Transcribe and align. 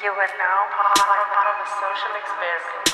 You 0.00 0.10
are 0.10 0.14
now 0.14 0.66
part, 0.70 0.94
of 1.48 1.58
a 1.58 1.66
social 1.74 2.14
experiment. 2.22 2.88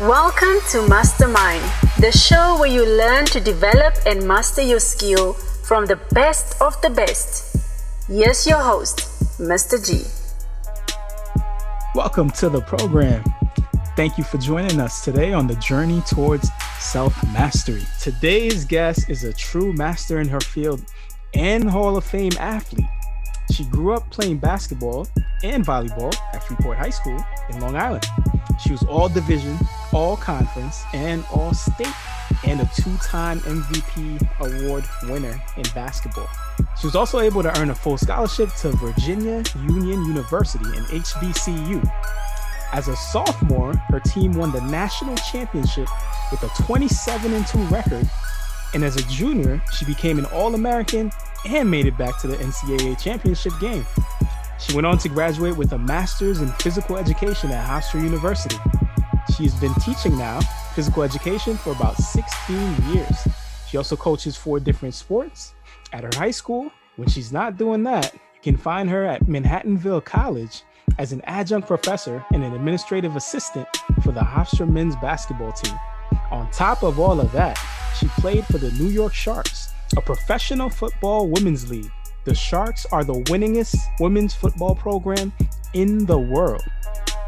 Welcome 0.00 0.58
to 0.70 0.82
Mastermind, 0.88 1.62
the 2.00 2.10
show 2.10 2.58
where 2.58 2.68
you 2.68 2.84
learn 2.84 3.26
to 3.26 3.38
develop 3.38 3.94
and 4.04 4.26
master 4.26 4.60
your 4.60 4.80
skill 4.80 5.36
from 5.72 5.86
the 5.86 5.96
best 6.12 6.60
of 6.60 6.78
the 6.82 6.90
best. 6.90 7.56
Yes, 8.06 8.46
your 8.46 8.58
host, 8.58 8.98
Mr. 9.40 9.80
G. 9.82 10.04
Welcome 11.94 12.30
to 12.32 12.50
the 12.50 12.60
program. 12.60 13.24
Thank 13.96 14.18
you 14.18 14.24
for 14.24 14.36
joining 14.36 14.78
us 14.80 15.02
today 15.02 15.32
on 15.32 15.46
the 15.46 15.54
journey 15.54 16.02
towards 16.06 16.50
self 16.78 17.16
mastery. 17.32 17.80
Today's 18.02 18.66
guest 18.66 19.08
is 19.08 19.24
a 19.24 19.32
true 19.32 19.72
master 19.72 20.20
in 20.20 20.28
her 20.28 20.42
field 20.42 20.84
and 21.32 21.70
Hall 21.70 21.96
of 21.96 22.04
Fame 22.04 22.32
athlete. 22.38 22.84
She 23.50 23.64
grew 23.64 23.94
up 23.94 24.10
playing 24.10 24.40
basketball 24.40 25.08
and 25.42 25.64
volleyball 25.64 26.14
at 26.34 26.44
Freeport 26.44 26.76
High 26.76 26.90
School 26.90 27.24
in 27.48 27.60
Long 27.62 27.76
Island. 27.76 28.04
She 28.62 28.72
was 28.72 28.82
all 28.82 29.08
division, 29.08 29.56
all 29.90 30.18
conference, 30.18 30.84
and 30.92 31.24
all 31.32 31.54
state, 31.54 31.94
and 32.44 32.60
a 32.60 32.70
two 32.74 32.96
time 32.98 33.40
MVP 33.40 34.20
award 34.40 34.84
winner 35.04 35.40
in 35.56 35.62
basketball. 35.74 36.28
She 36.80 36.86
was 36.86 36.96
also 36.96 37.20
able 37.20 37.42
to 37.42 37.58
earn 37.60 37.70
a 37.70 37.74
full 37.74 37.98
scholarship 37.98 38.52
to 38.56 38.70
Virginia 38.70 39.42
Union 39.68 40.04
University 40.04 40.64
in 40.76 40.84
HBCU. 40.84 41.90
As 42.72 42.88
a 42.88 42.96
sophomore, 42.96 43.74
her 43.90 44.00
team 44.00 44.32
won 44.32 44.50
the 44.50 44.60
national 44.62 45.14
championship 45.16 45.88
with 46.30 46.42
a 46.42 46.48
27 46.62 47.44
2 47.44 47.58
record. 47.64 48.10
And 48.74 48.82
as 48.82 48.96
a 48.96 49.02
junior, 49.02 49.62
she 49.76 49.84
became 49.84 50.18
an 50.18 50.24
All 50.26 50.54
American 50.54 51.12
and 51.46 51.70
made 51.70 51.86
it 51.86 51.98
back 51.98 52.18
to 52.20 52.26
the 52.26 52.36
NCAA 52.36 52.98
championship 52.98 53.52
game. 53.60 53.86
She 54.58 54.74
went 54.74 54.86
on 54.86 54.96
to 54.98 55.08
graduate 55.08 55.56
with 55.56 55.72
a 55.72 55.78
master's 55.78 56.40
in 56.40 56.48
physical 56.52 56.96
education 56.96 57.50
at 57.50 57.68
Hofstra 57.68 58.02
University. 58.02 58.56
She's 59.36 59.54
been 59.54 59.74
teaching 59.74 60.16
now 60.16 60.40
physical 60.72 61.02
education 61.02 61.56
for 61.56 61.72
about 61.72 61.96
16 61.96 62.56
years. 62.92 63.28
She 63.68 63.76
also 63.76 63.96
coaches 63.96 64.36
four 64.36 64.60
different 64.60 64.94
sports 64.94 65.54
at 65.92 66.04
her 66.04 66.10
high 66.14 66.30
school. 66.30 66.70
When 66.96 67.08
she's 67.08 67.32
not 67.32 67.56
doing 67.56 67.82
that, 67.84 68.12
you 68.12 68.20
can 68.42 68.56
find 68.56 68.90
her 68.90 69.04
at 69.04 69.24
Manhattanville 69.26 70.04
College 70.04 70.62
as 70.98 71.12
an 71.12 71.22
adjunct 71.24 71.66
professor 71.66 72.24
and 72.32 72.44
an 72.44 72.52
administrative 72.52 73.16
assistant 73.16 73.66
for 74.02 74.12
the 74.12 74.20
Hofstra 74.20 74.68
men's 74.68 74.96
basketball 74.96 75.52
team. 75.52 75.78
On 76.30 76.50
top 76.50 76.82
of 76.82 76.98
all 76.98 77.20
of 77.20 77.32
that, 77.32 77.58
she 77.98 78.08
played 78.20 78.44
for 78.46 78.58
the 78.58 78.72
New 78.72 78.88
York 78.88 79.14
Sharks, 79.14 79.72
a 79.96 80.00
professional 80.00 80.68
football 80.68 81.28
women's 81.28 81.70
league. 81.70 81.90
The 82.24 82.34
Sharks 82.34 82.86
are 82.92 83.04
the 83.04 83.14
winningest 83.14 83.76
women's 84.00 84.34
football 84.34 84.74
program 84.74 85.32
in 85.74 86.06
the 86.06 86.18
world. 86.18 86.62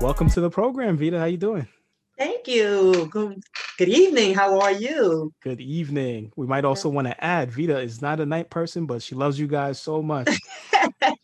Welcome 0.00 0.28
to 0.31 0.41
the 0.41 0.50
program, 0.50 0.97
Vita. 0.97 1.19
How 1.19 1.25
you 1.25 1.37
doing? 1.37 1.67
Thank 2.16 2.46
you. 2.46 3.08
Good, 3.10 3.42
good 3.76 3.88
evening. 3.88 4.34
How 4.34 4.60
are 4.60 4.70
you? 4.70 5.32
Good 5.42 5.60
evening. 5.60 6.30
We 6.36 6.46
might 6.46 6.64
also 6.64 6.88
want 6.88 7.08
to 7.08 7.24
add 7.24 7.50
Vita 7.50 7.80
is 7.80 8.00
not 8.00 8.20
a 8.20 8.26
night 8.26 8.50
person, 8.50 8.86
but 8.86 9.02
she 9.02 9.16
loves 9.16 9.38
you 9.38 9.48
guys 9.48 9.80
so 9.80 10.00
much. 10.00 10.28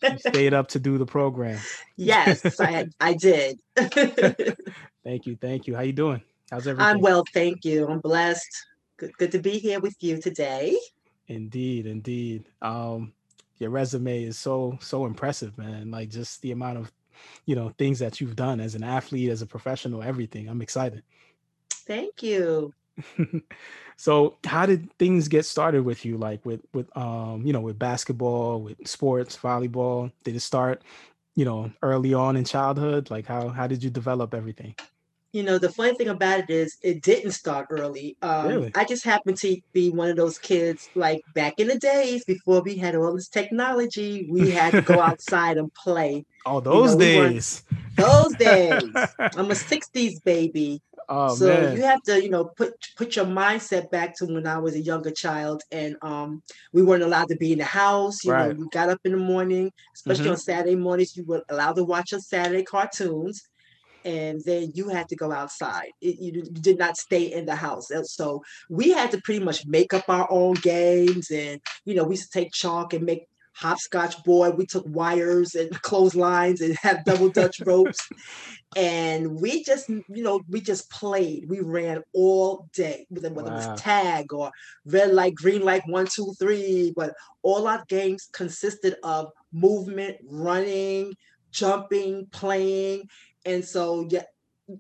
she 0.03 0.19
stayed 0.19 0.53
up 0.53 0.67
to 0.69 0.81
do 0.81 0.99
the 0.99 1.07
program. 1.07 1.61
Yes, 1.97 2.61
I 2.61 2.89
I 3.01 3.15
did. 3.15 3.61
thank 3.77 5.27
you. 5.27 5.37
Thank 5.37 5.69
you. 5.69 5.77
How 5.77 5.83
you 5.83 5.93
doing? 5.93 6.23
How's 6.51 6.67
everything? 6.67 6.97
I'm 6.97 7.01
well, 7.01 7.25
thank 7.33 7.65
you. 7.65 7.87
I'm 7.87 8.01
blessed. 8.01 8.67
Good, 8.97 9.17
good 9.17 9.33
to 9.33 9.39
be 9.39 9.59
here 9.59 9.79
with 9.79 9.95
you 10.01 10.21
today. 10.21 10.77
Indeed, 11.29 11.87
indeed. 11.87 12.47
Um, 12.61 13.13
your 13.59 13.71
resume 13.71 14.25
is 14.25 14.39
so 14.39 14.77
so 14.81 15.07
impressive, 15.07 15.57
man. 15.57 15.93
Like 15.93 16.09
just 16.09 16.43
the 16.43 16.51
amount 16.51 16.79
of 16.79 16.91
you 17.47 17.55
know 17.55 17.71
things 17.79 17.99
that 17.99 18.21
you've 18.21 18.37
done 18.37 18.61
as 18.61 18.75
an 18.75 18.83
athlete, 18.83 19.31
as 19.31 19.43
a 19.43 19.47
professional, 19.47 20.03
everything. 20.03 20.49
I'm 20.49 20.63
excited. 20.63 21.03
Thank 21.71 22.23
you. 22.23 22.75
so 23.97 24.37
how 24.45 24.67
did 24.67 24.93
things 24.99 25.29
get 25.29 25.45
started 25.45 25.85
with 25.85 26.05
you 26.05 26.17
like 26.17 26.45
with 26.45 26.61
with 26.75 26.95
um 26.97 27.43
you 27.45 27.53
know 27.53 27.61
with 27.61 27.79
basketball 27.79 28.61
with 28.61 28.87
sports 28.87 29.37
volleyball 29.37 30.11
did 30.25 30.37
it 30.37 30.41
start 30.41 30.83
you 31.35 31.45
know 31.45 31.71
early 31.83 32.13
on 32.13 32.37
in 32.37 32.45
childhood 32.45 33.11
like 33.11 33.27
how 33.27 33.49
how 33.49 33.67
did 33.67 33.83
you 33.83 33.91
develop 33.91 34.35
everything 34.35 34.75
you 35.33 35.43
know, 35.45 35.59
the 35.59 35.71
funny 35.71 35.95
thing 35.95 36.09
about 36.09 36.41
it 36.41 36.51
is 36.51 36.77
it 36.83 37.03
didn't 37.03 37.33
start 37.33 37.69
early. 37.71 38.17
Um, 38.23 38.49
really? 38.49 38.73
I 38.75 38.85
just 38.85 39.05
happened 39.05 39.37
to 39.39 39.57
be 39.73 39.91
one 39.91 40.11
of 40.11 40.17
those 40.17 40.39
kids, 40.39 40.89
like 40.95 41.23
back 41.35 41.61
in 41.61 41.69
the 41.69 41.79
days 41.79 42.25
before 42.25 42.63
we 42.63 42.77
had 42.77 42.97
all 42.97 43.15
this 43.15 43.29
technology, 43.29 44.27
we 44.31 44.51
had 44.51 44.73
to 44.73 44.83
go 44.83 45.01
outside 45.01 45.57
and 45.57 45.73
play. 45.75 46.25
Oh, 46.47 46.61
those 46.61 46.93
you 46.93 46.99
know, 46.99 47.29
days. 47.29 47.63
We 47.71 48.05
those 48.05 48.35
days. 48.39 48.83
I'm 49.19 49.51
a 49.51 49.55
60s 49.55 50.23
baby. 50.25 50.83
Oh, 51.09 51.35
so 51.35 51.47
man. 51.49 51.77
you 51.77 51.83
have 51.83 52.03
to, 52.05 52.23
you 52.23 52.31
know, 52.31 52.45
put 52.45 52.73
put 52.97 53.17
your 53.17 53.25
mindset 53.25 53.91
back 53.91 54.17
to 54.19 54.27
when 54.27 54.47
I 54.47 54.59
was 54.59 54.77
a 54.77 54.81
younger 54.81 55.11
child, 55.11 55.63
and 55.73 55.97
um, 56.03 56.41
we 56.73 56.83
weren't 56.83 57.03
allowed 57.03 57.29
to 57.29 57.37
be 57.37 57.51
in 57.53 57.59
the 57.59 57.65
house. 57.65 58.23
You 58.25 58.31
right. 58.31 58.57
know, 58.57 58.63
we 58.63 58.69
got 58.69 58.91
up 58.91 59.01
in 59.05 59.11
the 59.11 59.19
morning, 59.19 59.73
especially 59.97 60.25
mm-hmm. 60.25 60.33
on 60.33 60.39
Saturday 60.39 60.77
mornings. 60.77 61.17
You 61.17 61.25
were 61.25 61.43
allowed 61.49 61.75
to 61.75 61.85
watch 61.85 62.13
your 62.13 62.21
Saturday 62.21 62.63
cartoons 62.63 63.50
and 64.05 64.41
then 64.45 64.73
you 64.75 64.89
had 64.89 65.09
to 65.09 65.17
go 65.17 65.33
outside. 65.33 65.91
It, 66.01 66.19
you, 66.19 66.43
did 66.43 66.79
not 66.79 66.97
stay 66.97 67.33
in 67.33 67.47
the 67.47 67.55
house. 67.55 67.89
So 68.05 68.43
we 68.69 68.91
had 68.91 69.11
to 69.13 69.21
pretty 69.23 69.45
much 69.45 69.67
make 69.67 69.93
up 69.93 70.09
our 70.09 70.27
own 70.31 70.55
games. 70.55 71.31
And, 71.31 71.61
you 71.85 71.95
know, 71.95 72.05
we 72.05 72.15
used 72.15 72.33
to 72.33 72.41
take 72.41 72.53
chalk 72.53 72.93
and 72.93 73.05
make 73.05 73.27
hopscotch 73.55 74.23
board. 74.25 74.57
We 74.57 74.67
took 74.67 74.85
wires 74.87 75.55
and 75.55 75.71
clotheslines 75.83 76.61
and 76.61 76.77
have 76.79 77.05
double 77.05 77.29
dutch 77.29 77.61
ropes. 77.67 78.09
And 78.77 79.41
we 79.41 79.65
just, 79.65 79.89
you 79.89 80.05
know, 80.09 80.41
we 80.49 80.61
just 80.61 80.91
played. 80.91 81.49
We 81.49 81.61
ran 81.61 82.03
all 82.15 82.69
day, 82.73 83.07
whether 83.11 83.31
wow. 83.31 83.43
it 83.43 83.51
was 83.51 83.81
tag 83.81 84.33
or 84.33 84.51
red 84.87 85.13
light, 85.13 85.35
green 85.35 85.63
light, 85.63 85.83
one, 85.87 86.07
two, 86.07 86.35
three. 86.39 86.93
But 86.97 87.15
all 87.43 87.67
our 87.67 87.85
games 87.89 88.29
consisted 88.33 88.97
of 89.03 89.33
movement, 89.53 90.19
running, 90.25 91.15
jumping, 91.51 92.27
playing. 92.31 93.09
And 93.45 93.65
so, 93.65 94.07
yeah, 94.11 94.23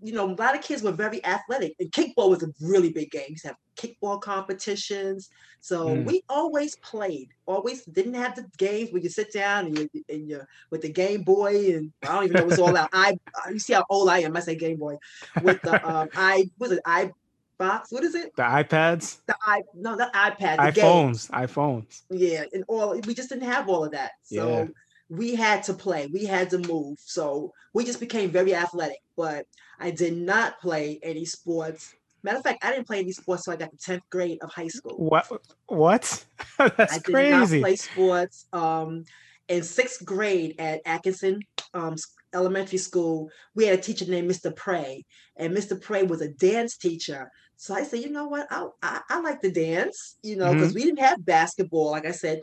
you 0.03 0.13
know, 0.13 0.31
a 0.31 0.35
lot 0.35 0.55
of 0.55 0.63
kids 0.63 0.83
were 0.83 0.93
very 0.93 1.25
athletic, 1.25 1.75
and 1.79 1.91
kickball 1.91 2.31
was 2.31 2.43
a 2.43 2.49
really 2.61 2.93
big 2.93 3.11
game. 3.11 3.25
You 3.29 3.37
have 3.45 3.57
kickball 3.77 4.21
competitions. 4.21 5.31
So 5.61 5.89
mm. 5.89 6.05
we 6.05 6.23
always 6.29 6.77
played. 6.77 7.31
Always 7.47 7.85
didn't 7.85 8.15
have 8.15 8.35
the 8.35 8.47
games 8.59 8.93
where 8.93 9.03
you 9.03 9.09
sit 9.09 9.33
down 9.33 9.67
and 9.67 9.79
you 9.79 9.89
and 10.09 10.29
you 10.29 10.43
with 10.71 10.83
the 10.83 10.93
Game 10.93 11.23
Boy 11.23 11.75
and 11.75 11.93
I 12.03 12.15
don't 12.15 12.25
even 12.25 12.37
know 12.37 12.45
what's 12.47 12.59
all 12.59 12.77
out. 12.77 12.91
I 12.93 13.19
you 13.51 13.59
see 13.59 13.75
how 13.75 13.85
old 13.91 14.09
I 14.09 14.21
am. 14.21 14.37
I 14.37 14.41
say 14.41 14.55
Game 14.55 14.79
Boy 14.79 14.97
with 15.43 15.61
the 15.63 15.87
um 15.87 16.09
I 16.15 16.51
was 16.59 16.73
it 16.73 16.81
I 16.87 17.13
box. 17.59 17.93
What 17.93 18.05
is 18.05 18.15
it? 18.15 18.35
The 18.37 18.43
iPads. 18.43 19.19
The 19.27 19.37
i 19.43 19.63
no 19.75 19.97
the 19.97 20.11
iPad. 20.15 20.75
The 20.75 20.81
iPhones. 20.81 21.29
Games. 21.29 21.29
iPhones. 21.29 22.03
Yeah, 22.11 22.45
and 22.53 22.65
all 22.69 22.99
we 23.07 23.15
just 23.15 23.29
didn't 23.29 23.49
have 23.49 23.69
all 23.69 23.85
of 23.85 23.93
that. 23.93 24.13
So. 24.23 24.49
Yeah 24.49 24.67
we 25.11 25.35
had 25.35 25.65
to 25.65 25.75
play, 25.75 26.07
we 26.07 26.25
had 26.25 26.49
to 26.51 26.59
move. 26.59 26.99
So 27.05 27.53
we 27.75 27.85
just 27.85 28.01
became 28.01 28.31
very 28.31 28.55
athletic. 28.55 29.01
But 29.17 29.47
I 29.79 29.91
did 29.91 30.17
not 30.17 30.61
play 30.61 31.01
any 31.03 31.25
sports. 31.25 31.95
Matter 32.23 32.39
of 32.39 32.45
fact, 32.45 32.65
I 32.65 32.71
didn't 32.71 32.87
play 32.87 33.01
any 33.01 33.13
sports 33.13 33.47
until 33.47 33.65
I 33.65 33.67
got 33.67 33.73
the 33.73 33.93
10th 33.93 34.03
grade 34.11 34.39
of 34.41 34.53
high 34.53 34.69
school. 34.69 34.97
What? 34.97 35.27
What? 35.67 36.25
That's 36.59 36.93
I 36.93 36.97
did 36.97 37.05
crazy. 37.05 37.59
not 37.59 37.65
play 37.65 37.77
sports. 37.77 38.47
Um, 38.53 39.05
in 39.49 39.65
sixth 39.65 40.05
grade 40.05 40.55
at 40.61 40.81
Atkinson 40.87 41.41
um, 41.75 41.97
Elementary 42.33 42.79
School, 42.79 43.31
we 43.55 43.65
had 43.65 43.79
a 43.79 43.83
teacher 43.83 44.05
named 44.05 44.31
Mr. 44.31 44.55
Prey, 44.55 45.05
and 45.37 45.57
Mr. 45.57 45.81
Prey 45.81 46.05
was 46.05 46.21
a 46.21 46.29
dance 46.29 46.77
teacher. 46.77 47.31
So 47.57 47.75
I 47.75 47.83
said, 47.83 48.01
you 48.01 48.11
know 48.11 48.29
what? 48.29 48.47
I, 48.51 48.69
I, 48.83 49.01
I 49.11 49.21
like 49.21 49.41
to 49.43 49.51
dance, 49.51 50.17
you 50.23 50.37
know, 50.37 50.53
because 50.53 50.69
mm-hmm. 50.69 50.77
we 50.77 50.85
didn't 50.85 51.01
have 51.01 51.25
basketball. 51.25 51.91
Like 51.91 52.07
I 52.07 52.13
said, 52.13 52.41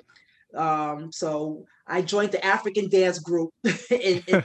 um, 0.55 1.11
so 1.11 1.65
I 1.85 2.01
joined 2.01 2.31
the 2.31 2.43
African 2.45 2.89
dance 2.89 3.19
group 3.19 3.53
in, 3.91 4.23
in, 4.27 4.43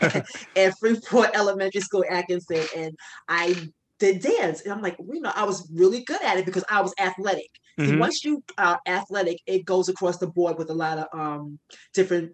at 0.57 0.79
Freeport 0.79 1.31
Elementary 1.35 1.81
School, 1.81 2.05
Atkinson, 2.09 2.65
and 2.77 2.97
I 3.29 3.57
did 3.99 4.21
dance. 4.21 4.63
And 4.63 4.73
I'm 4.73 4.83
like, 4.83 4.97
you 4.99 5.21
know, 5.21 5.33
I 5.35 5.45
was 5.45 5.69
really 5.73 6.03
good 6.05 6.23
at 6.23 6.39
it 6.39 6.45
because 6.45 6.65
I 6.69 6.81
was 6.81 6.95
athletic. 6.99 7.51
Mm-hmm. 7.79 7.99
Once 7.99 8.25
you 8.25 8.43
are 8.59 8.81
athletic, 8.87 9.39
it 9.47 9.65
goes 9.65 9.89
across 9.89 10.19
the 10.19 10.27
board 10.27 10.59
with 10.59 10.71
a 10.71 10.75
lot 10.75 10.99
of 10.99 11.07
um, 11.13 11.59
different 11.95 12.33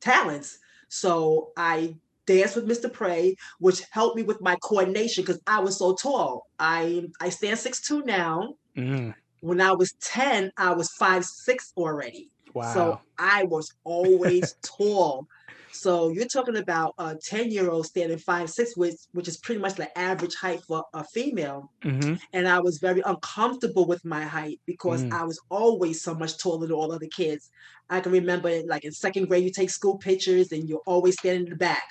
talents. 0.00 0.58
So 0.88 1.52
I 1.56 1.96
danced 2.26 2.56
with 2.56 2.68
Mr. 2.68 2.92
Prey, 2.92 3.36
which 3.58 3.82
helped 3.90 4.16
me 4.16 4.22
with 4.22 4.40
my 4.40 4.56
coordination 4.62 5.22
because 5.22 5.40
I 5.46 5.60
was 5.60 5.78
so 5.78 5.94
tall. 5.94 6.48
I 6.58 7.08
I 7.20 7.28
stand 7.28 7.58
six 7.58 7.80
two 7.80 8.02
now. 8.02 8.54
Mm-hmm 8.76 9.10
when 9.42 9.60
I 9.60 9.72
was 9.72 9.92
10, 10.00 10.52
I 10.56 10.72
was 10.72 10.90
five 10.92 11.24
six 11.24 11.72
already. 11.76 12.30
Wow. 12.54 12.74
So 12.74 13.00
I 13.18 13.44
was 13.44 13.72
always 13.84 14.56
tall. 14.62 15.26
So 15.74 16.10
you're 16.10 16.26
talking 16.26 16.56
about 16.56 16.94
a 16.98 17.16
10 17.16 17.50
year 17.50 17.70
old 17.70 17.86
standing 17.86 18.18
five 18.18 18.50
six, 18.50 18.76
which 18.76 18.96
which 19.12 19.26
is 19.26 19.38
pretty 19.38 19.60
much 19.60 19.74
the 19.74 19.96
average 19.98 20.34
height 20.34 20.60
for 20.62 20.84
a 20.92 21.02
female. 21.02 21.70
Mm-hmm. 21.82 22.14
And 22.34 22.46
I 22.46 22.60
was 22.60 22.78
very 22.78 23.02
uncomfortable 23.06 23.86
with 23.86 24.04
my 24.04 24.22
height 24.22 24.60
because 24.66 25.02
mm. 25.02 25.12
I 25.12 25.24
was 25.24 25.40
always 25.48 26.02
so 26.02 26.14
much 26.14 26.38
taller 26.38 26.66
than 26.66 26.76
all 26.76 26.92
other 26.92 27.06
kids. 27.06 27.50
I 27.88 28.00
can 28.00 28.12
remember 28.12 28.62
like 28.66 28.84
in 28.84 28.92
second 28.92 29.28
grade, 29.28 29.44
you 29.44 29.50
take 29.50 29.70
school 29.70 29.96
pictures 29.98 30.52
and 30.52 30.68
you're 30.68 30.82
always 30.86 31.18
standing 31.18 31.44
in 31.44 31.50
the 31.50 31.56
back. 31.56 31.82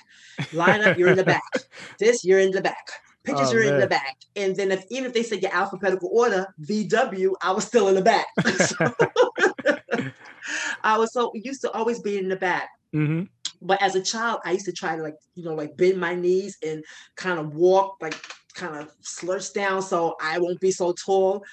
Line 0.52 0.82
up, 0.82 0.96
you're 0.96 1.10
in 1.10 1.16
the 1.16 1.24
back. 1.24 1.42
This, 1.98 2.24
you're 2.24 2.40
in 2.40 2.50
the 2.50 2.60
back. 2.60 2.88
Pictures 3.24 3.50
oh, 3.52 3.56
are 3.56 3.60
man. 3.60 3.74
in 3.74 3.80
the 3.80 3.86
back. 3.86 4.16
And 4.34 4.56
then 4.56 4.72
if 4.72 4.84
even 4.90 5.06
if 5.06 5.12
they 5.12 5.22
said 5.22 5.42
your 5.42 5.54
alphabetical 5.54 6.10
order, 6.12 6.52
VW, 6.62 7.34
I 7.42 7.52
was 7.52 7.64
still 7.64 7.88
in 7.88 7.94
the 7.94 8.02
back. 8.02 8.26
I 10.82 10.98
was 10.98 11.12
so 11.12 11.32
used 11.34 11.60
to 11.62 11.70
always 11.72 12.00
being 12.00 12.24
in 12.24 12.28
the 12.28 12.36
back. 12.36 12.70
Mm-hmm. 12.94 13.24
But 13.60 13.80
as 13.80 13.94
a 13.94 14.02
child, 14.02 14.40
I 14.44 14.52
used 14.52 14.66
to 14.66 14.72
try 14.72 14.96
to 14.96 15.02
like, 15.02 15.16
you 15.34 15.44
know, 15.44 15.54
like 15.54 15.76
bend 15.76 15.98
my 15.98 16.14
knees 16.14 16.58
and 16.64 16.84
kind 17.16 17.38
of 17.38 17.54
walk, 17.54 17.96
like 18.00 18.14
kind 18.54 18.76
of 18.76 18.92
slurch 19.02 19.54
down 19.54 19.82
so 19.82 20.16
I 20.20 20.38
won't 20.38 20.60
be 20.60 20.72
so 20.72 20.92
tall. 20.92 21.44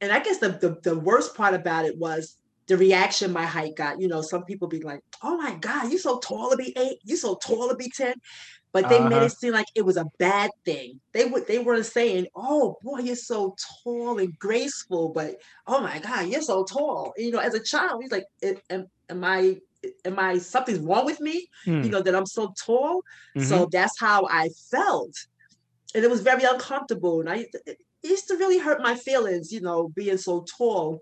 And 0.00 0.10
I 0.10 0.20
guess 0.20 0.38
the, 0.38 0.50
the, 0.50 0.78
the 0.82 0.98
worst 0.98 1.34
part 1.34 1.54
about 1.54 1.84
it 1.84 1.96
was 1.98 2.38
the 2.66 2.76
reaction 2.76 3.32
my 3.32 3.44
height 3.44 3.76
got. 3.76 4.00
You 4.00 4.08
know, 4.08 4.22
some 4.22 4.44
people 4.44 4.68
be 4.68 4.80
like, 4.80 5.00
oh 5.22 5.36
my 5.36 5.54
God, 5.56 5.92
you 5.92 5.98
so 5.98 6.18
tall 6.18 6.50
to 6.50 6.56
be 6.56 6.76
eight, 6.76 6.98
you 7.04 7.16
so 7.16 7.36
tall 7.36 7.68
to 7.68 7.76
be 7.76 7.90
10 7.94 8.14
but 8.74 8.88
they 8.88 8.98
uh-huh. 8.98 9.08
made 9.08 9.22
it 9.22 9.30
seem 9.30 9.52
like 9.52 9.68
it 9.76 9.84
was 9.86 9.96
a 9.96 10.10
bad 10.18 10.50
thing. 10.64 11.00
They 11.12 11.26
would 11.26 11.46
they 11.46 11.60
weren't 11.60 11.86
saying, 11.86 12.26
"Oh 12.34 12.76
boy, 12.82 12.98
you're 12.98 13.14
so 13.14 13.54
tall 13.84 14.18
and 14.18 14.36
graceful," 14.36 15.10
but 15.10 15.36
"Oh 15.64 15.80
my 15.80 16.00
God, 16.00 16.26
you're 16.26 16.42
so 16.42 16.64
tall." 16.64 17.14
You 17.16 17.30
know, 17.30 17.38
as 17.38 17.54
a 17.54 17.62
child, 17.62 18.02
he's 18.02 18.10
like, 18.10 18.26
"Am, 18.68 18.88
am 19.08 19.24
I 19.24 19.60
am 20.04 20.18
I 20.18 20.38
something's 20.38 20.80
wrong 20.80 21.06
with 21.06 21.20
me? 21.20 21.46
Hmm. 21.64 21.84
You 21.84 21.90
know 21.90 22.02
that 22.02 22.16
I'm 22.16 22.26
so 22.26 22.52
tall." 22.60 23.02
Mm-hmm. 23.36 23.46
So 23.46 23.68
that's 23.70 23.98
how 24.00 24.26
I 24.28 24.48
felt, 24.72 25.14
and 25.94 26.02
it 26.02 26.10
was 26.10 26.22
very 26.22 26.42
uncomfortable, 26.42 27.20
and 27.20 27.30
I 27.30 27.46
it 27.66 27.78
used 28.02 28.26
to 28.26 28.36
really 28.36 28.58
hurt 28.58 28.82
my 28.82 28.96
feelings. 28.96 29.52
You 29.52 29.60
know, 29.60 29.86
being 29.94 30.18
so 30.18 30.44
tall, 30.58 31.00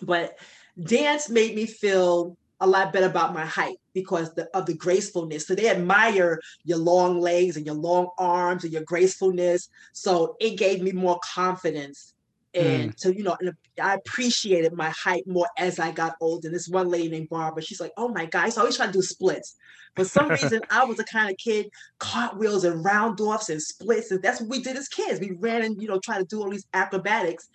but 0.00 0.38
dance 0.82 1.28
made 1.28 1.54
me 1.54 1.66
feel 1.66 2.38
a 2.60 2.66
lot 2.66 2.92
better 2.92 3.06
about 3.06 3.34
my 3.34 3.44
height 3.44 3.76
because 3.94 4.34
the, 4.34 4.48
of 4.54 4.66
the 4.66 4.74
gracefulness. 4.74 5.46
So 5.46 5.54
they 5.54 5.68
admire 5.68 6.40
your 6.64 6.78
long 6.78 7.20
legs 7.20 7.56
and 7.56 7.64
your 7.64 7.74
long 7.74 8.08
arms 8.18 8.64
and 8.64 8.72
your 8.72 8.82
gracefulness. 8.82 9.68
So 9.92 10.36
it 10.40 10.58
gave 10.58 10.82
me 10.82 10.92
more 10.92 11.20
confidence. 11.34 12.14
And 12.54 12.92
mm. 12.92 12.98
so, 12.98 13.10
you 13.10 13.22
know, 13.22 13.36
and 13.40 13.52
I 13.80 13.94
appreciated 13.94 14.72
my 14.72 14.90
height 14.90 15.26
more 15.26 15.48
as 15.56 15.78
I 15.78 15.92
got 15.92 16.16
older. 16.20 16.48
And 16.48 16.54
this 16.54 16.68
one 16.68 16.88
lady 16.88 17.08
named 17.08 17.28
Barbara, 17.28 17.62
she's 17.62 17.80
like, 17.80 17.92
oh 17.96 18.08
my 18.08 18.26
God, 18.26 18.50
I 18.50 18.60
always 18.60 18.76
try 18.76 18.86
to 18.86 18.92
do 18.92 19.02
splits. 19.02 19.54
For 19.94 20.04
some 20.04 20.28
reason, 20.30 20.60
I 20.70 20.84
was 20.84 20.96
the 20.96 21.04
kind 21.04 21.30
of 21.30 21.36
kid, 21.36 21.68
cartwheels 21.98 22.64
and 22.64 22.84
round 22.84 23.20
offs 23.20 23.50
and 23.50 23.62
splits. 23.62 24.10
And 24.10 24.22
that's 24.22 24.40
what 24.40 24.50
we 24.50 24.62
did 24.62 24.76
as 24.76 24.88
kids. 24.88 25.20
We 25.20 25.32
ran 25.32 25.62
and, 25.62 25.80
you 25.80 25.88
know, 25.88 26.00
try 26.00 26.18
to 26.18 26.24
do 26.24 26.42
all 26.42 26.50
these 26.50 26.66
acrobatics. 26.74 27.48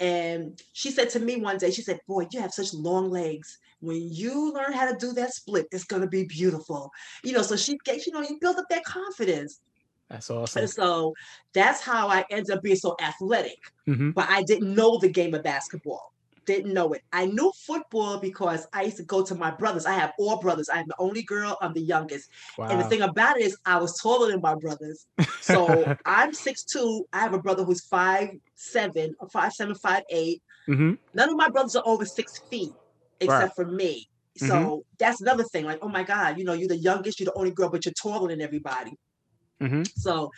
And 0.00 0.60
she 0.72 0.90
said 0.90 1.10
to 1.10 1.20
me 1.20 1.36
one 1.36 1.58
day, 1.58 1.70
she 1.70 1.82
said, 1.82 2.00
Boy, 2.08 2.26
you 2.32 2.40
have 2.40 2.52
such 2.52 2.74
long 2.74 3.10
legs 3.10 3.58
when 3.82 4.08
you 4.12 4.52
learn 4.52 4.72
how 4.72 4.90
to 4.90 4.96
do 4.96 5.12
that 5.12 5.34
split, 5.34 5.66
it's 5.72 5.84
going 5.84 6.02
to 6.02 6.08
be 6.08 6.24
beautiful. 6.24 6.90
You 7.24 7.32
know, 7.32 7.42
so 7.42 7.56
she 7.56 7.76
gets, 7.84 8.06
you 8.06 8.12
know, 8.12 8.22
you 8.22 8.38
build 8.40 8.56
up 8.56 8.66
that 8.70 8.84
confidence. 8.84 9.60
That's 10.08 10.30
awesome. 10.30 10.62
And 10.62 10.70
so 10.70 11.14
that's 11.52 11.80
how 11.80 12.08
I 12.08 12.24
ended 12.30 12.56
up 12.56 12.62
being 12.62 12.76
so 12.76 12.94
athletic. 13.02 13.58
Mm-hmm. 13.88 14.10
But 14.10 14.28
I 14.30 14.44
didn't 14.44 14.74
know 14.74 14.98
the 14.98 15.08
game 15.08 15.34
of 15.34 15.42
basketball. 15.42 16.12
Didn't 16.44 16.72
know 16.72 16.92
it. 16.92 17.02
I 17.12 17.26
knew 17.26 17.52
football 17.66 18.18
because 18.18 18.66
I 18.72 18.82
used 18.82 18.98
to 18.98 19.04
go 19.04 19.24
to 19.24 19.34
my 19.34 19.50
brothers. 19.50 19.86
I 19.86 19.94
have 19.94 20.12
all 20.18 20.40
brothers. 20.40 20.68
I'm 20.72 20.86
the 20.86 20.96
only 20.98 21.22
girl. 21.22 21.56
I'm 21.60 21.72
the 21.72 21.80
youngest. 21.80 22.30
Wow. 22.58 22.68
And 22.68 22.80
the 22.80 22.84
thing 22.84 23.02
about 23.02 23.38
it 23.38 23.44
is, 23.44 23.56
I 23.64 23.78
was 23.78 23.98
taller 24.00 24.30
than 24.30 24.40
my 24.40 24.54
brothers. 24.54 25.06
So 25.40 25.96
I'm 26.04 26.32
six 26.32 26.64
two. 26.64 27.06
I 27.12 27.20
have 27.20 27.32
a 27.32 27.38
brother 27.38 27.64
who's 27.64 27.84
five 27.86 28.30
seven, 28.54 29.14
five 29.32 29.52
seven, 29.52 29.76
five 29.76 30.02
eight. 30.10 30.42
Mm-hmm. 30.68 30.94
None 31.14 31.28
of 31.28 31.36
my 31.36 31.48
brothers 31.48 31.76
are 31.76 31.84
over 31.86 32.04
six 32.04 32.38
feet 32.50 32.72
except 33.22 33.42
right. 33.42 33.54
for 33.54 33.66
me. 33.66 34.08
So 34.36 34.46
mm-hmm. 34.46 34.80
that's 34.98 35.20
another 35.20 35.44
thing. 35.44 35.64
Like, 35.64 35.80
oh 35.82 35.88
my 35.88 36.02
God, 36.02 36.38
you 36.38 36.44
know, 36.44 36.54
you're 36.54 36.68
the 36.68 36.76
youngest, 36.76 37.20
you're 37.20 37.26
the 37.26 37.38
only 37.38 37.50
girl, 37.50 37.68
but 37.68 37.84
you're 37.84 37.92
taller 37.94 38.28
than 38.28 38.40
everybody. 38.40 38.92
Mm-hmm. 39.60 39.82
So 39.96 40.30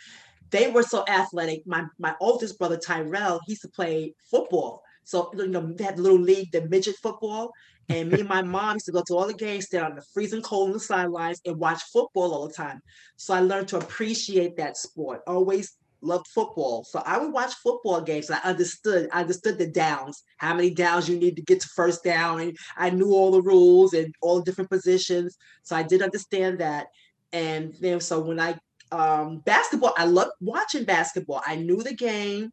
they 0.49 0.69
were 0.69 0.83
so 0.83 1.05
athletic. 1.07 1.65
My 1.65 1.85
my 1.97 2.15
oldest 2.19 2.59
brother 2.59 2.77
Tyrell, 2.77 3.39
he 3.45 3.53
used 3.53 3.61
to 3.63 3.69
play 3.69 4.13
football. 4.29 4.83
So 5.03 5.31
you 5.35 5.47
know, 5.47 5.73
they 5.73 5.83
had 5.83 5.99
little 5.99 6.19
league, 6.19 6.51
the 6.51 6.67
midget 6.67 6.95
football. 7.01 7.51
And 7.87 8.09
me 8.11 8.21
and 8.21 8.29
my 8.29 8.41
mom 8.41 8.75
used 8.75 8.87
to 8.87 8.91
go 8.91 9.03
to 9.05 9.15
all 9.15 9.27
the 9.27 9.33
games, 9.33 9.65
stand 9.65 9.85
on 9.85 9.95
the 9.95 10.01
freezing 10.13 10.41
cold 10.41 10.69
on 10.69 10.73
the 10.73 10.79
sidelines, 10.79 11.39
and 11.45 11.57
watch 11.57 11.81
football 11.93 12.33
all 12.33 12.47
the 12.47 12.53
time. 12.53 12.81
So 13.15 13.33
I 13.33 13.41
learned 13.41 13.67
to 13.69 13.77
appreciate 13.77 14.57
that 14.57 14.75
sport. 14.75 15.21
Always 15.27 15.77
loved 16.05 16.27
football. 16.27 16.83
So 16.83 17.01
I 17.05 17.17
would 17.17 17.31
watch 17.31 17.53
football 17.55 18.01
games. 18.01 18.29
I 18.29 18.39
understood, 18.39 19.09
I 19.11 19.21
understood 19.21 19.57
the 19.57 19.67
downs, 19.67 20.23
how 20.37 20.53
many 20.53 20.69
downs 20.69 21.09
you 21.09 21.17
need 21.17 21.35
to 21.35 21.41
get 21.41 21.61
to 21.61 21.67
first 21.69 22.03
down. 22.03 22.41
And 22.41 22.57
I 22.77 22.89
knew 22.89 23.11
all 23.11 23.31
the 23.31 23.41
rules 23.41 23.93
and 23.93 24.13
all 24.21 24.39
the 24.39 24.45
different 24.45 24.69
positions. 24.69 25.37
So 25.63 25.75
I 25.75 25.83
did 25.83 26.01
understand 26.01 26.59
that. 26.59 26.87
And 27.33 27.73
then 27.81 27.99
so 27.99 28.21
when 28.21 28.39
I 28.39 28.57
um 28.91 29.39
basketball, 29.39 29.93
I 29.97 30.05
loved 30.05 30.31
watching 30.39 30.85
basketball. 30.85 31.41
I 31.45 31.55
knew 31.55 31.81
the 31.81 31.95
game. 31.95 32.51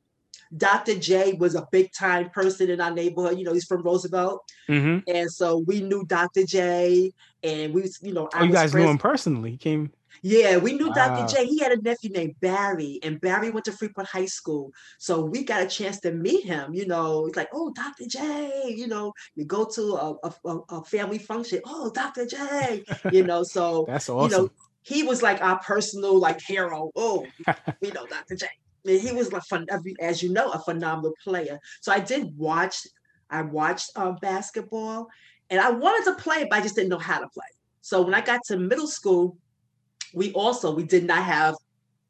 Dr. 0.54 0.98
J 0.98 1.32
was 1.34 1.54
a 1.54 1.66
big 1.72 1.92
time 1.92 2.28
person 2.28 2.68
in 2.68 2.80
our 2.80 2.90
neighborhood. 2.90 3.38
You 3.38 3.44
know, 3.44 3.54
he's 3.54 3.64
from 3.64 3.82
Roosevelt. 3.82 4.42
Mm-hmm. 4.68 5.08
And 5.08 5.30
so 5.30 5.58
we 5.66 5.80
knew 5.80 6.04
Dr. 6.04 6.44
J 6.44 7.12
and 7.42 7.72
we, 7.72 7.90
you 8.02 8.12
know, 8.12 8.28
I 8.34 8.40
oh, 8.40 8.44
you 8.44 8.52
guys 8.52 8.72
friends. 8.72 8.84
knew 8.84 8.90
him 8.90 8.98
personally. 8.98 9.52
He 9.52 9.56
came 9.56 9.90
yeah, 10.20 10.56
we 10.58 10.74
knew 10.74 10.88
wow. 10.88 10.94
Dr. 10.94 11.34
J. 11.34 11.46
He 11.46 11.58
had 11.58 11.72
a 11.72 11.80
nephew 11.80 12.10
named 12.10 12.34
Barry, 12.40 13.00
and 13.02 13.20
Barry 13.20 13.50
went 13.50 13.64
to 13.66 13.72
Freeport 13.72 14.06
High 14.06 14.26
School. 14.26 14.72
So 14.98 15.24
we 15.24 15.44
got 15.44 15.62
a 15.62 15.66
chance 15.66 16.00
to 16.00 16.12
meet 16.12 16.44
him. 16.44 16.74
You 16.74 16.86
know, 16.86 17.26
he's 17.26 17.36
like, 17.36 17.48
oh, 17.52 17.72
Dr. 17.72 18.06
J. 18.06 18.74
You 18.76 18.86
know, 18.86 19.12
you 19.34 19.44
go 19.44 19.64
to 19.64 19.82
a, 19.94 20.30
a, 20.44 20.58
a 20.70 20.84
family 20.84 21.18
function. 21.18 21.60
Oh, 21.64 21.90
Dr. 21.90 22.26
J. 22.26 22.84
You 23.10 23.24
know, 23.26 23.42
so 23.42 23.84
that's 23.88 24.08
awesome. 24.08 24.30
You 24.30 24.44
know, 24.44 24.50
he 24.82 25.02
was 25.02 25.22
like 25.22 25.40
our 25.42 25.58
personal 25.60 26.18
like 26.18 26.40
hero. 26.40 26.90
Oh, 26.94 27.26
we 27.80 27.90
know 27.90 28.06
Dr. 28.06 28.36
J. 28.36 28.46
And 28.84 29.00
he 29.00 29.12
was 29.12 29.32
like 29.32 29.44
fun, 29.44 29.66
as 30.00 30.22
you 30.22 30.32
know, 30.32 30.50
a 30.50 30.58
phenomenal 30.58 31.14
player. 31.22 31.58
So 31.80 31.92
I 31.92 32.00
did 32.00 32.36
watch. 32.36 32.86
I 33.30 33.42
watched 33.42 33.90
uh, 33.96 34.12
basketball, 34.20 35.08
and 35.48 35.58
I 35.58 35.70
wanted 35.70 36.10
to 36.10 36.22
play, 36.22 36.46
but 36.50 36.58
I 36.58 36.62
just 36.62 36.74
didn't 36.74 36.90
know 36.90 36.98
how 36.98 37.18
to 37.18 37.28
play. 37.28 37.46
So 37.80 38.02
when 38.02 38.14
I 38.14 38.20
got 38.20 38.40
to 38.46 38.58
middle 38.58 38.86
school, 38.86 39.38
we 40.14 40.32
also 40.32 40.74
we 40.74 40.84
did 40.84 41.04
not 41.04 41.22
have 41.22 41.54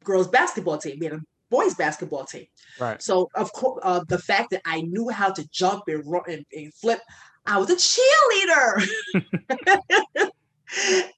girls 0.03 0.27
basketball 0.27 0.77
team. 0.77 0.99
We 0.99 1.05
had 1.05 1.15
a 1.15 1.21
boys 1.49 1.75
basketball 1.75 2.25
team. 2.25 2.45
Right. 2.79 3.01
So 3.01 3.29
of 3.35 3.51
course, 3.53 3.79
uh, 3.83 4.03
the 4.07 4.17
fact 4.17 4.51
that 4.51 4.61
I 4.65 4.81
knew 4.81 5.09
how 5.09 5.31
to 5.31 5.47
jump 5.49 5.83
and 5.87 6.03
run 6.05 6.23
and, 6.27 6.45
and 6.53 6.73
flip, 6.73 6.99
I 7.45 7.57
was 7.57 7.69
a 7.69 7.75
cheerleader. 7.75 8.87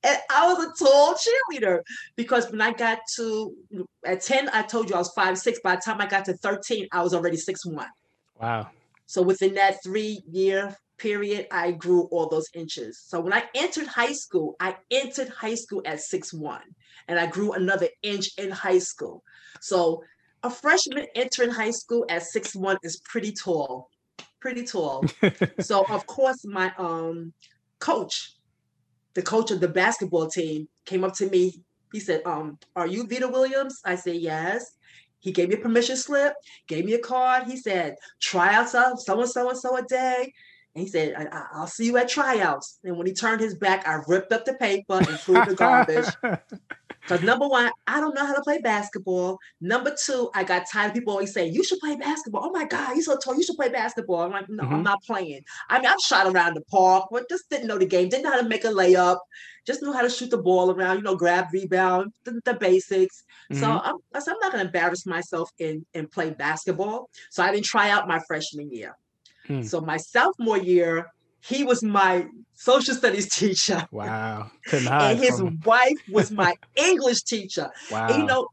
and 0.03 0.17
I 0.29 0.53
was 0.53 0.65
a 0.65 0.83
tall 0.83 1.15
cheerleader 1.15 1.81
because 2.15 2.49
when 2.51 2.61
I 2.61 2.73
got 2.73 2.99
to 3.15 3.55
at 4.05 4.21
10, 4.21 4.49
I 4.49 4.63
told 4.63 4.89
you 4.89 4.95
I 4.95 4.99
was 4.99 5.13
five 5.13 5.37
six. 5.37 5.59
By 5.63 5.75
the 5.75 5.81
time 5.81 6.01
I 6.01 6.07
got 6.07 6.25
to 6.25 6.33
13, 6.33 6.87
I 6.91 7.01
was 7.01 7.13
already 7.13 7.37
six 7.37 7.65
one. 7.65 7.87
Wow. 8.39 8.69
So 9.05 9.21
within 9.21 9.53
that 9.55 9.83
three 9.83 10.21
year 10.29 10.75
period, 10.97 11.47
I 11.51 11.71
grew 11.71 12.03
all 12.11 12.29
those 12.29 12.49
inches. 12.53 13.01
So 13.05 13.19
when 13.19 13.33
I 13.33 13.43
entered 13.53 13.87
high 13.87 14.13
school, 14.13 14.55
I 14.59 14.75
entered 14.91 15.29
high 15.29 15.55
school 15.55 15.81
at 15.85 16.01
six 16.01 16.33
one, 16.33 16.63
and 17.07 17.19
I 17.19 17.27
grew 17.27 17.53
another 17.53 17.87
inch 18.01 18.29
in 18.37 18.51
high 18.51 18.79
school. 18.79 19.23
So 19.61 20.03
a 20.43 20.49
freshman 20.49 21.07
entering 21.15 21.51
high 21.51 21.71
school 21.71 22.05
at 22.09 22.23
six 22.23 22.55
one 22.55 22.77
is 22.83 23.01
pretty 23.05 23.31
tall, 23.31 23.89
pretty 24.39 24.63
tall. 24.63 25.05
so 25.59 25.85
of 25.89 26.05
course, 26.07 26.45
my 26.45 26.71
um 26.77 27.33
coach, 27.79 28.33
the 29.13 29.21
coach 29.21 29.51
of 29.51 29.59
the 29.59 29.67
basketball 29.67 30.27
team, 30.27 30.67
came 30.85 31.03
up 31.03 31.13
to 31.15 31.29
me. 31.29 31.63
He 31.91 31.99
said, 31.99 32.21
um, 32.25 32.57
"Are 32.75 32.87
you 32.87 33.07
Vita 33.07 33.27
Williams?" 33.27 33.79
I 33.85 33.95
said, 33.95 34.17
"Yes." 34.17 34.71
He 35.19 35.31
gave 35.31 35.49
me 35.49 35.55
a 35.55 35.57
permission 35.57 35.97
slip, 35.97 36.35
gave 36.67 36.85
me 36.85 36.93
a 36.93 36.99
card. 36.99 37.47
He 37.47 37.57
said, 37.57 37.95
tryouts 38.21 38.75
of 38.75 38.99
so 39.01 39.19
and 39.19 39.27
so 39.27 39.49
and 39.49 39.57
so 39.57 39.75
a 39.75 39.81
day. 39.81 40.31
And 40.75 40.83
he 40.83 40.89
said, 40.89 41.15
I- 41.15 41.59
will 41.59 41.67
see 41.67 41.85
you 41.85 41.97
at 41.97 42.09
tryouts. 42.09 42.79
And 42.83 42.97
when 42.97 43.07
he 43.07 43.13
turned 43.13 43.41
his 43.41 43.55
back, 43.55 43.87
I 43.87 44.01
ripped 44.07 44.33
up 44.33 44.45
the 44.45 44.55
paper 44.55 44.97
and 44.97 45.19
threw 45.19 45.43
the 45.45 45.55
garbage. 45.55 46.07
Because 47.07 47.23
number 47.23 47.47
one, 47.47 47.69
I 47.85 47.99
don't 47.99 48.15
know 48.15 48.25
how 48.25 48.33
to 48.33 48.41
play 48.41 48.59
basketball. 48.59 49.37
Number 49.61 49.95
two, 49.95 50.31
I 50.33 50.43
got 50.43 50.65
tired 50.71 50.87
of 50.87 50.93
people 50.95 51.13
always 51.13 51.33
saying, 51.33 51.53
you 51.53 51.63
should 51.63 51.79
play 51.79 51.95
basketball. 51.95 52.45
Oh 52.45 52.49
my 52.49 52.65
God, 52.65 52.95
you're 52.95 53.03
so 53.03 53.15
tall. 53.17 53.35
You 53.35 53.43
should 53.43 53.57
play 53.57 53.69
basketball. 53.69 54.21
I'm 54.21 54.31
like, 54.31 54.49
no, 54.49 54.63
mm-hmm. 54.63 54.73
I'm 54.73 54.83
not 54.83 55.03
playing. 55.03 55.41
I 55.69 55.77
mean, 55.77 55.87
I've 55.87 55.99
shot 55.99 56.25
around 56.25 56.55
the 56.55 56.61
park, 56.61 57.05
but 57.11 57.29
just 57.29 57.47
didn't 57.49 57.67
know 57.67 57.77
the 57.77 57.85
game, 57.85 58.09
didn't 58.09 58.23
know 58.23 58.31
how 58.31 58.41
to 58.41 58.49
make 58.49 58.65
a 58.65 58.69
layup, 58.69 59.19
just 59.67 59.83
knew 59.83 59.93
how 59.93 60.01
to 60.01 60.09
shoot 60.09 60.31
the 60.31 60.39
ball 60.39 60.71
around, 60.71 60.97
you 60.97 61.03
know, 61.03 61.15
grab, 61.15 61.45
rebound, 61.53 62.11
the, 62.23 62.41
the 62.43 62.55
basics. 62.55 63.23
Mm-hmm. 63.51 63.61
So 63.61 63.69
I'm, 63.69 63.97
I 64.15 64.19
said, 64.19 64.33
I'm 64.33 64.39
not 64.41 64.51
going 64.51 64.63
to 64.63 64.67
embarrass 64.67 65.05
myself 65.05 65.51
and, 65.59 65.85
and 65.93 66.09
play 66.09 66.31
basketball. 66.31 67.09
So 67.29 67.43
I 67.43 67.51
didn't 67.51 67.65
try 67.65 67.91
out 67.91 68.07
my 68.07 68.19
freshman 68.27 68.71
year. 68.71 68.95
Hmm. 69.47 69.61
So 69.61 69.81
my 69.81 69.97
sophomore 69.97 70.57
year, 70.57 71.11
he 71.41 71.63
was 71.63 71.83
my 71.83 72.27
social 72.53 72.95
studies 72.95 73.29
teacher. 73.35 73.87
Wow. 73.91 74.49
and 74.71 75.19
his 75.19 75.41
wife 75.63 75.97
was 76.09 76.31
my 76.31 76.55
English 76.75 77.23
teacher. 77.23 77.69
Wow. 77.91 78.07
And, 78.07 78.17
you 78.17 78.25
know, 78.25 78.47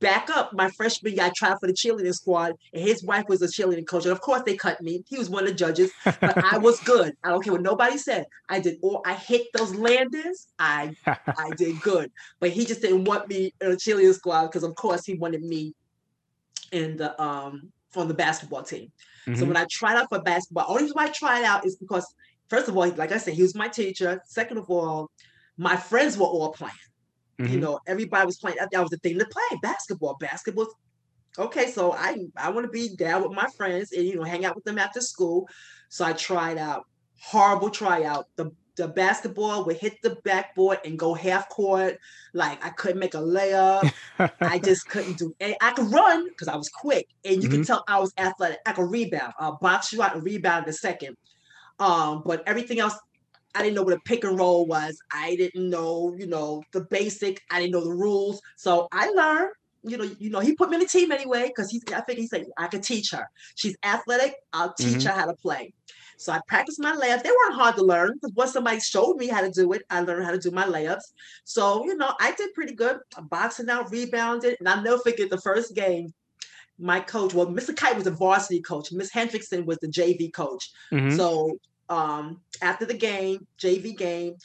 back 0.00 0.30
up 0.30 0.52
my 0.52 0.70
freshman 0.70 1.14
year, 1.14 1.24
I 1.24 1.32
tried 1.36 1.58
for 1.60 1.66
the 1.66 1.72
cheerleading 1.72 2.14
squad, 2.14 2.54
and 2.72 2.82
his 2.82 3.02
wife 3.02 3.24
was 3.28 3.42
a 3.42 3.46
cheerleading 3.46 3.86
coach. 3.86 4.04
And 4.04 4.12
of 4.12 4.20
course, 4.20 4.42
they 4.44 4.56
cut 4.56 4.80
me. 4.80 5.04
He 5.08 5.18
was 5.18 5.28
one 5.28 5.44
of 5.44 5.50
the 5.50 5.54
judges, 5.54 5.90
but 6.04 6.44
I 6.44 6.58
was 6.68 6.80
good. 6.80 7.16
I 7.24 7.30
don't 7.30 7.42
care 7.42 7.52
what 7.52 7.62
nobody 7.62 7.98
said. 7.98 8.26
I 8.48 8.60
did 8.60 8.78
all. 8.82 9.02
I 9.04 9.14
hit 9.14 9.46
those 9.54 9.74
landings. 9.74 10.48
I 10.58 10.94
I 11.06 11.50
did 11.56 11.80
good, 11.80 12.10
but 12.40 12.50
he 12.50 12.64
just 12.64 12.80
didn't 12.80 13.04
want 13.04 13.28
me 13.28 13.52
in 13.60 13.72
a 13.72 13.76
cheerleading 13.76 14.14
squad 14.14 14.46
because, 14.46 14.62
of 14.62 14.74
course, 14.74 15.04
he 15.04 15.14
wanted 15.14 15.42
me 15.42 15.74
in 16.72 16.96
the 16.96 17.20
um 17.20 17.72
on 17.96 18.08
the 18.08 18.14
basketball 18.14 18.62
team. 18.62 18.92
Mm-hmm. 19.26 19.40
So 19.40 19.46
when 19.46 19.56
I 19.56 19.66
tried 19.70 19.96
out 19.96 20.08
for 20.08 20.20
basketball, 20.20 20.66
only 20.68 20.82
reason 20.82 20.94
why 20.94 21.06
I 21.06 21.10
tried 21.10 21.44
out 21.44 21.66
is 21.66 21.76
because 21.76 22.06
first 22.48 22.68
of 22.68 22.76
all, 22.76 22.88
like 22.92 23.12
I 23.12 23.18
said, 23.18 23.34
he 23.34 23.42
was 23.42 23.54
my 23.54 23.68
teacher. 23.68 24.22
Second 24.26 24.58
of 24.58 24.70
all, 24.70 25.10
my 25.56 25.76
friends 25.76 26.16
were 26.16 26.26
all 26.26 26.52
playing. 26.52 26.72
Mm-hmm. 27.38 27.52
You 27.52 27.60
know, 27.60 27.80
everybody 27.86 28.26
was 28.26 28.38
playing. 28.38 28.58
That 28.58 28.80
was 28.80 28.90
the 28.90 28.98
thing 28.98 29.18
to 29.18 29.26
play 29.26 29.58
basketball. 29.62 30.16
Basketball. 30.20 30.66
Okay, 31.38 31.70
so 31.70 31.92
I 31.92 32.26
I 32.36 32.50
want 32.50 32.66
to 32.66 32.70
be 32.70 32.96
down 32.96 33.22
with 33.22 33.32
my 33.32 33.46
friends 33.56 33.92
and 33.92 34.04
you 34.04 34.16
know 34.16 34.24
hang 34.24 34.44
out 34.44 34.56
with 34.56 34.64
them 34.64 34.78
after 34.78 35.00
school. 35.00 35.48
So 35.88 36.04
I 36.04 36.12
tried 36.12 36.58
out. 36.58 36.84
Horrible 37.20 37.70
tryout. 37.70 38.26
The 38.36 38.50
the 38.78 38.88
basketball 38.88 39.64
would 39.64 39.76
hit 39.76 40.00
the 40.02 40.16
backboard 40.24 40.78
and 40.84 40.98
go 40.98 41.12
half 41.12 41.48
court. 41.48 41.98
Like 42.32 42.64
I 42.64 42.70
couldn't 42.70 43.00
make 43.00 43.14
a 43.14 43.18
layup. 43.18 43.92
I 44.40 44.58
just 44.64 44.88
couldn't 44.88 45.18
do. 45.18 45.34
And 45.40 45.54
I 45.60 45.72
could 45.72 45.90
run 45.92 46.28
because 46.28 46.48
I 46.48 46.56
was 46.56 46.68
quick, 46.68 47.08
and 47.24 47.42
you 47.42 47.48
mm-hmm. 47.48 47.58
could 47.58 47.66
tell 47.66 47.84
I 47.88 47.98
was 47.98 48.14
athletic. 48.16 48.60
I 48.64 48.72
could 48.72 48.90
rebound. 48.90 49.34
I'll 49.38 49.58
box 49.60 49.92
you 49.92 50.02
out 50.02 50.14
and 50.14 50.24
rebound 50.24 50.64
in 50.64 50.70
a 50.70 50.72
second. 50.72 51.16
Um, 51.80 52.22
but 52.24 52.42
everything 52.46 52.80
else, 52.80 52.94
I 53.54 53.62
didn't 53.62 53.74
know 53.74 53.82
what 53.82 53.94
a 53.94 54.00
pick 54.04 54.24
and 54.24 54.38
roll 54.38 54.66
was. 54.66 54.96
I 55.12 55.34
didn't 55.36 55.68
know, 55.68 56.14
you 56.16 56.26
know, 56.26 56.62
the 56.72 56.82
basic. 56.82 57.42
I 57.50 57.60
didn't 57.60 57.72
know 57.72 57.84
the 57.84 57.94
rules. 57.94 58.40
So 58.56 58.88
I 58.92 59.10
learned. 59.10 59.50
You 59.84 59.96
know, 59.96 60.10
you 60.18 60.28
know, 60.28 60.40
he 60.40 60.54
put 60.54 60.70
me 60.70 60.76
in 60.76 60.80
the 60.80 60.88
team 60.88 61.12
anyway 61.12 61.44
because 61.48 61.70
he's. 61.70 61.82
I 61.94 62.00
think 62.00 62.18
he 62.18 62.26
said 62.26 62.46
I 62.58 62.66
could 62.66 62.82
teach 62.82 63.10
her. 63.12 63.26
She's 63.54 63.76
athletic. 63.84 64.34
I'll 64.52 64.74
teach 64.74 64.88
mm-hmm. 64.88 65.08
her 65.08 65.14
how 65.14 65.26
to 65.26 65.34
play. 65.34 65.72
So 66.18 66.32
I 66.32 66.40
practiced 66.46 66.80
my 66.80 66.92
layups. 66.92 67.22
They 67.22 67.30
weren't 67.30 67.54
hard 67.54 67.76
to 67.76 67.82
learn 67.82 68.14
because 68.14 68.34
once 68.34 68.52
somebody 68.52 68.80
showed 68.80 69.16
me 69.16 69.28
how 69.28 69.40
to 69.40 69.50
do 69.50 69.72
it, 69.72 69.82
I 69.88 70.00
learned 70.00 70.24
how 70.24 70.32
to 70.32 70.38
do 70.38 70.50
my 70.50 70.64
layups. 70.64 71.12
So 71.44 71.84
you 71.84 71.96
know, 71.96 72.12
I 72.20 72.32
did 72.32 72.54
pretty 72.54 72.74
good. 72.74 72.98
boxing 73.22 73.70
out, 73.70 73.90
rebounded, 73.90 74.56
and 74.58 74.68
I'll 74.68 74.82
never 74.82 74.98
forget 74.98 75.30
the 75.30 75.40
first 75.40 75.74
game 75.74 76.12
my 76.78 77.00
coach, 77.00 77.34
well, 77.34 77.46
Mr. 77.46 77.76
Kite 77.76 77.96
was 77.96 78.06
a 78.06 78.12
varsity 78.12 78.60
coach. 78.60 78.92
Miss 78.92 79.10
Hendrickson 79.10 79.64
was 79.64 79.78
the 79.78 79.88
JV 79.88 80.32
coach. 80.32 80.70
Mm-hmm. 80.92 81.16
So 81.16 81.58
um, 81.88 82.40
after 82.62 82.84
the 82.84 82.94
game, 82.94 83.46
JV 83.58 83.96
game, 83.96 84.36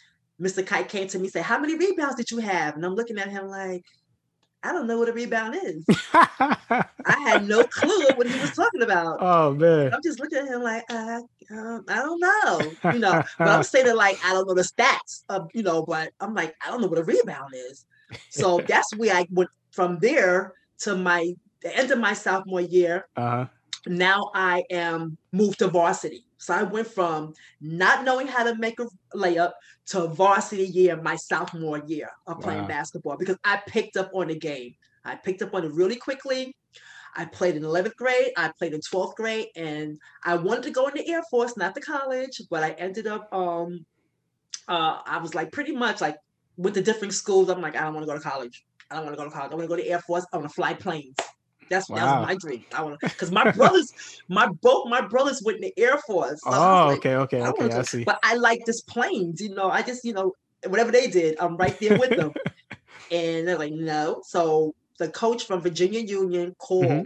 Mr. 0.41 0.65
Kite 0.65 0.89
came 0.89 1.07
to 1.07 1.19
me 1.19 1.25
and 1.25 1.31
said, 1.31 1.43
How 1.43 1.59
many 1.59 1.75
rebounds 1.75 2.15
did 2.15 2.31
you 2.31 2.39
have? 2.39 2.75
And 2.75 2.85
I'm 2.85 2.95
looking 2.95 3.19
at 3.19 3.29
him 3.29 3.47
like, 3.47 3.85
I 4.63 4.71
don't 4.71 4.87
know 4.87 4.97
what 4.97 5.09
a 5.09 5.13
rebound 5.13 5.55
is. 5.61 5.83
I 6.13 6.85
had 7.05 7.45
no 7.45 7.63
clue 7.65 8.07
what 8.15 8.27
he 8.27 8.39
was 8.39 8.51
talking 8.55 8.81
about. 8.81 9.17
Oh 9.19 9.53
man. 9.53 9.93
I'm 9.93 10.01
just 10.01 10.21
looking 10.21 10.39
at 10.39 10.47
him 10.47 10.63
like, 10.63 10.83
uh, 10.89 11.19
um, 11.51 11.85
I 11.89 11.95
don't 11.95 12.19
know. 12.19 12.91
You 12.93 12.99
know, 12.99 13.23
but 13.37 13.47
I'm 13.47 13.63
saying 13.63 13.93
like 13.95 14.17
I 14.23 14.31
don't 14.31 14.47
know 14.47 14.53
the 14.53 14.61
stats 14.61 15.23
of, 15.27 15.49
you 15.53 15.63
know, 15.63 15.83
but 15.85 16.11
I'm 16.21 16.33
like, 16.33 16.55
I 16.65 16.71
don't 16.71 16.81
know 16.81 16.87
what 16.87 16.99
a 16.99 17.03
rebound 17.03 17.53
is. 17.53 17.85
So 18.29 18.61
that's 18.67 18.95
where 18.95 19.13
I 19.15 19.27
went 19.31 19.49
from 19.71 19.99
there 19.99 20.53
to 20.79 20.95
my 20.95 21.33
the 21.61 21.75
end 21.75 21.91
of 21.91 21.99
my 21.99 22.13
sophomore 22.13 22.61
year. 22.61 23.07
Uh-huh. 23.17 23.45
Now 23.85 24.31
I 24.33 24.63
am 24.69 25.17
moved 25.33 25.59
to 25.59 25.67
varsity. 25.67 26.25
So 26.43 26.53
I 26.53 26.63
went 26.63 26.87
from 26.87 27.33
not 27.61 28.03
knowing 28.03 28.27
how 28.27 28.43
to 28.43 28.55
make 28.55 28.77
a 28.81 28.87
layup 29.15 29.53
to 29.87 30.07
varsity 30.07 30.65
year, 30.65 31.01
my 31.01 31.15
sophomore 31.15 31.81
year 31.87 32.09
of 32.27 32.41
playing 32.41 32.63
wow. 32.63 32.67
basketball 32.67 33.15
because 33.17 33.37
I 33.45 33.61
picked 33.65 33.95
up 33.95 34.11
on 34.13 34.27
the 34.27 34.37
game. 34.37 34.75
I 35.05 35.15
picked 35.15 35.41
up 35.41 35.53
on 35.53 35.63
it 35.63 35.71
really 35.71 35.95
quickly. 35.95 36.53
I 37.15 37.25
played 37.25 37.55
in 37.55 37.63
11th 37.63 37.95
grade, 37.95 38.31
I 38.35 38.51
played 38.57 38.73
in 38.73 38.81
12th 38.81 39.15
grade, 39.15 39.47
and 39.55 39.97
I 40.23 40.35
wanted 40.35 40.63
to 40.63 40.71
go 40.71 40.87
in 40.87 40.95
the 40.95 41.07
Air 41.07 41.21
Force, 41.29 41.55
not 41.55 41.75
the 41.75 41.81
college, 41.81 42.41
but 42.49 42.63
I 42.63 42.71
ended 42.71 43.07
up, 43.07 43.31
um, 43.31 43.85
uh, 44.67 44.99
I 45.05 45.19
was 45.19 45.35
like 45.35 45.51
pretty 45.51 45.73
much 45.73 46.01
like 46.01 46.17
with 46.57 46.73
the 46.73 46.81
different 46.81 47.13
schools, 47.13 47.49
I'm 47.49 47.61
like, 47.61 47.75
I 47.75 47.83
don't 47.83 47.93
want 47.93 48.05
to 48.05 48.11
go 48.11 48.17
to 48.17 48.23
college. 48.23 48.65
I 48.91 48.95
don't 48.95 49.05
want 49.05 49.15
to 49.15 49.23
go 49.23 49.29
to 49.29 49.33
college. 49.33 49.51
I 49.51 49.55
want 49.55 49.63
to 49.63 49.67
go 49.69 49.75
to 49.75 49.83
the 49.83 49.91
Air 49.91 50.01
Force. 50.01 50.25
I 50.33 50.37
want 50.37 50.49
to 50.49 50.53
fly 50.53 50.73
planes. 50.73 51.15
That's 51.69 51.89
wow. 51.89 51.95
that 51.97 52.19
was 52.19 52.27
my 52.27 52.35
dream. 52.35 52.65
I 52.75 52.83
want 52.83 52.99
because 52.99 53.31
my 53.31 53.51
brothers, 53.51 53.93
my 54.27 54.47
both 54.47 54.89
my 54.89 55.01
brothers 55.01 55.41
went 55.43 55.57
in 55.57 55.61
the 55.63 55.73
Air 55.77 55.97
Force. 56.05 56.41
So 56.41 56.49
oh, 56.49 56.87
like, 56.87 56.99
okay, 56.99 57.15
okay, 57.15 57.41
I 57.41 57.49
okay. 57.49 57.71
I 57.71 57.81
see. 57.83 58.03
But 58.03 58.19
I 58.23 58.35
like 58.35 58.65
this 58.65 58.81
planes. 58.81 59.41
You 59.41 59.53
know, 59.53 59.69
I 59.69 59.81
just 59.81 60.03
you 60.05 60.13
know 60.13 60.33
whatever 60.67 60.91
they 60.91 61.07
did, 61.07 61.37
I'm 61.39 61.57
right 61.57 61.77
there 61.79 61.97
with 61.97 62.11
them. 62.11 62.33
and 63.11 63.47
they're 63.47 63.57
like, 63.57 63.73
no. 63.73 64.21
So 64.25 64.73
the 64.97 65.09
coach 65.09 65.45
from 65.45 65.61
Virginia 65.61 65.99
Union 65.99 66.55
called. 66.57 66.85
Mm-hmm 66.85 67.03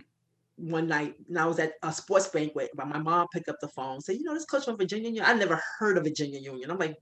one 0.57 0.87
night 0.87 1.15
and 1.29 1.37
I 1.37 1.45
was 1.45 1.59
at 1.59 1.73
a 1.83 1.93
sports 1.93 2.27
banquet, 2.29 2.71
but 2.73 2.87
my 2.87 2.97
mom 2.97 3.27
picked 3.31 3.47
up 3.47 3.57
the 3.61 3.67
phone, 3.67 4.01
said, 4.01 4.17
you 4.17 4.23
know, 4.23 4.33
this 4.33 4.45
coach 4.45 4.65
from 4.65 4.75
Virginia 4.75 5.09
Union. 5.09 5.23
I 5.25 5.33
never 5.33 5.61
heard 5.77 5.97
of 5.97 6.03
Virginia 6.03 6.39
Union. 6.39 6.71
I'm 6.71 6.79
like, 6.79 6.97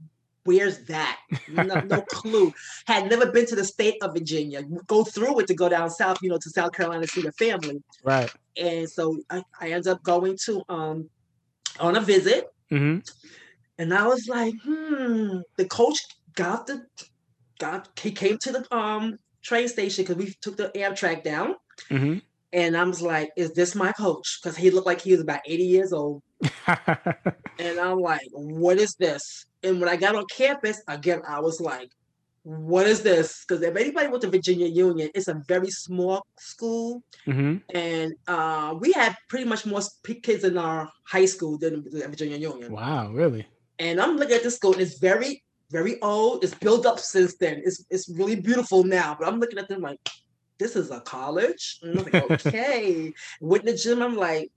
Where's 0.45 0.77
that? 0.85 1.19
No, 1.49 1.63
no 1.63 2.01
clue. 2.09 2.53
Had 2.85 3.09
never 3.09 3.31
been 3.31 3.47
to 3.47 3.55
the 3.55 3.65
state 3.65 3.95
of 4.03 4.13
Virginia. 4.13 4.61
Go 4.85 5.03
through 5.03 5.39
it 5.39 5.47
to 5.47 5.55
go 5.55 5.67
down 5.67 5.89
south, 5.89 6.19
you 6.21 6.29
know, 6.29 6.37
to 6.37 6.49
South 6.51 6.71
Carolina 6.71 7.01
to 7.01 7.07
see 7.07 7.23
the 7.23 7.31
family. 7.31 7.83
Right. 8.03 8.31
And 8.55 8.87
so 8.87 9.17
I, 9.29 9.43
I 9.59 9.69
ended 9.69 9.87
up 9.87 10.03
going 10.03 10.37
to 10.45 10.63
um 10.69 11.09
on 11.79 11.97
a 11.97 11.99
visit. 12.01 12.47
Mm-hmm. 12.71 12.99
And 13.79 13.93
I 13.93 14.07
was 14.07 14.27
like, 14.27 14.53
hmm. 14.63 15.39
The 15.57 15.65
coach 15.65 15.99
got 16.35 16.67
the 16.67 16.85
got 17.59 17.99
he 17.99 18.11
came 18.11 18.37
to 18.37 18.51
the 18.51 18.75
um 18.75 19.17
train 19.43 19.67
station 19.67 20.03
because 20.03 20.17
we 20.17 20.33
took 20.41 20.57
the 20.57 20.69
Amtrak 20.75 21.23
down. 21.23 21.55
Mm-hmm. 21.89 22.19
And 22.53 22.77
I 22.77 22.83
was 22.83 23.01
like, 23.01 23.31
is 23.35 23.53
this 23.53 23.73
my 23.73 23.91
coach? 23.93 24.39
Because 24.41 24.55
he 24.55 24.69
looked 24.69 24.87
like 24.87 25.01
he 25.01 25.11
was 25.11 25.21
about 25.21 25.41
80 25.45 25.63
years 25.63 25.91
old. 25.91 26.21
and 27.59 27.79
I'm 27.79 27.99
like, 27.99 28.27
what 28.31 28.77
is 28.77 28.95
this? 28.95 29.45
And 29.63 29.79
when 29.79 29.89
I 29.89 29.95
got 29.95 30.15
on 30.15 30.25
campus, 30.27 30.81
again, 30.87 31.21
I 31.27 31.39
was 31.39 31.59
like, 31.59 31.89
what 32.43 32.85
is 32.85 33.01
this? 33.01 33.43
Because 33.43 33.63
if 33.63 33.75
anybody 33.75 34.07
went 34.07 34.21
to 34.21 34.29
Virginia 34.29 34.67
Union, 34.67 35.09
it's 35.15 35.27
a 35.27 35.41
very 35.47 35.71
small 35.71 36.27
school. 36.37 37.01
Mm-hmm. 37.25 37.57
And 37.75 38.13
uh, 38.27 38.75
we 38.79 38.91
had 38.91 39.15
pretty 39.29 39.45
much 39.45 39.65
more 39.65 39.81
kids 40.21 40.43
in 40.43 40.55
our 40.57 40.87
high 41.05 41.25
school 41.25 41.57
than 41.57 41.83
Virginia 41.91 42.37
Union. 42.37 42.71
Wow, 42.71 43.11
really? 43.11 43.47
And 43.79 43.99
I'm 43.99 44.17
looking 44.17 44.35
at 44.35 44.43
this 44.43 44.57
school, 44.57 44.73
and 44.73 44.81
it's 44.81 44.99
very, 44.99 45.43
very 45.71 45.99
old. 46.03 46.43
It's 46.43 46.53
built 46.53 46.85
up 46.85 46.99
since 46.99 47.35
then. 47.37 47.63
It's, 47.65 47.83
it's 47.89 48.07
really 48.09 48.39
beautiful 48.39 48.83
now. 48.83 49.15
But 49.19 49.27
I'm 49.27 49.39
looking 49.39 49.57
at 49.57 49.67
them 49.67 49.81
like, 49.81 49.99
this 50.59 50.75
is 50.75 50.91
a 50.91 51.01
college? 51.01 51.79
And 51.81 51.99
I'm 51.99 52.05
like, 52.05 52.31
okay. 52.45 53.11
Went 53.41 53.63
in 53.63 53.71
the 53.71 53.77
gym, 53.77 54.03
I'm 54.03 54.15
like, 54.15 54.51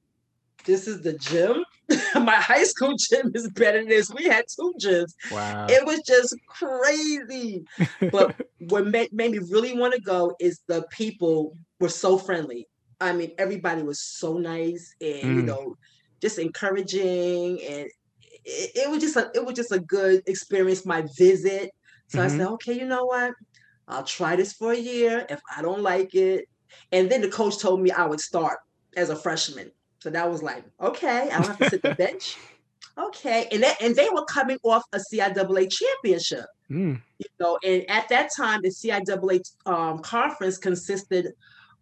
this 0.65 0.87
is 0.87 1.03
the 1.03 1.15
gym. 1.15 1.65
My 2.15 2.37
high 2.37 2.65
school 2.65 2.95
gym 2.97 3.33
is 3.35 3.49
better 3.51 3.79
than 3.79 3.89
this. 3.89 4.13
We 4.13 4.25
had 4.25 4.45
two 4.49 4.75
gyms. 4.81 5.15
Wow. 5.31 5.67
It 5.69 5.85
was 5.87 6.01
just 6.03 6.37
crazy. 6.47 7.65
But 8.13 8.35
what 8.69 8.87
made, 8.87 9.13
made 9.13 9.33
me 9.33 9.39
really 9.51 9.79
want 9.79 9.95
to 9.95 10.01
go 10.01 10.35
is 10.41 10.61
the 10.67 10.85
people 10.91 11.57
were 11.81 11.89
so 11.89 12.19
friendly. 12.19 12.69
I 13.01 13.13
mean, 13.13 13.33
everybody 13.39 13.83
was 13.83 14.01
so 14.01 14.39
nice 14.39 14.95
and 15.01 15.23
mm. 15.23 15.35
you 15.37 15.43
know, 15.43 15.77
just 16.21 16.39
encouraging 16.39 17.63
and 17.63 17.89
it, 18.45 18.71
it, 18.75 18.91
was 18.91 19.01
just 19.01 19.17
a 19.17 19.31
it 19.35 19.45
was 19.45 19.55
just 19.55 19.73
a 19.73 19.79
good 19.79 20.23
experience, 20.27 20.85
my 20.85 21.05
visit. 21.17 21.71
So 22.09 22.19
mm-hmm. 22.19 22.27
I 22.27 22.29
said, 22.29 22.49
okay, 22.55 22.73
you 22.73 22.87
know 22.87 23.05
what? 23.05 23.35
I'll 23.87 24.05
try 24.05 24.37
this 24.37 24.53
for 24.53 24.73
a 24.73 24.79
year. 24.79 25.27
If 25.29 25.41
I 25.55 25.63
don't 25.63 25.83
like 25.83 26.15
it, 26.15 26.49
and 26.93 27.11
then 27.11 27.21
the 27.21 27.29
coach 27.29 27.59
told 27.59 27.81
me 27.81 27.91
I 27.91 28.07
would 28.07 28.21
start 28.21 28.59
as 28.97 29.11
a 29.11 29.17
freshman. 29.17 29.71
So 30.01 30.11
that 30.11 30.31
was 30.31 30.43
like, 30.43 30.65
okay, 30.81 31.29
I 31.31 31.41
don't 31.41 31.47
have 31.47 31.59
to 31.59 31.71
sit 31.71 31.83
the 31.83 31.95
bench. 31.95 32.37
Okay. 32.99 33.47
And 33.53 33.63
that, 33.63 33.81
and 33.81 33.95
they 33.95 34.09
were 34.13 34.25
coming 34.25 34.59
off 34.65 34.83
a 34.93 34.99
CIAA 34.99 35.71
championship. 35.71 36.47
Mm. 36.71 37.01
You 37.19 37.27
know, 37.41 37.59
and 37.65 37.89
at 37.89 38.09
that 38.09 38.31
time, 38.37 38.61
the 38.63 38.69
CIAA 38.69 39.41
um, 39.67 40.01
conference 40.01 40.59
consisted 40.59 41.33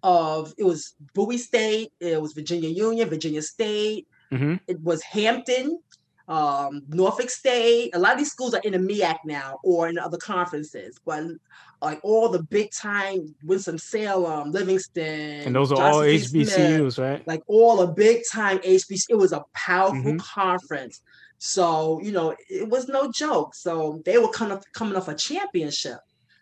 of 0.02 0.54
it 0.58 0.64
was 0.64 0.94
Bowie 1.14 1.38
State, 1.38 1.92
it 2.00 2.20
was 2.20 2.32
Virginia 2.32 2.68
Union, 2.68 3.08
Virginia 3.08 3.42
State, 3.42 4.06
mm-hmm. 4.30 4.54
it 4.68 4.80
was 4.82 5.02
Hampton, 5.02 5.80
um, 6.28 6.83
Norfolk 6.88 7.30
State. 7.30 7.95
A 7.95 7.99
lot 7.99 8.12
of 8.12 8.18
these 8.18 8.30
schools 8.30 8.54
are 8.54 8.61
in 8.64 8.73
the 8.73 8.78
MEAC 8.78 9.18
now 9.25 9.59
or 9.62 9.88
in 9.88 9.99
other 9.99 10.18
conferences, 10.18 10.99
but 11.04 11.25
like 11.83 12.00
all 12.02 12.28
the 12.28 12.42
big 12.42 12.71
time 12.71 13.35
Winston 13.45 13.78
Salem, 13.78 14.50
Livingstone, 14.50 15.45
and 15.45 15.54
those 15.54 15.73
are 15.73 15.76
Johnson 15.76 15.95
all 15.95 16.00
HBCUs, 16.00 16.95
Smith, 16.95 16.99
right? 16.99 17.26
Like 17.26 17.42
all 17.47 17.76
the 17.78 17.88
big 17.88 18.23
time 18.30 18.59
HBCU. 18.59 19.04
It 19.11 19.18
was 19.18 19.33
a 19.33 19.45
powerful 19.54 19.99
mm-hmm. 19.99 20.18
conference. 20.18 21.02
So 21.38 22.00
you 22.02 22.12
know, 22.12 22.35
it 22.49 22.68
was 22.68 22.88
no 22.88 23.11
joke. 23.12 23.54
So 23.54 24.02
they 24.04 24.18
were 24.18 24.30
kind 24.30 24.52
of 24.52 24.64
coming 24.73 24.97
off 24.97 25.09
a 25.09 25.14
championship. 25.14 25.99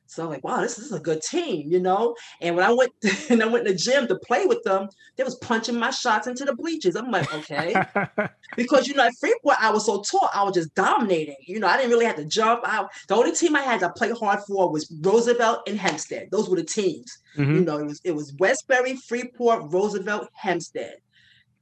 So 0.07 0.23
I'm 0.23 0.29
like, 0.29 0.45
wow, 0.45 0.61
this, 0.61 0.77
this 0.77 0.87
is 0.87 0.93
a 0.93 1.01
good 1.01 1.23
team, 1.23 1.71
you 1.71 1.81
know. 1.81 2.15
And 2.41 2.57
when 2.57 2.65
I 2.65 2.73
went 2.73 2.93
and 3.31 3.43
I 3.43 3.47
went 3.47 3.67
to 3.67 3.73
the 3.73 3.79
gym 3.79 4.07
to 4.09 4.17
play 4.17 4.47
with 4.47 4.63
them, 4.63 4.89
they 5.17 5.25
was 5.25 5.37
punching 5.37 5.79
my 5.79 5.91
shots 5.91 6.27
into 6.27 6.45
the 6.45 6.55
bleachers. 6.55 6.97
I'm 6.97 7.11
like, 7.11 7.33
okay, 7.35 7.75
because 8.57 8.87
you 8.87 8.95
know 8.95 9.05
at 9.05 9.15
Freeport 9.19 9.57
I 9.61 9.71
was 9.71 9.87
so 9.87 10.03
tall, 10.03 10.31
I 10.35 10.45
was 10.45 10.55
just 10.55 10.75
dominating. 10.75 11.37
You 11.47 11.59
know, 11.59 11.67
I 11.67 11.77
didn't 11.77 11.91
really 11.91 12.07
have 12.07 12.17
to 12.17 12.27
jump 12.27 12.63
out. 12.67 12.91
The 13.09 13.15
only 13.15 13.33
team 13.33 13.57
I 13.57 13.63
had 13.63 13.81
to 13.81 13.91
play 13.91 14.11
hard 14.11 14.41
for 14.47 14.71
was 14.71 14.93
Roosevelt 15.01 15.69
and 15.69 15.79
Hempstead. 15.79 16.29
Those 16.31 16.49
were 16.49 16.57
the 16.57 16.65
teams. 16.65 17.19
Mm-hmm. 17.37 17.55
You 17.55 17.61
know, 17.63 17.79
it 17.79 17.87
was 17.87 18.01
it 18.05 18.13
was 18.15 18.35
Westbury, 18.35 18.97
Freeport, 18.97 19.73
Roosevelt, 19.73 20.29
Hempstead. 20.35 20.97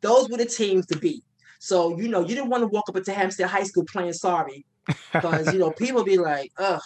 Those 0.00 0.28
were 0.28 0.38
the 0.38 0.46
teams 0.46 0.86
to 0.86 0.98
beat. 0.98 1.24
So 1.60 1.96
you 1.96 2.08
know, 2.08 2.20
you 2.20 2.34
didn't 2.34 2.50
want 2.50 2.62
to 2.62 2.68
walk 2.68 2.88
up 2.88 2.96
into 2.96 3.12
Hempstead 3.12 3.48
High 3.48 3.62
School 3.62 3.84
playing 3.84 4.12
sorry 4.14 4.66
because 5.12 5.52
you 5.52 5.60
know 5.60 5.70
people 5.70 6.02
be 6.04 6.18
like, 6.18 6.50
ugh, 6.58 6.80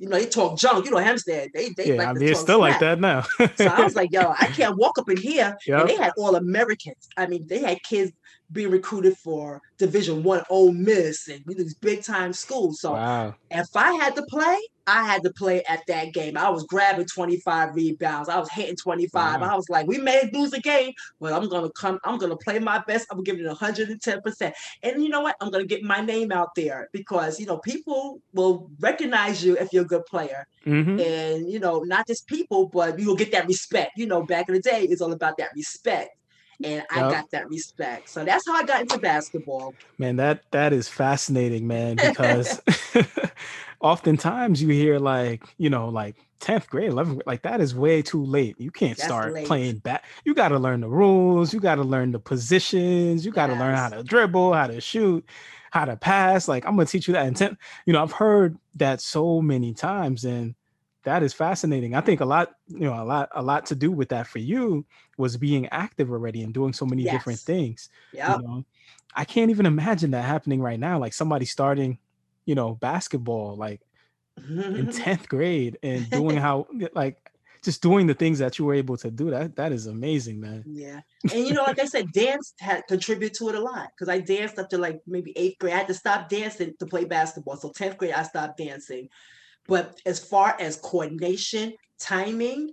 you 0.00 0.08
know, 0.08 0.16
they 0.16 0.26
talk 0.26 0.58
junk. 0.58 0.86
You 0.86 0.90
know, 0.92 0.96
Hempstead, 0.96 1.50
they 1.52 1.68
they 1.76 1.88
yeah, 1.88 1.94
like 1.96 2.08
I 2.08 2.12
mean, 2.14 2.28
it's 2.28 2.40
still 2.40 2.58
like 2.58 2.80
that 2.80 2.98
now. 2.98 3.20
so 3.54 3.66
I 3.66 3.84
was 3.84 3.94
like, 3.94 4.10
yo, 4.10 4.34
I 4.38 4.46
can't 4.56 4.76
walk 4.78 4.98
up 4.98 5.10
in 5.10 5.18
here. 5.18 5.56
Yep. 5.66 5.80
And 5.80 5.88
they 5.90 5.96
had 5.96 6.12
all 6.16 6.36
Americans. 6.36 7.06
I 7.18 7.26
mean, 7.26 7.46
they 7.46 7.60
had 7.60 7.82
kids 7.82 8.10
being 8.52 8.70
recruited 8.70 9.16
for 9.16 9.62
Division 9.78 10.22
One 10.22 10.42
Ole 10.50 10.72
Miss 10.72 11.28
and 11.28 11.42
these 11.46 11.74
big 11.74 12.02
time 12.02 12.32
schools. 12.32 12.80
So 12.80 12.92
wow. 12.92 13.34
if 13.50 13.68
I 13.74 13.92
had 13.92 14.14
to 14.16 14.22
play, 14.24 14.58
I 14.86 15.04
had 15.04 15.22
to 15.22 15.30
play 15.30 15.62
at 15.68 15.86
that 15.86 16.12
game. 16.12 16.36
I 16.36 16.48
was 16.48 16.64
grabbing 16.64 17.06
25 17.06 17.74
rebounds. 17.74 18.28
I 18.28 18.38
was 18.38 18.50
hitting 18.50 18.76
25. 18.76 19.40
Wow. 19.40 19.52
I 19.52 19.54
was 19.54 19.68
like, 19.68 19.86
we 19.86 19.98
may 19.98 20.28
lose 20.32 20.50
the 20.50 20.60
game, 20.60 20.92
but 21.20 21.32
I'm 21.32 21.48
gonna 21.48 21.70
come, 21.70 21.98
I'm 22.04 22.18
gonna 22.18 22.36
play 22.36 22.58
my 22.58 22.82
best. 22.86 23.06
I'm 23.10 23.18
gonna 23.18 23.24
give 23.24 23.38
it 23.38 23.46
110%. 23.46 24.52
And 24.82 25.02
you 25.02 25.08
know 25.08 25.20
what? 25.20 25.36
I'm 25.40 25.50
gonna 25.50 25.64
get 25.64 25.82
my 25.82 26.00
name 26.00 26.32
out 26.32 26.54
there 26.56 26.88
because 26.92 27.38
you 27.38 27.46
know 27.46 27.58
people 27.58 28.20
will 28.32 28.70
recognize 28.80 29.44
you 29.44 29.56
if 29.56 29.72
you're 29.72 29.84
a 29.84 29.86
good 29.86 30.06
player. 30.06 30.46
Mm-hmm. 30.66 30.98
And 30.98 31.50
you 31.50 31.60
know, 31.60 31.80
not 31.80 32.06
just 32.06 32.26
people, 32.26 32.68
but 32.68 32.98
you 32.98 33.06
will 33.06 33.16
get 33.16 33.32
that 33.32 33.46
respect. 33.46 33.92
You 33.96 34.06
know, 34.06 34.24
back 34.24 34.48
in 34.48 34.54
the 34.54 34.60
day, 34.60 34.84
it's 34.84 35.00
all 35.00 35.12
about 35.12 35.36
that 35.38 35.50
respect 35.54 36.10
and 36.62 36.84
I 36.90 37.00
yep. 37.00 37.10
got 37.10 37.30
that 37.30 37.48
respect. 37.48 38.08
So 38.08 38.24
that's 38.24 38.46
how 38.46 38.54
I 38.54 38.64
got 38.64 38.82
into 38.82 38.98
basketball. 38.98 39.74
Man, 39.98 40.16
that 40.16 40.42
that 40.50 40.72
is 40.72 40.88
fascinating, 40.88 41.66
man, 41.66 41.96
because 42.08 42.60
oftentimes 43.80 44.62
you 44.62 44.68
hear 44.68 44.98
like, 44.98 45.42
you 45.58 45.70
know, 45.70 45.88
like 45.88 46.16
10th 46.40 46.68
grade, 46.68 46.90
11th 46.90 47.06
grade, 47.06 47.22
like 47.26 47.42
that 47.42 47.60
is 47.60 47.74
way 47.74 48.02
too 48.02 48.24
late. 48.24 48.56
You 48.58 48.70
can't 48.70 48.96
that's 48.96 49.08
start 49.08 49.32
late. 49.32 49.46
playing 49.46 49.78
back. 49.78 50.04
You 50.24 50.34
got 50.34 50.48
to 50.48 50.58
learn 50.58 50.80
the 50.80 50.88
rules, 50.88 51.52
you 51.52 51.60
got 51.60 51.76
to 51.76 51.84
learn 51.84 52.12
the 52.12 52.18
positions, 52.18 53.24
you 53.24 53.32
got 53.32 53.46
to 53.46 53.54
yes. 53.54 53.60
learn 53.60 53.74
how 53.74 53.88
to 53.88 54.02
dribble, 54.02 54.52
how 54.52 54.66
to 54.66 54.80
shoot, 54.80 55.24
how 55.70 55.84
to 55.84 55.96
pass. 55.96 56.48
Like 56.48 56.66
I'm 56.66 56.74
going 56.74 56.86
to 56.86 56.92
teach 56.92 57.08
you 57.08 57.14
that 57.14 57.26
in 57.26 57.34
10th. 57.34 57.56
You 57.86 57.92
know, 57.92 58.02
I've 58.02 58.12
heard 58.12 58.58
that 58.76 59.00
so 59.00 59.40
many 59.40 59.72
times 59.72 60.24
and 60.24 60.54
that 61.04 61.22
is 61.22 61.32
fascinating. 61.32 61.94
I 61.94 62.02
think 62.02 62.20
a 62.20 62.26
lot, 62.26 62.52
you 62.68 62.80
know, 62.80 63.02
a 63.02 63.04
lot, 63.04 63.30
a 63.34 63.42
lot 63.42 63.66
to 63.66 63.74
do 63.74 63.90
with 63.90 64.10
that 64.10 64.26
for 64.26 64.38
you 64.38 64.84
was 65.20 65.36
being 65.36 65.66
active 65.68 66.10
already 66.10 66.42
and 66.42 66.52
doing 66.52 66.72
so 66.72 66.84
many 66.86 67.02
yes. 67.02 67.14
different 67.14 67.38
things. 67.38 67.90
Yeah. 68.12 68.36
You 68.36 68.42
know, 68.42 68.64
I 69.14 69.24
can't 69.24 69.50
even 69.50 69.66
imagine 69.66 70.10
that 70.12 70.24
happening 70.24 70.60
right 70.60 70.80
now. 70.80 70.98
Like 70.98 71.12
somebody 71.12 71.44
starting, 71.44 71.98
you 72.46 72.54
know, 72.54 72.74
basketball 72.74 73.56
like 73.56 73.82
in 74.48 74.86
10th 74.88 75.28
grade 75.28 75.78
and 75.82 76.08
doing 76.10 76.36
how 76.36 76.66
like 76.94 77.30
just 77.62 77.82
doing 77.82 78.06
the 78.06 78.14
things 78.14 78.38
that 78.38 78.58
you 78.58 78.64
were 78.64 78.74
able 78.74 78.96
to 78.96 79.10
do. 79.10 79.30
That 79.30 79.56
that 79.56 79.72
is 79.72 79.86
amazing, 79.86 80.40
man. 80.40 80.64
Yeah. 80.66 81.00
And 81.32 81.46
you 81.46 81.52
know, 81.52 81.64
like 81.64 81.78
I 81.78 81.84
said, 81.84 82.10
dance 82.12 82.54
had 82.58 82.86
contributed 82.88 83.36
to 83.38 83.50
it 83.50 83.54
a 83.54 83.60
lot 83.60 83.90
because 83.94 84.08
I 84.08 84.18
danced 84.20 84.58
up 84.58 84.70
to 84.70 84.78
like 84.78 85.00
maybe 85.06 85.36
eighth 85.36 85.58
grade. 85.58 85.74
I 85.74 85.78
had 85.78 85.88
to 85.88 85.94
stop 85.94 86.28
dancing 86.28 86.74
to 86.78 86.86
play 86.86 87.04
basketball. 87.04 87.56
So 87.56 87.70
10th 87.70 87.98
grade, 87.98 88.14
I 88.14 88.22
stopped 88.22 88.56
dancing. 88.56 89.08
But 89.68 90.00
as 90.06 90.18
far 90.18 90.56
as 90.58 90.76
coordination, 90.76 91.74
timing, 91.98 92.72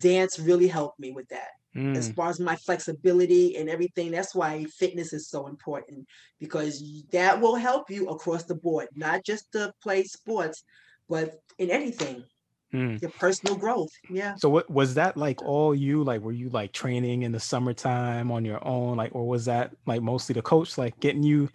dance 0.00 0.38
really 0.38 0.68
helped 0.68 1.00
me 1.00 1.10
with 1.10 1.28
that. 1.28 1.48
Mm. 1.76 1.96
As 1.96 2.10
far 2.12 2.30
as 2.30 2.40
my 2.40 2.56
flexibility 2.56 3.56
and 3.56 3.68
everything, 3.68 4.10
that's 4.10 4.34
why 4.34 4.64
fitness 4.64 5.12
is 5.12 5.28
so 5.28 5.46
important 5.46 6.06
because 6.40 7.04
that 7.12 7.40
will 7.40 7.56
help 7.56 7.90
you 7.90 8.08
across 8.08 8.44
the 8.44 8.54
board, 8.54 8.88
not 8.94 9.24
just 9.24 9.52
to 9.52 9.72
play 9.82 10.04
sports, 10.04 10.64
but 11.08 11.34
in 11.58 11.70
anything. 11.70 12.24
Mm. 12.72 13.00
Your 13.00 13.10
personal 13.12 13.56
growth. 13.56 13.88
Yeah. 14.10 14.34
So 14.36 14.50
what 14.50 14.68
was 14.68 14.92
that 14.94 15.16
like 15.16 15.42
all 15.42 15.74
you 15.74 16.04
like 16.04 16.20
were 16.20 16.32
you 16.32 16.50
like 16.50 16.72
training 16.72 17.22
in 17.22 17.32
the 17.32 17.40
summertime 17.40 18.30
on 18.30 18.44
your 18.44 18.62
own 18.66 18.98
like 18.98 19.14
or 19.14 19.26
was 19.26 19.46
that 19.46 19.72
like 19.86 20.02
mostly 20.02 20.34
the 20.34 20.42
coach 20.42 20.76
like 20.76 20.98
getting 21.00 21.22
you 21.22 21.48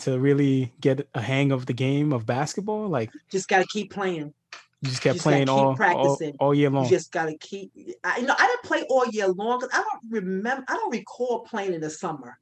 to 0.00 0.18
really 0.18 0.74
get 0.82 1.08
a 1.14 1.22
hang 1.22 1.52
of 1.52 1.64
the 1.64 1.72
game 1.72 2.12
of 2.12 2.26
basketball 2.26 2.86
like 2.86 3.10
just 3.30 3.48
got 3.48 3.60
to 3.60 3.66
keep 3.72 3.90
playing. 3.90 4.34
You 4.82 4.90
just 4.90 5.02
kept 5.02 5.14
you 5.14 5.18
just 5.18 5.24
playing 5.24 5.48
all, 5.48 5.74
practicing. 5.74 6.36
all, 6.38 6.48
all 6.48 6.54
year 6.54 6.70
long. 6.70 6.84
You 6.84 6.90
just 6.90 7.10
got 7.10 7.26
to 7.26 7.36
keep. 7.38 7.72
I, 8.04 8.18
you 8.18 8.26
know, 8.26 8.34
I 8.38 8.46
didn't 8.46 8.62
play 8.62 8.84
all 8.88 9.06
year 9.08 9.28
long 9.28 9.58
because 9.58 9.74
I 9.74 9.82
don't 9.82 10.12
remember. 10.22 10.64
I 10.68 10.74
don't 10.74 10.92
recall 10.92 11.40
playing 11.40 11.74
in 11.74 11.80
the 11.80 11.90
summer. 11.90 12.38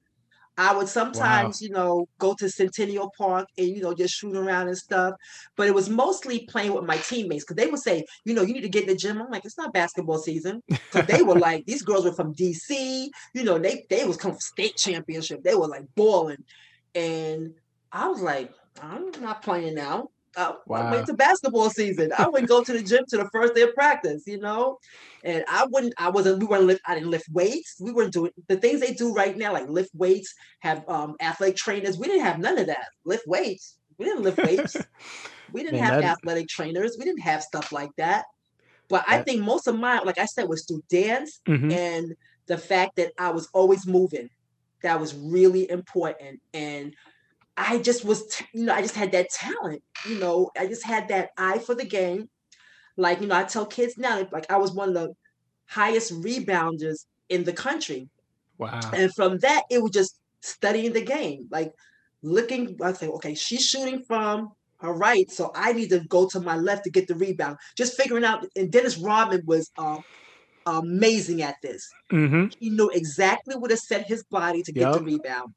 I 0.59 0.75
would 0.75 0.89
sometimes, 0.89 1.61
wow. 1.61 1.67
you 1.67 1.71
know, 1.71 2.09
go 2.19 2.35
to 2.35 2.49
Centennial 2.49 3.13
Park 3.17 3.47
and 3.59 3.69
you 3.69 3.83
know 3.83 3.95
just 3.95 4.15
shoot 4.15 4.35
around 4.35 4.69
and 4.69 4.77
stuff. 4.77 5.15
But 5.55 5.67
it 5.67 5.75
was 5.75 5.91
mostly 5.91 6.47
playing 6.47 6.73
with 6.73 6.85
my 6.85 6.97
teammates 6.97 7.45
because 7.45 7.57
they 7.57 7.71
would 7.71 7.81
say, 7.81 8.05
you 8.25 8.35
know, 8.35 8.43
you 8.43 8.55
need 8.55 8.63
to 8.63 8.69
get 8.69 8.85
in 8.85 8.89
the 8.89 8.97
gym. 8.97 9.21
I'm 9.21 9.31
like, 9.31 9.45
it's 9.45 9.59
not 9.59 9.75
basketball 9.75 10.19
season. 10.19 10.63
Because 10.69 11.07
they 11.07 11.23
were 11.23 11.39
like, 11.39 11.67
these 11.67 11.83
girls 11.83 12.05
were 12.05 12.13
from 12.13 12.35
DC. 12.35 13.09
You 13.35 13.45
know, 13.45 13.59
they 13.59 13.85
they 13.91 14.05
was 14.05 14.17
come 14.17 14.33
from 14.33 14.41
state 14.41 14.77
championship. 14.77 15.43
They 15.43 15.55
were 15.55 15.69
like 15.69 15.85
balling, 15.95 16.43
and 16.95 17.55
I 17.93 18.09
was 18.09 18.23
like, 18.23 18.53
I'm 18.83 19.11
not 19.21 19.43
playing 19.43 19.75
now. 19.75 20.11
Uh, 20.37 20.53
wow. 20.67 20.83
I 20.83 20.91
went 20.91 21.07
to 21.07 21.15
basketball 21.15 21.71
season. 21.71 22.13
I 22.17 22.29
wouldn't 22.29 22.49
go 22.49 22.63
to 22.63 22.73
the 22.73 22.83
gym 22.83 23.05
to 23.09 23.17
the 23.17 23.29
first 23.31 23.55
day 23.55 23.63
of 23.63 23.75
practice, 23.75 24.25
you 24.27 24.39
know, 24.39 24.79
and 25.25 25.43
I 25.49 25.67
wouldn't. 25.71 25.95
I 25.97 26.11
wasn't. 26.11 26.41
We 26.41 26.47
weren't 26.47 26.65
lift. 26.65 26.83
I 26.87 26.95
didn't 26.95 27.11
lift 27.11 27.27
weights. 27.33 27.77
We 27.81 27.91
weren't 27.91 28.13
doing 28.13 28.33
the 28.47 28.57
things 28.57 28.81
they 28.81 28.93
do 28.93 29.15
right 29.15 29.37
now, 29.37 29.55
like 29.55 29.69
lift 29.71 29.95
weights, 29.95 30.35
have 30.61 30.87
um, 30.89 31.17
athletic 31.21 31.57
trainers. 31.57 31.99
We 31.99 32.07
didn't 32.07 32.25
have 32.25 32.39
none 32.39 32.59
of 32.59 32.67
that. 32.67 32.89
Lift 33.07 33.27
weights. 33.27 33.79
We 33.97 34.05
didn't 34.05 34.25
lift 34.25 34.37
weights. 34.37 34.77
we 35.53 35.63
didn't 35.63 35.81
Man, 35.81 35.85
have 35.85 36.03
that... 36.03 36.19
athletic 36.19 36.49
trainers. 36.49 36.97
We 36.99 37.07
didn't 37.07 37.23
have 37.23 37.43
stuff 37.43 37.73
like 37.73 37.91
that. 37.97 38.27
But 38.91 39.07
that... 39.07 39.21
I 39.21 39.23
think 39.23 39.43
most 39.43 39.67
of 39.67 39.79
mine, 39.79 40.03
like 40.05 40.19
I 40.19 40.27
said, 40.27 40.49
was 40.49 40.67
through 40.67 40.83
dance 40.91 41.41
mm-hmm. 41.49 41.71
and 41.71 42.15
the 42.47 42.59
fact 42.59 42.97
that 42.97 43.13
I 43.19 43.31
was 43.31 43.49
always 43.55 43.87
moving. 43.87 44.29
That 44.83 45.01
was 45.01 45.15
really 45.15 45.69
important 45.71 46.41
and 46.53 46.95
I 47.57 47.79
just 47.79 48.05
was, 48.05 48.43
you 48.53 48.65
know, 48.65 48.75
I 48.75 48.83
just 48.83 48.95
had 48.95 49.13
that 49.13 49.31
talent, 49.31 49.83
you 50.07 50.19
know, 50.19 50.51
I 50.59 50.67
just 50.67 50.85
had 50.85 51.09
that 51.09 51.31
eye 51.39 51.59
for 51.59 51.75
the 51.75 51.87
game. 51.87 52.29
Like, 52.99 53.21
you 53.21 53.27
know, 53.27 53.37
I 53.37 53.45
tell 53.45 53.67
kids 53.67 53.99
now, 53.99 54.27
like 54.33 54.51
I 54.51 54.57
was 54.57 54.73
one 54.73 54.89
of 54.89 54.95
the 54.95 55.15
highest 55.67 56.13
rebounders 56.23 57.07
in 57.29 57.45
the 57.45 57.53
country. 57.53 58.09
Wow. 58.59 58.81
And 58.93 59.15
from 59.15 59.39
that, 59.39 59.65
it 59.71 59.83
was 59.83 59.91
just 59.91 60.19
studying 60.41 60.93
the 60.93 61.03
game, 61.03 61.47
like 61.51 61.75
looking, 62.23 62.79
I 62.83 62.93
say, 62.93 63.09
okay, 63.09 63.35
she's 63.35 63.65
shooting 63.65 64.03
from 64.03 64.53
her 64.79 64.93
right, 64.93 65.31
so 65.31 65.51
I 65.55 65.73
need 65.73 65.91
to 65.91 66.01
go 66.01 66.29
to 66.29 66.41
my 66.41 66.57
left 66.57 66.85
to 66.85 66.91
get 66.91 67.09
the 67.09 67.15
rebound. 67.15 67.59
Just 67.77 67.97
figuring 67.97 68.25
out, 68.25 68.47
and 68.57 68.71
Dennis 68.71 68.99
Rodman 68.99 69.43
was 69.47 69.71
uh, 69.79 69.99
amazing 70.67 71.43
at 71.43 71.57
this. 71.63 71.89
Mm-hmm. 72.13 72.47
He 72.59 72.71
knew 72.71 72.91
exactly 72.91 73.57
where 73.57 73.69
to 73.69 73.77
set 73.77 74.07
his 74.07 74.25
body 74.25 74.63
to 74.63 74.73
get 74.73 74.83
yep. 74.83 74.95
the 74.95 75.05
rebound. 75.05 75.55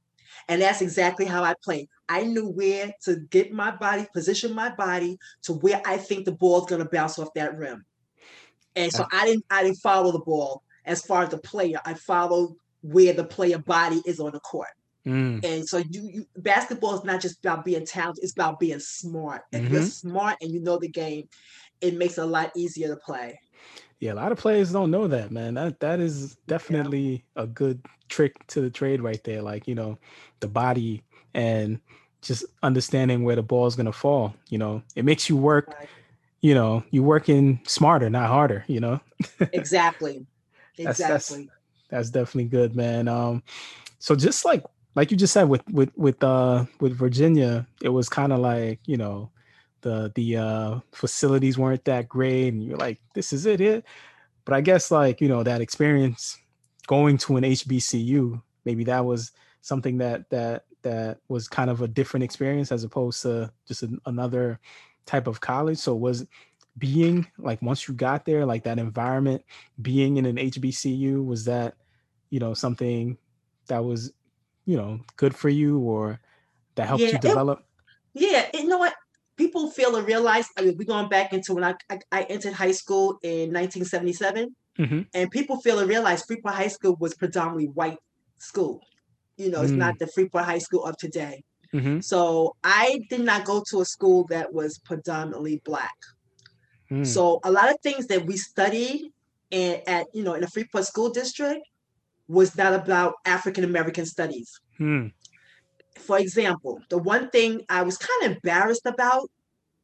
And 0.48 0.62
that's 0.62 0.82
exactly 0.82 1.26
how 1.26 1.44
I 1.44 1.54
played. 1.64 1.88
I 2.08 2.24
knew 2.24 2.50
where 2.50 2.92
to 3.04 3.18
get 3.30 3.52
my 3.52 3.72
body, 3.72 4.08
position 4.14 4.54
my 4.54 4.70
body 4.70 5.18
to 5.44 5.54
where 5.54 5.82
I 5.86 5.98
think 5.98 6.26
the 6.26 6.32
ball's 6.32 6.66
gonna 6.66 6.90
bounce 6.90 7.20
off 7.20 7.34
that 7.36 7.58
rim. 7.58 7.86
And 8.76 8.92
so 8.92 9.06
I 9.12 9.26
didn't 9.26 9.46
I 9.50 9.64
didn't 9.64 9.78
follow 9.78 10.12
the 10.12 10.20
ball 10.20 10.64
as 10.86 11.02
far 11.02 11.24
as 11.24 11.30
the 11.30 11.38
player. 11.38 11.80
I 11.86 11.94
followed 11.94 12.56
where 12.82 13.14
the 13.14 13.26
player 13.26 13.58
body 13.58 14.02
is 14.06 14.20
on 14.20 14.32
the 14.32 14.40
court. 14.40 14.70
Mm. 15.06 15.44
And 15.44 15.68
so 15.68 15.78
you, 15.78 16.10
you, 16.14 16.26
basketball 16.38 16.96
is 16.96 17.04
not 17.04 17.22
just 17.22 17.40
about 17.40 17.66
being 17.66 17.86
talented, 17.86 18.24
it's 18.24 18.34
about 18.34 18.60
being 18.60 18.80
smart. 18.80 19.42
If 19.52 19.64
mm-hmm. 19.64 19.74
you're 19.74 19.84
smart 19.84 20.38
and 20.42 20.52
you 20.52 20.60
know 20.60 20.78
the 20.78 20.90
game, 20.90 21.28
it 21.82 21.96
makes 21.96 22.18
it 22.18 22.22
a 22.22 22.26
lot 22.26 22.52
easier 22.56 22.90
to 22.90 22.98
play. 22.98 23.40
Yeah, 24.00 24.14
a 24.14 24.16
lot 24.16 24.32
of 24.32 24.38
players 24.38 24.72
don't 24.72 24.92
know 24.92 25.08
that, 25.08 25.32
man. 25.32 25.56
That 25.56 25.80
that 25.82 26.00
is 26.00 26.36
definitely 26.48 27.26
yeah. 27.36 27.44
a 27.44 27.48
good 27.48 27.82
trick 28.08 28.46
to 28.48 28.62
the 28.62 28.70
trade 28.70 29.02
right 29.02 29.22
there. 29.24 29.42
Like, 29.42 29.68
you 29.68 29.76
know, 29.76 29.98
the 30.40 30.48
body 30.48 31.04
and 31.34 31.80
just 32.22 32.46
understanding 32.64 33.24
where 33.24 33.36
the 33.36 33.44
ball 33.44 33.68
is 33.68 33.76
gonna 33.76 33.92
fall. 33.92 34.34
You 34.50 34.58
know, 34.58 34.84
it 34.96 35.04
makes 35.04 35.30
you 35.30 35.36
work, 35.36 35.76
you 36.42 36.54
know, 36.54 36.84
you're 36.92 37.04
working 37.04 37.60
smarter, 37.66 38.10
not 38.10 38.30
harder, 38.30 38.64
you 38.68 38.80
know. 38.80 39.02
exactly. 39.52 40.26
Exactly. 40.78 40.78
That's, 40.86 41.00
that's, 41.00 41.48
that's 41.90 42.10
definitely 42.10 42.46
good, 42.46 42.76
man. 42.76 43.10
Um, 43.10 43.44
so 43.98 44.16
just 44.16 44.46
like 44.46 44.64
like 44.96 45.12
you 45.12 45.18
just 45.18 45.34
said 45.34 45.50
with 45.50 45.62
with 45.72 45.92
with 45.98 46.24
uh 46.24 46.66
with 46.80 46.94
Virginia, 46.94 47.68
it 47.82 47.90
was 47.90 48.08
kind 48.08 48.32
of 48.32 48.40
like, 48.40 48.80
you 48.86 48.96
know, 48.96 49.30
the 49.82 50.12
the 50.16 50.38
uh, 50.38 50.80
facilities 50.92 51.58
weren't 51.58 51.86
that 51.86 52.08
great, 52.10 52.54
and 52.54 52.64
you're 52.64 52.78
like, 52.78 53.00
this 53.14 53.34
is 53.34 53.46
it, 53.46 53.62
it. 53.62 53.86
But 54.46 54.54
I 54.56 54.62
guess 54.62 54.92
like 54.92 55.22
you 55.22 55.28
know 55.28 55.44
that 55.44 55.62
experience 55.62 56.38
going 56.88 57.18
to 57.20 57.38
an 57.38 57.44
HBCU, 57.44 58.42
maybe 58.66 58.84
that 58.86 59.06
was 59.06 59.32
something 59.62 59.98
that 60.00 60.30
that 60.30 60.64
that 60.82 61.20
was 61.28 61.48
kind 61.48 61.70
of 61.70 61.82
a 61.82 61.88
different 61.88 62.24
experience 62.24 62.72
as 62.72 62.84
opposed 62.84 63.22
to 63.22 63.52
just 63.68 63.84
an, 63.84 64.00
another 64.06 64.60
type 65.06 65.28
of 65.28 65.42
college. 65.42 65.78
So 65.78 65.96
was 65.96 66.26
being 66.78 67.28
like 67.38 67.62
once 67.62 67.88
you 67.88 67.94
got 67.94 68.26
there, 68.26 68.46
like 68.46 68.64
that 68.64 68.80
environment, 68.80 69.44
being 69.82 70.18
in 70.18 70.26
an 70.26 70.38
HBCU, 70.38 71.26
was 71.26 71.46
that, 71.46 71.76
you 72.30 72.40
know, 72.40 72.54
something 72.54 73.18
that 73.68 73.84
was, 73.84 74.14
you 74.66 74.78
know, 74.78 75.02
good 75.18 75.36
for 75.36 75.50
you 75.50 75.80
or 75.80 76.20
that 76.76 76.88
helped 76.88 77.04
yeah, 77.04 77.12
you 77.12 77.20
develop? 77.20 77.66
It, 78.16 78.32
yeah, 78.32 78.62
you 78.62 78.68
know 78.68 78.78
what? 78.78 78.94
People 79.40 79.72
feel 79.72 79.96
and 79.96 80.06
realize. 80.06 80.48
I 80.58 80.64
mean, 80.64 80.76
we're 80.78 80.84
going 80.84 81.08
back 81.08 81.32
into 81.32 81.54
when 81.54 81.64
I, 81.64 81.74
I, 81.90 82.00
I 82.12 82.24
entered 82.24 82.52
high 82.52 82.74
school 82.74 83.20
in 83.24 83.54
1977, 83.54 84.54
mm-hmm. 84.78 85.02
and 85.14 85.32
people 85.32 85.62
feel 85.62 85.80
and 85.80 85.88
realize 85.88 86.24
Freeport 86.26 86.56
High 86.56 86.68
School 86.68 86.98
was 87.00 87.16
predominantly 87.16 87.68
white 87.68 88.00
school. 88.38 88.82
You 89.38 89.50
know, 89.50 89.62
mm. 89.62 89.64
it's 89.64 89.72
not 89.72 89.96
mm. 89.96 90.00
the 90.00 90.08
Freeport 90.08 90.44
High 90.44 90.58
School 90.58 90.84
of 90.84 90.98
today. 90.98 91.42
Mm-hmm. 91.74 92.02
So 92.02 92.58
I 92.66 93.00
did 93.10 93.22
not 93.22 93.46
go 93.46 93.64
to 93.70 93.80
a 93.80 93.86
school 93.86 94.26
that 94.30 94.54
was 94.54 94.78
predominantly 94.80 95.62
black. 95.64 95.96
Mm. 96.92 97.08
So 97.08 97.40
a 97.46 97.52
lot 97.52 97.70
of 97.70 97.78
things 97.82 98.08
that 98.08 98.26
we 98.26 98.36
studied 98.36 99.14
in, 99.52 99.82
at 99.88 100.08
you 100.14 100.24
know 100.24 100.34
in 100.34 100.42
the 100.42 100.48
Freeport 100.48 100.86
School 100.86 101.12
District 101.12 101.62
was 102.28 102.58
not 102.58 102.74
about 102.74 103.14
African 103.26 103.64
American 103.64 104.06
studies. 104.06 104.60
Mm. 104.82 105.14
For 106.00 106.18
example, 106.18 106.82
the 106.90 106.98
one 106.98 107.30
thing 107.30 107.64
I 107.70 107.84
was 107.84 107.98
kind 107.98 108.24
of 108.24 108.32
embarrassed 108.38 108.86
about, 108.86 109.30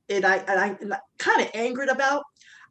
and 0.09 0.25
I, 0.25 0.37
and 0.37 0.59
I, 0.59 0.95
I 0.95 0.99
kind 1.17 1.41
of 1.41 1.49
angered 1.53 1.89
about, 1.89 2.23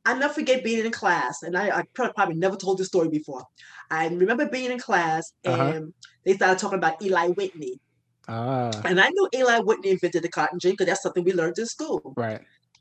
I 0.07 0.15
never 0.15 0.35
forget 0.35 0.63
being 0.63 0.85
in 0.85 0.93
class, 0.93 1.43
and 1.43 1.57
I, 1.57 1.79
I, 1.79 1.83
probably 1.95 2.35
never 2.35 2.57
told 2.57 2.79
this 2.79 2.89
story 2.89 3.09
before. 3.09 3.43
I 3.91 4.09
remember 4.09 4.47
being 4.47 4.71
in 4.71 4.79
class, 4.79 5.33
uh-huh. 5.45 5.63
and 5.63 5.85
uh-huh. 5.85 6.11
they 6.25 6.35
started 6.35 6.59
talking 6.59 6.79
about 6.79 7.01
Eli 7.03 7.29
Whitney. 7.29 7.81
Ah. 8.29 8.71
And 8.85 9.01
I 9.01 9.09
knew 9.09 9.29
Eli 9.35 9.61
Whitney 9.61 9.91
invented 9.91 10.23
the 10.23 10.29
cotton 10.29 10.59
gin 10.59 10.73
because 10.73 10.87
that's 10.87 11.03
something 11.03 11.25
we 11.25 11.33
learned 11.33 11.59
in 11.59 11.67
school. 11.67 12.13
Right. 12.17 12.41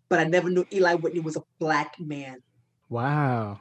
But 0.10 0.20
I 0.20 0.26
never 0.26 0.50
knew 0.50 0.66
Eli 0.72 0.96
Whitney 0.96 1.22
was 1.22 1.36
a 1.36 1.44
black 1.60 2.00
man. 2.00 2.42
Wow. 2.90 3.60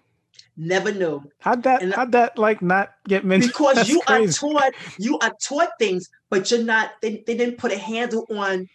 Never 0.56 0.92
knew. 0.92 1.22
How'd 1.40 1.62
that 1.62 1.82
and, 1.82 1.94
how'd 1.94 2.12
that 2.12 2.36
like 2.36 2.60
not 2.60 2.92
get 3.08 3.24
mentioned? 3.24 3.52
Because 3.56 3.76
that's 3.76 3.88
you 3.88 4.02
crazy. 4.06 4.46
are 4.46 4.50
taught 4.50 4.72
you 4.98 5.18
are 5.20 5.32
taught 5.42 5.70
things, 5.78 6.08
but 6.32 6.50
you're 6.50 6.64
not 6.64 6.92
they, 7.02 7.22
they 7.26 7.36
didn't 7.36 7.58
put 7.58 7.72
a 7.72 7.78
handle 7.78 8.26
on 8.30 8.66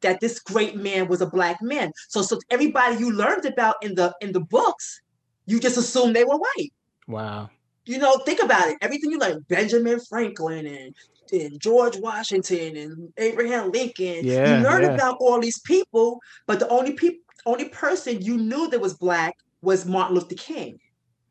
that 0.00 0.18
this 0.20 0.40
great 0.40 0.76
man 0.76 1.08
was 1.08 1.20
a 1.20 1.26
black 1.26 1.60
man. 1.60 1.92
So 2.08 2.22
so 2.22 2.40
everybody 2.48 2.96
you 2.96 3.12
learned 3.12 3.44
about 3.44 3.76
in 3.82 3.94
the 3.94 4.14
in 4.22 4.32
the 4.32 4.40
books, 4.40 5.02
you 5.44 5.60
just 5.60 5.76
assumed 5.76 6.16
they 6.16 6.24
were 6.24 6.38
white. 6.38 6.72
Wow. 7.06 7.50
You 7.84 7.98
know, 7.98 8.16
think 8.24 8.42
about 8.42 8.68
it. 8.68 8.78
Everything 8.80 9.10
you 9.10 9.18
learned, 9.18 9.46
Benjamin 9.46 10.00
Franklin 10.08 10.66
and 10.66 10.94
and 11.32 11.60
George 11.60 11.98
Washington 11.98 12.76
and 12.78 13.12
Abraham 13.18 13.72
Lincoln. 13.72 14.24
Yeah, 14.24 14.56
you 14.56 14.64
learned 14.64 14.84
yeah. 14.84 14.94
about 14.94 15.18
all 15.20 15.38
these 15.38 15.60
people, 15.60 16.18
but 16.46 16.60
the 16.60 16.68
only 16.68 16.94
people, 16.94 17.20
only 17.44 17.68
person 17.68 18.22
you 18.22 18.38
knew 18.38 18.70
that 18.70 18.80
was 18.80 18.94
black 18.94 19.36
was 19.60 19.84
Martin 19.84 20.14
Luther 20.14 20.34
King. 20.34 20.78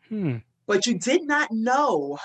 Hmm. 0.09 0.37
But 0.67 0.85
you 0.85 0.99
did 0.99 1.23
not 1.23 1.51
know 1.51 2.19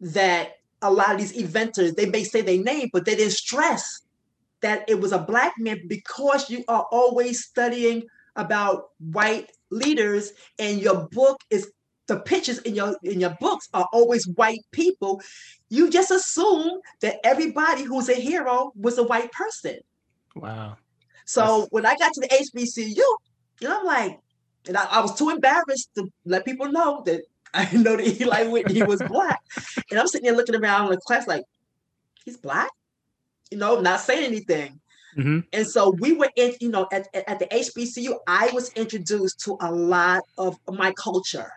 that 0.00 0.56
a 0.84 0.90
lot 0.90 1.12
of 1.12 1.18
these 1.18 1.32
inventors, 1.32 1.94
they 1.94 2.06
may 2.06 2.24
say 2.24 2.42
their 2.42 2.62
name, 2.62 2.90
but 2.92 3.04
they 3.04 3.16
didn't 3.16 3.32
stress 3.32 4.02
that 4.60 4.88
it 4.88 5.00
was 5.00 5.12
a 5.12 5.18
black 5.18 5.54
man 5.58 5.80
because 5.88 6.48
you 6.48 6.64
are 6.68 6.86
always 6.92 7.44
studying 7.44 8.02
about 8.36 8.90
white 8.98 9.50
leaders 9.70 10.32
and 10.58 10.80
your 10.80 11.08
book 11.08 11.40
is 11.50 11.70
the 12.06 12.20
pictures 12.20 12.58
in 12.60 12.74
your 12.74 12.96
in 13.02 13.18
your 13.18 13.34
books 13.40 13.68
are 13.72 13.88
always 13.92 14.26
white 14.28 14.60
people 14.72 15.22
you 15.70 15.90
just 15.90 16.10
assume 16.10 16.80
that 17.00 17.16
everybody 17.24 17.82
who's 17.82 18.08
a 18.08 18.14
hero 18.14 18.72
was 18.76 18.98
a 18.98 19.02
white 19.02 19.32
person. 19.32 19.78
Wow. 20.36 20.76
So 21.24 21.60
That's... 21.60 21.72
when 21.72 21.86
I 21.86 21.96
got 21.96 22.12
to 22.12 22.20
the 22.20 22.28
HBCU, 22.28 22.96
you 22.96 23.68
know, 23.68 23.80
I'm 23.80 23.86
like, 23.86 24.20
and 24.68 24.76
I, 24.76 24.84
I, 24.84 25.00
was 25.00 25.14
too 25.16 25.30
embarrassed 25.30 25.90
to 25.96 26.10
let 26.24 26.44
people 26.44 26.70
know 26.70 27.02
that 27.06 27.22
I 27.58 27.64
didn't 27.66 27.84
know 27.84 27.96
that 27.96 28.20
Eli 28.20 28.44
Whitney 28.44 28.82
was 28.82 29.00
black. 29.02 29.40
and 29.90 29.98
I'm 29.98 30.06
sitting 30.06 30.26
there 30.26 30.36
looking 30.36 30.56
around 30.56 30.86
in 30.86 30.90
the 30.92 30.96
class 30.98 31.26
like, 31.26 31.44
he's 32.24 32.36
black? 32.36 32.70
You 33.50 33.58
know, 33.58 33.80
not 33.80 34.00
saying 34.00 34.24
anything. 34.24 34.80
Mm-hmm. 35.16 35.40
And 35.52 35.66
so 35.66 35.90
we 35.90 36.12
were 36.12 36.30
in, 36.36 36.54
you 36.60 36.70
know, 36.70 36.88
at, 36.92 37.06
at 37.14 37.38
the 37.38 37.46
HBCU, 37.46 38.16
I 38.26 38.50
was 38.52 38.72
introduced 38.72 39.40
to 39.40 39.56
a 39.60 39.70
lot 39.70 40.24
of 40.36 40.58
my 40.68 40.92
culture 40.92 41.52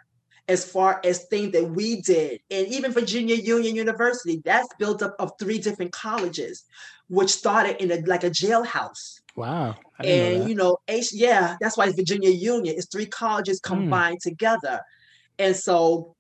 as 0.48 0.64
far 0.64 1.02
as 1.04 1.26
things 1.26 1.52
that 1.54 1.72
we 1.72 2.02
did. 2.02 2.40
And 2.52 2.68
even 2.68 2.92
Virginia 2.92 3.36
Union 3.36 3.76
University, 3.76 4.42
that's 4.46 4.68
built 4.78 5.02
up 5.02 5.16
of 5.20 5.32
three 5.40 5.58
different 5.58 5.92
colleges, 5.92 6.64
which 7.10 7.30
started 7.30 7.82
in 7.82 7.92
a, 7.92 8.06
like 8.06 8.24
a 8.24 8.30
jailhouse. 8.30 9.22
Wow. 9.36 9.76
And 10.00 10.42
know 10.42 10.46
you 10.48 10.56
know, 10.56 10.78
H, 10.88 11.14
yeah, 11.14 11.58
that's 11.60 11.78
why 11.78 11.92
Virginia 11.92 12.30
Union 12.30 12.76
is 12.76 12.88
three 12.88 13.06
colleges 13.06 13.60
hmm. 13.64 13.74
combined 13.74 14.20
mm. 14.20 14.30
together. 14.30 14.82
And 15.40 15.56
so 15.56 16.16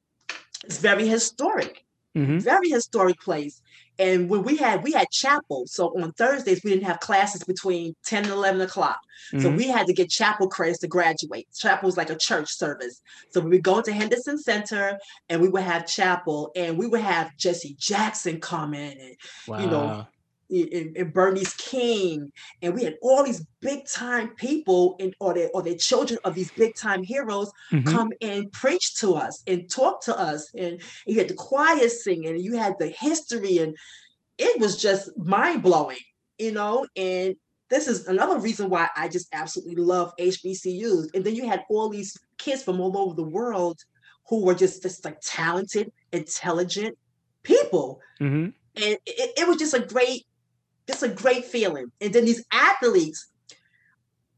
it's 0.65 0.79
very 0.79 1.07
historic, 1.07 1.83
mm-hmm. 2.15 2.39
very 2.39 2.69
historic 2.69 3.19
place. 3.19 3.61
And 3.99 4.29
when 4.29 4.43
we 4.43 4.57
had 4.57 4.83
we 4.83 4.91
had 4.91 5.09
chapel, 5.09 5.65
so 5.65 5.87
on 5.99 6.11
Thursdays 6.13 6.63
we 6.63 6.69
didn't 6.69 6.85
have 6.85 6.99
classes 6.99 7.43
between 7.43 7.95
10 8.05 8.25
and 8.25 8.33
11 8.33 8.61
o'clock. 8.61 8.99
Mm-hmm. 9.33 9.41
So 9.41 9.49
we 9.49 9.67
had 9.67 9.87
to 9.87 9.93
get 9.93 10.09
chapel 10.09 10.47
credits 10.47 10.79
to 10.79 10.87
graduate. 10.87 11.47
Chapel 11.55 11.87
was 11.87 11.97
like 11.97 12.11
a 12.11 12.15
church 12.15 12.49
service. 12.49 13.01
So 13.31 13.41
we 13.41 13.51
would 13.51 13.63
go 13.63 13.81
to 13.81 13.91
Henderson 13.91 14.37
Center 14.37 14.99
and 15.29 15.41
we 15.41 15.49
would 15.49 15.63
have 15.63 15.87
chapel 15.87 16.51
and 16.55 16.77
we 16.77 16.85
would 16.85 17.01
have 17.01 17.35
Jesse 17.37 17.75
Jackson 17.79 18.39
come 18.39 18.75
in 18.75 18.99
and 18.99 19.15
wow. 19.47 19.59
you 19.59 19.67
know 19.67 20.07
and, 20.49 20.95
and 20.97 21.13
Bernice 21.13 21.53
King, 21.55 22.31
and 22.61 22.73
we 22.73 22.83
had 22.83 22.95
all 23.01 23.23
these 23.23 23.45
big 23.59 23.85
time 23.87 24.29
people 24.35 24.95
and 24.99 25.15
or 25.19 25.33
their 25.33 25.49
or 25.53 25.61
their 25.61 25.75
children 25.75 26.19
of 26.23 26.35
these 26.35 26.51
big 26.51 26.75
time 26.75 27.03
heroes 27.03 27.51
mm-hmm. 27.71 27.89
come 27.89 28.11
and 28.21 28.51
preach 28.51 28.95
to 28.95 29.15
us 29.15 29.43
and 29.47 29.69
talk 29.69 30.01
to 30.03 30.17
us, 30.17 30.51
and, 30.55 30.81
you 31.05 31.17
had 31.17 31.27
the 31.27 31.33
choir 31.33 31.89
singing, 31.89 32.27
and 32.27 32.41
you 32.41 32.57
had 32.57 32.75
the 32.79 32.87
history, 32.87 33.59
and 33.59 33.75
it 34.37 34.59
was 34.59 34.77
just 34.77 35.15
mind 35.17 35.61
blowing, 35.61 35.97
you 36.37 36.51
know. 36.51 36.85
And 36.95 37.35
this 37.69 37.87
is 37.87 38.07
another 38.07 38.39
reason 38.39 38.69
why 38.69 38.89
I 38.95 39.07
just 39.07 39.27
absolutely 39.33 39.75
love 39.75 40.13
HBCUs. 40.19 41.13
And 41.13 41.23
then 41.23 41.35
you 41.35 41.47
had 41.47 41.63
all 41.69 41.89
these 41.89 42.17
kids 42.37 42.63
from 42.63 42.79
all 42.79 42.97
over 42.97 43.15
the 43.15 43.23
world 43.23 43.79
who 44.29 44.45
were 44.45 44.55
just 44.55 44.81
just 44.81 45.03
like 45.03 45.17
talented, 45.21 45.91
intelligent 46.11 46.97
people. 47.43 47.99
Mm-hmm 48.21 48.49
and 48.77 48.97
it, 49.05 49.31
it, 49.37 49.47
was 49.47 49.57
just 49.57 49.73
a 49.73 49.79
great 49.79 50.26
it's 50.87 51.03
a 51.03 51.09
great 51.09 51.45
feeling. 51.45 51.91
And 52.01 52.13
then 52.13 52.25
these 52.25 52.43
athletes, 52.51 53.27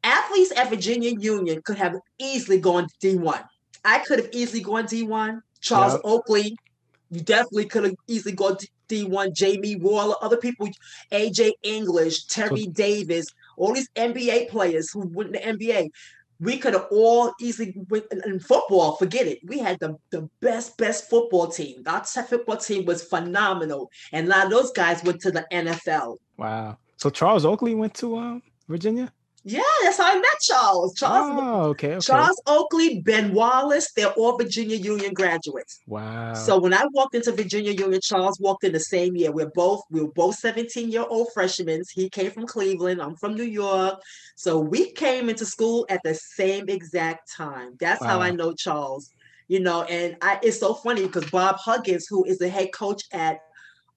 athletes 0.04 0.52
at 0.56 0.70
Virginia 0.70 1.12
Union 1.20 1.62
could 1.62 1.78
have 1.78 1.96
easily 2.18 2.60
gone 2.60 2.88
to 2.88 3.08
D1. 3.08 3.44
I 3.86 4.00
could 4.00 4.20
have 4.20 4.30
easily 4.32 4.62
gone 4.62 4.86
D1. 4.86 5.42
Charles 5.62 5.94
yep. 5.94 6.02
Oakley, 6.04 6.58
you 7.12 7.22
definitely 7.22 7.66
could 7.66 7.84
have 7.86 7.96
easily 8.08 8.34
gone 8.36 8.58
to 8.58 8.68
D1. 8.90 9.34
Jamie 9.34 9.76
Waller, 9.76 10.16
other 10.22 10.38
people, 10.38 10.68
AJ 11.12 11.52
English, 11.64 12.26
Terry 12.26 12.66
Davis, 12.66 13.28
all 13.58 13.74
these 13.74 13.90
NBA 13.96 14.50
players 14.50 14.92
who 14.92 15.08
went 15.08 15.34
to 15.34 15.40
the 15.40 15.46
NBA 15.46 15.90
we 16.40 16.58
could 16.58 16.74
have 16.74 16.88
all 16.92 17.34
easily 17.40 17.76
went 17.90 18.06
in 18.26 18.40
football. 18.40 18.96
Forget 18.96 19.28
it. 19.28 19.40
We 19.44 19.60
had 19.60 19.78
the, 19.80 19.98
the 20.12 20.30
best, 20.42 20.78
best 20.78 21.10
football 21.10 21.48
team. 21.48 21.84
Our 21.86 22.04
football 22.04 22.58
team 22.58 22.86
was 22.86 23.04
phenomenal, 23.04 23.92
and 24.14 24.28
a 24.28 24.30
lot 24.30 24.46
of 24.46 24.52
those 24.52 24.72
guys 24.72 25.04
went 25.04 25.20
to 25.22 25.32
the 25.32 25.46
NFL. 25.52 26.18
Wow. 26.38 26.78
So 26.98 27.10
Charles 27.10 27.46
Oakley 27.46 27.76
went 27.76 27.94
to 27.96 28.18
um, 28.18 28.42
Virginia. 28.68 29.12
Yeah, 29.50 29.62
that's 29.82 29.98
how 29.98 30.12
I 30.12 30.16
met 30.16 30.40
Charles. 30.42 30.94
Charles, 30.94 31.42
oh, 31.42 31.62
okay, 31.70 31.94
okay. 31.94 32.00
Charles 32.06 32.40
Oakley, 32.46 33.00
Ben 33.02 33.34
Wallace, 33.34 33.92
they're 33.94 34.12
all 34.12 34.38
Virginia 34.38 34.76
Union 34.76 35.14
graduates. 35.14 35.80
Wow. 35.88 36.36
So 36.36 36.60
when 36.60 36.72
I 36.72 36.86
walked 36.92 37.16
into 37.16 37.32
Virginia 37.32 37.72
Union, 37.72 38.00
Charles 38.04 38.40
walked 38.40 38.64
in 38.64 38.74
the 38.74 38.80
same 38.80 39.16
year. 39.16 39.32
We're 39.32 39.50
both 39.56 39.82
we 39.90 40.02
were 40.02 40.12
both 40.12 40.36
17 40.36 40.92
year 40.92 41.06
old 41.10 41.30
freshmen. 41.34 41.82
He 41.92 42.10
came 42.10 42.30
from 42.30 42.46
Cleveland. 42.46 43.02
I'm 43.02 43.16
from 43.16 43.34
New 43.34 43.44
York. 43.44 44.00
So 44.36 44.60
we 44.60 44.92
came 44.92 45.30
into 45.30 45.46
school 45.46 45.86
at 45.90 46.04
the 46.04 46.14
same 46.14 46.70
exact 46.70 47.32
time. 47.36 47.76
That's 47.80 48.02
wow. 48.02 48.08
how 48.08 48.22
I 48.22 48.30
know 48.30 48.54
Charles. 48.54 49.12
You 49.48 49.62
know, 49.62 49.82
and 49.84 50.16
I 50.22 50.40
it's 50.44 50.60
so 50.60 50.76
funny 50.76 51.08
because 51.08 51.28
Bob 51.32 51.56
Huggins, 51.58 52.06
who 52.08 52.24
is 52.26 52.38
the 52.38 52.50
head 52.50 52.72
coach 52.72 53.02
at 53.12 53.40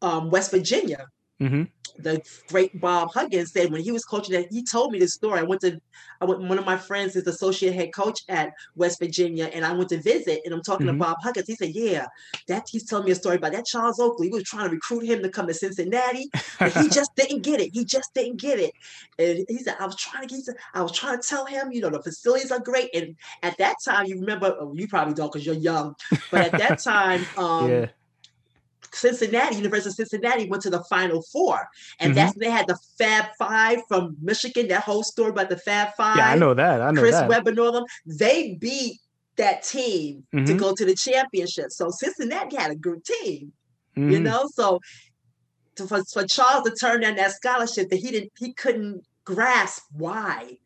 um, 0.01 0.31
West 0.31 0.51
Virginia. 0.51 1.07
Mm-hmm 1.43 1.63
the 1.99 2.23
great 2.49 2.81
Bob 2.81 3.13
Huggins 3.13 3.53
said 3.53 3.71
when 3.71 3.83
he 3.83 3.93
was 3.93 4.05
coaching 4.05 4.35
that 4.35 4.51
he 4.51 4.63
told 4.63 4.93
me 4.93 4.99
this 4.99 5.15
story. 5.15 5.41
I 5.41 5.43
went 5.43 5.61
to 5.63 5.81
I 6.21 6.25
went 6.25 6.41
one 6.41 6.59
of 6.59 6.65
my 6.65 6.77
friends 6.77 7.17
is 7.17 7.27
associate 7.27 7.75
head 7.75 7.93
coach 7.93 8.21
at 8.29 8.53
West 8.77 8.99
Virginia, 8.99 9.51
and 9.53 9.65
I 9.65 9.73
went 9.73 9.89
to 9.91 10.01
visit 10.01 10.41
and 10.45 10.55
I'm 10.55 10.63
talking 10.63 10.87
mm-hmm. 10.87 10.99
to 10.99 11.05
Bob 11.05 11.17
Huggins. 11.23 11.47
He 11.47 11.55
said, 11.55 11.71
Yeah, 11.71 12.07
that 12.49 12.67
he's 12.71 12.85
telling 12.85 13.05
me 13.05 13.13
a 13.13 13.15
story 13.15 13.37
about 13.37 13.53
that 13.53 13.67
Charles 13.67 14.01
Oakley. 14.01 14.29
We 14.29 14.39
were 14.39 14.45
trying 14.45 14.69
to 14.69 14.75
recruit 14.75 15.05
him 15.05 15.23
to 15.23 15.29
come 15.29 15.47
to 15.47 15.55
Cincinnati, 15.55 16.31
and 16.61 16.73
he 16.73 16.89
just 16.91 17.15
didn't 17.17 17.43
get 17.43 17.61
it. 17.61 17.71
He 17.73 17.85
just 17.85 18.15
didn't 18.15 18.41
get 18.41 18.59
it. 18.59 18.73
And 19.19 19.45
he 19.49 19.59
said, 19.59 19.77
I 19.79 19.87
was 19.87 19.97
trying 19.97 20.29
to 20.29 20.35
get 20.35 20.57
I 20.75 20.83
was 20.83 20.93
trying 20.93 21.21
to 21.21 21.27
tell 21.27 21.47
him, 21.47 21.73
you 21.73 21.81
know, 21.81 21.91
the 21.91 22.03
facilities 22.03 22.51
are 22.51 22.61
great. 22.61 22.91
And 22.95 23.17
at 23.43 23.57
that 23.59 23.77
time, 23.85 24.07
you 24.07 24.19
remember, 24.21 24.57
oh, 24.59 24.75
you 24.75 24.89
probably 24.89 25.15
don't 25.15 25.33
because 25.33 25.47
you're 25.47 25.55
young, 25.55 25.95
but 26.31 26.53
at 26.53 26.59
that 26.59 26.79
time, 26.83 27.25
um, 27.37 27.71
yeah 27.71 27.87
Cincinnati, 28.93 29.57
University 29.57 29.91
of 29.91 30.09
Cincinnati, 30.09 30.49
went 30.49 30.63
to 30.63 30.71
the 30.71 30.85
Final 30.85 31.23
Four, 31.23 31.69
and 31.99 32.11
mm-hmm. 32.11 32.17
that's 32.17 32.37
they 32.37 32.51
had 32.51 32.67
the 32.67 32.79
Fab 32.99 33.27
Five 33.39 33.81
from 33.89 34.17
Michigan. 34.21 34.69
That 34.69 34.83
whole 34.83 35.03
story 35.03 35.31
about 35.31 35.49
the 35.49 35.57
Fab 35.57 35.95
Five. 35.97 36.19
Yeah, 36.19 36.31
I 36.31 36.37
know 36.37 36.55
that. 36.55 36.81
I 36.81 36.91
know 36.91 37.01
Chris 37.01 37.15
that. 37.15 37.29
Webber 37.29 37.51
and 37.51 37.59
all 37.59 37.73
them. 37.73 37.85
They 38.07 38.55
beat 38.61 39.01
that 39.37 39.63
team 39.63 40.25
mm-hmm. 40.35 40.45
to 40.47 40.55
go 40.55 40.75
to 40.75 40.85
the 40.85 40.95
championship. 40.95 41.71
So 41.71 41.91
Cincinnati 41.91 42.57
had 42.57 42.71
a 42.71 42.77
good 42.77 43.05
team, 43.05 43.53
mm-hmm. 43.97 44.11
you 44.11 44.21
know. 44.21 44.49
So 44.53 44.81
to, 45.77 45.87
for, 45.87 46.05
for 46.05 46.25
Charles 46.27 46.65
to 46.65 46.75
turn 46.75 47.01
down 47.01 47.17
that 47.17 47.33
scholarship, 47.33 47.89
that 47.91 47.97
he 47.97 48.11
didn't, 48.11 48.33
he 48.39 48.53
couldn't 48.53 49.05
grasp 49.25 49.85
why. 49.93 50.59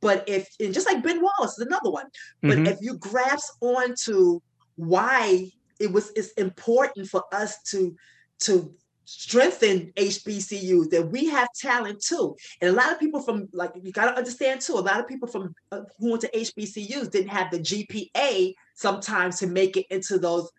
But 0.00 0.28
if 0.28 0.48
and 0.58 0.74
just 0.74 0.86
like 0.86 1.02
Ben 1.02 1.22
Wallace 1.22 1.58
is 1.58 1.66
another 1.66 1.90
one. 1.90 2.06
But 2.42 2.50
mm-hmm. 2.50 2.66
if 2.66 2.78
you 2.80 2.98
grasp 2.98 3.54
onto 3.60 4.40
why 4.74 5.50
it 5.82 5.92
was 5.92 6.12
it's 6.16 6.30
important 6.32 7.08
for 7.08 7.24
us 7.32 7.60
to 7.64 7.94
to 8.40 8.72
strengthen 9.04 9.92
HBCUs 9.96 10.88
that 10.90 11.08
we 11.10 11.26
have 11.26 11.48
talent 11.54 12.00
too. 12.00 12.36
And 12.60 12.70
a 12.70 12.72
lot 12.72 12.92
of 12.92 13.00
people 13.00 13.20
from 13.20 13.48
like 13.52 13.72
you 13.82 13.92
got 13.92 14.10
to 14.10 14.16
understand 14.16 14.60
too. 14.60 14.74
A 14.74 14.86
lot 14.90 15.00
of 15.00 15.08
people 15.08 15.28
from 15.28 15.54
uh, 15.72 15.82
who 15.98 16.12
went 16.12 16.22
to 16.22 16.30
HBCUs 16.30 17.10
didn't 17.10 17.28
have 17.28 17.50
the 17.50 17.58
GPA 17.58 18.54
sometimes 18.74 19.38
to 19.40 19.46
make 19.48 19.76
it 19.76 19.86
into 19.90 20.18
those 20.18 20.50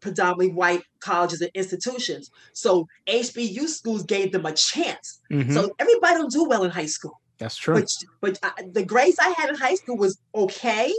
predominantly 0.00 0.52
white 0.52 0.82
colleges 1.00 1.40
and 1.40 1.50
institutions. 1.54 2.30
So 2.52 2.86
HBU 3.06 3.66
schools 3.66 4.02
gave 4.04 4.30
them 4.30 4.44
a 4.44 4.52
chance. 4.52 5.20
Mm-hmm. 5.32 5.52
So 5.52 5.74
everybody 5.78 6.16
don't 6.16 6.30
do 6.30 6.44
well 6.44 6.64
in 6.64 6.70
high 6.70 6.86
school. 6.86 7.18
That's 7.38 7.56
true. 7.56 7.74
But, 7.74 7.90
but 8.20 8.38
I, 8.42 8.68
the 8.72 8.84
grades 8.84 9.18
I 9.18 9.30
had 9.30 9.48
in 9.48 9.56
high 9.56 9.74
school 9.74 9.96
was 9.96 10.18
okay, 10.34 10.92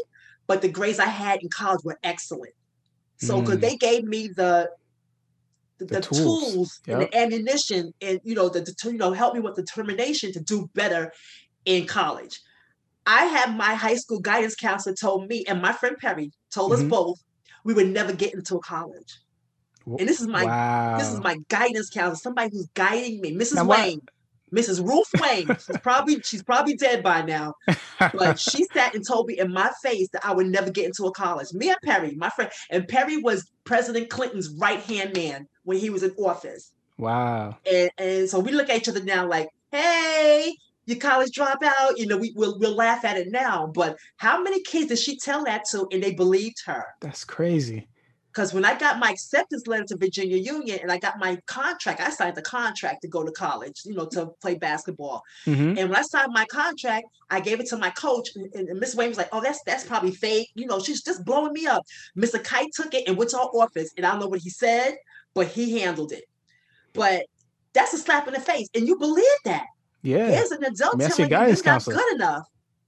but 0.47 0.61
the 0.61 0.69
grades 0.69 0.99
I 0.99 1.05
had 1.05 1.41
in 1.43 1.49
college 1.49 1.83
were 1.83 1.99
excellent. 2.03 2.53
So 3.17 3.41
because 3.41 3.57
mm. 3.57 3.61
they 3.61 3.75
gave 3.75 4.03
me 4.03 4.27
the 4.27 4.69
the, 5.79 5.85
the, 5.85 5.95
the 5.95 6.01
tools, 6.01 6.53
tools 6.53 6.81
yep. 6.87 6.97
and 6.97 7.01
the 7.01 7.17
ammunition 7.17 7.93
and 8.01 8.19
you 8.23 8.33
know 8.33 8.49
the, 8.49 8.61
the 8.61 8.91
you 8.91 8.97
know 8.97 9.11
help 9.13 9.33
me 9.35 9.39
with 9.39 9.55
determination 9.55 10.31
to 10.33 10.39
do 10.39 10.69
better 10.73 11.11
in 11.65 11.85
college. 11.85 12.39
I 13.05 13.25
had 13.25 13.55
my 13.55 13.73
high 13.73 13.95
school 13.95 14.19
guidance 14.19 14.55
counselor 14.55 14.95
told 14.95 15.29
me, 15.29 15.45
and 15.47 15.61
my 15.61 15.71
friend 15.71 15.95
Perry 15.97 16.31
told 16.51 16.71
mm-hmm. 16.71 16.83
us 16.83 16.89
both, 16.89 17.23
we 17.63 17.73
would 17.73 17.87
never 17.87 18.11
get 18.11 18.33
into 18.33 18.57
a 18.57 18.59
college. 18.59 19.19
And 19.85 20.07
this 20.07 20.19
is 20.19 20.27
my 20.27 20.43
wow. 20.43 20.97
this 20.97 21.11
is 21.13 21.19
my 21.21 21.37
guidance 21.47 21.89
counselor, 21.89 22.15
somebody 22.15 22.49
who's 22.51 22.67
guiding 22.73 23.21
me, 23.21 23.33
Mrs. 23.33 23.55
Now, 23.55 23.65
Wayne. 23.65 23.99
What? 23.99 24.09
Mrs. 24.53 24.85
Ruth 24.85 25.09
Wayne. 25.21 25.47
She's 25.47 25.79
probably 25.79 26.21
she's 26.21 26.43
probably 26.43 26.75
dead 26.75 27.03
by 27.03 27.21
now. 27.21 27.53
But 27.99 28.39
she 28.39 28.65
sat 28.73 28.95
and 28.95 29.05
told 29.05 29.27
me 29.27 29.39
in 29.39 29.51
my 29.51 29.71
face 29.83 30.09
that 30.13 30.25
I 30.25 30.33
would 30.33 30.47
never 30.47 30.71
get 30.71 30.85
into 30.85 31.05
a 31.05 31.11
college. 31.11 31.53
Me 31.53 31.69
and 31.69 31.77
Perry, 31.83 32.15
my 32.15 32.29
friend, 32.29 32.51
and 32.69 32.87
Perry 32.87 33.17
was 33.17 33.49
President 33.63 34.09
Clinton's 34.09 34.49
right 34.49 34.79
hand 34.79 35.15
man 35.15 35.47
when 35.63 35.77
he 35.77 35.89
was 35.89 36.03
in 36.03 36.11
office. 36.17 36.71
Wow. 36.97 37.57
And 37.69 37.91
and 37.97 38.29
so 38.29 38.39
we 38.39 38.51
look 38.51 38.69
at 38.69 38.77
each 38.77 38.89
other 38.89 39.03
now 39.03 39.27
like, 39.27 39.49
hey, 39.71 40.55
you 40.85 40.95
college 40.95 41.31
dropout. 41.31 41.97
You 41.97 42.07
know, 42.07 42.17
we 42.17 42.33
will 42.35 42.57
we'll 42.59 42.75
laugh 42.75 43.05
at 43.05 43.17
it 43.17 43.29
now. 43.29 43.67
But 43.67 43.97
how 44.17 44.41
many 44.41 44.61
kids 44.63 44.87
did 44.87 44.99
she 44.99 45.17
tell 45.17 45.43
that 45.45 45.65
to 45.71 45.87
and 45.91 46.01
they 46.01 46.13
believed 46.13 46.63
her? 46.65 46.85
That's 47.01 47.23
crazy. 47.23 47.87
Because 48.37 48.53
when 48.53 48.65
I 48.65 48.77
got 48.77 48.99
my 48.99 49.09
acceptance 49.09 49.65
letter 49.65 49.85
to 49.85 49.97
Virginia 49.97 50.37
Union 50.37 50.77
and 50.83 50.91
I 50.91 50.99
got 50.99 51.17
my 51.17 51.39
contract, 51.47 51.99
I 51.99 52.11
signed 52.11 52.37
the 52.37 52.43
contract 52.43 53.01
to 53.01 53.07
go 53.07 53.23
to 53.23 53.31
college, 53.31 53.81
you 53.83 53.95
know, 53.95 54.05
to 54.09 54.27
play 54.43 54.53
basketball. 54.53 55.23
Mm-hmm. 55.47 55.75
And 55.75 55.89
when 55.89 55.95
I 55.95 56.03
signed 56.03 56.31
my 56.31 56.45
contract, 56.45 57.07
I 57.31 57.39
gave 57.39 57.59
it 57.59 57.65
to 57.69 57.77
my 57.77 57.89
coach, 57.89 58.29
and, 58.35 58.69
and 58.69 58.79
Miss 58.79 58.93
Wayne 58.93 59.09
was 59.09 59.17
like, 59.17 59.29
"Oh, 59.31 59.41
that's 59.41 59.59
that's 59.65 59.85
probably 59.85 60.11
fake." 60.11 60.49
You 60.53 60.67
know, 60.67 60.79
she's 60.79 61.01
just 61.01 61.25
blowing 61.25 61.51
me 61.51 61.65
up. 61.65 61.81
Mr. 62.15 62.41
Kite 62.43 62.69
took 62.75 62.93
it 62.93 63.07
and 63.07 63.17
went 63.17 63.31
to 63.31 63.39
our 63.39 63.49
office, 63.55 63.91
and 63.97 64.05
I 64.05 64.11
don't 64.11 64.19
know 64.19 64.27
what 64.27 64.41
he 64.41 64.51
said, 64.51 64.97
but 65.33 65.47
he 65.47 65.79
handled 65.79 66.11
it. 66.11 66.25
But 66.93 67.25
that's 67.73 67.95
a 67.95 67.97
slap 67.97 68.27
in 68.27 68.35
the 68.35 68.39
face, 68.39 68.67
and 68.75 68.87
you 68.87 68.99
believe 68.99 69.25
that. 69.45 69.65
Yeah, 70.03 70.19
as 70.19 70.51
an 70.51 70.63
adult 70.63 70.93
I 70.93 70.97
mean, 70.97 71.09
telling 71.09 71.31
you 71.31 71.37
you're 71.37 71.63
not 71.65 71.85
good 71.85 72.13
enough 72.13 72.43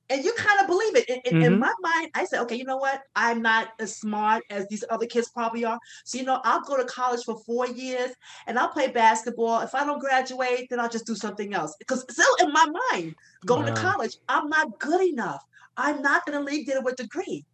and 0.09 0.25
you 0.25 0.33
kind 0.33 0.59
of 0.61 0.67
believe 0.67 0.95
it. 0.95 1.09
In, 1.09 1.19
mm-hmm. 1.19 1.41
in, 1.43 1.59
my 1.59 1.71
mind, 1.81 2.09
I 2.15 2.25
said, 2.25 2.41
okay, 2.41 2.55
you 2.55 2.63
know 2.63 2.77
what? 2.77 3.01
I'm 3.15 3.41
not 3.41 3.69
as 3.79 3.95
smart 3.95 4.43
as 4.49 4.67
these 4.67 4.83
other 4.89 5.05
kids 5.05 5.29
probably 5.29 5.65
are. 5.65 5.79
So, 6.03 6.17
you 6.17 6.23
know, 6.23 6.41
I'll 6.43 6.61
go 6.61 6.77
to 6.77 6.85
college 6.85 7.23
for 7.23 7.37
four 7.45 7.67
years 7.67 8.11
and 8.47 8.57
I'll 8.57 8.69
play 8.69 8.87
basketball. 8.87 9.61
If 9.61 9.75
I 9.75 9.85
don't 9.85 9.99
graduate, 9.99 10.67
then 10.69 10.79
I'll 10.79 10.89
just 10.89 11.05
do 11.05 11.15
something 11.15 11.53
else. 11.53 11.75
Because 11.77 12.01
still 12.09 12.35
in 12.41 12.51
my 12.51 12.65
mind, 12.91 13.15
going 13.45 13.67
wow. 13.67 13.75
to 13.75 13.81
college, 13.81 14.17
I'm 14.27 14.49
not 14.49 14.79
good 14.79 15.07
enough. 15.07 15.43
I'm 15.77 16.01
not 16.01 16.25
going 16.25 16.39
to 16.39 16.51
leave 16.51 16.65
there 16.65 16.81
with 16.81 16.99
a 16.99 17.03
degree. 17.03 17.45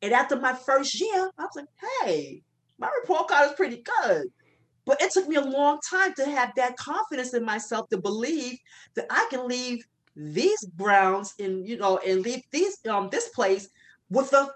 And 0.00 0.12
after 0.12 0.36
my 0.36 0.52
first 0.52 1.00
year, 1.00 1.30
I 1.38 1.42
was 1.42 1.56
like, 1.56 1.66
hey, 2.02 2.42
my 2.78 2.90
report 3.00 3.28
card 3.28 3.50
is 3.50 3.56
pretty 3.56 3.82
good. 4.00 4.28
But 4.84 5.00
it 5.00 5.10
took 5.10 5.26
me 5.28 5.36
a 5.36 5.40
long 5.40 5.78
time 5.88 6.12
to 6.14 6.26
have 6.26 6.52
that 6.56 6.76
confidence 6.76 7.34
in 7.34 7.44
myself 7.44 7.88
to 7.88 7.98
believe 7.98 8.58
that 8.96 9.06
I 9.10 9.26
can 9.30 9.48
leave 9.48 9.84
these 10.16 10.64
Browns 10.64 11.34
and 11.38 11.66
you 11.66 11.76
know 11.76 11.98
and 11.98 12.22
leave 12.22 12.42
these 12.50 12.78
um 12.88 13.08
this 13.10 13.28
place 13.28 13.68
with 14.10 14.32
a 14.32 14.50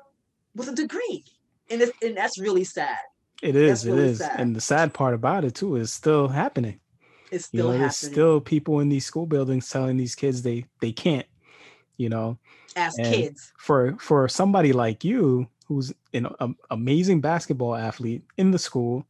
with 0.54 0.68
a 0.68 0.74
degree, 0.74 1.24
and 1.70 1.82
it's 1.82 1.92
and 2.02 2.16
that's 2.16 2.38
really 2.38 2.64
sad. 2.64 2.98
It 3.42 3.56
is. 3.56 3.86
Really 3.86 4.02
it 4.02 4.04
is. 4.10 4.18
Sad. 4.18 4.40
And 4.40 4.54
the 4.54 4.60
sad 4.60 4.92
part 4.94 5.14
about 5.14 5.44
it 5.44 5.54
too 5.54 5.76
is 5.76 5.92
still 5.92 6.28
happening. 6.28 6.80
It's 7.30 7.46
still 7.46 7.58
you 7.58 7.62
know, 7.64 7.70
happening. 7.70 7.82
There's 7.82 7.96
still 7.96 8.40
people 8.40 8.80
in 8.80 8.88
these 8.88 9.04
school 9.04 9.26
buildings 9.26 9.68
telling 9.68 9.96
these 9.96 10.14
kids 10.14 10.42
they 10.42 10.64
they 10.80 10.92
can't. 10.92 11.26
You 11.96 12.08
know, 12.08 12.38
as 12.76 12.96
and 12.98 13.12
kids. 13.12 13.52
For 13.58 13.96
for 13.98 14.28
somebody 14.28 14.72
like 14.72 15.04
you 15.04 15.48
who's 15.66 15.92
an 16.14 16.28
amazing 16.70 17.20
basketball 17.20 17.74
athlete 17.74 18.22
in 18.38 18.52
the 18.52 18.58
school, 18.58 19.06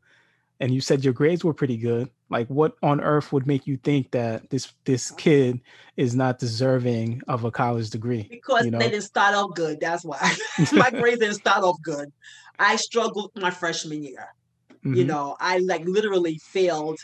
and 0.60 0.74
you 0.74 0.80
said 0.80 1.04
your 1.04 1.12
grades 1.12 1.44
were 1.44 1.54
pretty 1.54 1.76
good 1.76 2.10
like 2.30 2.46
what 2.48 2.74
on 2.82 3.00
earth 3.00 3.32
would 3.32 3.46
make 3.46 3.66
you 3.66 3.76
think 3.78 4.10
that 4.10 4.48
this 4.50 4.72
this 4.84 5.10
kid 5.12 5.60
is 5.96 6.14
not 6.14 6.38
deserving 6.38 7.20
of 7.28 7.44
a 7.44 7.50
college 7.50 7.90
degree 7.90 8.26
because 8.30 8.64
you 8.64 8.70
know? 8.70 8.78
they 8.78 8.90
didn't 8.90 9.04
start 9.04 9.34
off 9.34 9.54
good 9.54 9.78
that's 9.80 10.04
why 10.04 10.18
my 10.72 10.90
grades 10.98 11.20
didn't 11.20 11.34
start 11.34 11.62
off 11.62 11.80
good 11.82 12.12
i 12.58 12.76
struggled 12.76 13.30
my 13.36 13.50
freshman 13.50 14.02
year 14.02 14.28
mm-hmm. 14.70 14.94
you 14.94 15.04
know 15.04 15.36
i 15.40 15.58
like 15.58 15.84
literally 15.84 16.38
failed 16.38 16.98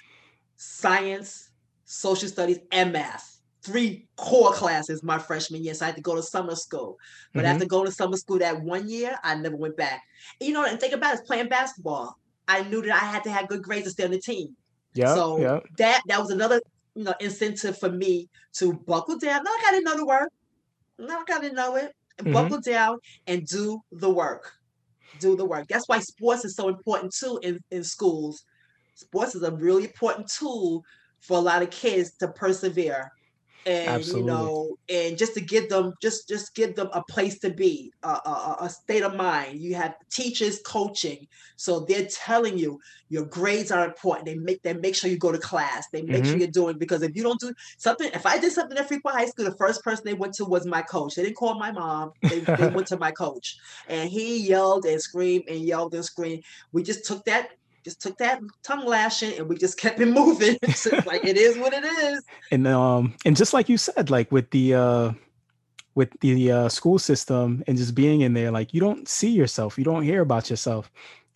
science 0.56 1.50
social 1.84 2.28
studies 2.28 2.58
and 2.72 2.92
math 2.92 3.34
three 3.64 4.06
core 4.16 4.52
classes 4.52 5.02
my 5.02 5.18
freshman 5.18 5.64
year. 5.64 5.74
So 5.74 5.86
I 5.86 5.88
had 5.88 5.96
to 5.96 6.02
go 6.02 6.14
to 6.14 6.22
summer 6.22 6.54
school. 6.54 6.98
But 7.32 7.40
mm-hmm. 7.40 7.54
after 7.54 7.66
going 7.66 7.86
to 7.86 7.92
summer 7.92 8.16
school 8.16 8.38
that 8.38 8.60
one 8.60 8.88
year, 8.88 9.16
I 9.24 9.34
never 9.36 9.56
went 9.56 9.76
back. 9.76 10.02
You 10.40 10.52
know, 10.52 10.64
and 10.64 10.78
think 10.78 10.92
about 10.92 11.14
it, 11.14 11.26
playing 11.26 11.48
basketball. 11.48 12.18
I 12.46 12.62
knew 12.64 12.82
that 12.82 12.92
I 12.92 13.06
had 13.06 13.24
to 13.24 13.30
have 13.30 13.48
good 13.48 13.62
grades 13.62 13.84
to 13.84 13.90
stay 13.90 14.04
on 14.04 14.10
the 14.10 14.20
team. 14.20 14.54
Yeah. 14.94 15.14
So 15.14 15.62
that 15.78 16.02
that 16.06 16.20
was 16.20 16.30
another 16.30 16.60
you 16.94 17.04
know 17.04 17.14
incentive 17.20 17.78
for 17.78 17.90
me 17.90 18.28
to 18.54 18.72
buckle 18.72 19.18
down. 19.18 19.42
No, 19.44 19.50
I 19.50 19.60
got 19.62 19.70
to 19.72 19.80
know 19.82 19.96
the 19.96 20.06
work. 20.06 20.30
No, 20.98 21.18
I 21.18 21.24
got 21.24 21.42
to 21.42 21.52
know 21.52 21.76
it. 21.76 21.92
Mm-hmm. 22.18 22.32
Buckle 22.32 22.60
down 22.60 22.98
and 23.26 23.44
do 23.46 23.80
the 23.90 24.10
work. 24.10 24.52
Do 25.18 25.36
the 25.36 25.44
work. 25.44 25.66
That's 25.68 25.88
why 25.88 25.98
sports 25.98 26.44
is 26.44 26.54
so 26.54 26.68
important 26.68 27.12
too 27.12 27.40
in, 27.42 27.58
in 27.70 27.82
schools. 27.82 28.44
Sports 28.94 29.34
is 29.34 29.42
a 29.42 29.50
really 29.50 29.84
important 29.84 30.28
tool 30.28 30.84
for 31.20 31.36
a 31.38 31.40
lot 31.40 31.62
of 31.62 31.70
kids 31.70 32.12
to 32.18 32.28
persevere 32.28 33.10
and 33.66 33.88
Absolutely. 33.88 34.20
you 34.20 34.26
know 34.26 34.76
and 34.88 35.16
just 35.16 35.34
to 35.34 35.40
give 35.40 35.68
them 35.68 35.94
just 36.02 36.28
just 36.28 36.54
give 36.54 36.74
them 36.74 36.88
a 36.92 37.02
place 37.04 37.38
to 37.38 37.50
be 37.50 37.92
a, 38.02 38.08
a, 38.08 38.56
a, 38.62 38.70
state 38.70 39.02
of 39.02 39.14
mind. 39.14 39.60
You 39.60 39.74
have 39.74 39.94
teachers 40.10 40.60
coaching 40.64 41.26
so 41.56 41.80
they're 41.80 42.06
telling 42.06 42.58
you 42.58 42.80
your 43.08 43.24
grades 43.24 43.70
are 43.70 43.84
important. 43.84 44.26
They 44.26 44.34
make 44.34 44.62
they 44.62 44.74
make 44.74 44.94
sure 44.94 45.10
you 45.10 45.18
go 45.18 45.32
to 45.32 45.38
class. 45.38 45.88
They 45.92 46.02
make 46.02 46.22
mm-hmm. 46.22 46.30
sure 46.30 46.38
you're 46.38 46.48
doing 46.48 46.78
because 46.78 47.02
if 47.02 47.16
you 47.16 47.22
don't 47.22 47.40
do 47.40 47.52
something 47.78 48.10
if 48.12 48.26
i 48.26 48.38
did 48.38 48.52
something 48.52 48.76
at 48.76 48.88
freeport 48.88 49.14
high 49.14 49.26
school 49.26 49.44
the 49.44 49.56
first 49.56 49.82
person 49.82 50.04
they 50.04 50.14
went 50.14 50.34
to 50.34 50.44
was 50.44 50.66
my 50.66 50.82
coach. 50.82 51.14
They 51.14 51.22
didn't 51.22 51.36
call 51.36 51.58
my 51.58 51.72
mom. 51.72 52.12
They, 52.22 52.40
they 52.40 52.68
went 52.74 52.86
to 52.88 52.98
my 52.98 53.10
coach. 53.10 53.56
And 53.88 54.10
he 54.10 54.46
yelled 54.46 54.84
and 54.84 55.00
screamed 55.00 55.44
and 55.48 55.60
yelled 55.60 55.94
and 55.94 56.04
screamed. 56.04 56.44
We 56.72 56.82
just 56.82 57.04
took 57.04 57.24
that 57.24 57.50
just 57.84 58.00
took 58.00 58.16
that 58.18 58.40
tongue 58.62 58.86
lashing 58.86 59.38
and 59.38 59.48
we 59.48 59.56
just 59.56 59.78
kept 59.80 60.00
it 60.00 60.06
moving. 60.06 60.56
like 61.06 61.24
it 61.24 61.36
is 61.36 61.58
what 61.58 61.72
it 61.72 61.84
is. 61.84 62.22
And 62.50 62.66
um 62.66 63.14
and 63.24 63.36
just 63.36 63.52
like 63.52 63.68
you 63.68 63.78
said, 63.78 64.10
like 64.10 64.32
with 64.32 64.50
the 64.50 64.74
uh 64.74 65.12
with 65.94 66.08
the 66.20 66.50
uh, 66.50 66.68
school 66.68 66.98
system 66.98 67.62
and 67.66 67.76
just 67.76 67.94
being 67.94 68.22
in 68.22 68.34
there, 68.34 68.50
like 68.50 68.74
you 68.74 68.80
don't 68.80 69.08
see 69.08 69.30
yourself, 69.30 69.78
you 69.78 69.84
don't 69.84 70.02
hear 70.02 70.22
about 70.22 70.50
yourself, 70.50 70.90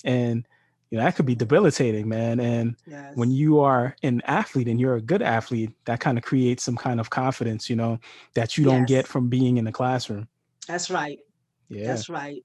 and 0.05 0.45
you 0.91 0.99
know 0.99 1.05
that 1.05 1.15
could 1.15 1.27
be 1.27 1.37
debilitating, 1.37 2.09
man. 2.09 2.41
And 2.41 2.75
yes. 2.87 3.13
when 3.15 3.31
you 3.31 3.61
are 3.61 3.95
an 4.03 4.21
athlete 4.25 4.67
and 4.67 4.81
you're 4.81 4.97
a 4.97 5.01
good 5.01 5.23
athlete, 5.23 5.71
that 5.85 6.01
kind 6.01 6.19
of 6.19 6.25
creates 6.25 6.65
some 6.65 6.77
kind 6.77 6.99
of 6.99 7.11
confidence, 7.11 7.71
you 7.71 7.77
know, 7.77 8.01
that 8.35 8.59
you 8.59 8.65
don't 8.65 8.81
yes. 8.81 8.89
get 8.89 9.07
from 9.07 9.29
being 9.29 9.59
in 9.59 9.65
the 9.65 9.73
classroom. 9.73 10.27
That's 10.67 10.91
right. 10.91 11.21
Yeah, 11.69 11.87
that's 11.87 12.09
right. 12.09 12.45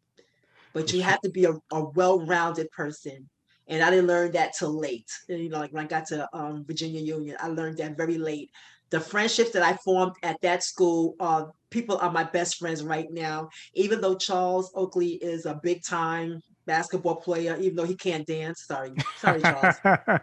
But 0.74 0.94
you 0.94 1.02
have 1.02 1.22
to 1.22 1.30
be 1.30 1.46
a, 1.46 1.54
a 1.72 1.84
well-rounded 1.84 2.70
person 2.72 3.30
and 3.74 3.82
I 3.84 3.90
didn't 3.90 4.06
learn 4.06 4.32
that 4.34 4.54
till 4.54 4.72
late. 4.72 5.12
You 5.28 5.50
know, 5.50 5.60
like 5.60 5.74
when 5.74 5.84
I 5.84 5.88
got 5.88 6.06
to 6.08 6.30
um, 6.32 6.64
Virginia 6.64 7.02
Union, 7.02 7.36
I 7.40 7.48
learned 7.48 7.78
that 7.80 7.98
very 7.98 8.20
late. 8.20 8.52
The 8.92 9.00
friendships 9.00 9.50
that 9.52 9.64
I 9.64 9.76
formed 9.78 10.14
at 10.22 10.40
that 10.42 10.64
school, 10.64 11.16
uh, 11.20 11.46
people 11.72 11.98
are 11.98 12.12
my 12.12 12.24
best 12.24 12.60
friends 12.60 12.84
right 12.84 13.12
now. 13.12 13.50
Even 13.74 14.00
though 14.00 14.16
Charles 14.16 14.72
Oakley 14.76 15.14
is 15.14 15.48
a 15.48 15.60
big 15.64 15.84
time 15.84 16.44
basketball 16.68 17.16
player, 17.16 17.58
even 17.60 17.76
though 17.76 17.86
he 17.86 17.96
can't 17.96 18.28
dance. 18.28 18.64
Sorry, 18.68 18.92
sorry, 19.18 19.42
Charles. 19.42 19.76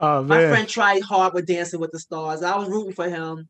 oh, 0.00 0.24
My 0.24 0.48
friend 0.48 0.68
tried 0.68 1.02
hard 1.02 1.32
with 1.32 1.46
Dancing 1.46 1.78
with 1.78 1.92
the 1.92 2.00
Stars. 2.00 2.42
I 2.42 2.56
was 2.56 2.68
rooting 2.68 2.92
for 2.92 3.08
him. 3.08 3.48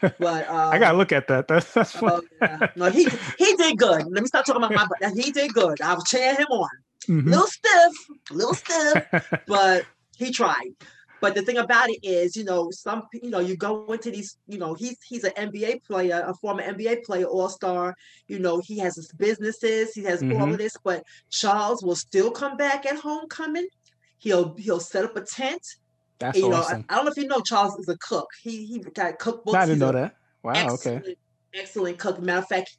But 0.00 0.48
um, 0.48 0.72
I 0.72 0.78
gotta 0.78 0.96
look 0.96 1.10
at 1.10 1.26
that. 1.26 1.48
That's, 1.48 1.72
that's 1.74 2.00
oh, 2.00 2.22
yeah. 2.40 2.68
no, 2.76 2.88
he 2.88 3.08
he 3.36 3.56
did 3.56 3.76
good. 3.76 4.06
Let 4.06 4.22
me 4.22 4.28
stop 4.28 4.44
talking 4.44 4.62
about 4.62 4.88
my. 5.00 5.10
He 5.10 5.32
did 5.32 5.52
good. 5.52 5.80
I 5.80 5.94
was 5.94 6.04
cheering 6.04 6.36
him 6.36 6.46
on. 6.50 6.68
Mm-hmm. 7.08 7.30
Little 7.30 7.46
stiff, 7.46 7.92
little 8.30 8.54
stiff, 8.62 9.42
but 9.46 9.86
he 10.16 10.30
tried. 10.30 10.70
But 11.20 11.34
the 11.34 11.42
thing 11.42 11.56
about 11.56 11.88
it 11.88 11.98
is, 12.02 12.36
you 12.36 12.44
know, 12.44 12.70
some 12.70 13.04
you 13.12 13.30
know, 13.30 13.40
you 13.40 13.56
go 13.56 13.86
into 13.92 14.10
these, 14.10 14.36
you 14.46 14.58
know, 14.58 14.74
he's 14.74 14.96
he's 15.02 15.24
an 15.24 15.32
NBA 15.32 15.84
player, 15.84 16.22
a 16.26 16.34
former 16.34 16.62
NBA 16.62 17.04
player, 17.04 17.24
all 17.24 17.48
star. 17.48 17.94
You 18.28 18.38
know, 18.38 18.60
he 18.60 18.78
has 18.78 18.96
his 18.96 19.10
businesses, 19.12 19.94
he 19.94 20.04
has 20.04 20.22
mm-hmm. 20.22 20.40
all 20.40 20.52
of 20.52 20.58
this, 20.58 20.76
but 20.82 21.04
Charles 21.30 21.82
will 21.82 21.96
still 21.96 22.30
come 22.30 22.56
back 22.56 22.84
at 22.86 22.96
homecoming. 22.96 23.66
He'll 24.18 24.54
he'll 24.56 24.80
set 24.80 25.04
up 25.04 25.16
a 25.16 25.22
tent. 25.22 25.62
That's 26.18 26.38
you 26.38 26.52
awesome. 26.52 26.80
know, 26.80 26.84
I, 26.88 26.92
I, 26.92 26.96
don't 26.96 27.04
know 27.06 27.10
if 27.12 27.16
you 27.16 27.28
know 27.28 27.40
Charles 27.40 27.78
is 27.78 27.88
a 27.88 27.96
cook. 27.98 28.28
He 28.42 28.66
he 28.66 28.78
got 28.78 29.18
cookbooks. 29.18 29.54
I 29.54 29.66
didn't 29.66 29.78
know 29.78 29.92
that. 29.92 30.16
Wow. 30.42 30.74
Okay 30.74 31.16
excellent 31.56 31.98
cook. 31.98 32.20
Matter 32.20 32.38
of 32.38 32.48
fact, 32.48 32.76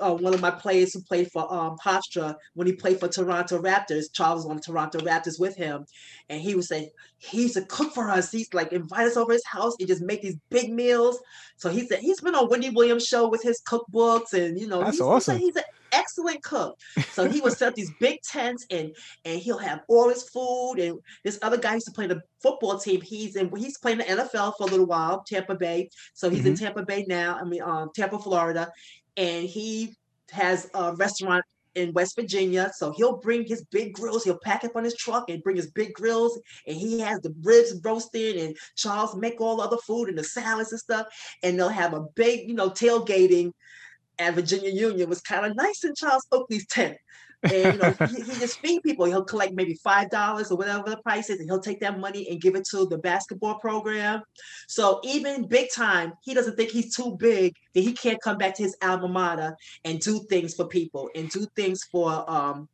uh, 0.00 0.14
one 0.14 0.34
of 0.34 0.40
my 0.40 0.50
players 0.50 0.92
who 0.92 1.02
played 1.02 1.30
for 1.32 1.52
um, 1.52 1.76
Hofstra, 1.84 2.34
when 2.54 2.66
he 2.66 2.72
played 2.72 3.00
for 3.00 3.08
Toronto 3.08 3.60
Raptors, 3.60 4.12
Charles 4.12 4.44
was 4.44 4.50
on 4.50 4.60
Toronto 4.60 4.98
Raptors 5.00 5.40
with 5.40 5.56
him, 5.56 5.84
and 6.28 6.40
he 6.40 6.54
would 6.54 6.64
say 6.64 6.90
he's 7.18 7.56
a 7.56 7.64
cook 7.66 7.92
for 7.92 8.08
us. 8.08 8.30
He's 8.30 8.52
like 8.54 8.72
invite 8.72 9.06
us 9.06 9.16
over 9.16 9.32
his 9.32 9.46
house 9.46 9.74
and 9.78 9.88
just 9.88 10.02
make 10.02 10.22
these 10.22 10.38
big 10.50 10.72
meals. 10.72 11.20
So 11.56 11.70
he 11.70 11.86
said 11.86 12.00
he's 12.00 12.20
been 12.20 12.34
on 12.34 12.48
Wendy 12.48 12.70
Williams 12.70 13.06
show 13.06 13.28
with 13.28 13.42
his 13.42 13.60
cookbooks, 13.66 14.32
and 14.32 14.58
you 14.58 14.66
know 14.66 14.80
that's 14.80 14.92
he's, 14.92 15.00
awesome. 15.00 15.38
He's, 15.38 15.56
an 15.56 15.64
excellent 15.92 16.42
cook. 16.42 16.78
So 17.12 17.28
he 17.28 17.40
would 17.40 17.52
set 17.52 17.68
up 17.68 17.74
these 17.74 17.92
big 18.00 18.20
tents, 18.22 18.66
and 18.70 18.94
and 19.24 19.40
he'll 19.40 19.58
have 19.58 19.82
all 19.88 20.08
his 20.08 20.28
food. 20.28 20.76
And 20.78 20.98
this 21.24 21.38
other 21.42 21.58
guy 21.58 21.74
used 21.74 21.86
to 21.86 21.92
play 21.92 22.06
the 22.06 22.22
football 22.42 22.78
team. 22.78 23.00
He's 23.00 23.36
in 23.36 23.54
he's 23.56 23.78
playing 23.78 23.98
the 23.98 24.04
NFL 24.04 24.54
for 24.56 24.64
a 24.64 24.70
little 24.70 24.86
while, 24.86 25.22
Tampa 25.26 25.54
Bay. 25.54 25.90
So 26.14 26.30
he's 26.30 26.40
mm-hmm. 26.40 26.48
in 26.48 26.56
Tampa 26.56 26.84
Bay 26.84 27.04
now. 27.08 27.38
I 27.40 27.44
mean, 27.44 27.62
um, 27.62 27.90
Tampa, 27.94 28.18
Florida, 28.18 28.70
and 29.16 29.46
he 29.46 29.96
has 30.30 30.70
a 30.74 30.94
restaurant 30.94 31.44
in 31.74 31.92
West 31.92 32.16
Virginia. 32.16 32.70
So 32.74 32.92
he'll 32.92 33.16
bring 33.16 33.46
his 33.46 33.64
big 33.64 33.94
grills, 33.94 34.24
he'll 34.24 34.38
pack 34.38 34.64
up 34.64 34.76
on 34.76 34.84
his 34.84 34.96
truck 34.96 35.30
and 35.30 35.42
bring 35.42 35.56
his 35.56 35.70
big 35.70 35.92
grills, 35.94 36.38
and 36.66 36.76
he 36.76 37.00
has 37.00 37.20
the 37.20 37.34
ribs 37.42 37.74
roasted, 37.82 38.36
and 38.36 38.56
Charles 38.76 39.16
make 39.16 39.40
all 39.40 39.56
the 39.56 39.62
other 39.62 39.78
food 39.78 40.08
and 40.08 40.18
the 40.18 40.24
salads 40.24 40.72
and 40.72 40.80
stuff. 40.80 41.06
And 41.42 41.58
they'll 41.58 41.68
have 41.68 41.94
a 41.94 42.02
big, 42.14 42.48
you 42.48 42.54
know, 42.54 42.70
tailgating 42.70 43.52
at 44.18 44.34
Virginia 44.34 44.70
Union 44.70 45.08
was 45.08 45.20
kind 45.20 45.46
of 45.46 45.56
nice 45.56 45.84
in 45.84 45.94
Charles 45.94 46.26
Oakley's 46.32 46.66
tent. 46.66 46.96
And 47.42 47.74
you 47.74 47.80
know, 47.80 48.06
he, 48.06 48.22
he, 48.22 48.38
just 48.38 48.60
feed 48.60 48.82
people. 48.84 49.04
He'll 49.06 49.24
collect 49.24 49.52
maybe 49.54 49.74
five 49.74 50.10
dollars 50.10 50.52
or 50.52 50.56
whatever 50.56 50.88
the 50.88 50.98
price 50.98 51.28
is, 51.28 51.40
and 51.40 51.48
he'll 51.48 51.60
take 51.60 51.80
that 51.80 51.98
money 51.98 52.28
and 52.30 52.40
give 52.40 52.54
it 52.54 52.64
to 52.70 52.86
the 52.86 52.98
basketball 52.98 53.58
program. 53.58 54.22
So 54.68 55.00
even 55.02 55.48
big 55.48 55.68
time, 55.74 56.12
he 56.22 56.34
doesn't 56.34 56.56
think 56.56 56.70
he's 56.70 56.94
too 56.94 57.16
big 57.18 57.56
that 57.74 57.80
he 57.80 57.94
can't 57.94 58.20
come 58.20 58.38
back 58.38 58.54
to 58.56 58.62
his 58.62 58.76
alma 58.80 59.08
mater 59.08 59.56
and 59.84 59.98
do 59.98 60.20
things 60.30 60.54
for 60.54 60.68
people 60.68 61.10
and 61.16 61.28
do 61.30 61.46
things 61.56 61.82
for 61.90 62.30
um, 62.30 62.68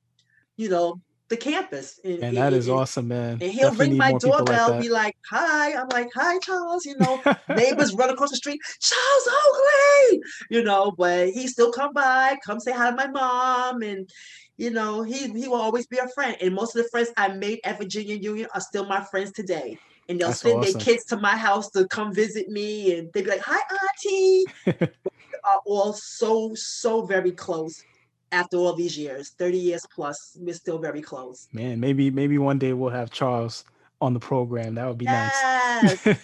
you 0.58 0.68
know, 0.68 1.00
the 1.28 1.36
campus. 1.36 2.00
And, 2.04 2.22
and 2.22 2.36
that 2.36 2.52
and, 2.52 2.56
is 2.56 2.68
awesome, 2.68 3.08
man. 3.08 3.38
And 3.40 3.42
he'll 3.42 3.70
Definitely 3.70 3.88
ring 3.90 3.98
my 3.98 4.12
doorbell, 4.12 4.70
like 4.70 4.82
be 4.82 4.88
like, 4.88 5.16
"Hi," 5.30 5.74
I'm 5.74 5.88
like, 5.88 6.08
"Hi, 6.14 6.38
Charles." 6.38 6.84
You 6.84 6.96
know, 6.98 7.20
neighbors 7.48 7.94
run 7.94 8.10
across 8.10 8.30
the 8.30 8.36
street, 8.36 8.60
Charles 8.80 9.28
Oakley. 9.46 10.20
You 10.50 10.64
know, 10.64 10.92
but 10.96 11.28
he 11.30 11.46
still 11.46 11.72
come 11.72 11.92
by, 11.92 12.36
come 12.44 12.60
say 12.60 12.72
hi 12.72 12.90
to 12.90 12.96
my 12.96 13.08
mom, 13.08 13.82
and 13.82 14.08
you 14.56 14.70
know, 14.70 15.02
he 15.02 15.28
he 15.28 15.48
will 15.48 15.60
always 15.60 15.86
be 15.86 15.98
a 15.98 16.08
friend. 16.08 16.36
And 16.40 16.54
most 16.54 16.74
of 16.76 16.82
the 16.82 16.88
friends 16.90 17.10
I 17.16 17.28
made 17.28 17.60
at 17.64 17.78
Virginia 17.78 18.16
Union 18.16 18.48
are 18.54 18.60
still 18.60 18.86
my 18.86 19.04
friends 19.04 19.32
today. 19.32 19.78
And 20.08 20.18
they'll 20.18 20.28
That's 20.28 20.40
send 20.40 20.60
awesome. 20.60 20.72
their 20.72 20.80
kids 20.80 21.04
to 21.06 21.18
my 21.18 21.36
house 21.36 21.70
to 21.72 21.86
come 21.86 22.14
visit 22.14 22.48
me, 22.48 22.96
and 22.96 23.12
they'd 23.12 23.24
be 23.24 23.30
like, 23.30 23.42
"Hi, 23.44 23.60
Auntie." 23.82 24.88
We 25.30 25.52
are 25.52 25.60
all 25.66 25.92
so 25.92 26.52
so 26.54 27.06
very 27.06 27.30
close 27.30 27.84
after 28.32 28.56
all 28.56 28.74
these 28.74 28.96
years 28.96 29.30
30 29.38 29.58
years 29.58 29.86
plus 29.94 30.36
we're 30.40 30.54
still 30.54 30.78
very 30.78 31.00
close 31.02 31.48
man 31.52 31.80
maybe 31.80 32.10
maybe 32.10 32.38
one 32.38 32.58
day 32.58 32.72
we'll 32.72 32.90
have 32.90 33.10
charles 33.10 33.64
on 34.00 34.14
the 34.14 34.20
program 34.20 34.74
that 34.76 34.86
would 34.86 34.98
be 34.98 35.04
yes. 35.04 35.34
nice 35.82 36.06
yes. 36.06 36.22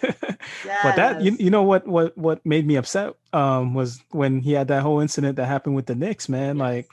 but 0.82 0.96
that 0.96 1.22
you, 1.22 1.36
you 1.38 1.50
know 1.50 1.62
what 1.62 1.86
what 1.86 2.16
what 2.16 2.44
made 2.46 2.66
me 2.66 2.76
upset 2.76 3.14
um 3.32 3.74
was 3.74 4.00
when 4.10 4.40
he 4.40 4.52
had 4.52 4.68
that 4.68 4.82
whole 4.82 5.00
incident 5.00 5.36
that 5.36 5.46
happened 5.46 5.74
with 5.74 5.86
the 5.86 5.94
Knicks 5.94 6.28
man 6.28 6.56
yes. 6.56 6.62
like 6.62 6.88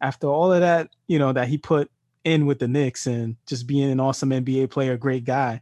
after 0.00 0.28
all 0.28 0.52
of 0.52 0.60
that 0.60 0.88
you 1.08 1.18
know 1.18 1.32
that 1.32 1.48
he 1.48 1.58
put 1.58 1.90
in 2.22 2.46
with 2.46 2.58
the 2.58 2.68
Knicks 2.68 3.06
and 3.06 3.36
just 3.46 3.66
being 3.66 3.90
an 3.90 3.98
awesome 3.98 4.30
NBA 4.30 4.70
player 4.70 4.96
great 4.96 5.24
guy 5.24 5.60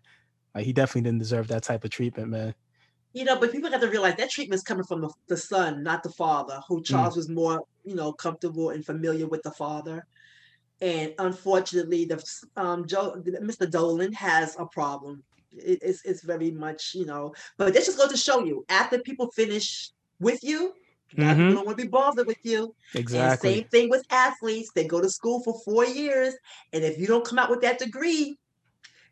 like 0.54 0.64
he 0.64 0.72
definitely 0.72 1.02
didn't 1.02 1.20
deserve 1.20 1.48
that 1.48 1.62
type 1.62 1.84
of 1.84 1.90
treatment 1.90 2.28
man 2.28 2.54
you 3.18 3.24
know, 3.24 3.36
but 3.36 3.50
people 3.50 3.68
have 3.68 3.80
to 3.80 3.90
realize 3.90 4.14
that 4.14 4.30
treatment 4.30 4.58
is 4.60 4.62
coming 4.62 4.84
from 4.84 5.00
the, 5.00 5.10
the 5.26 5.36
son, 5.36 5.82
not 5.82 6.04
the 6.04 6.10
father, 6.10 6.60
who 6.68 6.80
mm. 6.80 6.84
Charles 6.84 7.14
mm. 7.14 7.16
was 7.16 7.28
more, 7.28 7.64
you 7.84 7.96
know, 7.96 8.12
comfortable 8.12 8.70
and 8.70 8.86
familiar 8.86 9.26
with 9.26 9.42
the 9.42 9.50
father. 9.50 10.06
And 10.80 11.14
unfortunately, 11.18 12.04
the 12.04 12.24
um, 12.56 12.86
Joe, 12.86 13.20
Mr. 13.26 13.68
Dolan 13.68 14.12
has 14.12 14.56
a 14.60 14.66
problem. 14.66 15.24
It, 15.50 15.80
it's, 15.82 16.04
it's 16.04 16.22
very 16.22 16.52
much, 16.52 16.94
you 16.94 17.06
know, 17.06 17.34
but 17.56 17.74
this 17.74 17.86
just 17.86 17.98
goes 17.98 18.10
to 18.10 18.16
show 18.16 18.44
you 18.44 18.64
after 18.68 19.00
people 19.00 19.32
finish 19.32 19.90
with 20.20 20.44
you, 20.44 20.74
mm-hmm. 21.16 21.54
don't 21.54 21.66
want 21.66 21.76
to 21.76 21.84
be 21.84 21.90
bothered 21.90 22.28
with 22.28 22.38
you. 22.44 22.72
Exactly. 22.94 23.48
And 23.48 23.56
same 23.56 23.68
thing 23.70 23.90
with 23.90 24.06
athletes. 24.10 24.70
They 24.72 24.86
go 24.86 25.00
to 25.00 25.10
school 25.10 25.42
for 25.42 25.60
four 25.64 25.84
years, 25.84 26.34
and 26.72 26.84
if 26.84 26.96
you 27.00 27.08
don't 27.08 27.26
come 27.26 27.40
out 27.40 27.50
with 27.50 27.62
that 27.62 27.80
degree, 27.80 28.38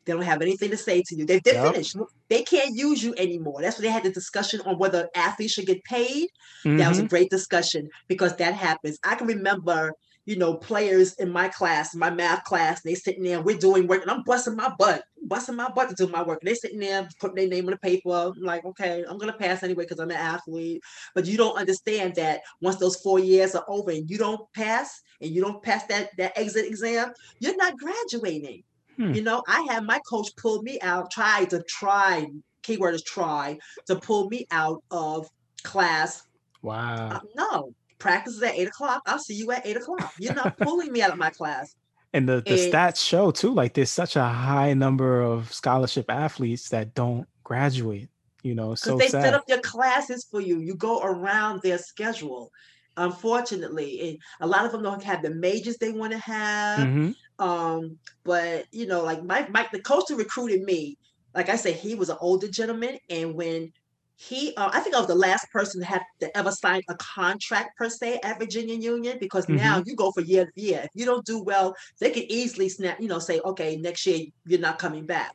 they 0.07 0.13
don't 0.13 0.23
have 0.23 0.41
anything 0.41 0.71
to 0.71 0.77
say 0.77 1.03
to 1.03 1.17
you. 1.17 1.27
They, 1.27 1.41
they're 1.41 1.55
yep. 1.55 1.73
finished. 1.73 1.97
They 2.29 2.43
can't 2.43 2.75
use 2.75 3.03
you 3.03 3.15
anymore. 3.19 3.61
That's 3.61 3.79
why 3.79 3.83
they 3.83 3.91
had 3.91 4.05
the 4.05 4.11
discussion 4.11 4.61
on 4.63 4.79
whether 4.79 5.09
athletes 5.15 5.53
should 5.53 5.67
get 5.67 5.83
paid. 5.85 6.29
Mm-hmm. 6.65 6.77
That 6.79 6.89
was 6.89 6.99
a 6.99 7.03
mm-hmm. 7.03 7.09
great 7.09 7.31
discussion 7.31 7.91
because 8.07 8.37
that 8.37 8.55
happens. 8.55 8.99
I 9.03 9.17
can 9.17 9.27
remember, 9.27 9.93
you 10.25 10.37
know, 10.37 10.55
players 10.55 11.15
in 11.15 11.31
my 11.31 11.49
class, 11.49 11.95
my 11.95 12.11
math 12.11 12.45
class, 12.45 12.83
they 12.83 12.95
sitting 12.95 13.25
there, 13.25 13.43
we're 13.43 13.59
doing 13.59 13.89
work, 13.89 14.03
and 14.03 14.11
I'm 14.11 14.23
busting 14.23 14.55
my 14.55 14.73
butt, 14.79 15.03
busting 15.23 15.57
my 15.57 15.71
butt 15.71 15.89
to 15.89 15.95
do 15.97 16.11
my 16.11 16.23
work. 16.23 16.41
And 16.41 16.49
they 16.49 16.55
sitting 16.55 16.79
there, 16.79 17.09
putting 17.19 17.37
their 17.37 17.49
name 17.49 17.67
on 17.67 17.73
the 17.73 17.79
paper. 17.79 18.11
I'm 18.11 18.43
like, 18.43 18.65
okay, 18.65 19.05
I'm 19.09 19.19
gonna 19.19 19.33
pass 19.33 19.65
anyway 19.65 19.85
because 19.85 19.99
I'm 19.99 20.11
an 20.11 20.17
athlete. 20.17 20.83
But 21.17 21.27
you 21.27 21.37
don't 21.37 21.59
understand 21.59 22.15
that 22.15 22.43
once 22.61 22.77
those 22.77 22.97
four 22.97 23.19
years 23.19 23.57
are 23.57 23.65
over 23.67 23.91
and 23.91 24.09
you 24.09 24.19
don't 24.19 24.41
pass 24.53 25.03
and 25.21 25.31
you 25.33 25.43
don't 25.43 25.63
pass 25.65 25.85
that 25.87 26.17
that 26.17 26.39
exit 26.39 26.67
exam, 26.67 27.13
you're 27.41 27.57
not 27.57 27.77
graduating. 27.77 28.63
Hmm. 28.97 29.13
You 29.13 29.23
know, 29.23 29.43
I 29.47 29.67
had 29.69 29.85
my 29.85 30.01
coach 30.09 30.29
pull 30.37 30.63
me 30.63 30.79
out, 30.81 31.11
try 31.11 31.45
to 31.47 31.63
try, 31.69 32.27
keyword 32.63 32.95
is 32.95 33.03
try, 33.03 33.59
to 33.87 33.97
pull 33.97 34.29
me 34.29 34.47
out 34.51 34.83
of 34.91 35.29
class. 35.63 36.23
Wow. 36.63 37.09
Uh, 37.11 37.21
no, 37.37 37.75
practice 37.99 38.35
is 38.35 38.43
at 38.43 38.55
eight 38.55 38.69
o'clock. 38.69 39.03
I'll 39.07 39.19
see 39.19 39.35
you 39.35 39.51
at 39.53 39.67
eight 39.67 39.77
o'clock. 39.77 40.13
You're 40.19 40.35
not 40.35 40.57
pulling 40.59 40.93
me 40.93 41.03
out 41.03 41.13
of 41.13 41.19
my 41.19 41.31
class. 41.31 41.75
And 42.13 42.29
the, 42.29 42.43
the 42.47 42.65
and, 42.65 42.73
stats 42.73 43.05
show 43.05 43.31
too, 43.31 43.53
like 43.53 43.75
there's 43.75 43.91
such 43.91 44.17
a 44.17 44.25
high 44.25 44.73
number 44.73 45.21
of 45.21 45.53
scholarship 45.53 46.07
athletes 46.09 46.69
that 46.71 46.95
don't 46.95 47.27
graduate. 47.45 48.09
You 48.43 48.55
know, 48.55 48.77
so 48.77 48.97
they 48.97 49.09
sad. 49.09 49.23
set 49.23 49.35
up 49.35 49.47
their 49.47 49.61
classes 49.61 50.27
for 50.31 50.41
you. 50.41 50.61
You 50.61 50.77
go 50.77 51.01
around 51.03 51.63
their 51.63 51.79
schedule 51.79 52.53
unfortunately 52.97 54.09
and 54.09 54.19
a 54.41 54.47
lot 54.47 54.65
of 54.65 54.73
them 54.73 54.83
don't 54.83 55.03
have 55.03 55.23
the 55.23 55.31
majors 55.31 55.77
they 55.77 55.93
want 55.93 56.13
to 56.13 56.19
have 56.19 56.81
mm-hmm. 56.81 57.11
Um 57.39 57.99
but 58.25 58.65
you 58.73 58.87
know 58.87 59.03
like 59.03 59.23
mike 59.23 59.51
mike 59.51 59.71
the 59.71 59.81
coach 59.81 60.05
who 60.09 60.17
recruited 60.17 60.63
me 60.63 60.97
like 61.35 61.49
i 61.49 61.57
said 61.57 61.75
he 61.75 61.95
was 61.95 62.09
an 62.09 62.17
older 62.21 62.49
gentleman 62.49 62.99
and 63.11 63.35
when 63.35 63.71
he 64.17 64.55
uh, 64.57 64.71
i 64.73 64.81
think 64.81 64.95
i 64.95 64.99
was 64.99 65.07
the 65.07 65.15
last 65.15 65.47
person 65.53 65.81
to 65.81 65.87
have 65.87 66.03
to 66.19 66.35
ever 66.37 66.51
sign 66.51 66.81
a 66.89 66.95
contract 66.97 67.77
per 67.77 67.89
se 67.91 68.19
at 68.25 68.39
virginia 68.39 68.75
union 68.75 69.19
because 69.21 69.45
mm-hmm. 69.45 69.57
now 69.57 69.83
you 69.85 69.95
go 69.95 70.11
for 70.11 70.23
year 70.23 70.47
to 70.47 70.61
year. 70.61 70.81
If 70.85 70.91
you 70.95 71.05
don't 71.05 71.27
do 71.27 71.43
well 71.43 71.75
they 72.01 72.11
can 72.11 72.25
easily 72.31 72.71
snap 72.71 72.99
you 73.01 73.09
know 73.09 73.19
say 73.19 73.41
okay 73.45 73.77
next 73.77 74.07
year 74.07 74.27
you're 74.47 74.61
not 74.61 74.79
coming 74.79 75.05
back. 75.05 75.35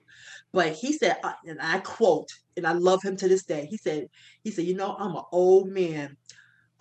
But 0.52 0.74
he 0.74 0.94
said 0.94 1.18
uh, 1.24 1.34
and 1.46 1.60
i 1.62 1.80
quote 1.80 2.30
and 2.58 2.66
i 2.66 2.74
love 2.74 3.04
him 3.04 3.16
to 3.18 3.28
this 3.28 3.44
day 3.44 3.68
he 3.70 3.78
said 3.78 4.10
he 4.44 4.52
said 4.52 4.66
you 4.66 4.76
know 4.76 4.96
i'm 4.98 5.16
an 5.16 5.24
old 5.32 5.70
man 5.70 6.18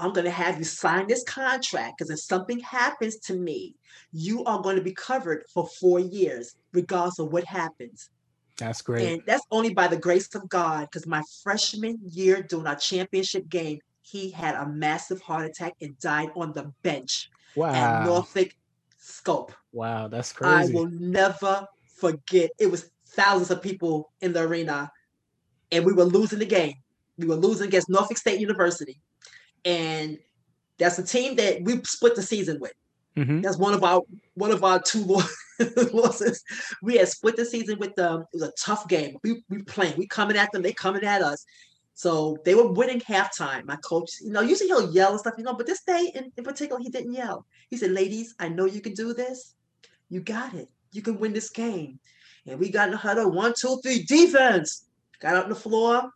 I'm 0.01 0.13
going 0.13 0.25
to 0.25 0.31
have 0.31 0.59
you 0.59 0.65
sign 0.65 1.07
this 1.07 1.23
contract 1.25 1.99
because 1.99 2.11
if 2.11 2.21
something 2.21 2.59
happens 2.61 3.17
to 3.21 3.35
me, 3.35 3.77
you 4.13 4.45
are 4.45 4.61
going 4.63 4.77
to 4.77 4.83
be 4.83 4.93
covered 4.93 5.45
for 5.53 5.67
four 5.67 6.01
years, 6.01 6.57
regardless 6.73 7.19
of 7.19 7.33
what 7.33 7.45
happens. 7.45 8.11
That's 8.57 8.83
great. 8.83 9.07
And 9.07 9.23
that's 9.27 9.45
only 9.51 9.73
by 9.73 9.89
the 9.89 9.97
grace 9.97 10.35
of 10.35 10.49
God 10.49 10.83
because 10.83 11.07
my 11.07 11.23
freshman 11.43 11.99
year 12.03 12.43
during 12.43 12.67
our 12.67 12.77
championship 12.77 13.49
game, 13.49 13.81
he 14.03 14.31
had 14.31 14.55
a 14.55 14.67
massive 14.67 15.21
heart 15.21 15.47
attack 15.47 15.75
and 15.81 15.99
died 15.99 16.31
on 16.35 16.53
the 16.53 16.73
bench 16.83 17.31
wow. 17.55 17.73
at 17.73 18.05
Norfolk 18.05 18.55
Scope. 18.99 19.53
Wow, 19.73 20.09
that's 20.09 20.33
crazy. 20.33 20.73
I 20.73 20.75
will 20.75 20.91
never 20.91 21.67
forget. 21.97 22.51
It 22.59 22.71
was 22.71 22.91
thousands 23.09 23.51
of 23.51 23.63
people 23.63 24.13
in 24.21 24.33
the 24.33 24.43
arena, 24.43 24.91
and 25.71 25.85
we 25.85 25.93
were 25.93 26.05
losing 26.05 26.39
the 26.39 26.47
game. 26.47 26.75
We 27.19 27.27
were 27.27 27.37
losing 27.37 27.69
against 27.69 27.89
Norfolk 27.89 28.19
State 28.19 28.41
University 28.41 29.01
and 29.65 30.19
that's 30.79 30.99
a 30.99 31.05
team 31.05 31.37
that 31.37 31.63
we 31.63 31.83
split 31.85 32.17
the 32.17 32.23
season 32.23 32.59
with. 32.61 32.73
Mm-hmm. 33.17 33.41
That's 33.41 33.59
one 33.59 33.75
of 33.75 33.85
our 33.85 34.03
one 34.35 34.53
of 34.53 34.65
our 34.65 34.81
two 34.81 35.05
losses. 35.93 36.43
we 36.83 36.97
had 36.97 37.09
split 37.09 37.37
the 37.37 37.45
season 37.45 37.79
with 37.79 37.95
them. 37.97 38.23
It 38.23 38.29
was 38.33 38.43
a 38.43 38.53
tough 38.59 38.89
game. 38.89 39.17
We 39.23 39.43
we 39.49 39.63
playing. 39.63 39.95
We 39.99 40.07
coming 40.07 40.37
at 40.37 40.53
them. 40.53 40.63
They 40.63 40.73
coming 40.73 41.05
at 41.05 41.23
us. 41.23 41.45
So 41.95 42.39
they 42.47 42.55
were 42.55 42.73
winning 42.73 43.01
halftime. 43.01 43.67
My 43.67 43.77
coach, 43.77 44.11
you 44.23 44.33
know, 44.33 44.41
usually 44.41 44.69
he'll 44.69 44.91
yell 44.91 45.11
and 45.11 45.21
stuff, 45.21 45.35
you 45.37 45.45
know, 45.45 45.53
but 45.53 45.67
this 45.67 45.83
day 45.83 46.11
in, 46.15 46.33
in 46.35 46.45
particular, 46.45 46.81
he 46.81 46.89
didn't 46.89 47.13
yell. 47.13 47.45
He 47.69 47.77
said, 47.77 47.91
Ladies, 47.91 48.35
I 48.39 48.49
know 48.49 48.65
you 48.65 48.81
can 48.81 48.95
do 48.95 49.13
this. 49.13 49.55
You 50.09 50.21
got 50.21 50.55
it. 50.55 50.71
You 50.93 51.03
can 51.03 51.19
win 51.19 51.35
this 51.35 51.51
game. 51.51 51.99
And 52.47 52.59
we 52.59 52.71
got 52.71 52.89
in 52.89 52.93
the 52.93 52.97
huddle, 52.97 53.31
one, 53.31 53.53
two, 53.55 53.79
three, 53.83 54.03
defense. 54.05 54.87
Got 55.21 55.37
out 55.37 55.45
on 55.45 55.51
the 55.51 55.57
floor. 55.57 56.11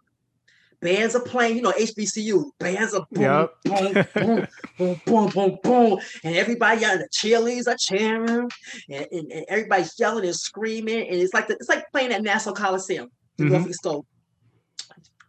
Bands 0.84 1.14
are 1.14 1.20
playing, 1.20 1.56
you 1.56 1.62
know, 1.62 1.72
HBCU. 1.72 2.50
Bands 2.58 2.92
are 2.92 3.06
boom, 3.10 3.22
yep. 3.22 3.54
boom, 3.64 4.06
boom, 4.14 4.46
boom, 4.76 5.00
boom, 5.06 5.30
boom, 5.30 5.58
boom. 5.62 6.00
And 6.22 6.36
everybody 6.36 6.82
yelling, 6.82 6.98
the 6.98 7.08
cheerleaders 7.08 7.66
are 7.66 7.76
cheering. 7.78 8.50
And, 8.90 9.06
and, 9.10 9.32
and, 9.32 9.46
everybody's 9.48 9.98
yelling 9.98 10.26
and 10.26 10.36
screaming. 10.36 11.08
And 11.08 11.16
it's 11.16 11.32
like 11.32 11.48
the, 11.48 11.54
it's 11.54 11.70
like 11.70 11.90
playing 11.90 12.12
at 12.12 12.22
Nassau 12.22 12.52
Coliseum, 12.52 13.08
the 13.38 13.44
mm-hmm. 13.44 13.52
Norfolk 13.54 14.04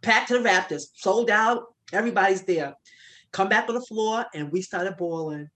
packed 0.02 0.28
to 0.28 0.38
the 0.38 0.46
Raptors, 0.46 0.88
sold 0.94 1.30
out. 1.30 1.64
Everybody's 1.90 2.42
there. 2.42 2.74
Come 3.32 3.48
back 3.48 3.66
on 3.70 3.76
the 3.76 3.80
floor, 3.80 4.26
and 4.34 4.52
we 4.52 4.60
started 4.60 4.98
balling, 4.98 5.48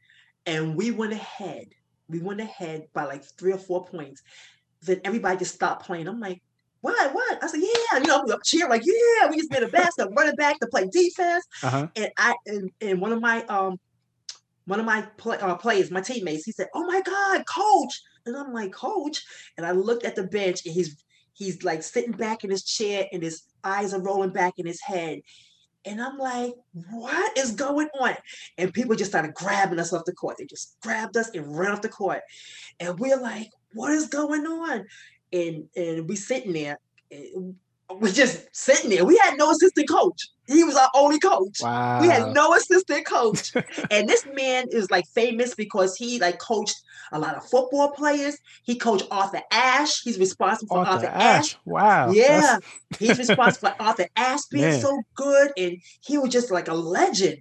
and 0.46 0.76
we 0.76 0.92
went 0.92 1.12
ahead. 1.12 1.66
We 2.08 2.20
went 2.20 2.40
ahead 2.40 2.86
by 2.94 3.04
like 3.04 3.22
three 3.38 3.52
or 3.52 3.58
four 3.58 3.84
points. 3.84 4.22
Then 4.80 5.02
everybody 5.04 5.36
just 5.36 5.54
stopped 5.54 5.84
playing. 5.84 6.08
I'm 6.08 6.20
like, 6.20 6.42
what? 6.80 7.14
What? 7.14 7.42
I 7.42 7.46
said, 7.46 7.60
yeah. 7.60 7.98
You 7.98 8.06
know, 8.06 8.24
I'm 8.30 8.38
cheering 8.44 8.70
like, 8.70 8.84
yeah. 8.84 9.28
We 9.28 9.36
just 9.36 9.50
made 9.50 9.62
a 9.62 9.68
best. 9.68 9.98
I'm 9.98 10.14
running 10.14 10.36
back 10.36 10.58
to 10.60 10.66
play 10.66 10.88
defense. 10.90 11.46
Uh-huh. 11.62 11.88
And 11.96 12.10
I 12.16 12.34
and, 12.46 12.70
and 12.80 13.00
one 13.00 13.12
of 13.12 13.20
my 13.20 13.44
um 13.44 13.78
one 14.66 14.80
of 14.80 14.86
my 14.86 15.02
play, 15.16 15.36
uh, 15.38 15.56
players, 15.56 15.90
my 15.90 16.00
teammates, 16.00 16.44
he 16.44 16.52
said, 16.52 16.68
"Oh 16.74 16.84
my 16.84 17.00
God, 17.02 17.44
coach!" 17.46 18.00
And 18.26 18.36
I'm 18.36 18.52
like, 18.52 18.72
"Coach!" 18.72 19.24
And 19.56 19.66
I 19.66 19.72
looked 19.72 20.04
at 20.04 20.14
the 20.14 20.24
bench, 20.24 20.64
and 20.64 20.74
he's 20.74 21.02
he's 21.32 21.62
like 21.64 21.82
sitting 21.82 22.12
back 22.12 22.44
in 22.44 22.50
his 22.50 22.64
chair, 22.64 23.06
and 23.12 23.22
his 23.22 23.42
eyes 23.64 23.92
are 23.92 24.02
rolling 24.02 24.30
back 24.30 24.54
in 24.58 24.66
his 24.66 24.80
head. 24.80 25.20
And 25.86 26.00
I'm 26.00 26.18
like, 26.18 26.52
what 26.90 27.38
is 27.38 27.52
going 27.52 27.88
on? 27.98 28.14
And 28.58 28.72
people 28.72 28.96
just 28.96 29.10
started 29.10 29.32
grabbing 29.34 29.78
us 29.78 29.94
off 29.94 30.04
the 30.04 30.12
court. 30.12 30.36
They 30.38 30.44
just 30.44 30.76
grabbed 30.82 31.16
us 31.16 31.30
and 31.30 31.58
ran 31.58 31.72
off 31.72 31.80
the 31.80 31.88
court. 31.88 32.20
And 32.78 32.98
we're 32.98 33.18
like, 33.18 33.48
what 33.72 33.90
is 33.92 34.08
going 34.08 34.46
on? 34.46 34.84
And 35.32 35.68
and 35.76 36.08
we 36.08 36.16
sitting 36.16 36.52
there 36.52 36.78
eh, 37.10 37.30
was 37.98 38.14
just 38.14 38.48
sitting 38.52 38.90
there. 38.90 39.04
We 39.04 39.16
had 39.16 39.36
no 39.36 39.50
assistant 39.50 39.88
coach. 39.88 40.28
He 40.46 40.64
was 40.64 40.76
our 40.76 40.90
only 40.94 41.18
coach. 41.18 41.58
Wow. 41.60 42.00
We 42.00 42.08
had 42.08 42.32
no 42.34 42.54
assistant 42.54 43.06
coach. 43.06 43.52
and 43.90 44.08
this 44.08 44.26
man 44.34 44.66
is 44.70 44.90
like 44.90 45.06
famous 45.14 45.54
because 45.54 45.96
he 45.96 46.18
like 46.18 46.38
coached 46.38 46.80
a 47.12 47.18
lot 47.18 47.36
of 47.36 47.44
football 47.48 47.90
players. 47.90 48.36
He 48.62 48.76
coached 48.76 49.06
Arthur 49.10 49.42
Ashe. 49.50 50.02
He's 50.02 50.18
responsible 50.18 50.76
for 50.76 50.88
Arthur, 50.88 51.06
Ashe. 51.06 51.54
Ashe. 51.54 51.58
Wow. 51.64 52.10
Yeah. 52.12 52.58
He's 52.98 53.18
responsible 53.18 53.70
for 53.70 53.82
Arthur 53.82 54.06
Ashe 54.16 54.42
being 54.50 54.64
man. 54.70 54.80
so 54.80 55.02
good. 55.14 55.52
And 55.56 55.78
he 56.00 56.18
was 56.18 56.30
just 56.30 56.50
like 56.50 56.68
a 56.68 56.74
legend. 56.74 57.38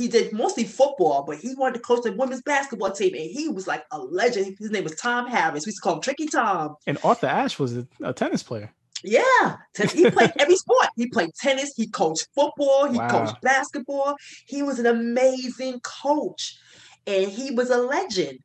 He 0.00 0.08
did 0.08 0.32
mostly 0.32 0.64
football, 0.64 1.24
but 1.24 1.36
he 1.36 1.54
wanted 1.54 1.74
to 1.74 1.80
coach 1.80 2.04
the 2.04 2.12
women's 2.12 2.40
basketball 2.40 2.90
team, 2.90 3.12
and 3.12 3.22
he 3.22 3.50
was 3.50 3.66
like 3.66 3.84
a 3.90 3.98
legend. 3.98 4.56
His 4.58 4.70
name 4.70 4.84
was 4.84 4.94
Tom 4.94 5.26
Harris. 5.26 5.66
We 5.66 5.70
used 5.70 5.76
to 5.76 5.82
call 5.82 5.96
him 5.96 6.00
Tricky 6.00 6.26
Tom. 6.26 6.76
And 6.86 6.96
Arthur 7.04 7.26
Ashe 7.26 7.58
was 7.58 7.76
a, 7.76 8.12
tennis 8.14 8.42
player. 8.42 8.72
Yeah, 9.04 9.56
he 9.92 10.10
played 10.10 10.32
every 10.38 10.56
sport. 10.56 10.86
He 10.96 11.08
played 11.08 11.34
tennis. 11.34 11.74
He 11.76 11.86
coached 11.86 12.28
football. 12.34 12.90
He 12.90 12.96
wow. 12.96 13.10
coached 13.10 13.42
basketball. 13.42 14.16
He 14.46 14.62
was 14.62 14.78
an 14.78 14.86
amazing 14.86 15.80
coach, 15.80 16.58
and 17.06 17.30
he 17.30 17.50
was 17.50 17.68
a 17.68 17.76
legend. 17.76 18.38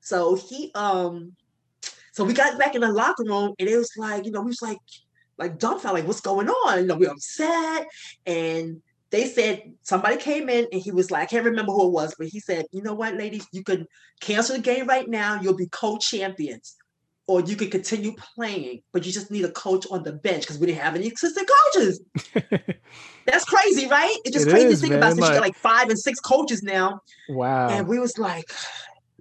So 0.00 0.34
he 0.34 0.72
um, 0.74 1.36
so 2.12 2.24
we 2.24 2.32
got 2.32 2.58
back 2.58 2.74
in 2.74 2.80
the 2.80 2.90
locker 2.90 3.24
room, 3.24 3.52
and 3.58 3.68
it 3.68 3.76
was 3.76 3.92
like 3.98 4.24
you 4.24 4.32
know 4.32 4.40
we 4.40 4.46
was 4.46 4.62
like 4.62 4.78
like 5.36 5.58
dumbfounded, 5.58 6.04
like 6.04 6.06
what's 6.08 6.22
going 6.22 6.48
on? 6.48 6.78
You 6.78 6.86
know 6.86 6.96
we 6.96 7.06
were 7.06 7.12
upset, 7.12 7.86
and 8.24 8.80
they 9.12 9.26
said 9.26 9.74
somebody 9.82 10.16
came 10.16 10.48
in 10.48 10.66
and 10.72 10.80
he 10.80 10.90
was 10.90 11.10
like, 11.10 11.22
I 11.22 11.26
can't 11.26 11.44
remember 11.44 11.70
who 11.70 11.86
it 11.86 11.92
was, 11.92 12.14
but 12.18 12.28
he 12.28 12.40
said, 12.40 12.66
you 12.72 12.82
know 12.82 12.94
what, 12.94 13.14
ladies, 13.14 13.46
you 13.52 13.62
can 13.62 13.86
cancel 14.20 14.56
the 14.56 14.62
game 14.62 14.86
right 14.86 15.08
now. 15.08 15.38
You'll 15.40 15.54
be 15.54 15.68
co-champions 15.68 16.76
or 17.28 17.42
you 17.42 17.54
could 17.54 17.70
continue 17.70 18.14
playing, 18.34 18.82
but 18.90 19.04
you 19.04 19.12
just 19.12 19.30
need 19.30 19.44
a 19.44 19.52
coach 19.52 19.86
on 19.90 20.02
the 20.02 20.12
bench 20.12 20.42
because 20.42 20.58
we 20.58 20.66
didn't 20.66 20.80
have 20.80 20.96
any 20.96 21.12
assistant 21.12 21.48
coaches. 21.74 22.00
That's 23.26 23.44
crazy, 23.44 23.86
right? 23.86 24.16
It's 24.24 24.34
just 24.34 24.48
it 24.48 24.50
crazy 24.50 24.68
is, 24.68 24.80
to 24.80 24.86
think 24.86 24.90
man. 24.92 24.98
about 24.98 25.10
since 25.10 25.20
like, 25.20 25.28
you 25.28 25.34
got 25.36 25.42
like 25.42 25.56
five 25.56 25.90
and 25.90 25.98
six 25.98 26.18
coaches 26.18 26.62
now. 26.62 27.02
Wow. 27.28 27.68
And 27.68 27.86
we 27.86 27.98
was 27.98 28.18
like, 28.18 28.50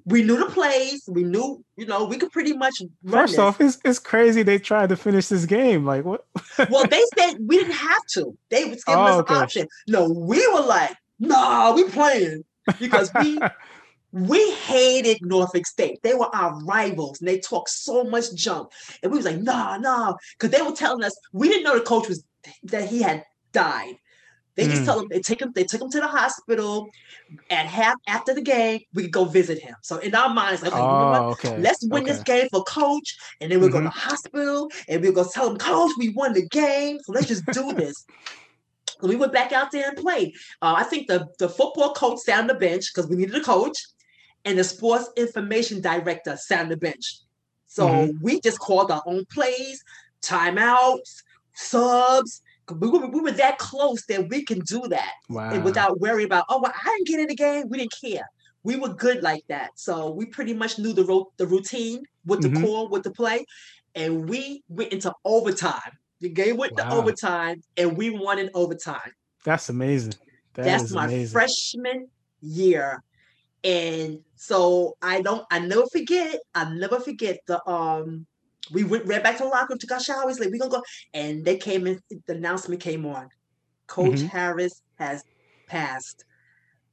we 0.06 0.24
knew 0.24 0.38
the 0.38 0.45
plays. 0.45 1.04
We 1.08 1.24
knew, 1.24 1.64
you 1.78 1.86
know, 1.86 2.06
we 2.06 2.18
could 2.18 2.32
pretty 2.32 2.54
much 2.54 2.82
First 3.10 3.34
this. 3.34 3.39
off, 3.39 3.62
it's, 3.62 3.80
it's 3.84 3.99
crazy 3.99 4.43
they 4.43 4.60
tried 4.60 4.89
to 4.89 4.97
finish 4.97 5.28
this 5.28 5.45
game. 5.45 5.86
Like 5.86 6.06
what? 6.06 6.26
well, 6.70 6.86
they 6.88 7.04
said 7.18 7.36
we 7.45 7.58
didn't 7.58 7.74
have 7.74 8.06
to. 8.14 8.38
They 8.49 8.66
was 8.66 8.84
giving 8.84 8.99
oh, 8.99 9.06
us 9.06 9.20
okay. 9.22 9.34
an 9.34 9.41
option. 9.41 9.68
No, 9.88 10.10
we 10.10 10.45
were 10.47 10.62
like, 10.62 10.95
nah, 11.20 11.74
we 11.74 11.86
playing 11.86 12.43
because 12.80 13.12
we 13.20 13.39
we 14.12 14.52
hated 14.52 15.20
Norfolk 15.22 15.66
State. 15.66 16.02
They 16.04 16.14
were 16.14 16.34
our 16.36 16.60
rivals 16.64 17.20
and 17.20 17.28
they 17.28 17.39
talked 17.39 17.70
so 17.70 18.04
much 18.04 18.34
junk. 18.34 18.72
And 19.02 19.12
we 19.12 19.18
was 19.18 19.26
like, 19.26 19.39
nah, 19.39 19.78
nah. 19.78 20.16
Because 20.38 20.56
they 20.56 20.62
were 20.62 20.76
telling 20.76 21.04
us, 21.04 21.18
we 21.32 21.47
didn't 21.47 21.64
know 21.64 21.78
the 21.78 21.86
coach 21.86 22.10
was 22.10 22.24
that 22.64 22.89
he 22.89 23.02
had 23.02 23.24
died. 23.52 23.95
They 24.56 24.66
just 24.68 24.82
mm. 24.82 24.86
tell 24.86 24.99
him 24.99 25.08
they 25.10 25.22
take 25.22 25.41
him, 25.41 25.52
they 25.56 25.64
took 25.64 25.82
him 25.82 25.89
to 25.89 25.99
the 25.99 26.08
hospital 26.08 26.89
at 27.49 27.66
half 27.66 27.95
after 28.08 28.34
the 28.34 28.41
game, 28.41 28.82
we 28.93 29.04
could 29.04 29.12
go 29.12 29.26
visit 29.26 29.60
him. 29.60 29.76
So 29.82 29.97
in 29.97 30.14
our 30.14 30.34
minds, 30.34 30.62
like, 30.62 30.72
you 30.72 30.78
know 30.78 30.84
oh, 30.86 31.30
okay. 31.32 31.58
let's 31.58 31.86
win 31.88 32.04
okay. 32.04 32.12
this 32.12 32.24
game 32.24 32.47
for 32.52 32.64
coach, 32.64 33.18
and 33.39 33.52
then 33.52 33.60
we'll 33.60 33.70
mm-hmm. 33.70 33.78
go 33.78 33.84
to 33.84 33.89
mm-hmm. 33.89 34.10
hospital 34.10 34.70
and 34.88 35.02
we'll 35.02 35.14
go 35.14 35.26
tell 35.32 35.49
him, 35.49 35.58
Coach, 35.58 35.91
we 35.97 36.10
won 36.10 36.34
the 36.34 36.45
game. 36.47 36.99
So 37.04 37.14
let's 37.14 37.28
just 37.28 37.45
do 37.47 37.72
this. 37.74 38.06
So 38.99 39.08
we 39.08 39.16
went 39.16 39.34
back 39.34 39.52
out 39.52 39.72
there 39.72 39.89
and 39.89 39.97
played. 39.97 40.34
Uh, 40.62 40.76
I 40.78 40.84
think 40.84 41.08
the, 41.08 41.28
the 41.39 41.49
football 41.49 41.93
coach 41.93 42.20
sat 42.20 42.39
on 42.39 42.47
the 42.47 42.54
bench 42.54 42.93
because 42.93 43.10
we 43.10 43.16
needed 43.16 43.36
a 43.36 43.41
coach 43.41 43.78
and 44.45 44.58
the 44.58 44.64
sports 44.64 45.10
information 45.18 45.82
director 45.82 46.38
sat 46.38 46.62
on 46.62 46.70
the 46.70 46.78
bench. 46.78 47.20
So 47.68 47.88
mm-hmm. 47.88 48.18
we 48.22 48.41
just 48.41 48.60
called 48.60 48.91
our 48.91 49.02
own 49.06 49.26
plays, 49.26 49.84
timeouts, 50.22 51.24
subs. 51.54 52.41
We 52.80 52.89
were, 52.89 53.07
we 53.07 53.22
were 53.22 53.32
that 53.32 53.57
close 53.57 54.05
that 54.05 54.30
we 54.30 54.43
can 54.43 54.59
do 54.59 54.82
that 54.89 55.11
wow. 55.30 55.59
without 55.61 55.99
worrying 55.99 56.26
about, 56.26 56.45
oh, 56.49 56.59
well, 56.61 56.74
I 56.74 56.86
didn't 56.86 57.07
get 57.07 57.19
in 57.19 57.28
the 57.28 57.36
game. 57.36 57.69
We 57.69 57.78
didn't 57.78 57.93
care. 57.99 58.30
We 58.63 58.76
were 58.76 58.89
good 58.89 59.24
like 59.24 59.43
that. 59.49 59.72
So 59.76 60.11
we 60.11 60.26
pretty 60.26 60.53
much 60.53 60.78
knew 60.78 60.93
the 60.93 61.03
ro- 61.03 61.32
the 61.38 61.47
routine, 61.47 62.03
what 62.26 62.41
the 62.41 62.49
mm-hmm. 62.49 62.63
call, 62.63 62.89
what 62.89 63.03
the 63.03 63.11
play. 63.11 63.45
And 63.95 64.30
we 64.30 64.63
went 64.69 64.93
into 64.93 65.13
overtime. 65.26 65.97
The 66.19 66.30
game 66.30 66.57
went 66.57 66.74
wow. 66.74 66.89
to 66.89 66.95
overtime 66.95 67.63
and 67.78 67.97
we 67.97 68.11
won 68.11 68.38
in 68.38 68.49
overtime. 68.53 69.11
That's 69.43 69.69
amazing. 69.69 70.13
That 70.53 70.65
That's 70.65 70.91
my 70.91 71.05
amazing. 71.05 71.34
freshman 71.34 72.07
year 72.41 73.01
and 73.63 74.19
so 74.36 74.97
I 75.01 75.22
don't, 75.22 75.45
I 75.51 75.59
never 75.59 75.86
forget, 75.91 76.39
I 76.55 76.74
never 76.74 76.99
forget 76.99 77.39
the 77.45 77.65
um 77.69 78.26
we 78.70 78.84
went 78.84 79.05
right 79.05 79.24
back 79.24 79.38
to 79.38 79.43
the 79.43 79.49
locker 79.49 79.68
room, 79.70 79.80
took 79.80 79.91
our 79.91 79.99
showers, 79.99 80.39
like 80.39 80.51
we 80.51 80.59
gonna 80.59 80.72
go. 80.72 80.84
And 81.14 81.43
they 81.43 81.57
came 81.57 81.88
in, 81.88 81.99
the 82.28 82.34
announcement 82.34 82.82
came 82.82 83.05
on. 83.05 83.30
Coach 83.88 84.14
mm-hmm. 84.14 84.28
Harris 84.28 84.82
has 84.99 85.24
passed. 85.68 86.26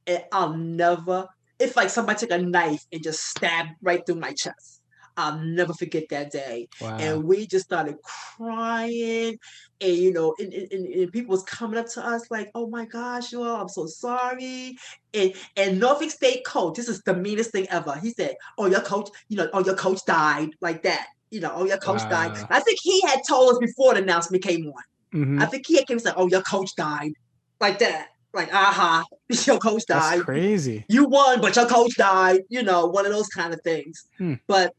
And 0.07 0.23
I'll 0.31 0.53
never, 0.53 1.27
it's 1.59 1.75
like 1.75 1.89
somebody 1.89 2.19
took 2.19 2.31
a 2.31 2.37
knife 2.39 2.85
and 2.91 3.03
just 3.03 3.23
stabbed 3.23 3.69
right 3.81 4.03
through 4.05 4.15
my 4.15 4.33
chest. 4.33 4.81
I'll 5.19 5.37
never 5.37 5.73
forget 5.73 6.07
that 6.09 6.31
day. 6.31 6.69
Wow. 6.79 6.97
And 6.97 7.23
we 7.25 7.45
just 7.45 7.65
started 7.65 7.95
crying. 8.37 9.37
And 9.81 9.93
you 9.95 10.13
know, 10.13 10.33
and, 10.39 10.53
and, 10.53 10.71
and, 10.71 11.11
people 11.11 11.31
was 11.31 11.43
coming 11.43 11.77
up 11.77 11.87
to 11.89 12.05
us 12.05 12.31
like, 12.31 12.49
oh 12.55 12.67
my 12.67 12.85
gosh, 12.85 13.33
you 13.33 13.43
all, 13.43 13.61
I'm 13.61 13.67
so 13.67 13.85
sorry. 13.85 14.77
And 15.13 15.33
and 15.57 15.79
Norfolk 15.79 16.09
State 16.09 16.45
coach, 16.45 16.77
this 16.77 16.87
is 16.87 17.01
the 17.01 17.13
meanest 17.13 17.51
thing 17.51 17.67
ever. 17.69 17.97
He 18.01 18.11
said, 18.11 18.35
Oh, 18.57 18.67
your 18.67 18.81
coach, 18.81 19.09
you 19.27 19.35
know, 19.35 19.49
oh, 19.51 19.63
your 19.63 19.75
coach 19.75 19.99
died 20.05 20.51
like 20.61 20.83
that. 20.83 21.07
You 21.31 21.41
know, 21.41 21.51
oh, 21.53 21.65
your 21.65 21.77
coach 21.77 22.01
died. 22.09 22.35
I 22.49 22.59
think 22.59 22.79
he 22.81 23.01
had 23.01 23.21
told 23.27 23.51
us 23.51 23.59
before 23.59 23.93
the 23.93 24.01
announcement 24.01 24.43
came 24.43 24.65
on. 24.65 24.83
Mm-hmm. 25.13 25.41
I 25.41 25.45
think 25.45 25.67
he 25.67 25.75
had 25.75 25.87
came 25.87 25.95
and 25.95 26.01
said, 26.01 26.13
Oh, 26.17 26.27
your 26.27 26.41
coach 26.41 26.75
died. 26.75 27.11
Like 27.59 27.79
that 27.79 28.09
like, 28.33 28.53
aha, 28.53 29.03
uh-huh, 29.09 29.41
your 29.51 29.59
coach 29.59 29.85
died. 29.85 30.19
That's 30.19 30.23
crazy. 30.23 30.85
You 30.87 31.07
won, 31.07 31.41
but 31.41 31.55
your 31.55 31.67
coach 31.67 31.95
died. 31.95 32.41
You 32.49 32.63
know, 32.63 32.85
one 32.85 33.05
of 33.05 33.11
those 33.11 33.27
kind 33.27 33.53
of 33.53 33.61
things. 33.61 34.07
Hmm. 34.17 34.35
But 34.47 34.73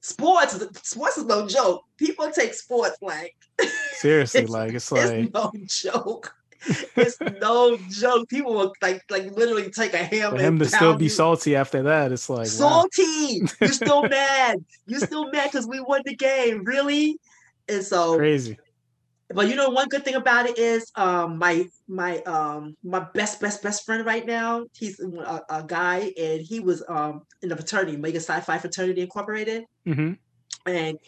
sports 0.00 0.58
sports 0.82 1.18
is 1.18 1.24
no 1.24 1.46
joke. 1.46 1.82
People 1.96 2.30
take 2.30 2.54
sports 2.54 2.96
like 3.02 3.34
seriously, 3.94 4.46
like 4.46 4.74
it's 4.74 4.92
like 4.92 5.10
it's 5.10 5.34
no 5.34 5.52
joke. 5.66 6.34
it's 6.96 7.20
no 7.40 7.76
joke. 7.90 8.28
People 8.28 8.54
will 8.54 8.72
like 8.82 9.02
like 9.10 9.30
literally 9.32 9.70
take 9.70 9.94
a 9.94 9.98
ham. 9.98 10.32
For 10.32 10.38
him 10.38 10.58
to 10.58 10.66
still 10.66 10.96
be 10.96 11.04
you. 11.04 11.10
salty 11.10 11.56
after 11.56 11.82
that, 11.84 12.12
it's 12.12 12.28
like 12.28 12.46
salty. 12.46 13.40
Wow. 13.42 13.48
You're 13.60 13.72
still 13.72 14.02
mad. 14.08 14.64
You're 14.86 15.00
still 15.00 15.30
mad 15.30 15.50
because 15.50 15.66
we 15.66 15.80
won 15.80 16.02
the 16.04 16.14
game. 16.14 16.64
Really? 16.64 17.18
And 17.68 17.84
so 17.84 18.16
crazy. 18.16 18.58
but 19.28 19.48
you 19.48 19.56
know, 19.56 19.70
one 19.70 19.88
good 19.88 20.04
thing 20.04 20.14
about 20.14 20.46
it 20.46 20.58
is 20.58 20.90
um, 20.94 21.38
my 21.38 21.66
my 21.88 22.18
um, 22.22 22.76
my 22.82 23.00
best 23.00 23.40
best 23.40 23.62
best 23.62 23.84
friend 23.84 24.04
right 24.06 24.24
now. 24.24 24.66
He's 24.76 25.00
a, 25.00 25.42
a 25.48 25.64
guy, 25.66 26.12
and 26.18 26.40
he 26.40 26.60
was 26.60 26.82
um, 26.88 27.22
in 27.42 27.48
the 27.48 27.56
fraternity, 27.56 27.96
Omega 27.96 28.20
Psi 28.20 28.40
Phi 28.40 28.58
Fraternity 28.58 29.02
Incorporated, 29.02 29.64
mm-hmm. 29.86 30.12
and 30.68 30.98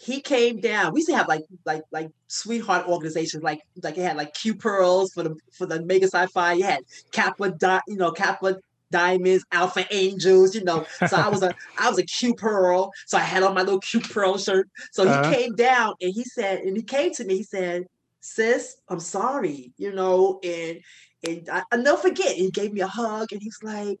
he 0.00 0.22
came 0.22 0.60
down. 0.60 0.94
We 0.94 1.00
used 1.00 1.10
to 1.10 1.16
have 1.16 1.28
like 1.28 1.44
like 1.66 1.82
like 1.90 2.10
sweetheart 2.26 2.88
organizations, 2.88 3.42
like 3.42 3.60
like 3.82 3.98
it 3.98 4.02
had 4.02 4.16
like 4.16 4.32
Q 4.32 4.54
Pearls 4.54 5.12
for 5.12 5.22
the 5.22 5.36
for 5.52 5.66
the 5.66 5.78
Omega 5.78 6.08
Psi 6.08 6.26
Phi. 6.26 6.54
You 6.54 6.64
had 6.64 6.84
Kappa, 7.12 7.82
you 7.86 7.96
know 7.96 8.10
Kappa 8.10 8.56
diamonds, 8.90 9.44
alpha 9.52 9.86
angels, 9.90 10.54
you 10.54 10.64
know. 10.64 10.86
So 11.06 11.16
I 11.16 11.28
was 11.28 11.42
a 11.42 11.54
I 11.78 11.90
was 11.90 11.98
a 11.98 12.02
Q 12.04 12.34
pearl. 12.34 12.92
So 13.06 13.18
I 13.18 13.20
had 13.20 13.42
on 13.42 13.54
my 13.54 13.60
little 13.60 13.80
Q 13.80 14.00
pearl 14.00 14.38
shirt. 14.38 14.70
So 14.90 15.04
he 15.04 15.10
uh-huh. 15.10 15.32
came 15.32 15.54
down 15.54 15.94
and 16.00 16.14
he 16.14 16.24
said, 16.24 16.60
and 16.60 16.76
he 16.76 16.82
came 16.82 17.12
to 17.14 17.24
me, 17.24 17.36
he 17.36 17.42
said, 17.42 17.86
sis, 18.20 18.76
I'm 18.88 19.00
sorry, 19.00 19.72
you 19.76 19.92
know, 19.92 20.40
and 20.42 20.80
and 21.28 21.48
I, 21.50 21.62
I 21.70 21.76
never 21.76 21.98
forget, 21.98 22.34
he 22.34 22.50
gave 22.50 22.72
me 22.72 22.80
a 22.80 22.86
hug 22.86 23.32
and 23.32 23.42
he's 23.42 23.58
like, 23.62 24.00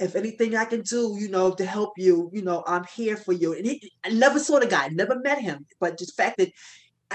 if 0.00 0.16
anything 0.16 0.56
I 0.56 0.64
can 0.64 0.80
do, 0.80 1.16
you 1.18 1.28
know, 1.28 1.52
to 1.52 1.64
help 1.64 1.92
you, 1.98 2.30
you 2.32 2.42
know, 2.42 2.64
I'm 2.66 2.84
here 2.96 3.16
for 3.16 3.32
you. 3.32 3.52
And 3.52 3.66
he, 3.66 3.92
I 4.02 4.08
never 4.08 4.38
saw 4.38 4.58
the 4.58 4.66
guy, 4.66 4.88
never 4.88 5.18
met 5.20 5.38
him, 5.38 5.66
but 5.78 5.98
just 5.98 6.16
the 6.16 6.22
fact 6.22 6.38
that 6.38 6.50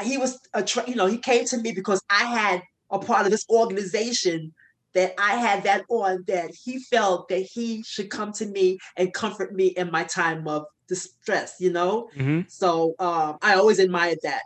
he 0.03 0.17
was 0.17 0.39
a, 0.53 0.63
you 0.87 0.95
know, 0.95 1.07
he 1.07 1.17
came 1.17 1.45
to 1.45 1.57
me 1.57 1.71
because 1.71 2.01
I 2.09 2.25
had 2.25 2.61
a 2.91 2.99
part 2.99 3.25
of 3.25 3.31
this 3.31 3.45
organization 3.49 4.53
that 4.93 5.13
I 5.17 5.35
had 5.35 5.63
that 5.63 5.83
on 5.89 6.23
that 6.27 6.51
he 6.63 6.79
felt 6.79 7.27
that 7.29 7.41
he 7.41 7.83
should 7.83 8.09
come 8.09 8.31
to 8.33 8.45
me 8.45 8.77
and 8.95 9.13
comfort 9.13 9.53
me 9.53 9.67
in 9.67 9.91
my 9.91 10.03
time 10.03 10.47
of 10.47 10.65
distress, 10.87 11.55
you 11.59 11.71
know? 11.71 12.09
Mm-hmm. 12.15 12.41
So 12.47 12.95
um, 12.99 13.37
I 13.41 13.55
always 13.55 13.79
admired 13.79 14.19
that. 14.23 14.41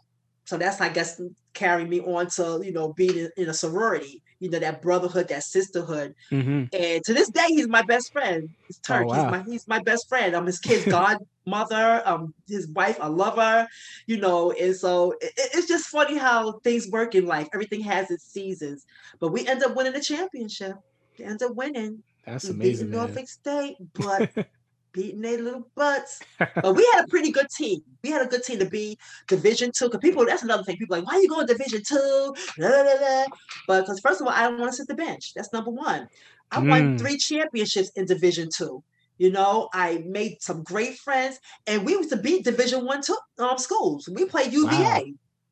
So 0.46 0.58
that's, 0.58 0.82
I 0.82 0.90
guess, 0.90 1.22
carrying 1.54 1.90
me 1.90 2.00
on 2.00 2.28
to, 2.28 2.62
you 2.64 2.72
know, 2.72 2.94
being 2.94 3.18
in, 3.18 3.30
in 3.38 3.50
a 3.50 3.54
sorority, 3.54 4.24
you 4.40 4.50
know, 4.50 4.60
that 4.60 4.82
brotherhood, 4.82 5.28
that 5.28 5.44
sisterhood. 5.44 6.16
Mm-hmm. 6.32 6.66
And 6.74 7.04
to 7.04 7.14
this 7.14 7.30
day, 7.30 7.48
he's 7.48 7.68
my 7.68 7.82
best 7.82 8.12
friend. 8.12 8.50
He's 8.68 8.78
Turk. 8.80 9.06
Oh, 9.06 9.10
wow. 9.10 9.16
He's, 9.16 9.32
my, 9.32 9.52
he's 9.52 9.68
my 9.68 9.80
best 9.80 10.08
friend. 10.08 10.36
I'm 10.36 10.46
his 10.46 10.60
kid's 10.60 10.86
godmother, 11.46 12.02
um, 12.06 12.34
his 12.48 12.68
wife, 12.70 12.98
I 13.02 13.08
love 13.08 13.36
her, 13.38 13.68
you 14.08 14.18
know. 14.18 14.52
And 14.52 14.76
so 14.76 15.12
it, 15.22 15.34
it's 15.36 15.68
just 15.68 15.88
funny 15.88 16.18
how 16.18 16.54
things 16.60 16.88
work 16.90 17.16
in 17.16 17.26
life. 17.26 17.50
Everything 17.54 17.82
has 17.82 18.10
its 18.12 18.24
seasons. 18.24 18.86
But 19.20 19.30
we 19.30 19.48
end 19.48 19.64
up 19.64 19.76
winning 19.76 19.94
the 19.94 20.02
championship. 20.02 20.76
We 21.18 21.26
end 21.26 21.44
up 21.44 21.56
winning. 21.56 22.04
That's 22.26 22.48
amazing. 22.50 22.92
Norfolk 22.92 23.28
State, 23.28 23.78
but 23.94 24.32
beating 24.92 25.22
their 25.22 25.42
little 25.42 25.68
butts. 25.76 26.22
but 26.40 26.76
we 26.76 26.88
had 26.94 27.06
a 27.06 27.08
pretty 27.08 27.32
good 27.32 27.50
team. 27.50 27.82
We 28.04 28.10
had 28.10 28.26
a 28.26 28.30
good 28.30 28.44
team 28.44 28.60
to 28.60 28.66
be 28.66 28.98
Division 29.28 29.72
Two. 29.76 29.86
Because 29.86 30.02
people, 30.02 30.26
that's 30.26 30.44
another 30.44 30.64
thing. 30.64 30.78
People 30.78 30.98
like, 30.98 31.06
why 31.06 31.16
are 31.16 31.22
you 31.22 31.30
going 31.30 31.46
Division 31.46 31.82
Two? 31.88 32.34
But 33.68 33.82
because 33.82 34.00
first 34.00 34.22
of 34.22 34.28
all, 34.28 34.34
I 34.34 34.44
don't 34.44 34.60
want 34.60 34.72
to 34.72 34.78
sit 34.78 34.88
the 34.88 34.96
bench. 34.96 35.34
That's 35.36 35.54
number 35.54 35.72
one. 35.72 36.08
I 36.52 36.60
mm. 36.60 36.70
won 36.70 36.98
three 36.98 37.18
championships 37.18 37.90
in 37.96 38.06
Division 38.06 38.50
Two. 38.56 38.84
You 39.18 39.32
know, 39.32 39.70
I 39.74 40.04
made 40.08 40.42
some 40.42 40.64
great 40.64 40.98
friends, 40.98 41.40
and 41.68 41.86
we 41.86 41.92
used 41.92 42.10
to 42.12 42.18
beat 42.18 42.46
Division 42.46 42.86
One 42.86 43.02
two 43.02 43.18
um, 43.38 43.58
schools. 43.58 44.10
We 44.10 44.26
played 44.26 44.54
UVA. 44.54 44.72
Wow. 44.72 45.04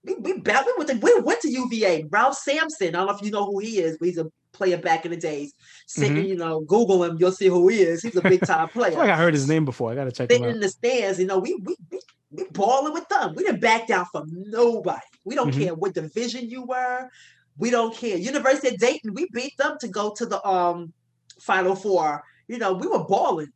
We 0.06 0.14
we, 0.16 0.34
we 0.34 0.42
went 0.42 0.90
to 0.90 1.00
we 1.02 1.20
went 1.20 1.42
to 1.42 1.52
UVA. 1.52 2.06
Ralph 2.10 2.38
Sampson. 2.38 2.90
I 2.90 2.92
don't 2.92 3.08
know 3.08 3.16
if 3.16 3.22
you 3.22 3.32
know 3.32 3.46
who 3.46 3.60
he 3.60 3.80
is, 3.80 3.98
but 3.98 4.08
he's 4.08 4.18
a 4.18 4.32
player 4.58 4.78
back 4.78 5.06
in 5.06 5.12
the 5.12 5.18
days. 5.18 5.54
Mm-hmm. 5.98 6.18
you 6.18 6.36
know, 6.36 6.62
Google 6.62 7.04
him, 7.04 7.18
you'll 7.20 7.32
see 7.32 7.48
who 7.48 7.68
he 7.68 7.82
is. 7.82 8.02
He's 8.02 8.16
a 8.16 8.22
big 8.22 8.46
time 8.46 8.68
player. 8.74 8.96
I 8.98 9.02
like 9.02 9.10
I 9.10 9.16
heard 9.16 9.34
his 9.34 9.48
name 9.48 9.64
before. 9.66 9.92
I 9.92 9.96
gotta 9.96 10.12
check 10.12 10.30
Sitting 10.30 10.44
him 10.44 10.50
out. 10.50 10.56
in 10.56 10.62
the 10.62 10.70
stands, 10.70 11.20
you 11.20 11.26
know, 11.28 11.40
we 11.40 11.56
we 11.64 11.76
we, 11.92 12.00
we 12.32 12.44
balling 12.52 12.94
with 12.94 13.08
them. 13.10 13.34
We 13.36 13.44
didn't 13.44 13.62
back 13.62 13.88
down 13.88 14.06
from 14.12 14.28
nobody. 14.30 15.00
We 15.24 15.36
don't 15.36 15.52
mm-hmm. 15.52 15.62
care 15.62 15.76
what 15.76 15.94
division 15.94 16.50
you 16.50 16.64
were. 16.64 17.10
We 17.58 17.70
don't 17.70 17.96
care. 17.96 18.18
University 18.18 18.70
of 18.70 18.78
Dayton, 18.80 19.14
we 19.14 19.28
beat 19.34 19.58
them 19.58 19.78
to 19.80 19.88
go 19.88 20.14
to 20.16 20.26
the 20.26 20.46
um 20.48 20.94
Final 21.40 21.76
Four. 21.76 22.24
You 22.48 22.58
know, 22.58 22.74
we 22.74 22.88
were 22.88 23.06
balling. 23.06 23.52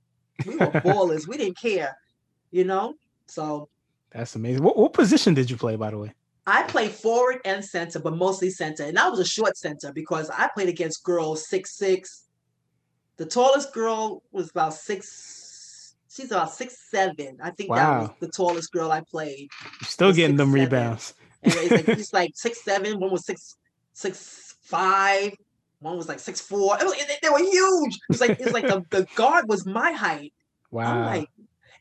We 0.45 0.55
were 0.55 0.67
ballers. 0.85 1.27
we 1.27 1.37
didn't 1.37 1.57
care. 1.57 1.97
You 2.51 2.65
know, 2.65 2.95
so 3.27 3.69
that's 4.11 4.35
amazing. 4.35 4.63
What, 4.63 4.77
what 4.77 4.93
position 4.93 5.33
did 5.33 5.49
you 5.49 5.57
play, 5.57 5.75
by 5.75 5.91
the 5.91 5.97
way? 5.97 6.13
I 6.47 6.63
played 6.63 6.91
forward 6.91 7.39
and 7.45 7.63
center, 7.63 7.99
but 7.99 8.15
mostly 8.15 8.49
center. 8.49 8.83
And 8.83 8.97
I 8.97 9.09
was 9.09 9.19
a 9.19 9.25
short 9.25 9.57
center 9.57 9.93
because 9.93 10.29
I 10.29 10.49
played 10.53 10.69
against 10.69 11.03
girls 11.03 11.47
six 11.47 11.77
six. 11.77 12.25
The 13.17 13.25
tallest 13.25 13.73
girl 13.73 14.23
was 14.31 14.49
about 14.49 14.73
six. 14.73 15.95
She's 16.09 16.31
about 16.31 16.51
six 16.51 16.77
seven. 16.89 17.37
I 17.41 17.51
think 17.51 17.69
wow. 17.69 17.75
that 17.75 17.99
was 17.99 18.09
the 18.19 18.29
tallest 18.29 18.71
girl 18.71 18.91
I 18.91 19.01
played. 19.01 19.49
You're 19.81 19.87
still 19.87 20.13
getting 20.13 20.35
them 20.35 20.49
seven. 20.49 20.63
rebounds. 20.63 21.13
and 21.43 21.53
it's 21.55 21.71
like, 21.71 21.85
he's 21.97 22.13
like 22.13 22.31
six 22.33 22.63
seven. 22.63 22.99
One 22.99 23.11
was 23.11 23.25
six 23.25 23.57
six 23.93 24.55
five. 24.61 25.33
One 25.79 25.97
was 25.97 26.07
like 26.07 26.19
six 26.19 26.41
four. 26.41 26.77
Was, 26.81 27.05
they 27.21 27.29
were 27.29 27.39
huge. 27.39 27.99
It's 28.09 28.21
like 28.21 28.39
it's 28.39 28.53
like 28.53 28.67
the, 28.67 28.83
the 28.89 29.07
guard 29.15 29.47
was 29.47 29.65
my 29.65 29.91
height. 29.91 30.33
Wow. 30.71 30.91
I'm 30.91 31.05
like, 31.05 31.29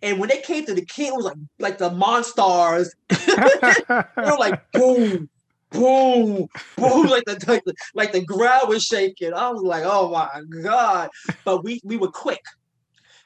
and 0.02 0.18
when 0.18 0.28
they 0.28 0.40
came 0.40 0.64
to 0.66 0.74
the 0.74 0.84
kid, 0.84 1.08
it 1.08 1.14
was 1.14 1.24
like 1.24 1.36
like 1.58 1.78
the 1.78 1.90
monstars. 1.90 2.88
they 3.08 4.30
were 4.30 4.38
like 4.38 4.60
boom, 4.72 5.28
boom, 5.70 6.48
boom, 6.76 7.06
like 7.06 7.24
the, 7.24 7.44
like 7.46 7.64
the 7.64 7.74
like 7.94 8.12
the 8.12 8.24
ground 8.24 8.68
was 8.68 8.82
shaking. 8.82 9.34
I 9.34 9.50
was 9.50 9.62
like, 9.62 9.84
oh 9.84 10.10
my 10.10 10.42
god! 10.62 11.10
But 11.44 11.64
we 11.64 11.80
we 11.84 11.96
were 11.96 12.10
quick. 12.10 12.42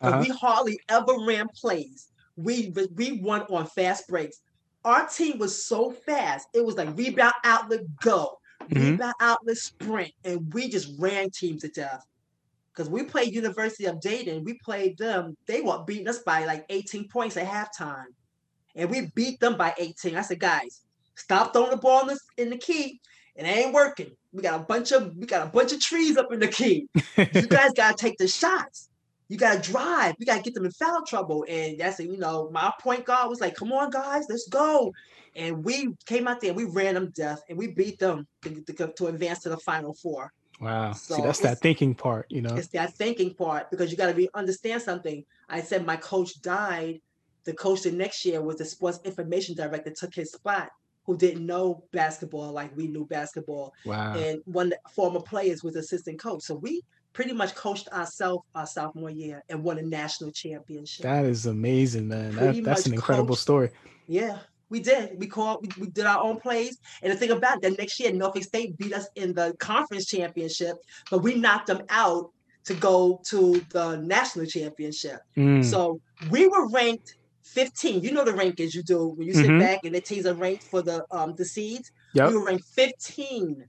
Uh-huh. 0.01 0.19
We 0.21 0.29
hardly 0.29 0.81
ever 0.89 1.13
ran 1.27 1.49
plays. 1.49 2.09
We 2.37 2.75
we 2.95 3.21
won 3.21 3.43
on 3.43 3.67
fast 3.67 4.09
breaks. 4.09 4.41
Our 4.85 5.07
team 5.07 5.39
was 5.39 5.65
so 5.65 5.93
fast. 5.93 6.49
It 6.53 6.65
was 6.65 6.75
like 6.75 6.97
rebound 6.97 7.35
outlet 7.45 7.83
go, 8.03 8.39
mm-hmm. 8.65 8.91
rebound 8.91 9.15
outlet 9.21 9.57
sprint, 9.57 10.13
and 10.25 10.53
we 10.53 10.69
just 10.69 10.93
ran 10.99 11.31
teams 11.31 11.63
to 11.63 11.69
death 11.69 12.05
because 12.75 12.91
we 12.91 13.05
played 13.05 13.35
University 13.35 13.85
of 13.87 14.01
Dayton. 14.01 14.45
We 14.45 14.59
played 14.65 14.99
them. 14.99 15.37
They 15.47 15.61
were 15.61 15.85
beating 15.87 16.09
us 16.09 16.21
by 16.21 16.45
like 16.45 16.67
18 16.69 17.09
points 17.09 17.37
at 17.37 17.47
halftime, 17.47 18.07
and 18.75 18.91
we 18.91 19.13
beat 19.15 19.41
them 19.41 19.57
by 19.57 19.75
18. 19.79 20.17
I 20.17 20.23
said, 20.23 20.41
guys, 20.41 20.83
stop 21.15 21.53
throwing 21.53 21.71
the 21.71 21.77
ball 21.77 22.03
in 22.03 22.09
the, 22.09 22.43
in 22.43 22.51
the 22.51 22.57
key. 22.57 23.01
It 23.37 23.45
ain't 23.45 23.75
working. 23.75 24.11
We 24.33 24.43
got 24.43 24.61
a 24.61 24.65
bunch 24.65 24.93
of 24.93 25.17
we 25.17 25.27
got 25.27 25.47
a 25.47 25.51
bunch 25.51 25.73
of 25.73 25.81
trees 25.81 26.17
up 26.17 26.33
in 26.33 26.41
the 26.41 26.49
key. 26.49 26.89
you 27.17 27.47
guys 27.47 27.71
gotta 27.77 27.97
take 27.97 28.17
the 28.19 28.29
shots. 28.29 28.91
You 29.29 29.39
gotta 29.39 29.61
drive. 29.61 30.15
We 30.19 30.27
gotta 30.27 30.43
get 30.43 30.55
them 30.55 30.65
in 30.65 30.73
foul 30.73 31.05
trouble. 31.05 31.45
And 31.49 31.79
that's 31.79 31.99
you 31.99 32.17
know 32.17 32.51
my 32.51 32.73
point 32.81 33.05
guard 33.05 33.31
was 33.31 33.41
like, 33.41 33.57
"Come 33.57 33.73
on, 33.73 33.91
guys, 33.91 34.27
let's 34.29 34.49
go." 34.49 34.93
And 35.37 35.65
we 35.65 35.95
came 36.07 36.29
out 36.29 36.41
there. 36.41 36.55
We 36.55 36.65
ran 36.65 36.95
them 36.95 37.11
death, 37.15 37.43
and 37.49 37.59
we 37.59 37.69
beat 37.69 37.99
them 37.99 38.27
to, 38.43 38.63
to, 38.63 38.93
to 38.93 39.07
advance 39.07 39.41
to 39.41 39.49
the 39.49 39.57
final 39.59 39.95
four. 39.95 40.33
Wow. 40.61 40.93
So 40.93 41.17
See, 41.17 41.23
that's 41.23 41.41
that 41.41 41.61
thinking 41.61 41.95
part, 41.95 42.27
you 42.31 42.43
know. 42.43 42.55
It's 42.55 42.69
that 42.69 42.95
thinking 42.95 43.35
part 43.35 43.71
because 43.71 43.91
you 43.91 43.97
got 43.97 44.09
to 44.09 44.15
be 44.15 44.29
understand 44.35 44.83
something. 44.83 45.25
I 45.49 45.61
said 45.61 45.85
my 45.85 45.97
coach 45.97 46.41
died. 46.41 47.01
The 47.45 47.53
coach 47.53 47.83
the 47.83 47.93
next 47.93 48.25
year 48.25 48.41
was 48.41 48.57
the 48.57 48.65
sports 48.65 49.01
information 49.05 49.55
director 49.55 49.91
took 49.91 50.15
his 50.15 50.33
spot, 50.33 50.71
who 51.05 51.17
didn't 51.17 51.45
know 51.45 51.85
basketball 51.93 52.53
like 52.53 52.75
we 52.77 52.87
knew 52.87 53.07
basketball. 53.07 53.75
Wow. 53.85 54.15
And 54.15 54.41
one 54.47 54.73
former 54.91 55.21
players 55.21 55.63
was 55.63 55.77
assistant 55.77 56.19
coach. 56.19 56.43
So 56.43 56.55
we 56.55 56.83
pretty 57.13 57.33
much 57.33 57.55
coached 57.55 57.89
ourselves 57.89 58.45
our 58.55 58.67
sophomore 58.67 59.11
year 59.11 59.45
and 59.49 59.63
won 59.63 59.79
a 59.79 59.83
national 59.83 60.33
championship. 60.33 61.03
That 61.03 61.25
is 61.25 61.47
amazing, 61.47 62.09
man. 62.09 62.35
That, 62.37 62.65
that's 62.65 62.87
an 62.87 62.95
incredible 62.95 63.29
coached, 63.29 63.43
story. 63.43 63.71
Yeah, 64.07 64.39
we 64.75 64.81
did. 64.81 65.17
We 65.21 65.29
called. 65.29 65.59
We, 65.63 65.85
we, 65.85 65.91
did 65.93 66.05
our 66.05 66.21
own 66.21 66.41
plays. 66.41 66.79
And 67.01 67.13
the 67.13 67.17
thing 67.17 67.31
about 67.31 67.63
that, 67.63 67.79
next 67.79 68.01
year 68.01 68.13
Norfolk 68.13 68.43
State 68.43 68.77
beat 68.77 68.93
us 68.93 69.07
in 69.15 69.33
the 69.33 69.55
conference 69.61 70.07
championship, 70.07 70.77
but 71.13 71.19
we 71.23 71.37
knocked 71.37 71.69
them 71.69 71.83
out 71.91 72.33
to 72.65 72.75
go 72.75 73.21
to 73.27 73.65
the 73.71 73.97
national 73.99 74.47
championship. 74.47 75.21
Mm. 75.37 75.65
So 75.65 76.01
we 76.29 76.49
were 76.49 76.69
ranked 76.71 77.15
15. 77.45 78.03
You 78.03 78.11
know 78.11 78.25
the 78.25 78.33
rankings 78.33 78.75
you 78.75 78.83
do 78.83 79.11
when 79.17 79.29
you 79.29 79.35
sit 79.35 79.47
mm-hmm. 79.47 79.61
back 79.61 79.85
and 79.85 79.95
the 79.95 80.01
teams 80.01 80.27
are 80.27 80.35
ranked 80.35 80.65
for 80.65 80.83
the 80.83 81.05
um 81.13 81.37
the 81.37 81.45
seeds. 81.45 81.93
Yep. 82.15 82.31
We 82.31 82.37
were 82.37 82.45
ranked 82.45 82.65
15 82.65 83.65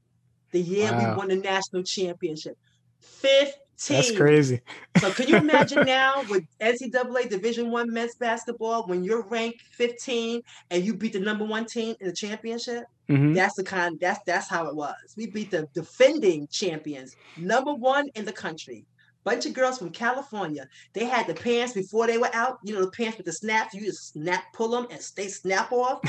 the 0.51 0.62
year 0.62 0.91
wow. 0.91 1.12
we 1.12 1.18
won 1.18 1.28
the 1.28 1.36
national 1.36 1.84
championship. 1.84 2.58
15 2.99 3.53
that's 3.78 4.11
crazy. 4.15 4.61
so 4.99 5.11
can 5.11 5.28
you 5.28 5.38
imagine 5.38 5.84
now 5.86 6.23
with 6.30 6.43
NCAA 6.59 7.30
Division 7.30 7.71
One 7.71 7.91
men's 7.91 8.15
basketball 8.15 8.88
when 8.88 9.03
you're 9.03 9.23
ranked 9.23 9.61
15 9.61 10.41
and 10.71 10.84
you 10.84 10.93
beat 10.93 11.13
the 11.13 11.19
number 11.19 11.45
one 11.45 11.65
team 11.65 11.95
in 11.99 12.07
the 12.07 12.13
championship? 12.13 12.86
Mm-hmm. 13.09 13.34
That's 13.34 13.55
the 13.55 13.63
kind. 13.63 13.99
That's 13.99 14.19
that's 14.26 14.49
how 14.49 14.67
it 14.67 14.76
was. 14.76 14.95
We 15.15 15.28
beat 15.28 15.51
the 15.51 15.67
defending 15.73 16.47
champions, 16.47 17.15
number 17.38 17.73
one 17.73 18.09
in 18.15 18.26
the 18.26 18.32
country. 18.32 18.86
Bunch 19.23 19.47
of 19.47 19.53
girls 19.53 19.80
from 19.80 19.89
California. 19.89 20.67
They 20.93 21.05
had 21.05 21.26
the 21.26 21.34
pants 21.34 21.73
before 21.73 22.05
they 22.07 22.17
were 22.17 22.30
out. 22.34 22.59
You 22.63 22.76
know 22.76 22.82
the 22.82 22.91
pants 22.91 23.17
with 23.17 23.26
the 23.26 23.34
snaps. 23.34 23.73
You 23.73 23.82
just 23.82 24.13
snap, 24.13 24.45
pull 24.53 24.69
them, 24.69 24.88
and 24.89 25.01
stay 25.01 25.28
snap 25.28 25.71
off. 25.71 25.99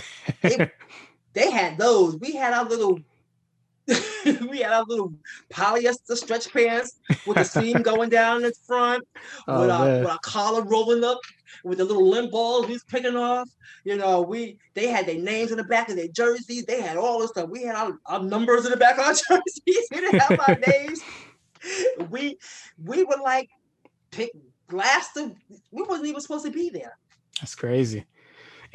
They, 0.42 0.70
they 1.32 1.50
had 1.50 1.78
those. 1.78 2.16
We 2.16 2.32
had 2.32 2.54
our 2.54 2.64
little 2.64 3.00
we 4.50 4.58
had 4.58 4.72
our 4.72 4.84
little 4.84 5.12
polyester 5.50 6.16
stretch 6.16 6.52
pants 6.52 6.98
with 7.26 7.36
the 7.36 7.44
seam 7.44 7.82
going 7.82 8.10
down 8.10 8.44
in 8.44 8.52
front, 8.66 9.04
oh, 9.48 9.60
with, 9.60 9.70
our, 9.70 9.86
with 9.86 10.08
our 10.08 10.18
collar 10.22 10.62
rolling 10.62 11.04
up, 11.04 11.18
with 11.64 11.78
the 11.78 11.84
little 11.84 12.08
limb 12.08 12.30
balls 12.30 12.66
we 12.66 12.72
was 12.72 12.84
picking 12.84 13.16
off. 13.16 13.48
You 13.84 13.96
know, 13.96 14.20
we 14.22 14.58
they 14.74 14.88
had 14.88 15.06
their 15.06 15.18
names 15.18 15.52
in 15.52 15.58
the 15.58 15.64
back 15.64 15.88
of 15.88 15.96
their 15.96 16.08
jerseys. 16.08 16.64
They 16.64 16.80
had 16.80 16.96
all 16.96 17.20
this 17.20 17.30
stuff. 17.30 17.48
We 17.48 17.62
had 17.62 17.76
our, 17.76 17.98
our 18.06 18.22
numbers 18.22 18.64
in 18.64 18.72
the 18.72 18.76
back 18.76 18.98
of 18.98 19.04
our 19.04 19.12
jerseys. 19.28 19.88
We 19.90 20.00
didn't 20.00 20.20
have 20.20 20.40
our 20.46 20.58
names. 20.66 21.00
We 22.10 22.38
we 22.84 23.04
were 23.04 23.18
like 23.22 23.48
pick 24.10 24.30
glass 24.68 25.12
to, 25.14 25.34
we 25.70 25.82
wasn't 25.82 26.08
even 26.08 26.20
supposed 26.20 26.44
to 26.44 26.50
be 26.50 26.70
there. 26.70 26.98
That's 27.40 27.54
crazy. 27.54 28.04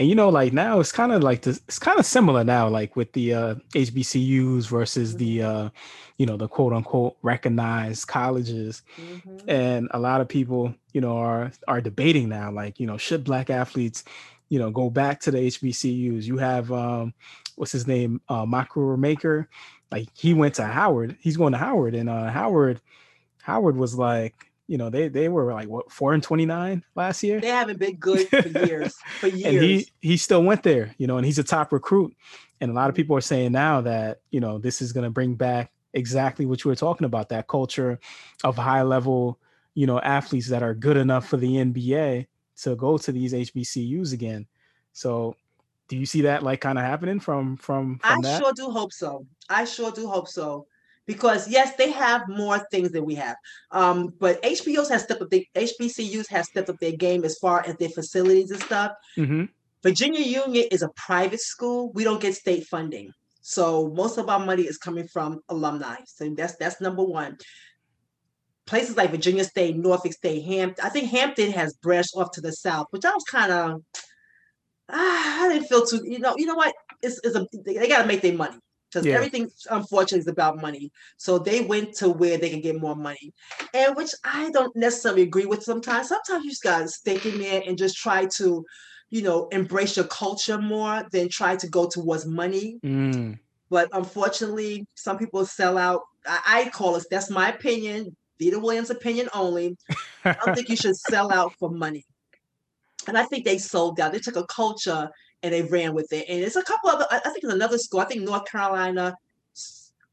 And 0.01 0.09
you 0.09 0.15
know, 0.15 0.29
like 0.29 0.51
now 0.51 0.79
it's 0.79 0.91
kind 0.91 1.11
of 1.11 1.21
like 1.21 1.43
this, 1.43 1.61
it's 1.67 1.77
kind 1.77 1.99
of 1.99 2.07
similar 2.07 2.43
now, 2.43 2.67
like 2.67 2.95
with 2.95 3.13
the 3.13 3.35
uh, 3.35 3.55
HBCUs 3.75 4.67
versus 4.67 5.15
the, 5.15 5.37
mm-hmm. 5.37 5.65
uh, 5.67 5.69
you 6.17 6.25
know, 6.25 6.37
the 6.37 6.47
quote 6.47 6.73
unquote 6.73 7.17
recognized 7.21 8.07
colleges. 8.07 8.81
Mm-hmm. 8.97 9.47
And 9.47 9.89
a 9.91 9.99
lot 9.99 10.19
of 10.19 10.27
people, 10.27 10.73
you 10.91 11.01
know, 11.01 11.17
are 11.17 11.51
are 11.67 11.81
debating 11.81 12.29
now, 12.29 12.51
like, 12.51 12.79
you 12.79 12.87
know, 12.87 12.97
should 12.97 13.23
black 13.23 13.51
athletes, 13.51 14.03
you 14.49 14.57
know, 14.57 14.71
go 14.71 14.89
back 14.89 15.19
to 15.19 15.29
the 15.29 15.37
HBCUs? 15.37 16.23
You 16.23 16.37
have 16.37 16.71
um, 16.71 17.13
what's 17.55 17.71
his 17.71 17.85
name, 17.85 18.21
uh, 18.27 18.47
Makur 18.47 18.97
Maker, 18.97 19.49
like 19.91 20.09
he 20.17 20.33
went 20.33 20.55
to 20.55 20.63
Howard. 20.63 21.15
He's 21.19 21.37
going 21.37 21.51
to 21.51 21.59
Howard, 21.59 21.93
and 21.93 22.09
uh, 22.09 22.31
Howard, 22.31 22.81
Howard 23.43 23.77
was 23.77 23.93
like, 23.93 24.50
you 24.72 24.78
know, 24.78 24.89
they 24.89 25.09
they 25.09 25.28
were 25.28 25.51
like 25.51 25.67
what 25.67 25.91
four 25.91 26.13
and 26.13 26.24
twenty 26.24 26.45
nine 26.45 26.82
last 26.95 27.22
year. 27.24 27.41
They 27.41 27.49
haven't 27.49 27.78
been 27.78 27.97
good 27.97 28.30
for 28.30 28.47
years. 28.65 28.95
For 29.19 29.28
years. 29.28 29.53
and 29.53 29.61
he 29.61 29.89
he 29.99 30.15
still 30.15 30.43
went 30.43 30.63
there, 30.63 30.95
you 30.97 31.07
know, 31.07 31.17
and 31.17 31.26
he's 31.26 31.39
a 31.39 31.43
top 31.43 31.74
recruit. 31.74 32.15
And 32.61 32.72
a 32.72 32.74
lot 32.74 32.88
of 32.88 32.95
people 32.95 33.17
are 33.17 33.22
saying 33.22 33.51
now 33.51 33.82
that, 33.82 34.22
you 34.30 34.39
know, 34.39 34.59
this 34.59 34.82
is 34.82 34.93
gonna 34.93 35.09
bring 35.09 35.36
back 35.36 35.74
exactly 35.93 36.45
what 36.45 36.63
you 36.63 36.69
were 36.69 36.76
talking 36.76 37.03
about, 37.03 37.28
that 37.30 37.49
culture 37.49 37.99
of 38.45 38.55
high 38.55 38.82
level, 38.82 39.38
you 39.74 39.88
know, 39.88 39.99
athletes 39.99 40.47
that 40.47 40.63
are 40.63 40.74
good 40.74 40.95
enough 40.95 41.28
for 41.28 41.36
the 41.36 41.49
NBA 41.49 42.28
to 42.61 42.76
go 42.78 42.97
to 42.97 43.11
these 43.11 43.34
HBCUs 43.34 44.13
again. 44.13 44.47
So 44.93 45.36
do 45.89 45.97
you 45.97 46.05
see 46.05 46.22
that 46.22 46.43
like 46.43 46.61
kind 46.61 46.80
of 46.80 46.86
happening 46.86 47.19
from 47.19 47.57
from, 47.57 47.99
from 47.99 48.19
I 48.19 48.22
that? 48.22 48.41
sure 48.41 48.53
do 48.53 48.69
hope 48.72 48.93
so. 48.93 49.28
I 49.49 49.65
sure 49.65 49.91
do 49.91 50.07
hope 50.07 50.30
so 50.30 50.65
because 51.12 51.49
yes, 51.49 51.76
they 51.76 51.91
have 51.91 52.22
more 52.30 52.59
things 52.72 52.91
than 52.91 53.03
we 53.03 53.16
have. 53.16 53.36
Um, 53.72 54.14
but 54.18 54.41
HBOs 54.43 54.89
has 54.89 55.03
stepped 55.03 55.22
up. 55.22 55.30
The 55.30 55.45
HBCUs 55.55 56.30
have 56.30 56.45
stepped 56.45 56.70
up 56.70 56.80
their 56.80 56.93
game 56.93 57.26
as 57.26 57.38
far 57.38 57.66
as 57.68 57.76
their 57.76 57.89
facilities 57.89 58.49
and 58.51 58.64
stuff. 58.64 58.93
Mm-hmm. 59.18 59.43
Virginia 59.84 60.22
Union 60.22 60.68
is 60.72 60.84
a 60.84 60.89
private 60.95 61.41
school. 61.41 61.91
We 61.91 62.05
don't 62.05 62.22
get 62.22 62.34
state 62.36 62.66
funding, 62.66 63.12
so 63.41 63.91
most 63.93 64.18
of 64.18 64.30
our 64.30 64.39
money 64.39 64.64
is 64.64 64.78
coming 64.78 65.05
from 65.05 65.41
alumni. 65.49 65.97
So 66.05 66.30
that's 66.30 66.55
that's 66.55 66.80
number 66.80 67.03
one. 67.03 67.38
Places 68.66 68.95
like 68.95 69.12
Virginia 69.12 69.43
State, 69.43 69.76
Norfolk 69.76 70.14
State, 70.14 70.45
Hampton. 70.45 70.86
I 70.86 70.88
think 70.88 71.09
Hampton 71.09 71.51
has 71.51 71.74
branched 71.74 72.16
off 72.16 72.32
to 72.32 72.41
the 72.41 72.53
south, 72.53 72.88
which 72.91 73.03
I 73.03 73.12
was 73.12 73.26
kind 73.30 73.51
of. 73.51 73.84
Ah, 74.88 75.43
I 75.43 75.49
didn't 75.49 75.68
feel 75.68 75.86
too. 75.86 76.03
You 76.05 76.20
know. 76.20 76.36
You 76.38 76.45
know 76.45 76.55
what? 76.55 76.74
It's, 77.01 77.20
it's 77.26 77.36
a, 77.36 77.45
they 77.66 77.89
got 77.89 78.03
to 78.03 78.07
make 78.07 78.22
their 78.22 78.34
money 78.34 78.57
because 78.91 79.05
yeah. 79.05 79.13
everything 79.15 79.49
unfortunately 79.69 80.19
is 80.19 80.27
about 80.27 80.61
money 80.61 80.91
so 81.17 81.39
they 81.39 81.61
went 81.61 81.93
to 81.93 82.09
where 82.09 82.37
they 82.37 82.49
can 82.49 82.61
get 82.61 82.79
more 82.79 82.95
money 82.95 83.33
and 83.73 83.95
which 83.95 84.11
i 84.23 84.49
don't 84.51 84.75
necessarily 84.75 85.21
agree 85.21 85.45
with 85.45 85.63
sometimes 85.63 86.09
sometimes 86.09 86.43
you 86.43 86.49
just 86.49 86.63
gotta 86.63 86.87
stick 86.87 87.25
in 87.25 87.39
there 87.39 87.61
and 87.65 87.77
just 87.77 87.97
try 87.97 88.25
to 88.25 88.65
you 89.09 89.21
know 89.21 89.47
embrace 89.49 89.95
your 89.95 90.07
culture 90.07 90.57
more 90.57 91.03
than 91.11 91.29
try 91.29 91.55
to 91.55 91.67
go 91.67 91.87
towards 91.87 92.25
money 92.25 92.79
mm. 92.83 93.37
but 93.69 93.89
unfortunately 93.93 94.85
some 94.95 95.17
people 95.17 95.45
sell 95.45 95.77
out 95.77 96.01
I, 96.25 96.39
I 96.45 96.69
call 96.69 96.95
it 96.95 97.05
that's 97.09 97.29
my 97.29 97.49
opinion 97.49 98.15
Vita 98.41 98.57
Williams' 98.57 98.89
opinion 98.89 99.29
only. 99.33 99.77
I 100.25 100.35
don't 100.43 100.55
think 100.55 100.69
you 100.69 100.75
should 100.77 100.95
sell 100.95 101.31
out 101.31 101.53
for 101.59 101.69
money. 101.69 102.05
And 103.07 103.17
I 103.17 103.23
think 103.25 103.45
they 103.45 103.57
sold 103.57 103.99
out. 103.99 104.11
They 104.11 104.19
took 104.19 104.35
a 104.35 104.45
culture 104.47 105.09
and 105.43 105.53
they 105.53 105.63
ran 105.63 105.93
with 105.93 106.11
it. 106.13 106.25
And 106.29 106.43
it's 106.43 106.55
a 106.55 106.63
couple 106.63 106.89
other, 106.89 107.05
I 107.11 107.19
think 107.19 107.43
it's 107.43 107.53
another 107.53 107.77
school. 107.77 107.99
I 107.99 108.05
think 108.05 108.21
North 108.21 108.45
Carolina 108.45 109.15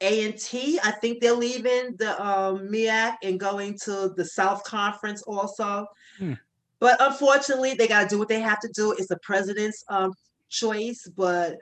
A 0.01 0.24
and 0.24 0.39
T. 0.39 0.79
I 0.83 0.93
think 0.93 1.20
they're 1.20 1.35
leaving 1.35 1.97
the 1.97 2.20
um, 2.24 2.68
MEAC 2.68 3.16
and 3.22 3.39
going 3.39 3.79
to 3.85 4.12
the 4.16 4.24
South 4.24 4.62
Conference 4.64 5.22
also. 5.22 5.87
Hmm. 6.18 6.35
But 6.81 6.97
unfortunately, 7.01 7.74
they 7.74 7.89
got 7.89 8.03
to 8.05 8.09
do 8.09 8.18
what 8.18 8.29
they 8.29 8.41
have 8.41 8.61
to 8.61 8.68
do. 8.68 8.93
It's 8.93 9.09
the 9.09 9.18
president's 9.18 9.85
um, 9.89 10.12
choice, 10.49 11.09
but 11.16 11.57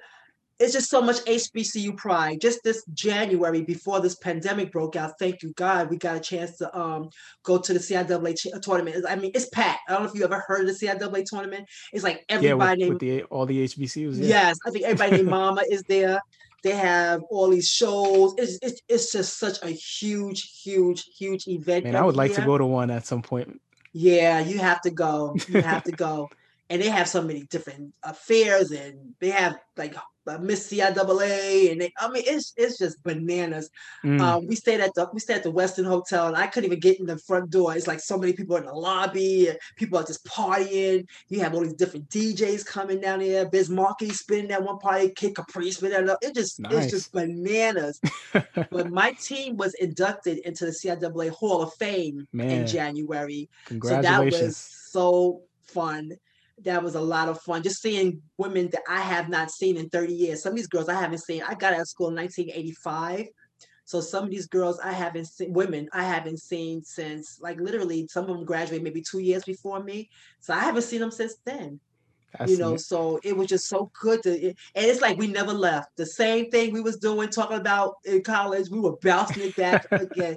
it's 0.59 0.73
just 0.73 0.89
so 0.89 1.03
much 1.03 1.17
HBCU 1.25 1.97
pride. 1.97 2.41
Just 2.41 2.63
this 2.65 2.85
January, 2.95 3.63
before 3.63 4.01
this 4.01 4.15
pandemic 4.15 4.73
broke 4.73 4.97
out, 4.97 5.19
thank 5.19 5.43
you 5.43 5.53
God, 5.53 5.91
we 5.91 5.97
got 5.97 6.17
a 6.17 6.21
chance 6.21 6.57
to 6.59 6.79
um 6.79 7.11
go 7.43 7.59
to 7.59 7.73
the 7.73 7.79
CIAA 7.79 8.39
ch- 8.39 8.63
tournament. 8.63 9.05
I 9.09 9.17
mean, 9.17 9.33
it's 9.35 9.49
packed. 9.51 9.81
I 9.89 9.93
don't 9.93 10.05
know 10.05 10.09
if 10.09 10.15
you 10.15 10.25
ever 10.25 10.43
heard 10.47 10.69
of 10.69 10.79
the 10.79 10.87
CIAA 10.87 11.25
tournament. 11.25 11.69
It's 11.93 12.05
like 12.05 12.25
everybody 12.29 12.83
yeah, 12.83 12.89
with, 12.89 13.03
named, 13.03 13.19
with 13.19 13.23
the, 13.23 13.23
all 13.25 13.47
the 13.47 13.65
HBCUs. 13.65 14.17
Yeah. 14.17 14.27
Yes, 14.27 14.59
I 14.67 14.71
think 14.71 14.85
everybody 14.85 15.19
named 15.19 15.29
Mama 15.31 15.63
is 15.71 15.83
there. 15.89 16.21
They 16.63 16.73
have 16.73 17.23
all 17.31 17.49
these 17.51 17.69
shows. 17.69 18.35
It's, 18.39 18.59
it's, 18.61 18.81
it's 18.89 19.13
just 19.13 19.39
such 19.39 19.63
a 19.63 19.69
huge, 19.69 20.63
huge, 20.63 21.05
huge 21.17 21.47
event. 21.47 21.85
Man, 21.85 21.95
I 21.95 22.03
would 22.03 22.17
like 22.17 22.35
to 22.35 22.45
go 22.45 22.59
to 22.59 22.67
one 22.67 22.91
at 22.91 23.07
some 23.07 23.23
point. 23.23 23.61
Yeah, 23.93 24.41
you 24.41 24.59
have 24.59 24.81
to 24.83 24.91
go. 24.91 25.37
You 25.49 25.63
have 25.63 25.85
to 25.85 25.93
go. 26.07 26.29
And 26.69 26.83
they 26.83 26.89
have 26.89 27.09
so 27.09 27.23
many 27.23 27.45
different 27.45 27.95
affairs, 28.03 28.73
and 28.73 29.15
they 29.21 29.31
have 29.31 29.57
like 29.77 29.97
uh, 29.97 30.01
Miss 30.41 30.71
CIAA, 30.71 31.73
and 31.73 31.81
they, 31.81 31.93
I 31.99 32.09
mean, 32.11 32.25
it's 32.27 32.53
it's 32.57 32.79
just 32.79 33.03
bananas. 33.03 33.71
Mm. 34.05 34.21
Um, 34.21 34.47
we 34.47 34.57
stayed 34.57 34.81
at 34.81 34.93
the 34.95 35.09
we 35.13 35.21
stayed 35.21 35.37
at 35.37 35.43
the 35.45 35.53
Westin 35.53 35.87
Hotel, 35.87 36.27
and 36.27 36.37
I 36.37 36.47
couldn't 36.47 36.67
even 36.67 36.81
get 36.81 36.99
in 36.99 37.07
the 37.07 37.19
front 37.19 37.51
door. 37.51 37.77
It's 37.77 37.87
like 37.87 38.01
so 38.01 38.19
many 38.19 38.33
people 38.33 38.57
in 38.57 38.65
the 38.65 38.73
lobby, 38.73 39.49
and 39.49 39.59
people 39.77 39.99
are 39.99 40.05
just 40.05 40.25
partying. 40.27 41.07
You 41.29 41.41
have 41.41 41.55
all 41.55 41.61
these 41.61 41.75
different 41.75 42.09
DJs 42.11 42.67
coming 42.67 43.01
down 43.01 43.21
here. 43.21 43.49
Biz 43.49 43.71
Markie 43.71 44.11
spinning 44.11 44.49
that 44.49 44.63
one 44.63 44.79
party, 44.79 45.11
Kid 45.11 45.37
Capri 45.37 45.71
spinning 45.71 46.07
that. 46.07 46.19
It 46.23 46.35
just 46.35 46.61
nice. 46.61 46.85
it's 46.85 46.93
just 46.93 47.13
bananas. 47.13 48.01
but 48.33 48.91
my 48.91 49.13
team 49.13 49.57
was 49.57 49.75
inducted 49.75 50.39
into 50.39 50.67
the 50.67 50.73
CIAA 50.73 51.31
Hall 51.31 51.63
of 51.63 51.73
Fame 51.75 52.27
Man. 52.33 52.51
in 52.51 52.67
January, 52.67 53.49
so 53.69 54.03
that 54.03 54.25
was 54.25 54.57
so 54.57 55.43
fun 55.63 56.17
that 56.65 56.83
was 56.83 56.95
a 56.95 57.01
lot 57.01 57.29
of 57.29 57.41
fun. 57.43 57.63
Just 57.63 57.83
seeing 57.83 58.23
women 58.39 58.71
that 58.73 58.83
I 58.89 59.01
have 59.01 59.29
not 59.29 59.51
seen 59.51 59.77
in 59.77 59.89
30 59.91 60.13
years. 60.13 60.43
Some 60.43 60.53
of 60.53 60.57
these 60.57 60.67
girls 60.67 60.89
I 60.89 60.95
haven't 60.95 61.19
seen. 61.19 61.43
I 61.43 61.55
got 61.55 61.75
out 61.75 61.81
of 61.81 61.89
school 61.89 62.09
in 62.09 62.17
1985. 62.17 63.29
So 63.85 64.01
some 64.01 64.25
of 64.25 64.31
these 64.31 64.47
girls 64.47 64.81
I 64.81 64.93
haven't 64.93 65.27
seen, 65.27 65.53
women 65.53 65.89
I 65.93 66.03
haven't 66.03 66.41
seen 66.41 66.83
since 66.83 67.39
like 67.41 67.61
literally 67.61 68.09
some 68.09 68.25
of 68.25 68.37
them 68.37 68.45
graduated 68.45 68.83
maybe 68.83 69.03
two 69.03 69.21
years 69.21 69.45
before 69.45 69.83
me. 69.83 70.11
So 70.41 70.55
I 70.55 70.59
haven't 70.61 70.83
seen 70.83 71.01
them 71.01 71.13
since 71.13 71.37
then. 71.45 71.79
That's 72.37 72.51
you 72.51 72.59
know, 72.59 72.75
it. 72.75 72.81
so 72.81 73.21
it 73.23 73.37
was 73.37 73.47
just 73.47 73.69
so 73.69 73.91
good 74.01 74.23
to, 74.25 74.31
and 74.49 74.55
it's 74.75 75.01
like 75.01 75.19
we 75.19 75.29
never 75.29 75.53
left. 75.53 75.97
The 75.97 76.05
same 76.05 76.51
thing 76.51 76.73
we 76.73 76.81
was 76.81 76.97
doing, 76.97 77.29
talking 77.29 77.59
about 77.59 77.95
in 78.05 78.23
college, 78.23 78.69
we 78.69 78.81
were 78.81 78.97
bouncing 79.03 79.45
it 79.45 79.57
back 79.57 79.87
again. 79.93 80.37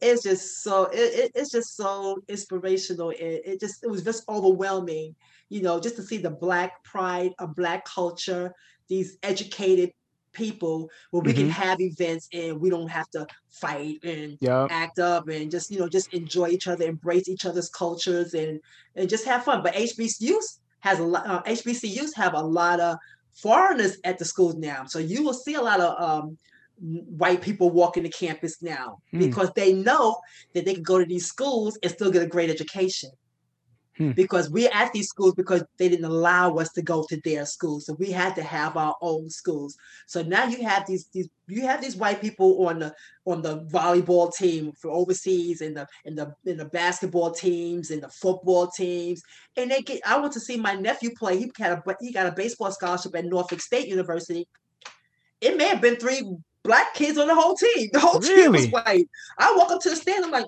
It's 0.00 0.22
just 0.22 0.62
so, 0.62 0.84
it, 0.84 0.96
it, 0.96 1.32
it's 1.34 1.50
just 1.50 1.76
so 1.76 2.22
inspirational. 2.28 3.10
It, 3.10 3.42
it 3.44 3.60
just, 3.60 3.82
it 3.82 3.90
was 3.90 4.04
just 4.04 4.28
overwhelming 4.28 5.16
you 5.48 5.62
know, 5.62 5.80
just 5.80 5.96
to 5.96 6.02
see 6.02 6.18
the 6.18 6.30
black 6.30 6.82
pride 6.84 7.32
of 7.38 7.54
black 7.54 7.84
culture, 7.84 8.52
these 8.88 9.18
educated 9.22 9.92
people 10.36 10.90
where 11.10 11.22
we 11.22 11.32
mm-hmm. 11.32 11.42
can 11.42 11.50
have 11.50 11.80
events 11.80 12.28
and 12.32 12.60
we 12.60 12.68
don't 12.68 12.88
have 12.88 13.08
to 13.10 13.26
fight 13.48 13.98
and 14.04 14.36
yep. 14.40 14.68
act 14.70 14.98
up 14.98 15.28
and 15.28 15.50
just 15.50 15.70
you 15.70 15.78
know 15.78 15.88
just 15.88 16.12
enjoy 16.12 16.48
each 16.48 16.68
other 16.68 16.84
embrace 16.84 17.26
each 17.26 17.46
other's 17.46 17.70
cultures 17.70 18.34
and 18.34 18.60
and 18.96 19.08
just 19.08 19.24
have 19.24 19.44
fun 19.44 19.62
but 19.62 19.72
hbcus 19.74 20.58
has 20.80 20.98
a 20.98 21.02
lot 21.02 21.26
uh, 21.26 21.42
hbcus 21.44 22.14
have 22.14 22.34
a 22.34 22.40
lot 22.40 22.78
of 22.80 22.98
foreigners 23.32 23.96
at 24.04 24.18
the 24.18 24.24
schools 24.24 24.56
now 24.56 24.84
so 24.84 24.98
you 24.98 25.22
will 25.22 25.32
see 25.32 25.54
a 25.54 25.60
lot 25.60 25.80
of 25.80 26.02
um, 26.02 26.38
white 26.78 27.40
people 27.40 27.70
walking 27.70 28.02
the 28.02 28.10
campus 28.10 28.62
now 28.62 28.98
mm. 29.14 29.20
because 29.20 29.50
they 29.56 29.72
know 29.72 30.20
that 30.52 30.66
they 30.66 30.74
can 30.74 30.82
go 30.82 30.98
to 30.98 31.06
these 31.06 31.26
schools 31.26 31.78
and 31.82 31.90
still 31.90 32.10
get 32.10 32.22
a 32.22 32.26
great 32.26 32.50
education 32.50 33.10
Hmm. 33.96 34.10
Because 34.10 34.50
we're 34.50 34.70
at 34.74 34.92
these 34.92 35.08
schools 35.08 35.34
because 35.34 35.64
they 35.78 35.88
didn't 35.88 36.04
allow 36.04 36.56
us 36.56 36.70
to 36.72 36.82
go 36.82 37.06
to 37.08 37.20
their 37.24 37.46
schools. 37.46 37.86
So 37.86 37.94
we 37.94 38.10
had 38.10 38.34
to 38.34 38.42
have 38.42 38.76
our 38.76 38.94
own 39.00 39.30
schools. 39.30 39.76
So 40.06 40.22
now 40.22 40.44
you 40.44 40.62
have 40.64 40.86
these, 40.86 41.06
these 41.12 41.28
you 41.48 41.62
have 41.62 41.80
these 41.80 41.96
white 41.96 42.20
people 42.20 42.66
on 42.66 42.78
the 42.78 42.94
on 43.24 43.40
the 43.40 43.60
volleyball 43.66 44.34
team 44.34 44.72
for 44.72 44.90
overseas 44.90 45.62
and 45.62 45.76
the 45.76 45.86
in 46.04 46.14
the 46.14 46.34
in 46.44 46.58
the 46.58 46.66
basketball 46.66 47.30
teams 47.30 47.90
and 47.90 48.02
the 48.02 48.08
football 48.10 48.66
teams. 48.66 49.22
And 49.56 49.70
they 49.70 49.80
get 49.80 50.00
I 50.06 50.18
went 50.18 50.32
to 50.34 50.40
see 50.40 50.58
my 50.58 50.74
nephew 50.74 51.10
play. 51.16 51.38
He 51.38 51.50
had 51.58 51.72
a 51.72 51.96
he 52.00 52.12
got 52.12 52.26
a 52.26 52.32
baseball 52.32 52.70
scholarship 52.72 53.14
at 53.16 53.24
Norfolk 53.24 53.60
State 53.60 53.88
University. 53.88 54.46
It 55.40 55.56
may 55.56 55.68
have 55.68 55.80
been 55.80 55.96
three 55.96 56.22
black 56.66 56.94
kids 56.94 57.16
on 57.16 57.28
the 57.28 57.34
whole 57.34 57.54
team. 57.54 57.88
The 57.92 58.00
whole 58.00 58.20
really? 58.20 58.42
team 58.42 58.52
was 58.52 58.68
white. 58.68 59.08
I 59.38 59.54
walk 59.56 59.70
up 59.70 59.80
to 59.82 59.90
the 59.90 59.96
stand, 59.96 60.24
I'm 60.24 60.30
like, 60.30 60.46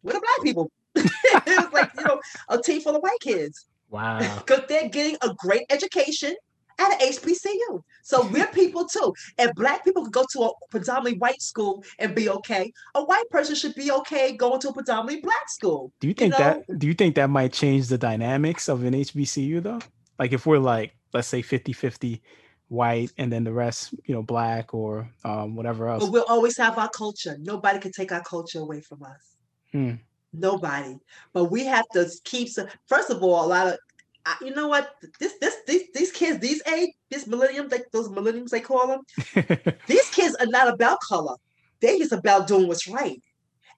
where 0.00 0.14
the 0.14 0.20
black 0.20 0.42
people? 0.42 0.70
it 1.04 1.46
was 1.46 1.72
like, 1.72 1.90
you 1.96 2.04
know, 2.04 2.20
a 2.48 2.60
team 2.60 2.80
full 2.80 2.96
of 2.96 3.02
white 3.02 3.20
kids. 3.20 3.66
Wow. 3.90 4.18
Because 4.46 4.64
they're 4.68 4.88
getting 4.88 5.16
a 5.22 5.34
great 5.34 5.64
education 5.70 6.34
at 6.78 7.00
an 7.00 7.12
HBCU. 7.12 7.82
So 8.02 8.26
we're 8.26 8.46
people 8.48 8.86
too. 8.86 9.12
And 9.38 9.54
black 9.54 9.84
people 9.84 10.04
could 10.04 10.12
go 10.12 10.24
to 10.32 10.42
a 10.42 10.50
predominantly 10.70 11.18
white 11.18 11.40
school 11.42 11.84
and 11.98 12.14
be 12.14 12.28
okay. 12.28 12.72
A 12.94 13.04
white 13.04 13.28
person 13.30 13.54
should 13.54 13.74
be 13.74 13.92
okay 13.92 14.36
going 14.36 14.60
to 14.60 14.70
a 14.70 14.72
predominantly 14.72 15.20
black 15.20 15.48
school. 15.48 15.92
Do 16.00 16.08
you 16.08 16.14
think 16.14 16.34
you 16.34 16.38
know? 16.38 16.62
that 16.66 16.78
do 16.78 16.86
you 16.86 16.94
think 16.94 17.14
that 17.16 17.30
might 17.30 17.52
change 17.52 17.88
the 17.88 17.98
dynamics 17.98 18.68
of 18.68 18.84
an 18.84 18.94
HBCU 18.94 19.62
though? 19.62 19.80
Like 20.18 20.32
if 20.32 20.46
we're 20.46 20.58
like, 20.58 20.94
let's 21.12 21.28
say 21.28 21.42
50-50 21.42 22.20
white 22.68 23.12
and 23.18 23.30
then 23.30 23.44
the 23.44 23.52
rest, 23.52 23.94
you 24.06 24.14
know, 24.14 24.22
black 24.22 24.72
or 24.72 25.08
um, 25.24 25.54
whatever 25.54 25.88
else. 25.88 26.04
But 26.04 26.12
we'll 26.12 26.24
always 26.28 26.56
have 26.56 26.78
our 26.78 26.88
culture. 26.88 27.36
Nobody 27.38 27.78
can 27.78 27.92
take 27.92 28.12
our 28.12 28.22
culture 28.22 28.60
away 28.60 28.80
from 28.80 29.02
us. 29.02 29.36
Hmm. 29.72 29.94
Nobody. 30.32 30.98
But 31.32 31.46
we 31.46 31.66
have 31.66 31.88
to 31.92 32.10
keep. 32.24 32.48
First 32.86 33.10
of 33.10 33.22
all, 33.22 33.44
a 33.44 33.48
lot 33.48 33.66
of 33.68 33.78
I, 34.24 34.36
you 34.42 34.54
know 34.54 34.68
what? 34.68 34.94
This, 35.18 35.34
this, 35.40 35.56
these, 35.66 35.90
these 35.94 36.12
kids, 36.12 36.38
these 36.38 36.62
age, 36.72 36.90
this 37.10 37.26
millennium, 37.26 37.68
like 37.68 37.86
those 37.92 38.08
millenniums 38.08 38.50
they 38.50 38.60
call 38.60 38.86
them, 38.86 39.00
these 39.86 40.08
kids 40.10 40.36
are 40.36 40.46
not 40.46 40.68
about 40.68 41.00
color. 41.00 41.36
They're 41.80 41.98
just 41.98 42.12
about 42.12 42.46
doing 42.46 42.68
what's 42.68 42.86
right. 42.86 43.20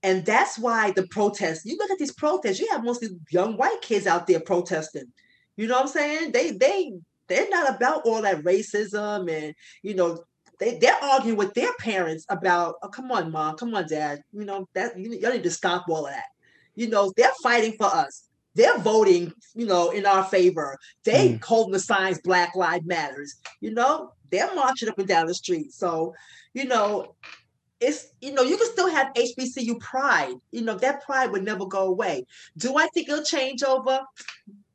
And 0.03 0.25
that's 0.27 0.59
why 0.59 0.91
the 0.91 1.07
protests, 1.07 1.65
you 1.65 1.79
look 1.79 1.91
at 1.91 1.99
these 1.99 2.13
protests, 2.13 2.61
you 2.61 2.69
have 2.71 2.85
mostly 2.85 3.09
young 3.31 3.57
white 3.57 3.81
kids 3.81 4.07
out 4.07 4.27
there 4.27 4.41
protesting. 4.41 5.11
You 5.57 5.67
know 5.67 5.77
what 5.77 5.83
I'm 5.83 5.89
saying? 5.89 6.33
They, 6.33 6.51
they, 6.51 6.93
they're 7.27 7.49
not 7.49 7.75
about 7.75 8.03
all 8.05 8.21
that 8.21 8.43
racism 8.43 9.33
and, 9.33 9.55
you 9.83 9.95
know, 9.95 10.25
they, 10.61 10.79
they're 10.79 11.03
arguing 11.03 11.39
with 11.39 11.55
their 11.55 11.73
parents 11.81 12.27
about, 12.29 12.75
oh, 12.83 12.89
come 12.89 13.11
on, 13.11 13.33
mom, 13.33 13.57
come 13.57 13.75
on, 13.75 13.89
dad. 13.89 14.23
You 14.33 14.45
know, 14.45 14.69
that 14.75 14.99
you, 14.99 15.11
you 15.11 15.33
need 15.33 15.43
to 15.43 15.51
stop 15.51 15.87
all 15.89 16.07
of 16.07 16.13
that. 16.13 16.25
You 16.75 16.89
know, 16.89 17.12
they're 17.16 17.33
fighting 17.43 17.75
for 17.79 17.87
us 17.87 18.29
they're 18.55 18.79
voting, 18.79 19.33
you 19.55 19.66
know, 19.66 19.91
in 19.91 20.07
our 20.07 20.25
favor. 20.25 20.79
They 21.05 21.31
mm. 21.31 21.45
holding 21.45 21.72
the 21.72 21.81
signs 21.81 22.20
Black 22.20 22.55
Lives 22.55 22.87
Matters. 22.87 23.35
You 23.61 23.75
know, 23.75 24.12
they're 24.31 24.55
marching 24.55 24.89
up 24.89 24.99
and 24.99 25.09
down 25.09 25.27
the 25.27 25.35
street. 25.35 25.72
So, 25.72 26.14
you 26.55 26.64
know, 26.66 27.14
it's 27.81 28.09
you 28.20 28.33
know, 28.33 28.43
you 28.43 28.57
can 28.57 28.70
still 28.70 28.89
have 28.89 29.12
HBCU 29.14 29.81
pride. 29.81 30.35
You 30.53 30.62
know, 30.62 30.77
that 30.77 31.05
pride 31.05 31.33
would 31.33 31.45
never 31.45 31.66
go 31.66 31.87
away. 31.87 32.27
Do 32.57 32.79
I 32.79 32.87
think 32.89 33.09
it'll 33.09 33.25
change 33.25 33.62
over? 33.62 34.01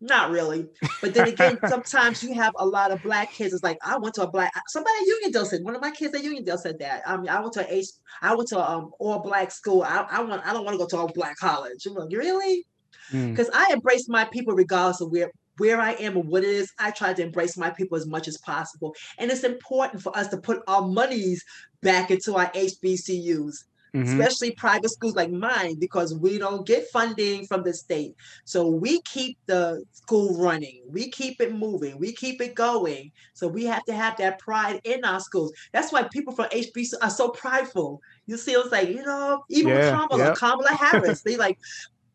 Not 0.01 0.31
really. 0.31 0.67
But 1.01 1.13
then 1.13 1.27
again, 1.27 1.59
sometimes 1.67 2.23
you 2.23 2.33
have 2.33 2.53
a 2.57 2.65
lot 2.65 2.91
of 2.91 3.03
black 3.03 3.33
kids. 3.33 3.53
It's 3.53 3.63
like 3.63 3.77
I 3.83 3.97
went 3.97 4.15
to 4.15 4.23
a 4.23 4.31
black 4.31 4.51
somebody 4.67 4.95
at 5.01 5.33
Uniondale 5.33 5.45
said 5.45 5.63
one 5.63 5.75
of 5.75 5.81
my 5.81 5.91
kids 5.91 6.13
at 6.15 6.23
Uniondale 6.23 6.57
said 6.57 6.79
that. 6.79 7.03
I 7.05 7.17
mean, 7.17 7.27
I 7.27 7.39
went 7.41 7.53
to 7.53 7.73
a 7.73 7.83
I 8.21 8.35
went 8.35 8.47
to 8.49 8.59
um 8.59 8.91
all 8.99 9.19
black 9.19 9.51
school. 9.51 9.83
I, 9.83 10.05
I 10.09 10.21
want 10.21 10.45
I 10.45 10.53
don't 10.53 10.63
want 10.63 10.75
to 10.75 10.85
go 10.85 10.87
to 10.87 11.11
a 11.11 11.13
black 11.13 11.37
college. 11.37 11.85
I'm 11.85 11.95
like, 11.95 12.09
really? 12.11 12.65
Because 13.11 13.49
mm. 13.49 13.55
I 13.55 13.73
embrace 13.73 14.07
my 14.07 14.25
people 14.25 14.53
regardless 14.53 15.01
of 15.01 15.11
where 15.11 15.31
where 15.57 15.81
I 15.81 15.91
am 15.93 16.15
or 16.15 16.23
what 16.23 16.43
it 16.43 16.49
is. 16.49 16.71
I 16.79 16.91
try 16.91 17.13
to 17.13 17.21
embrace 17.21 17.57
my 17.57 17.69
people 17.69 17.97
as 17.97 18.07
much 18.07 18.29
as 18.29 18.37
possible, 18.37 18.95
and 19.17 19.29
it's 19.29 19.43
important 19.43 20.01
for 20.01 20.17
us 20.17 20.29
to 20.29 20.37
put 20.37 20.61
our 20.67 20.87
monies 20.87 21.43
back 21.81 22.09
into 22.09 22.35
our 22.35 22.49
HBCUs. 22.51 23.65
Mm-hmm. 23.93 24.21
especially 24.21 24.51
private 24.51 24.89
schools 24.89 25.15
like 25.15 25.31
mine, 25.31 25.75
because 25.79 26.13
we 26.13 26.37
don't 26.37 26.65
get 26.65 26.87
funding 26.89 27.47
from 27.47 27.63
the 27.63 27.73
state. 27.73 28.15
So 28.45 28.67
we 28.67 29.01
keep 29.01 29.37
the 29.47 29.83
school 29.93 30.39
running, 30.39 30.83
we 30.87 31.09
keep 31.09 31.41
it 31.41 31.55
moving, 31.55 31.97
we 31.97 32.13
keep 32.13 32.39
it 32.39 32.53
going. 32.53 33.11
So 33.33 33.47
we 33.47 33.65
have 33.65 33.83
to 33.85 33.93
have 33.93 34.17
that 34.17 34.37
pride 34.37 34.79
in 34.83 35.03
our 35.03 35.19
schools. 35.19 35.53
That's 35.71 35.91
why 35.91 36.03
people 36.11 36.33
from 36.33 36.49
HBC 36.49 36.93
are 37.01 37.09
so 37.09 37.29
prideful. 37.29 38.01
You 38.27 38.37
see, 38.37 38.51
it's 38.51 38.71
like, 38.71 38.89
you 38.89 39.03
know, 39.03 39.43
even 39.49 39.69
yeah, 39.69 39.79
with 39.79 40.09
Kamala, 40.09 40.23
yep. 40.23 40.35
Kamala 40.35 40.69
Harris, 40.79 41.21
they 41.23 41.35
like, 41.35 41.57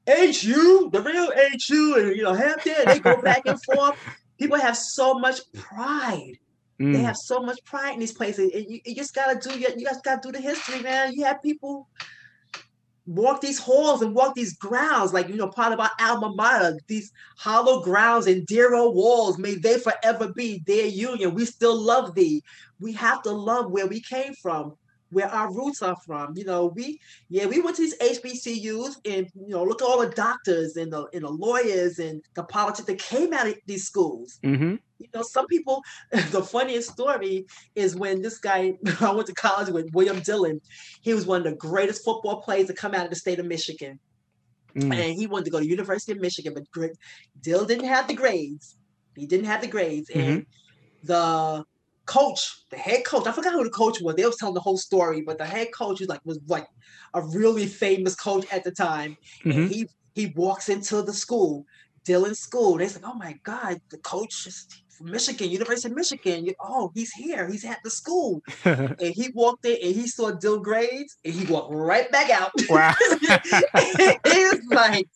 HU, 0.07 0.91
the 0.93 1.01
real 1.01 1.33
HU, 1.67 1.95
and 1.99 2.17
you 2.17 2.23
know, 2.23 2.35
Hampton, 2.35 2.75
they 2.87 2.99
go 3.01 3.21
back 3.23 3.43
and 3.47 3.61
forth. 3.65 3.97
People 4.39 4.59
have 4.59 4.77
so 4.77 5.15
much 5.19 5.41
pride. 5.55 6.39
Mm. 6.81 6.93
They 6.93 7.01
have 7.01 7.17
so 7.17 7.41
much 7.41 7.63
pride 7.65 7.95
in 7.95 8.01
these 8.01 8.13
places. 8.13 8.53
And 8.53 8.67
you, 8.69 8.81
you 8.85 8.95
just 8.95 9.15
gotta 9.15 9.39
do 9.39 9.59
you 9.59 9.85
guys 9.85 10.01
gotta 10.03 10.21
do 10.23 10.33
the 10.33 10.41
history, 10.41 10.81
man. 10.81 11.13
You 11.15 11.25
have 11.25 11.43
people 11.43 11.89
walk 13.07 13.41
these 13.41 13.59
halls 13.59 14.03
and 14.03 14.15
walk 14.15 14.35
these 14.35 14.57
grounds, 14.57 15.13
like 15.13 15.29
you 15.29 15.37
know, 15.37 15.49
part 15.49 15.73
of 15.73 15.81
our 15.81 15.91
alma 16.01 16.35
mater, 16.35 16.79
these 16.89 17.13
hollow 17.37 17.83
grounds 17.83 18.27
and 18.27 18.47
dear 18.47 18.75
old 18.75 18.97
walls, 18.97 19.39
may 19.39 19.55
they 19.55 19.79
forever 19.79 20.33
be 20.33 20.63
their 20.67 20.87
union. 20.87 21.35
We 21.35 21.45
still 21.45 21.79
love 21.79 22.15
thee. 22.15 22.43
We 22.81 22.93
have 22.95 23.23
to 23.23 23.31
love 23.31 23.71
where 23.71 23.87
we 23.87 24.01
came 24.01 24.35
from 24.35 24.77
where 25.11 25.29
our 25.29 25.53
roots 25.53 25.83
are 25.83 25.97
from. 26.05 26.37
You 26.37 26.45
know, 26.45 26.67
we 26.67 27.01
yeah, 27.29 27.47
we 27.47 27.61
went 27.61 27.77
to 27.77 27.83
these 27.83 27.99
HBCUs 27.99 28.97
and 29.05 29.29
you 29.35 29.51
know, 29.51 29.65
look 29.65 29.83
at 29.83 29.87
all 29.87 30.01
the 30.01 30.11
doctors 30.11 30.77
and 30.77 30.93
the 30.93 31.07
and 31.13 31.25
the 31.25 31.31
lawyers 31.31 31.99
and 31.99 32.23
the 32.35 32.45
politics 32.45 32.87
that 32.87 32.99
came 32.99 33.33
out 33.33 33.47
of 33.47 33.57
these 33.67 33.85
schools. 33.85 34.39
Mm-hmm. 34.43 34.77
You 34.99 35.09
know, 35.15 35.23
some 35.23 35.47
people. 35.47 35.83
The 36.31 36.43
funniest 36.43 36.91
story 36.91 37.47
is 37.75 37.95
when 37.95 38.23
this 38.23 38.39
guy 38.39 38.75
I 39.01 39.13
went 39.13 39.29
to 39.29 39.35
college 39.35 39.69
with 39.69 39.93
William 39.93 40.21
Dillon. 40.21 40.61
He 41.01 41.15
was 41.15 41.27
one 41.27 41.39
of 41.39 41.45
the 41.45 41.57
greatest 41.57 42.05
football 42.05 42.43
players 42.43 42.67
to 42.69 42.75
come 42.75 42.95
out 42.95 43.05
of 43.05 43.11
the 43.11 43.17
state 43.17 43.39
of 43.39 43.47
Michigan. 43.47 43.99
Mm. 44.77 44.93
And 44.93 45.15
he 45.15 45.29
wanted 45.29 45.45
to 45.45 45.51
go 45.53 45.61
to 45.61 45.67
University 45.67 46.13
of 46.13 46.19
Michigan, 46.19 46.55
but 46.55 46.91
Dill 47.41 47.65
didn't 47.65 47.87
have 47.87 48.09
the 48.09 48.15
grades. 48.15 48.77
He 49.15 49.27
didn't 49.27 49.47
have 49.47 49.61
the 49.61 49.69
grades, 49.69 50.11
mm-hmm. 50.11 50.21
and 50.21 50.47
the 51.05 51.65
coach, 52.07 52.65
the 52.71 52.77
head 52.77 53.05
coach, 53.05 53.27
I 53.27 53.33
forgot 53.33 53.53
who 53.53 53.65
the 53.65 53.71
coach 53.71 54.01
was. 54.01 54.15
They 54.17 54.25
was 54.25 54.37
telling 54.37 54.55
the 54.55 54.61
whole 54.61 54.77
story, 54.77 55.23
but 55.23 55.39
the 55.39 55.47
head 55.47 55.69
coach 55.73 56.01
was 56.01 56.09
like 56.09 56.21
was 56.25 56.39
like 56.49 56.67
a 57.15 57.23
really 57.23 57.67
famous 57.67 58.15
coach 58.15 58.47
at 58.53 58.65
the 58.65 58.71
time. 58.71 59.17
Mm-hmm. 59.45 59.51
And 59.51 59.71
he 59.71 59.89
he 60.15 60.33
walks 60.37 60.69
into 60.69 61.03
the 61.03 61.13
school, 61.13 61.67
Dillon 62.05 62.35
School. 62.35 62.79
They're 62.79 62.89
like, 62.89 63.03
oh 63.05 63.15
my 63.15 63.39
God, 63.43 63.81
the 63.91 63.99
coach 63.99 64.47
is 64.47 64.67
from 64.97 65.11
Michigan, 65.11 65.51
University 65.51 65.89
of 65.89 65.97
Michigan. 65.97 66.49
Oh, 66.61 66.93
he's 66.95 67.13
here. 67.13 67.49
He's 67.49 67.65
at 67.65 67.79
the 67.83 67.91
school. 67.91 68.43
and 68.65 68.97
he 69.01 69.31
walked 69.35 69.65
in 69.67 69.77
and 69.83 69.95
he 69.95 70.07
saw 70.07 70.31
Dill 70.31 70.61
grades 70.61 71.17
and 71.25 71.35
he 71.35 71.51
walked 71.53 71.75
right 71.75 72.11
back 72.11 72.31
out. 72.31 72.53
Wow. 72.69 72.95
was 74.25 74.61
like, 74.71 75.09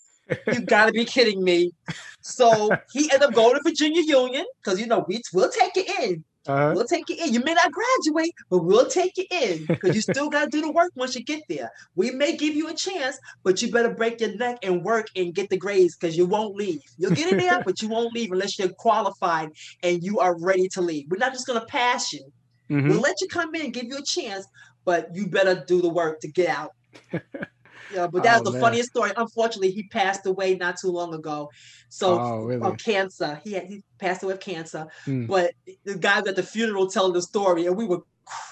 you 0.53 0.61
gotta 0.61 0.93
be 0.93 1.05
kidding 1.05 1.43
me. 1.43 1.73
So 2.21 2.71
he 2.93 3.11
ended 3.11 3.29
up 3.29 3.35
going 3.35 3.55
to 3.55 3.63
Virginia 3.63 4.03
Union 4.03 4.45
because 4.63 4.79
you 4.81 4.87
know 4.87 5.05
we 5.09 5.23
will 5.33 5.51
take 5.51 5.77
you 5.77 5.85
in. 6.03 6.25
Uh-huh. 6.49 6.73
We'll 6.75 6.87
take 6.87 7.09
you 7.09 7.17
in. 7.23 7.33
You 7.35 7.41
may 7.41 7.55
not 7.55 7.71
graduate, 7.71 8.35
but 8.49 8.65
we'll 8.65 8.89
take 8.89 9.17
you 9.17 9.25
in 9.31 9.67
because 9.67 9.95
you 9.95 10.01
still 10.01 10.31
got 10.31 10.45
to 10.45 10.51
do 10.51 10.63
the 10.63 10.73
work 10.73 10.91
once 10.95 11.15
you 11.15 11.23
get 11.23 11.43
there. 11.49 11.71
We 11.95 12.11
may 12.11 12.37
give 12.37 12.55
you 12.55 12.69
a 12.69 12.75
chance, 12.75 13.19
but 13.43 13.61
you 13.61 13.71
better 13.71 13.91
break 13.91 14.21
your 14.21 14.35
neck 14.37 14.59
and 14.63 14.83
work 14.83 15.09
and 15.15 15.35
get 15.35 15.51
the 15.51 15.59
grades 15.59 15.97
because 15.97 16.17
you 16.17 16.25
won't 16.25 16.57
leave. 16.57 16.81
You'll 16.97 17.13
get 17.13 17.33
in 17.33 17.39
there, 17.39 17.63
but 17.67 17.83
you 17.83 17.89
won't 17.89 18.15
leave 18.15 18.33
unless 18.33 18.59
you're 18.59 18.71
qualified 18.71 19.51
and 19.83 20.03
you 20.03 20.21
are 20.21 20.39
ready 20.41 20.69
to 20.69 20.81
leave. 20.81 21.07
We're 21.11 21.19
not 21.19 21.33
just 21.33 21.47
going 21.47 21.61
to 21.61 21.67
pass 21.67 22.13
you. 22.13 22.33
Mm-hmm. 22.71 22.89
We'll 22.89 23.01
let 23.01 23.21
you 23.21 23.29
come 23.29 23.55
in 23.55 23.71
give 23.71 23.85
you 23.85 23.99
a 23.99 24.03
chance, 24.03 24.47
but 24.85 25.15
you 25.15 25.27
better 25.27 25.65
do 25.67 25.83
the 25.83 25.89
work 25.89 26.21
to 26.21 26.29
get 26.29 26.49
out. 26.49 26.73
Yeah, 27.95 28.07
but 28.07 28.23
that's 28.23 28.41
oh, 28.41 28.45
the 28.45 28.53
man. 28.53 28.61
funniest 28.61 28.91
story. 28.91 29.13
Unfortunately, 29.17 29.71
he 29.71 29.85
passed 29.85 30.27
away 30.27 30.57
not 30.57 30.77
too 30.77 30.91
long 30.91 31.15
ago. 31.15 31.51
So 31.89 32.19
oh, 32.21 32.45
really? 32.45 32.63
of 32.63 32.77
cancer. 32.79 33.41
He 33.45 33.53
had, 33.53 33.65
he 33.65 33.83
passed 33.99 34.23
away 34.23 34.35
of 34.35 34.41
cancer. 34.41 34.87
Mm. 35.07 35.27
But 35.27 35.53
the 35.85 35.97
guys 35.97 36.27
at 36.27 36.37
the 36.37 36.43
funeral 36.43 36.89
telling 36.89 37.13
the 37.13 37.23
story, 37.23 37.67
and 37.67 37.77
we 37.77 37.87
were 37.87 38.03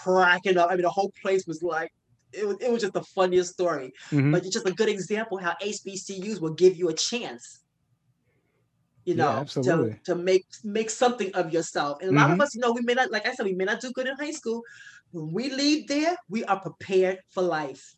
cracking 0.02 0.56
up. 0.56 0.70
I 0.70 0.74
mean, 0.74 0.82
the 0.82 0.90
whole 0.90 1.12
place 1.22 1.46
was 1.46 1.62
like, 1.62 1.92
it 2.32 2.46
was, 2.46 2.56
it 2.60 2.70
was 2.70 2.82
just 2.82 2.94
the 2.94 3.02
funniest 3.02 3.52
story. 3.52 3.92
Mm-hmm. 4.10 4.32
But 4.32 4.44
it's 4.44 4.54
just 4.54 4.68
a 4.68 4.72
good 4.72 4.88
example 4.88 5.38
how 5.38 5.54
HBCUs 5.62 6.40
will 6.40 6.54
give 6.54 6.76
you 6.76 6.88
a 6.88 6.94
chance. 6.94 7.60
You 9.04 9.14
know, 9.14 9.44
yeah, 9.54 9.62
to, 9.62 9.96
to 10.06 10.14
make 10.16 10.44
make 10.64 10.90
something 10.90 11.32
of 11.34 11.52
yourself. 11.52 11.98
And 12.00 12.10
a 12.10 12.12
lot 12.12 12.24
mm-hmm. 12.24 12.32
of 12.32 12.40
us, 12.40 12.56
you 12.56 12.60
know, 12.60 12.72
we 12.72 12.80
may 12.80 12.94
not, 12.94 13.12
like 13.12 13.24
I 13.24 13.34
said, 13.34 13.46
we 13.46 13.54
may 13.54 13.64
not 13.64 13.80
do 13.80 13.92
good 13.92 14.08
in 14.08 14.16
high 14.16 14.32
school. 14.32 14.62
When 15.12 15.32
we 15.32 15.48
leave 15.48 15.86
there, 15.86 16.16
we 16.28 16.42
are 16.44 16.58
prepared 16.58 17.20
for 17.30 17.44
life. 17.44 17.94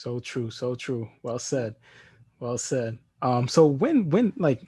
So 0.00 0.18
true, 0.18 0.50
so 0.50 0.74
true. 0.74 1.10
Well 1.22 1.38
said. 1.38 1.74
Well 2.38 2.56
said. 2.56 2.96
Um, 3.20 3.46
so 3.46 3.66
when 3.66 4.08
when 4.08 4.32
like 4.38 4.62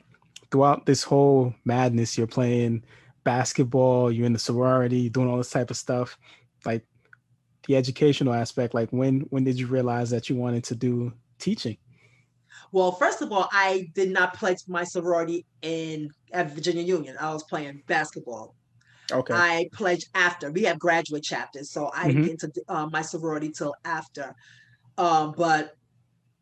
throughout 0.50 0.84
this 0.84 1.02
whole 1.02 1.54
madness, 1.64 2.18
you're 2.18 2.26
playing 2.26 2.84
basketball, 3.24 4.12
you're 4.12 4.26
in 4.26 4.34
the 4.34 4.38
sorority, 4.38 5.08
doing 5.08 5.30
all 5.30 5.38
this 5.38 5.48
type 5.48 5.70
of 5.70 5.78
stuff, 5.78 6.18
like 6.66 6.84
the 7.66 7.76
educational 7.76 8.34
aspect, 8.34 8.74
like 8.74 8.90
when 8.90 9.20
when 9.30 9.42
did 9.42 9.58
you 9.58 9.68
realize 9.68 10.10
that 10.10 10.28
you 10.28 10.36
wanted 10.36 10.64
to 10.64 10.74
do 10.74 11.14
teaching? 11.38 11.78
Well, 12.70 12.92
first 12.92 13.22
of 13.22 13.32
all, 13.32 13.48
I 13.52 13.90
did 13.94 14.10
not 14.10 14.34
play 14.34 14.54
my 14.68 14.84
sorority 14.84 15.46
in 15.62 16.10
at 16.34 16.50
Virginia 16.50 16.82
Union. 16.82 17.16
I 17.18 17.32
was 17.32 17.44
playing 17.44 17.82
basketball. 17.86 18.54
Okay. 19.10 19.32
I 19.32 19.70
pledged 19.72 20.08
after. 20.14 20.52
We 20.52 20.64
have 20.64 20.78
graduate 20.78 21.22
chapters, 21.22 21.70
so 21.70 21.90
I 21.94 22.08
mm-hmm. 22.08 22.08
didn't 22.08 22.24
get 22.24 22.42
into 22.42 22.62
uh, 22.68 22.86
my 22.92 23.00
sorority 23.00 23.50
till 23.50 23.74
after. 23.86 24.34
Um, 24.98 25.34
but 25.36 25.76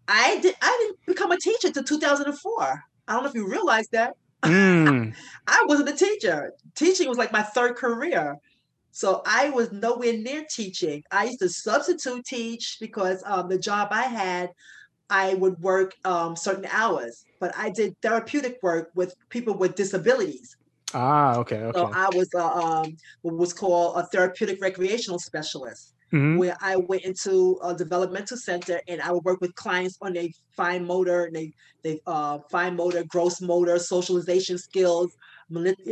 I 0.08 0.38
did 0.40 0.54
I 0.60 0.76
didn't 0.80 1.06
become 1.06 1.32
a 1.32 1.38
teacher 1.38 1.68
until 1.68 1.84
2004. 1.84 2.84
I 3.08 3.12
don't 3.12 3.22
know 3.22 3.28
if 3.28 3.34
you 3.34 3.48
realize 3.48 3.88
that. 3.88 4.14
Mm. 4.42 5.14
I 5.46 5.64
wasn't 5.66 5.88
a 5.88 5.96
teacher. 5.96 6.52
Teaching 6.74 7.08
was 7.08 7.18
like 7.18 7.32
my 7.32 7.42
third 7.42 7.76
career. 7.76 8.36
So 8.92 9.22
I 9.24 9.50
was 9.50 9.70
nowhere 9.72 10.14
near 10.14 10.44
teaching. 10.50 11.02
I 11.10 11.24
used 11.24 11.38
to 11.40 11.48
substitute 11.48 12.24
teach 12.24 12.78
because 12.80 13.22
um, 13.24 13.48
the 13.48 13.58
job 13.58 13.88
I 13.92 14.02
had, 14.02 14.50
I 15.08 15.34
would 15.34 15.60
work 15.60 15.94
um, 16.04 16.36
certain 16.36 16.66
hours, 16.70 17.24
but 17.38 17.52
I 17.56 17.70
did 17.70 17.96
therapeutic 18.02 18.58
work 18.62 18.90
with 18.94 19.14
people 19.28 19.54
with 19.54 19.76
disabilities. 19.76 20.56
Ah, 20.92 21.36
okay, 21.36 21.58
okay. 21.58 21.78
So 21.78 21.90
I 21.94 22.08
was 22.14 22.28
uh, 22.34 22.46
um, 22.46 22.96
what 23.22 23.36
was 23.36 23.52
called 23.52 23.96
a 23.96 24.06
therapeutic 24.06 24.60
recreational 24.60 25.20
specialist. 25.20 25.94
Mm-hmm. 26.12 26.38
Where 26.38 26.56
I 26.60 26.76
went 26.76 27.02
into 27.04 27.58
a 27.62 27.72
developmental 27.72 28.36
center 28.36 28.80
and 28.88 29.00
I 29.00 29.12
would 29.12 29.24
work 29.24 29.40
with 29.40 29.54
clients 29.54 29.96
on 30.02 30.12
their 30.12 30.26
fine 30.56 30.84
motor, 30.84 31.30
they 31.32 31.52
they 31.84 32.00
uh, 32.06 32.38
fine 32.50 32.76
motor, 32.76 33.04
gross 33.04 33.40
motor, 33.40 33.78
socialization 33.78 34.58
skills, 34.58 35.16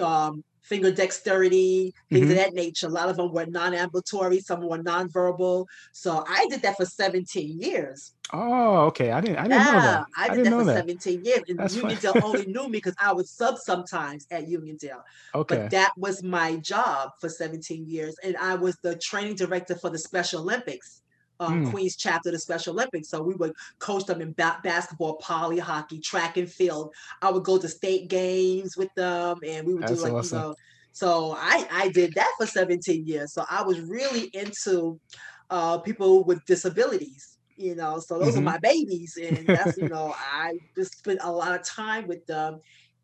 um, 0.01 0.43
finger 0.69 0.93
dexterity, 0.93 1.95
things 2.11 2.23
mm-hmm. 2.23 2.31
of 2.31 2.37
that 2.37 2.55
nature. 2.55 2.87
A 2.87 2.91
lot 2.91 3.09
of 3.09 3.16
them 3.16 3.33
were 3.33 3.47
non-ambulatory, 3.47 4.41
some 4.41 4.61
were 4.61 4.83
non-verbal. 4.83 5.66
So 5.93 6.25
I 6.29 6.47
did 6.51 6.62
that 6.62 6.77
for 6.77 6.85
17 6.85 7.61
years. 7.61 8.12
Oh, 8.33 8.81
okay. 8.87 9.11
I 9.11 9.23
didn't 9.23 9.39
I 9.39 9.43
didn't 9.45 9.53
yeah, 9.53 9.64
know 9.64 9.81
that. 9.81 10.05
I, 10.16 10.25
I 10.25 10.35
did 10.35 10.47
that 10.47 10.51
for 10.51 10.64
that. 10.64 10.77
17 10.77 11.25
years. 11.25 11.41
And 11.49 11.59
That's 11.59 11.77
Uniondale 11.77 12.23
only 12.23 12.47
knew 12.47 12.64
me 12.64 12.73
because 12.73 12.95
I 13.01 13.12
would 13.12 13.27
sub 13.27 13.57
sometimes 13.57 14.27
at 14.31 14.47
Uniondale. 14.47 15.03
Okay. 15.35 15.57
But 15.57 15.71
that 15.71 15.93
was 15.97 16.23
my 16.23 16.57
job 16.57 17.12
for 17.21 17.31
17 17.31 17.87
years. 17.89 18.16
And 18.23 18.37
I 18.37 18.55
was 18.55 18.77
the 18.83 18.97
training 18.97 19.37
director 19.37 19.75
for 19.77 19.89
the 19.89 19.99
Special 19.99 20.43
Olympics 20.43 21.03
um, 21.41 21.66
mm. 21.66 21.70
Queens 21.70 21.97
chapter 21.97 22.28
of 22.28 22.34
the 22.34 22.39
Special 22.39 22.74
Olympics. 22.74 23.09
So 23.09 23.22
we 23.22 23.34
would 23.34 23.53
coach 23.78 24.05
them 24.05 24.20
in 24.20 24.32
ba- 24.32 24.61
basketball, 24.62 25.14
poly 25.16 25.59
hockey, 25.59 26.01
track 26.01 26.36
and 26.36 26.51
field. 26.51 26.93
I 27.22 27.30
would 27.30 27.45
go 27.45 27.59
to 27.59 27.68
state 27.68 28.09
games 28.09 28.76
with 28.76 28.93
them, 28.95 29.39
and 29.47 29.66
we 29.66 29.74
would 29.74 29.84
That's 29.84 29.95
do 29.95 30.03
like 30.03 30.12
awesome. 30.12 30.39
you 30.39 30.45
know. 30.45 30.55
So 30.93 31.36
I 31.39 31.66
I 31.70 31.89
did 31.89 32.14
that 32.14 32.32
for 32.39 32.47
17 32.47 33.07
years. 33.07 33.32
So 33.32 33.45
I 33.49 33.62
was 33.62 33.80
really 33.80 34.30
into 34.34 35.01
uh, 35.51 35.78
people 35.78 36.24
with 36.24 36.45
disabilities. 36.45 37.36
You 37.57 37.74
know, 37.74 37.99
so 37.99 38.20
those 38.20 38.36
mm-hmm. 38.36 38.39
are 38.47 38.53
my 38.53 38.59
babies, 38.59 39.18
and 39.20 39.47
that's 39.47 39.76
you 39.78 39.89
know 39.89 40.14
I 40.16 40.59
just 40.76 40.99
spent 40.99 41.20
a 41.22 41.30
lot 41.30 41.55
of 41.55 41.64
time 41.64 42.07
with 42.07 42.24
them. 42.26 42.61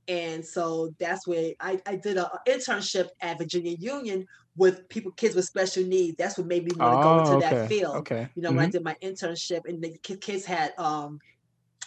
And 0.06 0.44
so 0.44 0.90
that's 0.98 1.26
where 1.26 1.54
I, 1.60 1.80
I 1.86 1.96
did 1.96 2.18
an 2.18 2.26
internship 2.46 3.08
at 3.22 3.38
Virginia 3.38 3.74
Union 3.78 4.26
with 4.56 4.88
people, 4.88 5.12
kids 5.12 5.34
with 5.34 5.44
special 5.44 5.84
needs. 5.84 6.16
That's 6.16 6.38
what 6.38 6.46
made 6.46 6.64
me 6.64 6.72
want 6.76 6.92
to 6.92 6.98
oh, 6.98 7.02
go 7.02 7.18
into 7.18 7.46
okay. 7.46 7.56
that 7.56 7.68
field. 7.68 7.96
Okay. 7.96 8.28
You 8.34 8.42
know, 8.42 8.50
mm-hmm. 8.50 8.56
when 8.56 8.64
I 8.64 8.68
mm-hmm. 8.68 8.72
did 8.72 8.84
my 8.84 8.96
internship 9.02 9.68
and 9.68 9.82
the 9.82 9.96
kids 9.98 10.44
had 10.44 10.72
um 10.78 11.20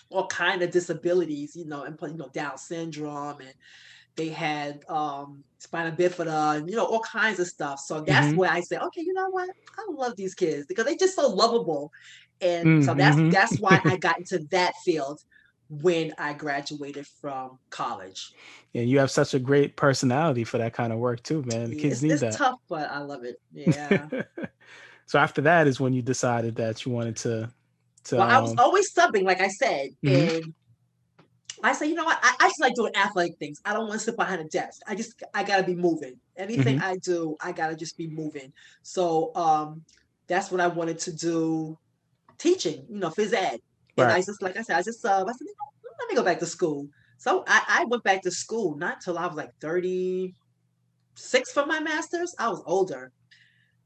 all 0.09 0.27
kind 0.27 0.61
of 0.61 0.71
disabilities, 0.71 1.55
you 1.55 1.65
know, 1.65 1.83
and 1.83 1.97
you 2.01 2.17
know, 2.17 2.29
Down 2.33 2.57
syndrome 2.57 3.39
and 3.39 3.53
they 4.15 4.29
had 4.29 4.83
um 4.89 5.43
spina 5.59 5.95
bifida 5.95 6.57
and 6.57 6.69
you 6.69 6.75
know 6.75 6.85
all 6.85 7.01
kinds 7.01 7.39
of 7.39 7.47
stuff. 7.47 7.79
So 7.79 8.01
that's 8.01 8.27
mm-hmm. 8.27 8.37
where 8.37 8.51
I 8.51 8.61
said, 8.61 8.81
okay, 8.81 9.01
you 9.01 9.13
know 9.13 9.29
what? 9.29 9.49
I 9.77 9.85
love 9.91 10.15
these 10.15 10.33
kids 10.33 10.65
because 10.67 10.85
they're 10.85 10.95
just 10.95 11.15
so 11.15 11.27
lovable. 11.29 11.91
And 12.41 12.65
mm-hmm. 12.65 12.81
so 12.83 12.93
that's 12.93 13.15
mm-hmm. 13.15 13.29
that's 13.29 13.59
why 13.59 13.79
I 13.85 13.97
got 13.97 14.17
into 14.17 14.39
that 14.51 14.73
field 14.83 15.21
when 15.69 16.13
I 16.17 16.33
graduated 16.33 17.05
from 17.07 17.59
college. 17.69 18.33
And 18.73 18.89
you 18.89 18.99
have 18.99 19.11
such 19.11 19.33
a 19.33 19.39
great 19.39 19.75
personality 19.75 20.43
for 20.43 20.57
that 20.57 20.73
kind 20.73 20.93
of 20.93 20.99
work 20.99 21.23
too, 21.23 21.43
man. 21.45 21.69
The 21.69 21.75
kids 21.75 21.95
it's, 21.95 22.01
need 22.03 22.11
it's 22.11 22.21
that. 22.21 22.33
tough, 22.33 22.59
but 22.69 22.89
I 22.89 22.99
love 22.99 23.23
it. 23.23 23.37
Yeah. 23.51 24.07
so 25.05 25.19
after 25.19 25.41
that 25.41 25.67
is 25.67 25.79
when 25.79 25.93
you 25.93 26.01
decided 26.01 26.55
that 26.55 26.85
you 26.85 26.91
wanted 26.91 27.17
to. 27.17 27.49
to 28.05 28.15
well, 28.15 28.25
um... 28.25 28.31
I 28.31 28.39
was 28.39 28.51
um, 28.51 28.59
always 28.59 28.93
subbing, 28.93 29.23
like 29.23 29.41
I 29.41 29.49
said, 29.49 29.89
mm-hmm. 30.03 30.35
and 30.37 30.53
I 31.63 31.73
said, 31.73 31.85
you 31.85 31.95
know 31.95 32.05
what? 32.05 32.19
I, 32.21 32.35
I, 32.39 32.47
just 32.47 32.61
like 32.61 32.75
doing 32.75 32.95
athletic 32.95 33.37
things. 33.37 33.59
I 33.65 33.73
don't 33.73 33.87
want 33.87 33.99
to 33.99 34.05
sit 34.05 34.15
behind 34.15 34.41
a 34.41 34.45
desk. 34.45 34.81
I 34.87 34.95
just 34.95 35.21
I 35.33 35.43
gotta 35.43 35.63
be 35.63 35.75
moving. 35.75 36.19
Anything 36.35 36.77
mm-hmm. 36.77 36.85
I 36.85 36.97
do, 36.97 37.35
I 37.41 37.51
gotta 37.51 37.75
just 37.75 37.97
be 37.97 38.07
moving. 38.07 38.53
So 38.83 39.31
um, 39.35 39.83
that's 40.27 40.51
what 40.51 40.61
I 40.61 40.67
wanted 40.67 40.99
to 40.99 41.13
do. 41.13 41.77
Teaching, 42.37 42.85
you 42.89 42.99
know, 42.99 43.09
phys 43.09 43.33
ed. 43.33 43.59
And 43.97 44.11
I 44.11 44.21
just, 44.21 44.41
like 44.41 44.57
I 44.57 44.61
said, 44.61 44.77
I 44.77 44.81
just, 44.81 45.05
uh, 45.05 45.25
I 45.27 45.31
said, 45.31 45.47
let 45.99 46.09
me 46.09 46.15
go 46.15 46.23
back 46.23 46.39
to 46.39 46.45
school. 46.45 46.87
So 47.17 47.43
I, 47.47 47.63
I 47.67 47.85
went 47.85 48.03
back 48.03 48.21
to 48.23 48.31
school 48.31 48.77
not 48.77 48.95
until 48.97 49.17
I 49.17 49.25
was 49.27 49.35
like 49.35 49.51
36 49.59 51.51
for 51.51 51.65
my 51.65 51.79
master's. 51.79 52.35
I 52.37 52.49
was 52.49 52.61
older. 52.65 53.11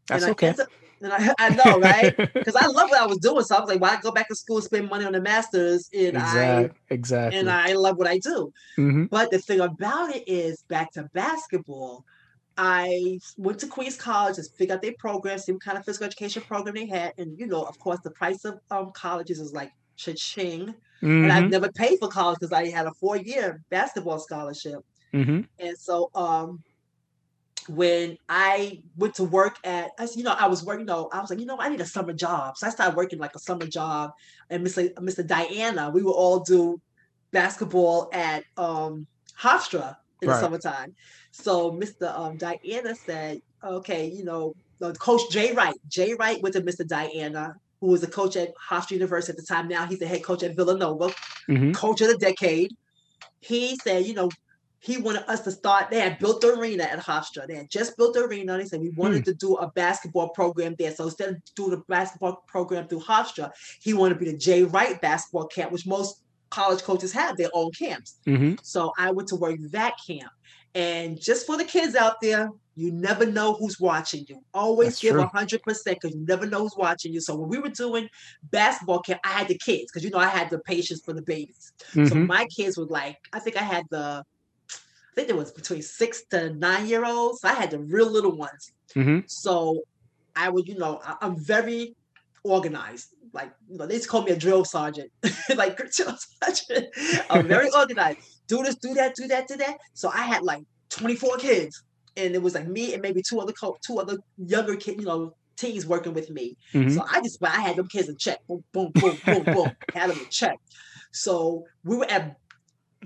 That's 0.07 0.23
and 0.23 0.31
okay. 0.31 0.49
I, 0.49 0.65
and 1.01 1.13
I, 1.13 1.33
I 1.39 1.49
know, 1.49 1.79
right? 1.79 2.15
Because 2.33 2.55
I 2.55 2.67
love 2.67 2.89
what 2.89 3.01
I 3.01 3.05
was 3.05 3.19
doing. 3.19 3.43
So 3.43 3.55
I 3.55 3.59
was 3.59 3.69
like, 3.69 3.81
why 3.81 3.97
go 4.01 4.11
back 4.11 4.27
to 4.27 4.35
school, 4.35 4.61
spend 4.61 4.89
money 4.89 5.05
on 5.05 5.13
the 5.13 5.21
master's? 5.21 5.89
And 5.93 6.17
exactly. 6.17 6.77
I 6.89 6.93
exactly. 6.93 7.39
And 7.39 7.49
I 7.49 7.73
love 7.73 7.97
what 7.97 8.07
I 8.07 8.17
do. 8.17 8.51
Mm-hmm. 8.77 9.05
But 9.05 9.31
the 9.31 9.39
thing 9.39 9.61
about 9.61 10.15
it 10.15 10.27
is 10.27 10.63
back 10.67 10.91
to 10.93 11.09
basketball. 11.13 12.05
I 12.57 13.19
went 13.37 13.59
to 13.59 13.67
Queens 13.67 13.95
College 13.95 14.35
to 14.35 14.43
figure 14.43 14.75
out 14.75 14.81
their 14.81 14.93
program, 14.99 15.39
see 15.39 15.53
what 15.53 15.63
kind 15.63 15.77
of 15.77 15.85
physical 15.85 16.05
education 16.05 16.43
program 16.43 16.75
they 16.75 16.85
had. 16.85 17.13
And 17.17 17.39
you 17.39 17.47
know, 17.47 17.63
of 17.63 17.79
course, 17.79 17.99
the 18.03 18.11
price 18.11 18.43
of 18.45 18.59
um, 18.69 18.91
colleges 18.93 19.39
is 19.39 19.53
like 19.53 19.71
cha-ching. 20.03 20.67
Mm-hmm. 21.01 21.23
And 21.23 21.31
I've 21.31 21.49
never 21.49 21.71
paid 21.71 21.99
for 21.99 22.07
college 22.07 22.39
because 22.39 22.53
I 22.53 22.69
had 22.69 22.85
a 22.85 22.93
four-year 22.93 23.63
basketball 23.69 24.19
scholarship. 24.19 24.79
Mm-hmm. 25.13 25.41
And 25.59 25.77
so 25.77 26.09
um, 26.13 26.63
when 27.67 28.17
I 28.29 28.81
went 28.97 29.15
to 29.15 29.23
work 29.23 29.57
at, 29.63 29.91
you 30.15 30.23
know, 30.23 30.35
I 30.37 30.47
was 30.47 30.63
working, 30.63 30.81
you 30.81 30.85
know, 30.85 31.09
I 31.11 31.21
was 31.21 31.29
like, 31.29 31.39
you 31.39 31.45
know, 31.45 31.57
I 31.59 31.69
need 31.69 31.81
a 31.81 31.85
summer 31.85 32.13
job. 32.13 32.57
So 32.57 32.67
I 32.67 32.69
started 32.69 32.95
working 32.95 33.19
like 33.19 33.35
a 33.35 33.39
summer 33.39 33.65
job. 33.65 34.11
And 34.49 34.65
Mr. 34.65 34.93
Mr. 34.95 35.25
Diana, 35.25 35.89
we 35.89 36.03
would 36.03 36.11
all 36.11 36.39
do 36.39 36.79
basketball 37.31 38.09
at 38.13 38.43
um, 38.57 39.07
Hofstra 39.39 39.95
in 40.21 40.29
right. 40.29 40.35
the 40.35 40.39
summertime. 40.39 40.95
So 41.31 41.71
Mr. 41.71 42.17
Um, 42.17 42.37
Diana 42.37 42.95
said, 42.95 43.41
okay, 43.63 44.07
you 44.07 44.23
know, 44.23 44.55
Coach 44.99 45.29
Jay 45.31 45.53
Wright. 45.53 45.75
Jay 45.87 46.13
Wright 46.15 46.41
went 46.41 46.55
to 46.55 46.61
Mr. 46.61 46.87
Diana 46.87 47.55
who 47.81 47.87
was 47.87 48.03
a 48.03 48.07
coach 48.07 48.37
at 48.37 48.53
Hofstra 48.55 48.91
University 48.91 49.31
at 49.31 49.37
the 49.37 49.43
time. 49.43 49.67
Now 49.67 49.85
he's 49.85 49.99
the 49.99 50.07
head 50.07 50.23
coach 50.23 50.43
at 50.43 50.55
Villanova, 50.55 51.09
mm-hmm. 51.49 51.73
coach 51.73 51.99
of 52.01 52.07
the 52.07 52.17
decade. 52.17 52.73
He 53.39 53.75
said, 53.77 54.05
you 54.05 54.13
know, 54.13 54.29
he 54.79 54.97
wanted 54.97 55.29
us 55.29 55.41
to 55.41 55.51
start. 55.51 55.89
They 55.89 55.99
had 55.99 56.17
built 56.19 56.41
the 56.41 56.53
arena 56.53 56.83
at 56.83 56.99
Hofstra. 56.99 57.47
They 57.47 57.55
had 57.55 57.69
just 57.69 57.97
built 57.97 58.13
the 58.13 58.23
arena. 58.23 58.57
They 58.57 58.65
said 58.65 58.81
we 58.81 58.89
wanted 58.89 59.23
mm. 59.23 59.25
to 59.25 59.33
do 59.33 59.55
a 59.55 59.69
basketball 59.71 60.29
program 60.29 60.75
there. 60.77 60.93
So 60.93 61.05
instead 61.05 61.29
of 61.29 61.55
doing 61.55 61.73
a 61.73 61.77
basketball 61.77 62.43
program 62.47 62.87
through 62.87 63.01
Hofstra, 63.01 63.51
he 63.79 63.93
wanted 63.93 64.15
to 64.15 64.19
be 64.19 64.31
the 64.31 64.37
Jay 64.37 64.63
Wright 64.63 64.99
basketball 65.01 65.47
camp, 65.47 65.71
which 65.71 65.85
most 65.85 66.23
college 66.49 66.83
coaches 66.83 67.11
have 67.13 67.37
their 67.37 67.49
own 67.53 67.71
camps. 67.71 68.17
Mm-hmm. 68.27 68.55
So 68.63 68.91
I 68.97 69.11
went 69.11 69.29
to 69.29 69.35
work 69.35 69.57
that 69.71 69.95
camp. 70.05 70.31
And 70.73 71.19
just 71.19 71.45
for 71.45 71.57
the 71.57 71.65
kids 71.65 71.95
out 71.95 72.21
there, 72.21 72.49
you 72.75 72.91
never 72.91 73.25
know 73.25 73.53
who's 73.53 73.79
watching 73.79 74.25
you. 74.29 74.41
Always 74.53 74.89
That's 74.89 75.01
give 75.01 75.17
a 75.17 75.27
hundred 75.27 75.61
percent 75.63 75.99
because 75.99 76.15
you 76.15 76.25
never 76.25 76.45
know 76.45 76.59
who's 76.59 76.75
watching 76.77 77.13
you. 77.13 77.19
So 77.19 77.35
when 77.35 77.49
we 77.49 77.59
were 77.59 77.69
doing 77.69 78.09
basketball 78.49 79.01
camp, 79.01 79.19
I 79.25 79.29
had 79.29 79.47
the 79.49 79.57
kids 79.57 79.91
because 79.91 80.03
you 80.03 80.09
know 80.09 80.17
I 80.17 80.27
had 80.27 80.49
the 80.49 80.59
patience 80.59 81.01
for 81.01 81.13
the 81.13 81.21
babies. 81.21 81.73
Mm-hmm. 81.91 82.05
So 82.05 82.15
my 82.15 82.45
kids 82.45 82.77
were 82.77 82.85
like, 82.85 83.17
I 83.33 83.39
think 83.39 83.57
I 83.57 83.63
had 83.63 83.83
the, 83.89 84.23
I 84.73 85.15
think 85.15 85.29
it 85.29 85.35
was 85.35 85.51
between 85.51 85.81
six 85.81 86.23
to 86.31 86.53
nine 86.53 86.87
year 86.87 87.05
olds. 87.05 87.41
So 87.41 87.49
I 87.49 87.53
had 87.53 87.71
the 87.71 87.79
real 87.79 88.09
little 88.09 88.35
ones. 88.35 88.71
Mm-hmm. 88.95 89.19
So 89.27 89.81
I 90.35 90.49
would, 90.49 90.67
you 90.67 90.77
know, 90.77 91.01
I, 91.03 91.25
am 91.25 91.35
very 91.35 91.95
organized. 92.43 93.09
Like, 93.33 93.51
you 93.69 93.77
know, 93.77 93.85
they 93.85 93.95
just 93.95 94.09
call 94.09 94.23
me 94.23 94.31
a 94.31 94.37
drill 94.37 94.65
sergeant, 94.65 95.11
like 95.55 95.77
drill 95.91 96.17
sergeant. 96.41 96.87
I'm 97.29 97.47
very 97.47 97.69
organized. 97.77 98.19
Do 98.51 98.63
this, 98.63 98.75
do 98.75 98.93
that, 98.95 99.15
do 99.15 99.27
that, 99.27 99.47
do 99.47 99.55
that. 99.55 99.77
So 99.93 100.09
I 100.13 100.23
had 100.23 100.43
like 100.43 100.63
24 100.89 101.37
kids 101.37 101.83
and 102.17 102.35
it 102.35 102.41
was 102.41 102.53
like 102.53 102.67
me 102.67 102.91
and 102.91 103.01
maybe 103.01 103.21
two 103.21 103.39
other 103.39 103.53
co- 103.53 103.77
two 103.81 103.97
other 103.97 104.17
younger 104.37 104.75
kids, 104.75 104.99
you 104.99 105.05
know, 105.05 105.33
teens 105.55 105.85
working 105.85 106.13
with 106.13 106.29
me. 106.29 106.57
Mm-hmm. 106.73 106.89
So 106.89 107.05
I 107.09 107.21
just 107.21 107.41
I 107.41 107.61
had 107.61 107.77
them 107.77 107.87
kids 107.87 108.09
in 108.09 108.17
check, 108.17 108.39
boom, 108.49 108.61
boom, 108.73 108.91
boom, 108.93 109.17
boom, 109.25 109.43
boom, 109.43 109.71
had 109.93 110.09
them 110.09 110.19
in 110.19 110.25
check. 110.29 110.57
So 111.13 111.63
we 111.85 111.95
were 111.95 112.11
at 112.11 112.35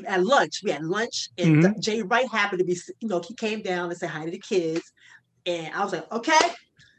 at 0.07 0.23
lunch. 0.23 0.61
We 0.63 0.71
had 0.71 0.83
lunch, 0.83 1.29
and 1.37 1.63
mm-hmm. 1.63 1.79
Jay 1.79 2.01
Wright 2.01 2.27
happened 2.27 2.57
to 2.57 2.65
be, 2.65 2.75
you 2.99 3.07
know, 3.07 3.21
he 3.21 3.35
came 3.35 3.61
down 3.61 3.91
and 3.91 3.97
said 3.99 4.09
hi 4.09 4.25
to 4.25 4.31
the 4.31 4.39
kids, 4.39 4.91
and 5.45 5.71
I 5.75 5.83
was 5.83 5.93
like, 5.93 6.11
okay, 6.11 6.39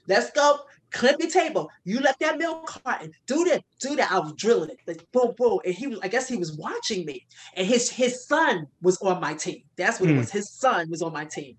let's 0.06 0.30
go. 0.30 0.60
Clip 0.96 1.16
your 1.20 1.30
table. 1.30 1.70
You 1.84 2.00
left 2.00 2.20
that 2.20 2.38
milk 2.38 2.66
carton. 2.66 3.12
Do 3.26 3.44
that. 3.44 3.62
Do 3.80 3.96
that. 3.96 4.10
I 4.10 4.18
was 4.18 4.32
drilling 4.32 4.70
it. 4.70 4.78
Like 4.86 5.06
boom, 5.12 5.34
boom. 5.36 5.58
And 5.64 5.74
he 5.74 5.86
was, 5.86 5.98
I 6.02 6.08
guess 6.08 6.26
he 6.26 6.36
was 6.36 6.56
watching 6.56 7.04
me. 7.04 7.26
And 7.54 7.66
his 7.66 7.90
his 7.90 8.26
son 8.26 8.66
was 8.80 8.96
on 9.02 9.20
my 9.20 9.34
team. 9.34 9.62
That's 9.76 10.00
what 10.00 10.08
mm. 10.08 10.14
it 10.14 10.18
was. 10.18 10.30
His 10.30 10.50
son 10.50 10.88
was 10.88 11.02
on 11.02 11.12
my 11.12 11.26
team. 11.26 11.56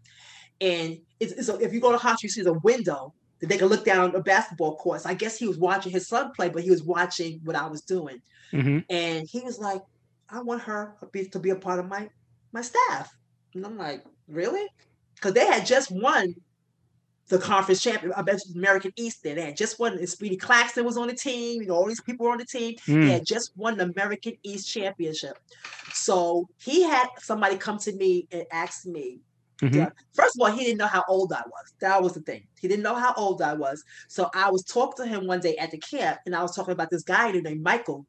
And 0.59 0.97
it's, 1.19 1.33
it's 1.33 1.49
a, 1.49 1.59
if 1.59 1.71
you 1.71 1.79
go 1.79 1.91
to 1.91 1.99
Hofstra, 1.99 2.23
you 2.23 2.29
see 2.29 2.41
the 2.41 2.59
window 2.63 3.13
that 3.39 3.47
they 3.47 3.57
can 3.59 3.67
look 3.67 3.85
down 3.85 4.15
a 4.15 4.21
basketball 4.21 4.75
court. 4.77 5.01
So 5.01 5.09
I 5.09 5.13
guess 5.13 5.37
he 5.37 5.47
was 5.47 5.59
watching 5.59 5.91
his 5.91 6.07
son 6.07 6.31
play, 6.31 6.49
but 6.49 6.63
he 6.63 6.71
was 6.71 6.81
watching 6.83 7.39
what 7.43 7.55
I 7.55 7.67
was 7.67 7.81
doing. 7.81 8.19
Mm-hmm. 8.51 8.79
And 8.89 9.27
he 9.29 9.41
was 9.41 9.59
like, 9.59 9.83
I 10.29 10.41
want 10.41 10.63
her 10.63 10.95
to 11.31 11.39
be 11.39 11.51
a 11.51 11.55
part 11.55 11.79
of 11.79 11.87
my 11.87 12.09
my 12.51 12.61
staff. 12.61 13.15
And 13.53 13.65
I'm 13.65 13.77
like, 13.77 14.03
really? 14.27 14.65
Because 15.15 15.33
they 15.33 15.45
had 15.45 15.65
just 15.65 15.91
won 15.91 16.33
the 17.27 17.37
conference 17.37 17.81
champion, 17.81 18.13
I 18.13 18.21
bet 18.21 18.39
American 18.55 18.93
East 18.95 19.23
there. 19.23 19.35
They 19.35 19.45
had 19.45 19.57
just 19.57 19.79
won, 19.79 19.97
and 19.97 20.07
Speedy 20.07 20.37
Claxton 20.37 20.85
was 20.85 20.97
on 20.97 21.07
the 21.07 21.13
team, 21.13 21.61
you 21.61 21.67
know, 21.67 21.75
all 21.75 21.87
these 21.87 22.01
people 22.01 22.25
were 22.25 22.31
on 22.31 22.37
the 22.37 22.45
team. 22.45 22.75
Mm. 22.87 23.05
They 23.05 23.11
had 23.11 23.25
just 23.25 23.51
won 23.57 23.77
the 23.77 23.85
American 23.85 24.33
East 24.43 24.71
championship. 24.71 25.37
So 25.93 26.47
he 26.57 26.83
had 26.83 27.07
somebody 27.19 27.57
come 27.57 27.77
to 27.79 27.93
me 27.93 28.27
and 28.31 28.45
ask 28.51 28.85
me, 28.85 29.19
Mm-hmm. 29.61 29.75
Yeah. 29.75 29.89
First 30.13 30.35
of 30.35 30.41
all, 30.41 30.55
he 30.55 30.63
didn't 30.63 30.77
know 30.77 30.87
how 30.87 31.03
old 31.07 31.33
I 31.33 31.41
was. 31.41 31.73
That 31.79 32.01
was 32.01 32.13
the 32.13 32.21
thing. 32.21 32.43
He 32.59 32.67
didn't 32.67 32.83
know 32.83 32.95
how 32.95 33.13
old 33.15 33.41
I 33.41 33.53
was. 33.53 33.83
So 34.07 34.29
I 34.33 34.51
was 34.51 34.63
talking 34.63 35.05
to 35.05 35.09
him 35.09 35.25
one 35.25 35.39
day 35.39 35.55
at 35.57 35.71
the 35.71 35.79
camp, 35.79 36.19
and 36.25 36.35
I 36.35 36.41
was 36.41 36.55
talking 36.55 36.73
about 36.73 36.89
this 36.89 37.03
guy 37.03 37.31
named 37.31 37.63
Michael. 37.63 38.05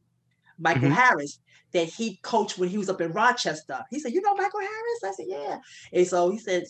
Michael 0.58 0.82
mm-hmm. 0.82 0.92
Harris, 0.92 1.38
that 1.72 1.86
he 1.86 2.18
coached 2.22 2.58
when 2.58 2.68
he 2.68 2.78
was 2.78 2.88
up 2.88 3.00
in 3.00 3.12
Rochester. 3.12 3.84
He 3.90 3.98
said, 3.98 4.12
"You 4.12 4.22
know 4.22 4.34
Michael 4.34 4.60
Harris?" 4.60 5.04
I 5.04 5.12
said, 5.12 5.26
"Yeah." 5.28 5.58
And 5.92 6.06
so 6.06 6.30
he 6.30 6.38
said, 6.38 6.64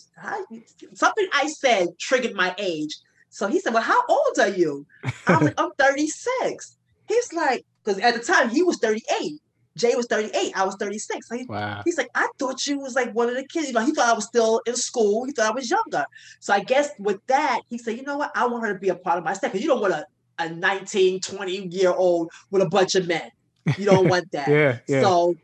"Something 0.93 1.27
I 1.33 1.47
said 1.47 1.87
triggered 1.99 2.33
my 2.33 2.53
age." 2.57 2.95
So 3.29 3.47
he 3.47 3.59
said, 3.59 3.73
"Well, 3.73 3.83
how 3.83 4.03
old 4.07 4.39
are 4.39 4.49
you?" 4.49 4.85
I 5.27 5.37
was 5.37 5.41
like, 5.43 5.59
"I'm 5.59 5.71
36." 5.77 6.77
He's 7.07 7.33
like, 7.33 7.65
because 7.83 7.99
at 8.01 8.13
the 8.13 8.19
time 8.19 8.49
he 8.49 8.61
was 8.61 8.77
38. 8.77 9.39
Jay 9.77 9.95
was 9.95 10.07
38. 10.07 10.51
I 10.55 10.65
was 10.65 10.75
36. 10.75 11.27
So 11.27 11.37
he, 11.37 11.45
wow. 11.45 11.81
He's 11.85 11.97
like, 11.97 12.09
I 12.13 12.27
thought 12.37 12.67
you 12.67 12.79
was 12.79 12.95
like 12.95 13.13
one 13.13 13.29
of 13.29 13.35
the 13.35 13.45
kids. 13.45 13.67
You 13.67 13.73
know, 13.73 13.85
he 13.85 13.93
thought 13.93 14.09
I 14.09 14.13
was 14.13 14.25
still 14.25 14.61
in 14.65 14.75
school. 14.75 15.25
He 15.25 15.31
thought 15.31 15.51
I 15.51 15.55
was 15.55 15.69
younger. 15.69 16.05
So 16.39 16.53
I 16.53 16.59
guess 16.59 16.89
with 16.99 17.25
that, 17.27 17.61
he 17.69 17.77
said, 17.77 17.97
you 17.97 18.03
know 18.03 18.17
what? 18.17 18.31
I 18.35 18.45
want 18.47 18.65
her 18.65 18.73
to 18.73 18.79
be 18.79 18.89
a 18.89 18.95
part 18.95 19.17
of 19.17 19.23
my 19.23 19.33
staff. 19.33 19.51
Because 19.51 19.63
you 19.63 19.69
don't 19.69 19.81
want 19.81 19.93
a, 19.93 20.05
a 20.37 20.49
19, 20.49 21.21
20 21.21 21.67
year 21.67 21.93
old 21.93 22.29
with 22.51 22.61
a 22.61 22.69
bunch 22.69 22.95
of 22.95 23.07
men. 23.07 23.31
You 23.77 23.85
don't 23.85 24.07
want 24.07 24.31
that. 24.31 24.47
yeah, 24.49 24.79
yeah. 24.87 25.01
So 25.01 25.35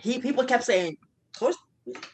he 0.00 0.18
people 0.18 0.44
kept 0.44 0.64
saying, 0.64 0.96
Coach, 1.38 1.54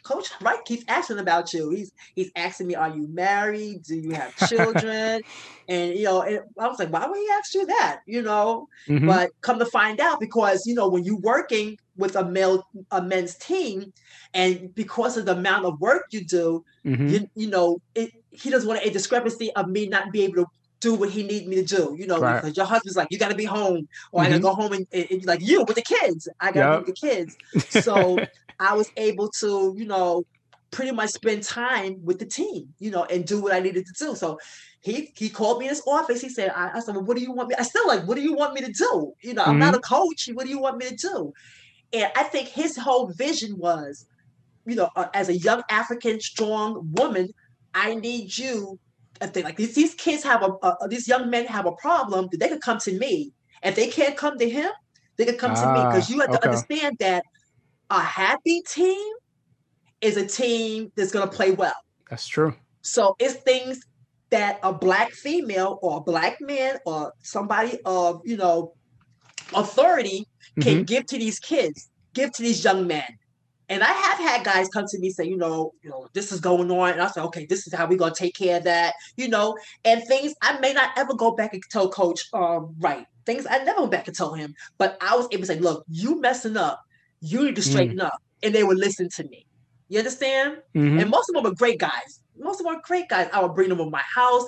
Coach 0.03 0.29
Wright 0.41 0.65
keeps 0.65 0.85
asking 0.89 1.19
about 1.19 1.53
you. 1.53 1.71
He's 1.71 1.93
he's 2.15 2.31
asking 2.37 2.69
me, 2.69 2.75
"Are 2.75 2.95
you 2.95 3.07
married? 3.09 3.83
Do 3.83 3.97
you 3.97 4.13
have 4.13 4.35
children?" 4.49 5.23
and 5.69 5.95
you 5.95 6.05
know, 6.05 6.23
and 6.23 6.41
I 6.59 6.69
was 6.69 6.79
like, 6.79 6.91
"Why 6.91 7.07
would 7.07 7.19
he 7.19 7.29
ask 7.33 7.55
you 7.55 7.67
that?" 7.67 8.01
You 8.07 8.23
know, 8.23 8.69
mm-hmm. 8.89 9.07
but 9.07 9.31
come 9.43 9.59
to 9.59 9.67
find 9.67 10.01
out, 10.01 10.21
because 10.21 10.67
you 10.67 10.75
know, 10.75 10.89
when 10.89 11.05
you're 11.05 11.21
working 11.21 11.79
with 11.97 12.17
a 12.17 12.25
male 12.25 12.67
a 12.91 13.03
men's 13.03 13.35
team, 13.37 13.93
and 14.33 14.75
because 14.75 15.17
of 15.17 15.27
the 15.27 15.33
amount 15.33 15.67
of 15.67 15.81
work 15.81 16.07
you 16.11 16.25
do, 16.25 16.65
mm-hmm. 16.85 17.09
you, 17.09 17.31
you 17.35 17.49
know, 17.49 17.81
it, 17.95 18.13
he 18.31 18.51
doesn't 18.51 18.69
want 18.69 18.85
a 18.85 18.91
discrepancy 18.91 19.53
of 19.55 19.69
me 19.69 19.89
not 19.89 20.13
be 20.13 20.23
able 20.23 20.37
to 20.37 20.47
do 20.81 20.95
what 20.95 21.11
he 21.11 21.23
needs 21.23 21.47
me 21.47 21.57
to 21.57 21.65
do. 21.65 21.97
You 21.99 22.07
know, 22.07 22.21
right. 22.21 22.41
because 22.41 22.57
your 22.57 22.67
husband's 22.67 22.97
like, 22.97 23.09
you 23.11 23.19
got 23.19 23.31
to 23.31 23.37
be 23.37 23.45
home, 23.45 23.89
or 24.13 24.23
mm-hmm. 24.23 24.27
I 24.27 24.31
got 24.31 24.37
to 24.37 24.43
go 24.43 24.55
home 24.55 24.73
and, 24.73 24.87
and, 24.93 25.07
and, 25.11 25.25
like 25.27 25.41
you 25.41 25.65
with 25.65 25.77
the 25.77 25.83
kids. 25.83 26.29
I 26.41 26.53
got 26.53 26.53
to 26.53 26.59
yep. 26.59 26.85
be 26.85 26.91
with 26.91 27.01
the 27.01 27.09
kids. 27.09 27.37
So 27.85 28.19
I 28.61 28.75
was 28.75 28.91
able 28.97 29.31
to, 29.41 29.75
you 29.77 29.87
know, 29.87 30.25
pretty 30.71 30.91
much 30.91 31.11
spend 31.11 31.43
time 31.43 31.99
with 32.05 32.19
the 32.19 32.27
team, 32.27 32.73
you 32.79 32.91
know, 32.91 33.05
and 33.05 33.27
do 33.27 33.41
what 33.41 33.53
I 33.53 33.61
needed 33.61 33.87
to 33.87 33.93
do. 33.93 34.15
So 34.15 34.39
he 34.81 35.13
he 35.17 35.29
called 35.29 35.59
me 35.59 35.67
in 35.67 35.71
his 35.71 35.83
office. 35.87 36.21
He 36.21 36.29
said, 36.29 36.51
I, 36.55 36.71
I 36.75 36.81
said, 36.81 36.95
well, 36.95 37.05
what 37.05 37.17
do 37.17 37.23
you 37.23 37.33
want 37.33 37.49
me? 37.49 37.55
I 37.59 37.63
still 37.63 37.87
like, 37.87 38.07
what 38.07 38.17
do 38.17 38.23
you 38.23 38.35
want 38.35 38.55
me 38.55 38.61
to 38.63 38.73
do? 38.73 39.13
You 39.23 39.35
know, 39.35 39.43
mm-hmm. 39.43 39.51
I'm 39.53 39.59
not 39.59 39.75
a 39.75 39.81
coach. 39.81 40.29
What 40.33 40.45
do 40.45 40.51
you 40.51 40.61
want 40.61 40.79
me 40.79 40.89
to 40.89 40.97
do? 40.97 41.33
And 41.93 42.11
I 42.17 42.25
think 42.25 42.49
his 42.49 42.77
whole 42.77 43.09
vision 43.09 43.57
was, 43.57 44.07
you 44.67 44.77
know, 44.77 44.91
uh, 44.95 45.07
as 45.15 45.29
a 45.29 45.37
young 45.37 45.63
African 45.71 46.21
strong 46.21 46.89
woman, 46.93 47.31
I 47.75 47.95
need 47.95 48.37
you. 48.37 48.79
I 49.21 49.27
think 49.27 49.45
like 49.45 49.57
these, 49.57 49.75
these 49.75 49.95
kids 49.95 50.23
have 50.25 50.43
a, 50.43 50.53
a, 50.67 50.89
these 50.89 51.09
young 51.09 51.31
men 51.31 51.47
have 51.47 51.67
a 51.67 51.73
problem 51.73 52.29
that 52.31 52.39
they 52.39 52.49
could 52.49 52.61
come 52.61 52.79
to 52.79 52.99
me. 52.99 53.33
If 53.63 53.75
they 53.75 53.89
can't 53.89 54.17
come 54.17 54.39
to 54.39 54.49
him, 54.49 54.71
they 55.17 55.25
could 55.25 55.39
come 55.39 55.53
ah, 55.57 55.63
to 55.63 55.73
me 55.73 55.89
because 55.89 56.11
you 56.11 56.21
have 56.21 56.31
okay. 56.31 56.39
to 56.39 56.45
understand 56.45 56.97
that 57.01 57.25
a 57.91 58.01
happy 58.01 58.63
team 58.63 59.13
is 60.01 60.17
a 60.17 60.27
team 60.27 60.93
that's 60.97 61.11
going 61.11 61.29
to 61.29 61.35
play 61.35 61.51
well. 61.51 61.75
That's 62.09 62.27
true. 62.27 62.55
So 62.83 63.17
it's 63.19 63.35
things 63.35 63.81
that 64.31 64.61
a 64.63 64.73
black 64.73 65.11
female 65.13 65.79
or 65.83 65.99
a 65.99 66.01
black 66.01 66.41
man 66.41 66.79
or 66.87 67.13
somebody 67.23 67.79
of, 67.85 68.21
you 68.25 68.37
know, 68.37 68.75
authority 69.55 70.27
can 70.61 70.75
mm-hmm. 70.75 70.83
give 70.83 71.07
to 71.07 71.19
these 71.19 71.39
kids, 71.39 71.91
give 72.15 72.33
to 72.33 72.43
these 72.43 72.63
young 72.63 72.87
men. 72.87 73.07
And 73.69 73.83
I 73.83 73.93
have 73.93 74.19
had 74.19 74.45
guys 74.45 74.69
come 74.69 74.87
to 74.89 74.99
me 74.99 75.11
say, 75.11 75.25
you 75.25 75.37
know, 75.37 75.73
you 75.83 75.91
know, 75.91 76.09
this 76.15 76.33
is 76.33 76.41
going 76.41 76.71
on, 76.71 76.93
and 76.93 77.03
I 77.03 77.09
said, 77.09 77.25
okay, 77.25 77.47
this 77.47 77.67
is 77.67 77.75
how 77.75 77.87
we're 77.87 77.99
gonna 77.99 78.15
take 78.15 78.35
care 78.35 78.59
of 78.59 78.65
that, 78.65 78.95
you 79.17 79.29
know, 79.29 79.57
and 79.85 80.03
things 80.05 80.35
I 80.43 80.59
may 80.61 80.73
not 80.73 80.91
ever 80.97 81.15
go 81.15 81.33
back 81.33 81.53
and 81.53 81.63
tell 81.71 81.91
Coach, 81.91 82.29
um, 82.33 82.75
right, 82.79 83.07
things 83.27 83.47
I 83.49 83.63
never 83.65 83.81
went 83.81 83.93
back 83.93 84.09
and 84.09 84.17
tell 84.17 84.33
him, 84.33 84.55
but 84.79 84.97
I 85.01 85.17
was 85.17 85.29
able 85.31 85.43
to 85.43 85.47
say, 85.47 85.59
look, 85.59 85.85
you 85.89 86.21
messing 86.21 86.57
up, 86.57 86.83
you 87.21 87.45
need 87.45 87.57
to 87.57 87.63
mm. 87.63 87.71
straighten 87.71 87.99
mm. 87.99 88.05
up. 88.05 88.23
And 88.43 88.55
they 88.55 88.63
would 88.63 88.79
listen 88.79 89.09
to 89.17 89.25
me. 89.25 89.47
You 89.89 89.99
understand? 89.99 90.59
Mm-hmm. 90.75 91.01
And 91.01 91.11
most 91.11 91.29
of 91.29 91.35
them 91.35 91.51
are 91.51 91.55
great 91.57 91.81
guys. 91.81 92.21
Most 92.39 92.61
of 92.61 92.67
them 92.67 92.77
are 92.77 92.81
great 92.85 93.09
guys. 93.09 93.29
I 93.33 93.43
would 93.43 93.55
bring 93.55 93.69
them 93.69 93.79
to 93.79 93.91
my 93.91 94.03
house. 94.15 94.45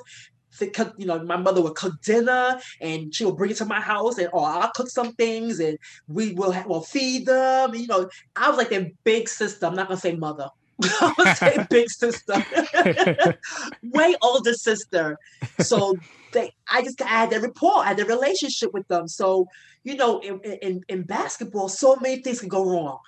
Cook, 0.74 0.94
you 0.98 1.06
know, 1.06 1.22
my 1.22 1.36
mother 1.36 1.62
would 1.62 1.74
cook 1.74 2.00
dinner 2.02 2.60
and 2.80 3.14
she 3.14 3.24
would 3.24 3.36
bring 3.36 3.50
it 3.50 3.56
to 3.58 3.64
my 3.64 3.80
house 3.80 4.18
and 4.18 4.28
or 4.32 4.46
I'll 4.46 4.70
cook 4.72 4.88
some 4.88 5.12
things 5.12 5.60
and 5.60 5.78
we 6.08 6.32
will 6.32 6.50
have, 6.50 6.66
we'll 6.66 6.80
feed 6.80 7.26
them. 7.26 7.74
You 7.74 7.86
know, 7.86 8.08
I 8.36 8.48
was 8.48 8.58
like 8.58 8.70
their 8.70 8.90
big 9.04 9.28
sister. 9.28 9.66
I'm 9.66 9.74
not 9.74 9.88
gonna 9.88 10.00
say 10.00 10.16
mother. 10.16 10.48
I 10.82 11.14
was 11.16 11.38
say 11.38 11.66
big 11.70 11.90
sister, 11.90 12.44
way 13.82 14.14
older 14.22 14.54
sister. 14.54 15.18
So 15.60 15.96
they, 16.32 16.52
I 16.68 16.82
just 16.82 17.00
I 17.02 17.06
had 17.06 17.30
that 17.30 17.42
rapport, 17.42 17.78
I 17.78 17.88
had 17.88 17.96
the 17.98 18.04
relationship 18.04 18.72
with 18.72 18.86
them. 18.88 19.08
So 19.08 19.46
you 19.84 19.96
know, 19.96 20.20
in, 20.20 20.40
in, 20.40 20.84
in 20.88 21.02
basketball, 21.02 21.68
so 21.68 21.96
many 21.96 22.22
things 22.22 22.40
can 22.40 22.48
go 22.48 22.64
wrong. 22.64 22.98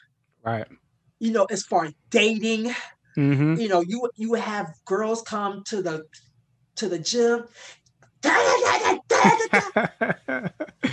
Right. 0.43 0.67
You 1.19 1.33
know, 1.33 1.45
as 1.51 1.63
far 1.63 1.85
as 1.85 1.93
dating, 2.11 2.75
mm-hmm. 3.17 3.55
you 3.57 3.69
know, 3.69 3.81
you 3.81 4.09
you 4.17 4.35
have 4.35 4.75
girls 4.85 5.23
come 5.23 5.63
to 5.67 5.83
the 5.83 6.05
to 6.77 6.89
the 6.89 6.99
gym. 6.99 7.45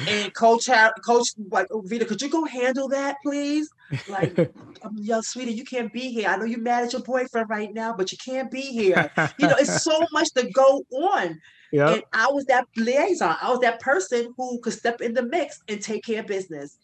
and 0.08 0.34
coach 0.34 0.68
coach 1.06 1.28
like 1.52 1.68
oh, 1.70 1.82
Vita, 1.86 2.06
could 2.06 2.22
you 2.22 2.30
go 2.30 2.44
handle 2.46 2.88
that, 2.90 3.18
please? 3.24 3.70
Like, 4.08 4.38
I'm 4.38 4.98
young 4.98 5.22
sweetie, 5.22 5.54
you 5.54 5.64
can't 5.64 5.94
be 5.94 6.10
here. 6.12 6.28
I 6.28 6.38
know 6.38 6.46
you're 6.46 6.60
mad 6.60 6.86
at 6.86 6.94
your 6.94 7.04
boyfriend 7.04 7.50
right 7.50 7.72
now, 7.74 7.94
but 7.94 8.12
you 8.12 8.18
can't 8.18 8.50
be 8.50 8.62
here. 8.62 9.12
You 9.38 9.48
know, 9.48 9.56
it's 9.60 9.84
so 9.84 10.06
much 10.12 10.32
to 10.34 10.50
go 10.50 10.84
on. 10.92 11.40
Yep. 11.72 11.90
And 11.90 12.04
I 12.14 12.32
was 12.32 12.46
that 12.46 12.66
liaison. 12.76 13.36
I 13.42 13.52
was 13.52 13.60
that 13.60 13.80
person 13.80 14.34
who 14.38 14.60
could 14.60 14.74
step 14.74 15.02
in 15.02 15.14
the 15.14 15.24
mix 15.24 15.62
and 15.68 15.82
take 15.82 16.04
care 16.04 16.22
of 16.22 16.28
business. 16.28 16.78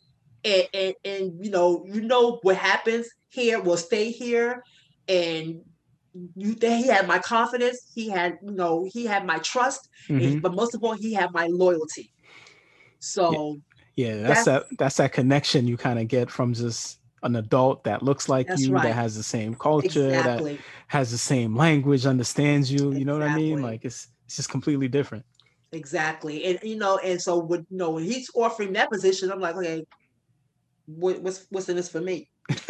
And, 0.44 0.68
and, 0.74 0.94
and 1.04 1.44
you 1.44 1.50
know, 1.50 1.86
you 1.88 2.02
know 2.02 2.40
what 2.44 2.56
happens 2.56 3.08
here 3.30 3.60
will 3.60 3.78
stay 3.78 4.12
here. 4.12 4.64
And 5.08 5.62
you 6.36 6.56
he 6.62 6.88
had 6.88 7.08
my 7.08 7.20
confidence. 7.20 7.92
He 7.94 8.10
had, 8.10 8.38
you 8.42 8.52
know, 8.52 8.88
he 8.92 9.06
had 9.06 9.26
my 9.26 9.38
trust. 9.40 9.90
Mm-hmm. 10.10 10.40
but 10.40 10.54
most 10.54 10.76
of 10.76 10.84
all, 10.84 10.94
he 10.94 11.14
had 11.14 11.32
my 11.34 11.48
loyalty. 11.48 12.14
So 13.00 13.60
yeah, 13.96 14.08
yeah 14.08 14.22
that's, 14.28 14.46
that's 14.46 14.70
that 14.70 14.78
that's 14.78 14.98
that 14.98 15.14
connection 15.14 15.68
you 15.68 15.78
kind 15.78 16.00
of 16.00 16.08
get 16.08 16.30
from 16.30 16.54
just 16.54 17.00
an 17.24 17.36
adult 17.36 17.84
that 17.84 18.04
looks 18.04 18.30
like 18.30 18.48
you, 18.58 18.72
right. 18.72 18.84
that 18.84 18.94
has 18.94 19.16
the 19.16 19.24
same 19.24 19.56
culture, 19.56 20.10
exactly. 20.10 20.56
that 20.56 20.62
has 20.88 21.12
the 21.12 21.18
same 21.18 21.56
language, 21.56 22.06
understands 22.06 22.72
you. 22.72 22.94
You 22.94 23.04
know 23.04 23.18
what 23.18 23.28
I 23.28 23.36
mean? 23.36 23.62
Like 23.62 23.84
it's 23.84 24.08
it's 24.26 24.38
just 24.38 24.50
completely 24.50 24.88
different. 24.88 25.26
Exactly. 25.72 26.46
And 26.46 26.60
you 26.64 26.78
know, 26.78 26.98
and 27.00 27.22
so 27.22 27.40
when 27.40 27.66
you 27.70 27.78
know 27.78 27.92
when 27.92 28.04
he's 28.04 28.30
offering 28.36 28.74
that 28.74 28.92
position, 28.92 29.32
I'm 29.32 29.40
like, 29.40 29.56
okay, 29.56 29.84
what, 30.86 31.22
what's 31.22 31.46
what's 31.50 31.68
in 31.68 31.76
this 31.76 31.90
for 31.90 32.02
me? 32.02 32.30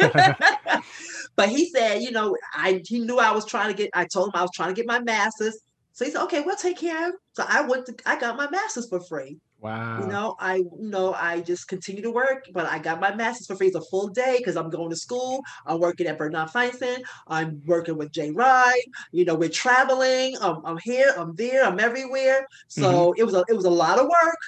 but 1.36 1.50
he 1.50 1.68
said, 1.68 2.02
you 2.02 2.10
know, 2.10 2.36
I 2.54 2.82
he 2.84 3.00
knew 3.00 3.18
I 3.18 3.30
was 3.32 3.44
trying 3.44 3.68
to 3.68 3.76
get. 3.76 3.90
I 3.94 4.06
told 4.06 4.28
him 4.28 4.32
I 4.34 4.42
was 4.42 4.50
trying 4.54 4.70
to 4.70 4.74
get 4.74 4.86
my 4.86 5.00
master's. 5.00 5.58
So 5.92 6.04
he 6.04 6.10
said, 6.10 6.24
okay, 6.24 6.40
we'll 6.40 6.56
take 6.56 6.78
care 6.78 7.08
of. 7.08 7.12
Him. 7.12 7.18
So 7.32 7.44
I 7.48 7.62
went 7.62 7.86
to, 7.86 7.94
I 8.04 8.18
got 8.18 8.36
my 8.36 8.50
master's 8.50 8.88
for 8.88 9.00
free. 9.00 9.38
Wow. 9.60 10.00
You 10.00 10.06
know, 10.06 10.36
I 10.38 10.56
you 10.56 10.70
know 10.78 11.14
I 11.14 11.40
just 11.40 11.68
continue 11.68 12.02
to 12.02 12.10
work, 12.10 12.46
but 12.52 12.66
I 12.66 12.78
got 12.78 13.00
my 13.00 13.14
master's 13.14 13.46
for 13.46 13.56
free. 13.56 13.68
It's 13.68 13.76
a 13.76 13.80
full 13.80 14.08
day 14.08 14.36
because 14.38 14.56
I'm 14.56 14.70
going 14.70 14.90
to 14.90 14.96
school. 14.96 15.42
I'm 15.66 15.80
working 15.80 16.06
at 16.06 16.18
Bernard 16.18 16.50
Fineson. 16.50 17.02
I'm 17.26 17.62
working 17.66 17.96
with 17.96 18.12
Jay 18.12 18.30
Wright. 18.30 18.84
You 19.12 19.24
know, 19.24 19.34
we're 19.34 19.48
traveling. 19.48 20.36
Um, 20.40 20.62
I'm 20.64 20.78
here. 20.78 21.14
I'm 21.16 21.34
there. 21.34 21.64
I'm 21.64 21.80
everywhere. 21.80 22.46
So 22.68 22.82
mm-hmm. 22.82 23.20
it 23.20 23.24
was 23.24 23.34
a 23.34 23.44
it 23.48 23.56
was 23.56 23.64
a 23.64 23.70
lot 23.70 23.98
of 23.98 24.06
work, 24.06 24.38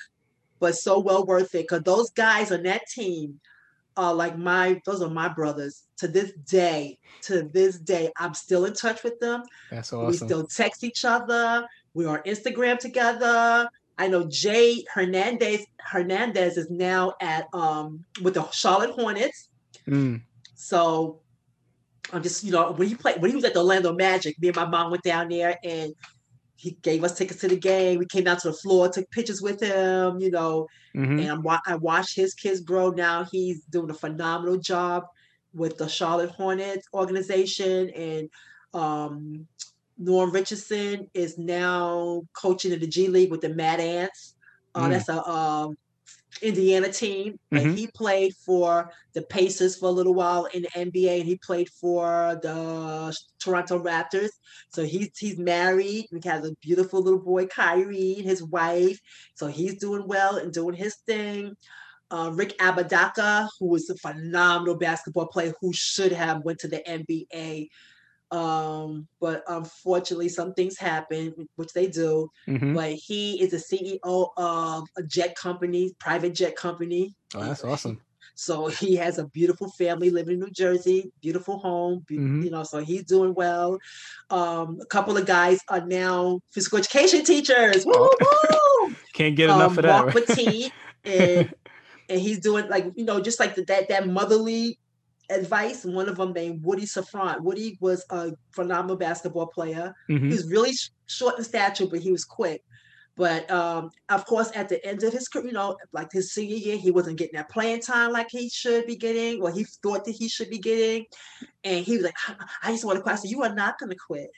but 0.61 0.77
so 0.77 0.99
well 0.99 1.25
worth 1.25 1.55
it 1.55 1.69
because 1.69 1.83
those 1.83 2.11
guys 2.11 2.53
on 2.53 2.63
that 2.65 2.87
team 2.89 3.41
are 3.99 4.15
like 4.15 4.39
my 4.39 4.81
those 4.87 5.03
are 5.03 5.11
my 5.11 5.29
brothers 5.29 5.83
to 5.99 6.09
this 6.09 6.33
day. 6.47 6.99
To 7.25 7.43
this 7.43 7.79
day, 7.79 8.11
I'm 8.17 8.33
still 8.33 8.65
in 8.65 8.73
touch 8.73 9.03
with 9.05 9.21
them. 9.21 9.43
That's 9.71 9.93
awesome. 9.93 10.07
We 10.07 10.17
still 10.17 10.47
text 10.47 10.85
each 10.85 11.05
other. 11.05 11.67
We're 11.93 12.09
on 12.09 12.23
Instagram 12.23 12.79
together 12.79 13.69
I 13.99 14.07
know 14.07 14.25
Jay 14.29 14.85
Hernandez 14.93 15.67
Hernandez 15.81 16.57
is 16.57 16.71
now 16.71 17.15
at 17.21 17.49
um 17.53 18.05
with 18.23 18.35
the 18.35 18.49
Charlotte 18.51 18.91
Hornets. 18.91 19.49
Mm. 19.87 20.23
So 20.55 21.21
I'm 22.13 22.23
just, 22.23 22.45
you 22.45 22.53
know, 22.53 22.73
when 22.73 22.89
he 22.89 22.95
played 22.95 23.21
when 23.21 23.31
he 23.31 23.35
was 23.35 23.45
at 23.45 23.55
the 23.55 23.61
Orlando 23.61 23.93
Magic, 23.93 24.41
me 24.41 24.49
and 24.49 24.57
my 24.57 24.67
mom 24.67 24.91
went 24.91 25.03
down 25.03 25.29
there 25.29 25.59
and 25.65 25.93
he 26.59 26.73
gave 26.83 27.05
us 27.05 27.17
tickets 27.17 27.41
to 27.41 27.49
the 27.49 27.57
game. 27.57 28.01
We 28.01 28.07
came 28.07 28.25
down 28.25 28.39
to 28.39 28.49
the 28.49 28.53
floor, 28.53 28.89
took 28.89 29.09
pictures 29.13 29.41
with 29.41 29.61
him, 29.63 30.19
you 30.19 30.33
know, 30.33 30.67
mm-hmm. 30.95 31.21
and 31.21 31.31
I'm, 31.31 31.59
I 31.65 31.77
watched 31.77 32.17
his 32.17 32.35
kids 32.35 32.61
grow. 32.61 32.91
Now 32.91 33.25
he's 33.31 33.65
doing 33.67 33.91
a 33.91 33.95
phenomenal 33.95 34.57
job 34.57 35.05
with 35.55 35.79
the 35.79 35.89
Charlotte 35.89 36.31
Hornets 36.31 36.89
organization, 36.93 37.91
and 37.91 38.29
um, 38.75 39.47
Norm 39.99 40.33
Richardson 40.33 41.09
is 41.15 41.39
now 41.39 42.23
coaching 42.33 42.73
in 42.73 42.81
the 42.81 42.89
G 42.89 43.07
League 43.07 43.31
with 43.31 43.41
the 43.41 43.51
Mad 43.51 43.79
Ants. 43.79 44.35
Uh, 44.75 44.87
mm. 44.87 44.91
That's 44.91 45.09
a 45.09 45.25
um, 45.31 45.79
Indiana 46.43 46.93
team, 46.93 47.35
mm-hmm. 47.53 47.57
and 47.57 47.79
he 47.79 47.87
played 47.89 48.35
for 48.35 48.91
the 49.15 49.23
Pacers 49.23 49.77
for 49.77 49.87
a 49.87 49.93
little 49.93 50.15
while 50.15 50.47
in 50.47 50.63
the 50.63 50.69
NBA, 50.69 51.21
and 51.21 51.29
he 51.29 51.37
played 51.37 51.69
for 51.71 52.39
the 52.43 53.17
Toronto 53.41 53.79
Raptors. 53.79 54.31
So 54.71 54.85
he's 54.85 55.11
he's 55.19 55.39
married. 55.39 56.07
He 56.11 56.29
has 56.29 56.47
a 56.47 56.55
beautiful 56.63 57.03
little 57.03 57.21
boy, 57.21 57.47
Kyrie, 57.47 58.17
and 58.19 58.25
his 58.27 58.43
wife. 58.43 58.99
So 59.35 59.47
he's 59.47 59.79
doing 59.79 60.07
well 60.07 60.37
and 60.37 60.53
doing 60.53 60.75
his 60.75 60.97
thing. 61.07 61.55
uh, 62.11 62.31
Rick 62.35 62.55
Apodaca, 62.61 63.49
who 63.59 63.67
was 63.67 63.91
a 63.91 63.97
phenomenal 63.97 64.77
basketball 64.77 65.27
player 65.27 65.53
who 65.61 65.73
should 65.73 66.13
have 66.13 66.43
went 66.45 66.59
to 66.61 66.69
the 66.69 66.79
NBA. 66.89 67.69
Um, 68.31 69.09
but 69.21 69.43
unfortunately, 69.49 70.29
some 70.29 70.53
things 70.55 70.79
happen, 70.79 71.49
which 71.57 71.73
they 71.73 71.87
do. 71.87 72.31
Mm-hmm. 72.49 72.75
But 72.75 72.93
he 72.93 73.41
is 73.43 73.51
the 73.51 73.57
CEO 73.57 74.31
of 74.37 74.89
a 74.97 75.03
jet 75.03 75.35
company, 75.37 75.95
private 75.99 76.35
jet 76.35 76.57
company. 76.57 77.15
Oh, 77.35 77.41
that's 77.41 77.65
awesome. 77.65 78.01
So 78.39 78.69
he 78.69 78.95
has 78.95 79.19
a 79.19 79.27
beautiful 79.27 79.69
family 79.69 80.11
living 80.11 80.35
in 80.35 80.41
New 80.41 80.51
Jersey, 80.51 81.11
beautiful 81.21 81.59
home, 81.59 82.05
mm-hmm. 82.09 82.43
you 82.43 82.51
know, 82.51 82.63
so 82.63 82.79
he's 82.79 83.03
doing 83.03 83.35
well. 83.35 83.81
Um, 84.31 84.79
a 84.81 84.87
couple 84.87 85.17
of 85.17 85.27
guys 85.27 85.59
are 85.69 85.85
now 85.85 86.39
physical 86.53 86.79
education 86.79 87.25
teachers. 87.25 87.85
Oh. 87.85 88.95
Can't 89.13 89.35
get 89.35 89.47
enough 89.47 89.73
um, 89.73 89.79
of 89.79 89.83
that. 89.83 90.05
Mark 90.05 90.15
right? 90.15 90.27
Petit, 90.27 90.73
and, 91.05 91.53
and 92.09 92.21
he's 92.21 92.39
doing 92.39 92.69
like, 92.69 92.87
you 92.95 93.05
know, 93.05 93.21
just 93.21 93.41
like 93.41 93.57
the, 93.57 93.65
that 93.65 93.89
that 93.89 94.07
motherly 94.07 94.79
advice. 95.31 95.85
One 95.85 96.09
of 96.09 96.17
them 96.17 96.33
named 96.33 96.63
Woody 96.63 96.85
Safran. 96.87 97.41
Woody 97.41 97.79
was 97.81 98.05
a 98.11 98.33
phenomenal 98.51 98.97
basketball 98.97 99.47
player. 99.47 99.95
Mm-hmm. 100.09 100.29
He 100.29 100.35
was 100.35 100.49
really 100.49 100.73
short 101.07 101.39
in 101.39 101.45
stature, 101.45 101.87
but 101.87 102.01
he 102.01 102.13
was 102.13 102.25
quick. 102.25 102.63
But 103.17 103.51
um, 103.51 103.91
of 104.11 104.25
course, 104.27 104.53
at 104.55 104.69
the 104.69 104.85
end 104.87 105.03
of 105.03 105.13
his 105.13 105.27
career, 105.27 105.49
you 105.49 105.53
know, 105.53 105.77
like 105.93 106.13
his 106.13 106.33
senior 106.33 106.57
year, 106.57 106.77
he 106.77 106.93
wasn't 106.93 107.19
getting 107.19 107.37
that 107.37 107.51
playing 107.51 107.81
time 107.81 108.13
like 108.13 108.29
he 108.31 108.49
should 108.49 108.87
be 108.87 108.95
getting, 108.95 109.43
or 109.43 109.51
he 109.51 109.65
thought 109.65 110.05
that 110.05 110.15
he 110.15 110.29
should 110.29 110.49
be 110.51 110.59
getting. 110.59 111.05
And 111.65 111.85
he 111.85 111.97
was 111.97 112.05
like, 112.05 112.39
I 112.63 112.71
just 112.71 112.85
want 112.85 112.97
to 112.97 113.03
question, 113.03 113.31
you 113.31 113.43
are 113.43 113.53
not 113.53 113.77
going 113.79 113.91
to 113.91 113.97
quit. 113.97 114.31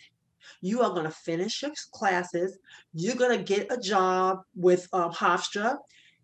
You 0.62 0.80
are 0.80 0.90
going 0.90 1.04
to 1.04 1.10
finish 1.10 1.60
your 1.60 1.72
classes. 1.92 2.58
You're 2.94 3.16
going 3.16 3.36
to 3.36 3.44
get 3.44 3.70
a 3.70 3.76
job 3.76 4.40
with 4.56 4.88
um, 4.94 5.12
Hofstra, 5.12 5.76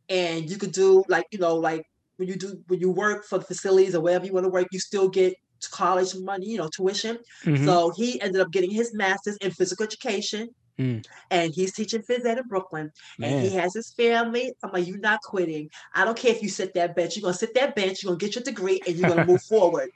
and 0.08 0.48
you 0.48 0.56
could 0.56 0.72
do 0.72 1.04
like, 1.08 1.26
you 1.32 1.38
know, 1.38 1.56
like 1.56 1.84
when 2.16 2.28
you 2.28 2.36
do 2.36 2.60
when 2.68 2.80
you 2.80 2.90
work 2.90 3.24
for 3.24 3.38
the 3.38 3.44
facilities 3.44 3.94
or 3.94 4.00
wherever 4.00 4.24
you 4.24 4.32
want 4.32 4.44
to 4.44 4.50
work, 4.50 4.68
you 4.72 4.78
still 4.78 5.08
get 5.08 5.34
college 5.70 6.14
money, 6.14 6.46
you 6.46 6.58
know, 6.58 6.68
tuition. 6.68 7.18
Mm-hmm. 7.44 7.64
So 7.64 7.90
he 7.96 8.20
ended 8.20 8.40
up 8.40 8.50
getting 8.50 8.70
his 8.70 8.94
master's 8.94 9.36
in 9.38 9.50
physical 9.50 9.84
education 9.84 10.48
Mm. 10.78 11.06
And 11.30 11.54
he's 11.54 11.72
teaching 11.72 12.02
phys 12.02 12.24
ed 12.24 12.38
in 12.38 12.46
Brooklyn. 12.48 12.92
Man. 13.18 13.32
And 13.32 13.42
he 13.42 13.54
has 13.54 13.74
his 13.74 13.90
family. 13.90 14.52
I'm 14.62 14.72
like, 14.72 14.86
you're 14.86 14.98
not 14.98 15.20
quitting. 15.22 15.70
I 15.94 16.04
don't 16.04 16.16
care 16.16 16.32
if 16.32 16.42
you 16.42 16.48
sit 16.48 16.74
that 16.74 16.94
bench. 16.94 17.16
You're 17.16 17.22
gonna 17.22 17.34
sit 17.34 17.54
that 17.54 17.74
bench, 17.74 18.02
you're 18.02 18.10
gonna 18.10 18.18
get 18.18 18.34
your 18.34 18.44
degree, 18.44 18.80
and 18.86 18.96
you're 18.96 19.08
gonna 19.08 19.24
move 19.24 19.42
forward. 19.48 19.90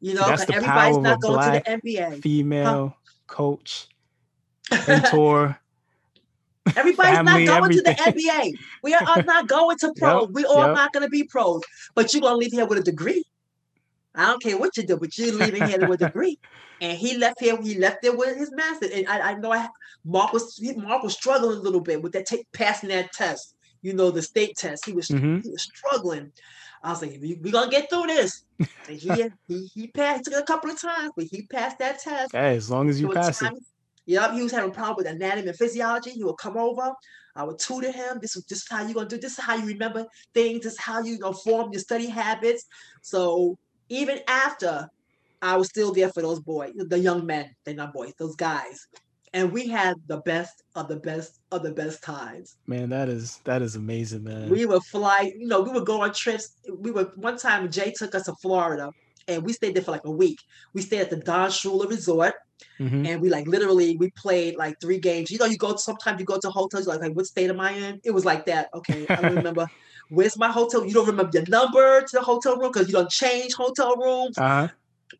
You 0.00 0.14
know, 0.14 0.24
because 0.24 0.48
everybody's 0.50 0.98
not 0.98 1.20
going 1.20 1.40
to 1.40 1.62
the 1.64 1.70
NBA. 1.70 2.22
Female 2.22 2.88
huh? 2.88 3.10
coach, 3.26 3.88
mentor. 4.86 5.58
Everybody's 6.76 7.16
family, 7.16 7.44
not 7.44 7.60
going 7.60 7.72
everything. 7.72 7.96
to 7.96 8.12
the 8.12 8.20
NBA. 8.20 8.58
We 8.82 8.94
are 8.94 9.22
not 9.22 9.48
going 9.48 9.76
to 9.78 9.92
pros. 9.96 10.22
Yep, 10.22 10.30
we 10.32 10.44
all 10.44 10.66
yep. 10.66 10.74
not 10.74 10.92
going 10.92 11.02
to 11.02 11.10
be 11.10 11.24
pros. 11.24 11.62
But 11.94 12.12
you're 12.12 12.22
going 12.22 12.34
to 12.34 12.38
leave 12.38 12.52
here 12.52 12.66
with 12.66 12.78
a 12.78 12.82
degree. 12.82 13.24
I 14.14 14.26
don't 14.26 14.42
care 14.42 14.56
what 14.56 14.76
you 14.76 14.84
do, 14.84 14.96
but 14.96 15.16
you're 15.18 15.34
leaving 15.34 15.66
here 15.66 15.88
with 15.88 16.02
a 16.02 16.06
degree. 16.06 16.38
And 16.80 16.98
he 16.98 17.16
left 17.16 17.40
here. 17.40 17.56
He 17.62 17.78
left 17.78 18.02
there 18.02 18.14
with 18.14 18.36
his 18.36 18.50
master. 18.52 18.88
And 18.92 19.08
I, 19.08 19.30
I 19.30 19.34
know 19.34 19.52
I, 19.52 19.68
Mark 20.04 20.32
was 20.32 20.60
Mark 20.76 21.04
was 21.04 21.14
struggling 21.14 21.58
a 21.58 21.62
little 21.62 21.80
bit 21.80 22.02
with 22.02 22.12
that 22.12 22.26
take, 22.26 22.50
passing 22.52 22.88
that 22.88 23.12
test. 23.12 23.54
You 23.80 23.94
know, 23.94 24.10
the 24.10 24.20
state 24.20 24.56
test. 24.56 24.84
He 24.84 24.92
was 24.92 25.08
mm-hmm. 25.08 25.40
he 25.40 25.50
was 25.50 25.62
struggling. 25.62 26.32
I 26.82 26.90
was 26.90 27.00
like, 27.00 27.16
we, 27.22 27.38
we 27.40 27.52
gonna 27.52 27.70
get 27.70 27.88
through 27.88 28.08
this. 28.08 28.44
And 28.88 28.98
he, 28.98 29.30
he 29.46 29.66
he 29.72 29.86
passed. 29.86 30.28
A 30.28 30.42
couple 30.42 30.68
of 30.68 30.80
times, 30.80 31.12
but 31.16 31.26
he 31.26 31.42
passed 31.42 31.78
that 31.78 32.00
test. 32.00 32.32
Hey, 32.32 32.56
as 32.56 32.68
long 32.68 32.90
as 32.90 33.00
you 33.00 33.08
pass 33.08 33.40
it. 33.40 33.52
Yep, 34.06 34.32
he 34.32 34.42
was 34.42 34.52
having 34.52 34.70
a 34.70 34.72
problem 34.72 34.96
with 34.96 35.06
anatomy 35.06 35.48
and 35.48 35.56
physiology. 35.56 36.10
He 36.10 36.24
would 36.24 36.36
come 36.36 36.56
over. 36.56 36.92
I 37.36 37.42
would 37.42 37.58
tutor 37.58 37.90
him. 37.90 38.18
This 38.20 38.36
is 38.36 38.44
just 38.44 38.70
how 38.70 38.82
you're 38.82 38.94
gonna 38.94 39.08
do. 39.08 39.18
This 39.18 39.38
is 39.38 39.44
how 39.44 39.56
you 39.56 39.66
remember 39.66 40.06
things. 40.34 40.62
This 40.62 40.74
is 40.74 40.78
how 40.78 41.02
you, 41.02 41.18
know, 41.18 41.32
form 41.32 41.72
your 41.72 41.80
study 41.80 42.06
habits. 42.06 42.64
So 43.02 43.56
even 43.88 44.20
after 44.28 44.88
I 45.42 45.56
was 45.56 45.68
still 45.68 45.92
there 45.92 46.10
for 46.10 46.22
those 46.22 46.40
boys, 46.40 46.72
the 46.76 46.98
young 46.98 47.26
men, 47.26 47.50
they're 47.64 47.74
not 47.74 47.92
boys, 47.92 48.12
those 48.18 48.36
guys. 48.36 48.86
And 49.32 49.50
we 49.50 49.66
had 49.66 49.96
the 50.06 50.18
best 50.18 50.62
of 50.76 50.86
the 50.86 50.96
best 50.96 51.40
of 51.50 51.64
the 51.64 51.72
best 51.72 52.04
times. 52.04 52.56
Man, 52.68 52.88
that 52.90 53.08
is 53.08 53.40
that 53.44 53.62
is 53.62 53.74
amazing, 53.74 54.22
man. 54.22 54.48
We 54.48 54.64
would 54.64 54.84
fly, 54.84 55.32
you 55.36 55.48
know, 55.48 55.60
we 55.60 55.72
would 55.72 55.86
go 55.86 56.02
on 56.02 56.12
trips. 56.12 56.52
We 56.72 56.92
were 56.92 57.10
one 57.16 57.36
time 57.36 57.68
Jay 57.68 57.92
took 57.96 58.14
us 58.14 58.26
to 58.26 58.34
Florida 58.40 58.92
and 59.28 59.42
we 59.42 59.52
stayed 59.52 59.74
there 59.74 59.82
for 59.82 59.90
like 59.90 60.04
a 60.04 60.10
week. 60.10 60.40
We 60.72 60.82
stayed 60.82 61.00
at 61.00 61.10
the 61.10 61.16
Don 61.16 61.50
Shula 61.50 61.88
Resort. 61.88 62.34
Mm-hmm. 62.80 63.06
And 63.06 63.20
we 63.20 63.30
like 63.30 63.46
literally 63.46 63.96
we 63.96 64.10
played 64.10 64.56
like 64.56 64.80
three 64.80 64.98
games. 64.98 65.30
You 65.30 65.38
know, 65.38 65.44
you 65.44 65.56
go 65.56 65.76
sometimes 65.76 66.20
you 66.20 66.26
go 66.26 66.38
to 66.38 66.50
hotels 66.50 66.86
like, 66.86 67.00
like 67.00 67.12
what 67.12 67.26
state 67.26 67.50
am 67.50 67.60
I 67.60 67.72
in? 67.72 68.00
It 68.04 68.12
was 68.12 68.24
like 68.24 68.46
that. 68.46 68.68
Okay, 68.74 69.06
I 69.08 69.16
don't 69.16 69.36
remember 69.36 69.68
where's 70.08 70.38
my 70.38 70.50
hotel. 70.50 70.84
You 70.84 70.94
don't 70.94 71.06
remember 71.06 71.30
your 71.32 71.46
number 71.48 72.00
to 72.00 72.08
the 72.12 72.22
hotel 72.22 72.56
room 72.56 72.70
because 72.72 72.88
you 72.88 72.94
don't 72.94 73.10
change 73.10 73.54
hotel 73.54 73.96
rooms. 73.96 74.38
Uh-huh. 74.38 74.68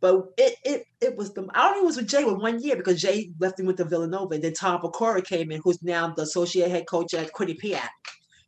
But 0.01 0.33
it 0.37 0.57
it 0.65 0.87
it 1.01 1.17
was 1.17 1.33
the 1.33 1.47
I 1.55 1.69
only 1.69 1.87
was 1.87 1.97
with 1.97 2.09
Jay 2.09 2.25
with 2.25 2.37
one 2.37 2.63
year 2.63 2.77
because 2.77 3.01
Jay 3.01 3.31
left 3.39 3.61
him 3.61 3.67
with 3.67 3.77
the 3.77 3.85
Villanova, 3.85 4.35
and 4.35 4.45
then 4.45 4.55
Tom 4.55 4.81
Pecora 4.81 5.25
came 5.25 5.51
in, 5.53 5.61
who's 5.63 5.83
now 5.83 6.09
the 6.09 6.23
associate 6.23 6.71
head 6.71 6.87
coach 6.87 7.15
at 7.15 7.33
Quinnipiac, 7.33 7.89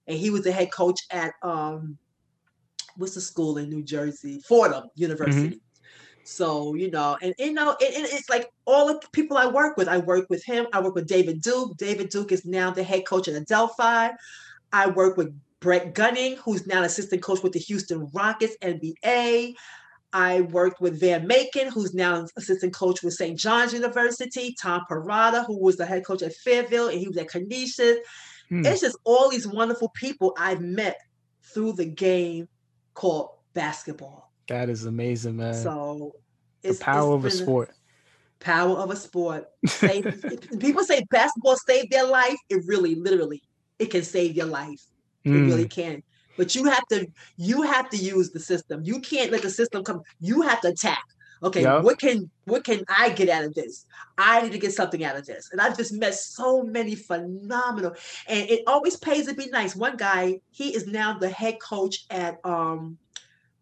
and 0.07 0.19
he 0.19 0.31
was 0.31 0.43
the 0.43 0.53
head 0.53 0.73
coach 0.73 0.99
at 1.11 1.33
um, 1.43 1.99
what's 2.97 3.15
the 3.15 3.21
school 3.21 3.59
in 3.59 3.69
New 3.69 3.83
Jersey, 3.83 4.41
Fordham 4.47 4.85
University. 4.95 5.49
Mm-hmm. 5.49 5.59
So, 6.25 6.75
you 6.75 6.91
know, 6.91 7.17
and 7.23 7.35
you 7.39 7.53
know, 7.53 7.77
it, 7.81 7.95
it, 7.95 8.13
it's 8.13 8.29
like 8.29 8.51
all 8.65 8.87
the 8.89 9.01
people 9.13 9.37
I 9.37 9.47
work 9.47 9.77
with. 9.77 9.89
I 9.89 9.99
work 9.99 10.29
with 10.29 10.45
him. 10.45 10.67
I 10.73 10.81
work 10.81 10.97
with 10.97 11.07
David 11.07 11.41
Duke. 11.41 11.77
David 11.77 12.09
Duke 12.09 12.33
is 12.33 12.45
now 12.45 12.71
the 12.71 12.83
head 12.83 13.07
coach 13.07 13.29
at 13.29 13.35
Adelphi. 13.35 14.13
I 14.73 14.87
work 14.89 15.17
with 15.17 15.33
Brett 15.61 15.95
Gunning, 15.95 16.37
who's 16.39 16.67
now 16.67 16.83
assistant 16.83 17.23
coach 17.23 17.43
with 17.43 17.53
the 17.53 17.61
Houston 17.61 18.11
Rockets 18.13 18.57
NBA. 18.61 19.55
I 20.13 20.41
worked 20.43 20.81
with 20.81 20.99
Van 20.99 21.27
Macon, 21.27 21.69
who's 21.69 21.95
now 21.95 22.27
assistant 22.37 22.75
coach 22.75 23.03
with 23.03 23.15
St. 23.15 23.39
John's 23.39 23.73
University. 23.73 24.57
Tom 24.61 24.83
Parrotta, 24.89 25.45
who 25.45 25.59
was 25.59 25.77
the 25.77 25.87
head 25.87 26.05
coach 26.05 26.23
at 26.23 26.35
Fairfield, 26.35 26.91
and 26.91 26.99
he 26.99 27.07
was 27.07 27.19
at 27.19 27.29
Canisius. 27.29 27.99
Hmm. 28.49 28.65
It's 28.67 28.81
just 28.81 28.97
all 29.05 29.31
these 29.31 29.47
wonderful 29.47 29.91
people 29.91 30.35
I've 30.39 30.61
met 30.61 30.97
through 31.43 31.75
the 31.75 31.85
game 31.85 32.49
called 32.97 33.31
basketball. 33.55 34.33
That 34.49 34.69
is 34.69 34.85
amazing, 34.87 35.37
man. 35.37 35.55
So 35.55 36.17
it's 36.65 36.79
the 36.79 36.85
power 36.85 37.17
it's 37.17 37.25
of 37.25 37.33
a 37.33 37.45
sport. 37.45 37.71
Power 38.41 38.77
of 38.77 38.91
a 38.91 38.97
sport. 38.97 39.47
people 40.59 40.85
say 40.85 41.05
basketball 41.11 41.57
saved 41.57 41.93
their 41.93 42.07
life. 42.07 42.37
It 42.51 42.63
really, 42.67 42.97
literally, 42.97 43.43
it 43.79 43.87
can 43.87 44.03
save 44.03 44.37
your 44.37 44.47
life. 44.47 44.83
It 45.25 45.31
mm. 45.31 45.47
really 45.47 45.69
can. 45.69 46.03
But 46.37 46.55
you 46.55 46.65
have 46.65 46.87
to 46.89 47.07
you 47.37 47.63
have 47.63 47.89
to 47.91 47.97
use 47.97 48.31
the 48.31 48.41
system. 48.41 48.83
You 48.85 49.01
can't 49.01 49.33
let 49.33 49.43
the 49.43 49.51
system 49.51 49.85
come. 49.85 50.03
You 50.21 50.43
have 50.43 50.61
to 50.63 50.69
attack. 50.69 51.03
Okay, 51.43 51.63
yep. 51.63 51.83
what 51.83 51.99
can 51.99 52.31
what 52.45 52.65
can 52.65 52.83
I 52.89 53.11
get 53.11 53.29
out 53.29 53.45
of 53.45 53.55
this? 53.55 53.85
I 54.17 54.43
need 54.43 54.53
to 54.53 54.59
get 54.59 54.73
something 54.73 55.05
out 55.05 55.17
of 55.17 55.27
this. 55.27 55.51
And 55.53 55.61
I've 55.61 55.77
just 55.77 55.93
met 55.93 56.15
so 56.15 56.63
many 56.63 56.95
phenomenal, 56.95 57.95
and 58.27 58.49
it 58.49 58.63
always 58.67 58.97
pays 58.97 59.27
to 59.27 59.35
be 59.35 59.47
nice. 59.49 59.77
One 59.77 59.97
guy, 59.97 60.41
he 60.51 60.75
is 60.75 60.87
now 60.87 61.19
the 61.19 61.29
head 61.29 61.61
coach 61.61 62.07
at 62.11 62.39
um 62.45 62.99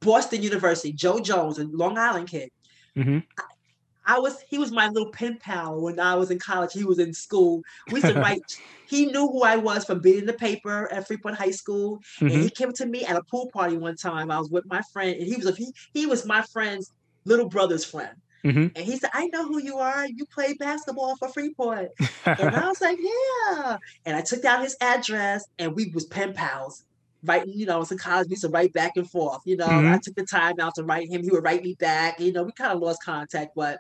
Boston 0.01 0.43
University, 0.43 0.93
Joe 0.93 1.19
Jones, 1.19 1.59
a 1.59 1.65
Long 1.65 1.99
Island 1.99 2.29
kid. 2.29 2.51
Mm-hmm. 2.97 3.19
I, 3.39 4.15
I, 4.17 4.19
was 4.21 4.41
he 4.49 4.59
was 4.59 4.71
my 4.71 4.89
little 4.89 5.11
pen 5.11 5.39
pal 5.41 5.81
when 5.81 5.99
I 5.99 6.15
was 6.15 6.31
in 6.31 6.39
college. 6.39 6.73
He 6.73 6.85
was 6.85 7.01
in 7.01 7.13
school. 7.13 7.63
We 7.91 8.01
used 8.01 8.15
to 8.15 8.21
write. 8.21 8.43
he 8.87 9.07
knew 9.07 9.27
who 9.27 9.43
I 9.43 9.57
was 9.57 9.85
from 9.85 10.01
being 10.01 10.19
in 10.19 10.27
the 10.27 10.35
paper 10.35 10.93
at 10.93 11.09
Freeport 11.09 11.35
High 11.35 11.51
School, 11.51 11.99
mm-hmm. 12.19 12.27
and 12.27 12.43
he 12.43 12.51
came 12.51 12.73
to 12.75 12.87
me 12.87 13.05
at 13.05 13.17
a 13.17 13.23
pool 13.25 13.51
party 13.53 13.77
one 13.77 13.97
time. 13.97 14.31
I 14.31 14.39
was 14.39 14.51
with 14.51 14.67
my 14.67 14.83
friend, 14.93 15.17
and 15.17 15.27
he 15.27 15.35
was 15.35 15.47
a, 15.47 15.53
he 15.53 15.73
he 15.93 16.07
was 16.07 16.25
my 16.25 16.43
friend's 16.43 16.93
little 17.25 17.49
brother's 17.49 17.85
friend. 17.85 18.17
Mm-hmm. 18.45 18.77
And 18.77 18.85
he 18.85 18.99
said, 18.99 19.11
I 19.15 19.27
know 19.29 19.47
who 19.47 19.59
you 19.59 19.79
are. 19.79 20.07
You 20.07 20.27
play 20.27 20.53
basketball 20.55 21.17
for 21.17 21.29
Freeport. 21.29 21.91
and 22.27 22.51
I 22.55 22.69
was 22.69 22.81
like, 22.81 22.99
Yeah. 23.01 23.79
And 24.05 24.17
I 24.17 24.21
took 24.21 24.43
down 24.43 24.63
his 24.63 24.77
address 24.83 25.47
and 25.59 25.75
we 25.75 25.91
was 25.95 26.05
pen 26.05 26.35
pals 26.35 26.85
writing, 27.25 27.55
you 27.55 27.67
know, 27.67 27.83
in 27.83 27.99
college, 27.99 28.29
we 28.29 28.33
used 28.33 28.43
to 28.43 28.49
write 28.49 28.73
back 28.73 28.97
and 28.97 29.11
forth. 29.11 29.41
You 29.45 29.57
know, 29.57 29.67
mm-hmm. 29.67 29.95
I 29.95 29.99
took 30.03 30.15
the 30.15 30.25
time 30.25 30.61
out 30.61 30.75
to 30.77 30.85
write 30.85 31.09
him. 31.09 31.23
He 31.23 31.31
would 31.31 31.45
write 31.45 31.65
me 31.65 31.75
back. 31.75 32.21
You 32.21 32.33
know, 32.33 32.43
we 32.45 32.53
kind 32.53 32.73
of 32.73 32.81
lost 32.81 33.03
contact, 33.03 33.55
but 33.55 33.79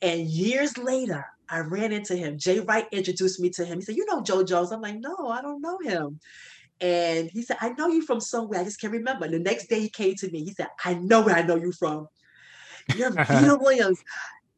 and 0.00 0.22
years 0.22 0.76
later, 0.78 1.26
I 1.48 1.60
ran 1.60 1.92
into 1.92 2.16
him. 2.16 2.38
Jay 2.38 2.60
Wright 2.60 2.86
introduced 2.92 3.40
me 3.40 3.50
to 3.50 3.64
him. 3.64 3.78
He 3.78 3.84
said, 3.84 3.96
"You 3.96 4.06
know 4.06 4.22
Joe 4.22 4.42
Jones?" 4.42 4.72
I'm 4.72 4.80
like, 4.80 4.98
"No, 4.98 5.28
I 5.28 5.42
don't 5.42 5.60
know 5.60 5.78
him." 5.82 6.20
And 6.80 7.30
he 7.30 7.42
said, 7.42 7.58
"I 7.60 7.70
know 7.70 7.88
you 7.88 8.02
from 8.02 8.20
somewhere. 8.20 8.60
I 8.60 8.64
just 8.64 8.80
can't 8.80 8.92
remember." 8.92 9.24
And 9.24 9.34
the 9.34 9.38
next 9.38 9.68
day, 9.68 9.80
he 9.80 9.88
came 9.88 10.14
to 10.16 10.30
me. 10.30 10.44
He 10.44 10.52
said, 10.52 10.68
"I 10.84 10.94
know 10.94 11.22
where 11.22 11.36
I 11.36 11.42
know 11.42 11.56
you 11.56 11.72
from. 11.72 12.08
You're 12.96 13.10
Peter 13.24 13.56
Williams. 13.58 14.02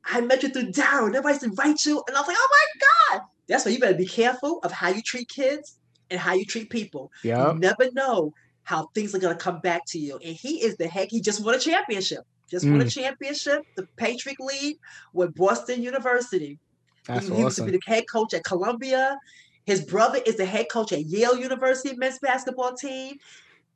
I 0.04 0.20
met 0.20 0.42
you 0.42 0.50
through. 0.50 0.72
Everybody 0.76 1.28
used 1.28 1.42
to 1.42 1.50
write 1.52 1.84
you." 1.84 2.02
And 2.06 2.16
I 2.16 2.20
was 2.20 2.28
like, 2.28 2.36
"Oh 2.38 2.48
my 2.50 3.18
god!" 3.18 3.26
That's 3.48 3.64
why 3.64 3.72
you 3.72 3.78
better 3.78 3.94
be 3.94 4.06
careful 4.06 4.60
of 4.62 4.72
how 4.72 4.88
you 4.88 5.02
treat 5.02 5.28
kids 5.28 5.78
and 6.10 6.20
how 6.20 6.34
you 6.34 6.44
treat 6.44 6.70
people. 6.70 7.10
Yep. 7.22 7.54
You 7.54 7.58
never 7.60 7.90
know 7.92 8.32
how 8.62 8.88
things 8.94 9.14
are 9.14 9.18
going 9.18 9.36
to 9.36 9.42
come 9.42 9.60
back 9.60 9.84
to 9.86 9.98
you. 9.98 10.18
And 10.24 10.34
he 10.34 10.62
is 10.62 10.76
the 10.76 10.88
heck, 10.88 11.10
he 11.10 11.20
just 11.20 11.44
won 11.44 11.54
a 11.54 11.58
championship. 11.58 12.20
Just 12.50 12.64
mm. 12.64 12.72
won 12.72 12.80
a 12.80 12.84
mm. 12.84 12.92
championship, 12.92 13.62
the 13.76 13.86
Patriot 13.96 14.40
League 14.40 14.78
with 15.12 15.34
Boston 15.34 15.82
University. 15.82 16.58
That's 17.06 17.26
he, 17.26 17.32
awesome. 17.32 17.36
he 17.36 17.42
used 17.42 17.56
to 17.56 17.64
be 17.64 17.72
the 17.72 17.80
head 17.86 18.04
coach 18.10 18.32
at 18.34 18.44
Columbia. 18.44 19.18
His 19.66 19.82
brother 19.82 20.20
is 20.26 20.36
the 20.36 20.44
head 20.44 20.66
coach 20.70 20.92
at 20.92 21.04
Yale 21.04 21.36
University 21.36 21.96
men's 21.96 22.18
basketball 22.18 22.74
team. 22.74 23.16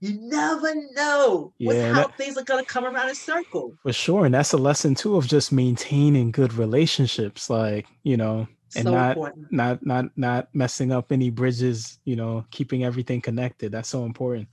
You 0.00 0.18
never 0.20 0.74
know 0.92 1.52
yeah, 1.58 1.92
how 1.92 2.06
that, 2.06 2.16
things 2.16 2.36
are 2.36 2.44
gonna 2.44 2.64
come 2.64 2.84
around 2.84 3.08
in 3.08 3.14
circle. 3.14 3.74
For 3.82 3.92
sure, 3.92 4.26
and 4.26 4.34
that's 4.34 4.52
a 4.52 4.56
lesson 4.56 4.94
too 4.94 5.16
of 5.16 5.26
just 5.26 5.50
maintaining 5.50 6.30
good 6.30 6.52
relationships, 6.54 7.50
like 7.50 7.86
you 8.04 8.16
know, 8.16 8.46
and 8.76 8.84
so 8.84 8.92
not 8.92 9.16
important. 9.16 9.52
not 9.52 9.84
not 9.84 10.04
not 10.16 10.48
messing 10.54 10.92
up 10.92 11.10
any 11.10 11.30
bridges. 11.30 11.98
You 12.04 12.16
know, 12.16 12.46
keeping 12.50 12.84
everything 12.84 13.20
connected. 13.20 13.72
That's 13.72 13.88
so 13.88 14.04
important. 14.04 14.48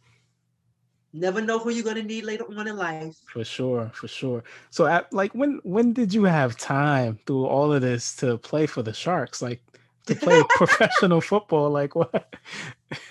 Never 1.14 1.42
know 1.42 1.60
who 1.60 1.70
you're 1.70 1.84
gonna 1.86 2.04
need 2.04 2.26
later 2.26 2.46
on 2.58 2.68
in 2.68 2.76
life. 2.76 3.16
For 3.32 3.46
sure, 3.46 3.92
for 3.94 4.08
sure. 4.08 4.44
So, 4.72 4.86
at, 4.88 5.14
like, 5.14 5.34
when 5.34 5.62
when 5.64 5.94
did 5.94 6.14
you 6.14 6.24
have 6.24 6.58
time 6.58 7.20
through 7.26 7.46
all 7.46 7.72
of 7.72 7.82
this 7.82 8.16
to 8.18 8.38
play 8.40 8.66
for 8.66 8.82
the 8.82 8.94
Sharks? 8.94 9.42
Like, 9.42 9.64
to 10.08 10.16
play 10.16 10.42
professional 10.50 11.22
football? 11.22 11.70
Like, 11.70 11.96
what? 11.96 12.34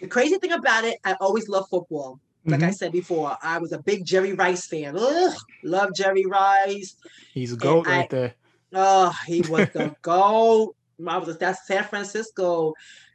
The 0.00 0.06
crazy 0.06 0.38
thing 0.38 0.52
about 0.52 0.84
it, 0.84 0.98
I 1.04 1.16
always 1.20 1.48
love 1.48 1.68
football. 1.68 2.20
Like 2.44 2.60
mm-hmm. 2.60 2.68
I 2.68 2.72
said 2.72 2.92
before, 2.92 3.36
I 3.42 3.58
was 3.58 3.72
a 3.72 3.78
big 3.78 4.04
Jerry 4.04 4.32
Rice 4.32 4.66
fan. 4.66 4.96
Ugh, 4.96 5.34
love 5.64 5.90
Jerry 5.94 6.24
Rice. 6.24 6.96
He's 7.34 7.52
a 7.52 7.56
goat 7.56 7.86
right 7.86 8.08
there. 8.08 8.34
Oh, 8.72 9.14
he 9.26 9.42
was 9.42 9.68
the 9.70 9.94
goat. 10.02 10.74
I 11.06 11.18
was 11.18 11.36
that's 11.38 11.66
San 11.66 11.84
Francisco. 11.84 12.74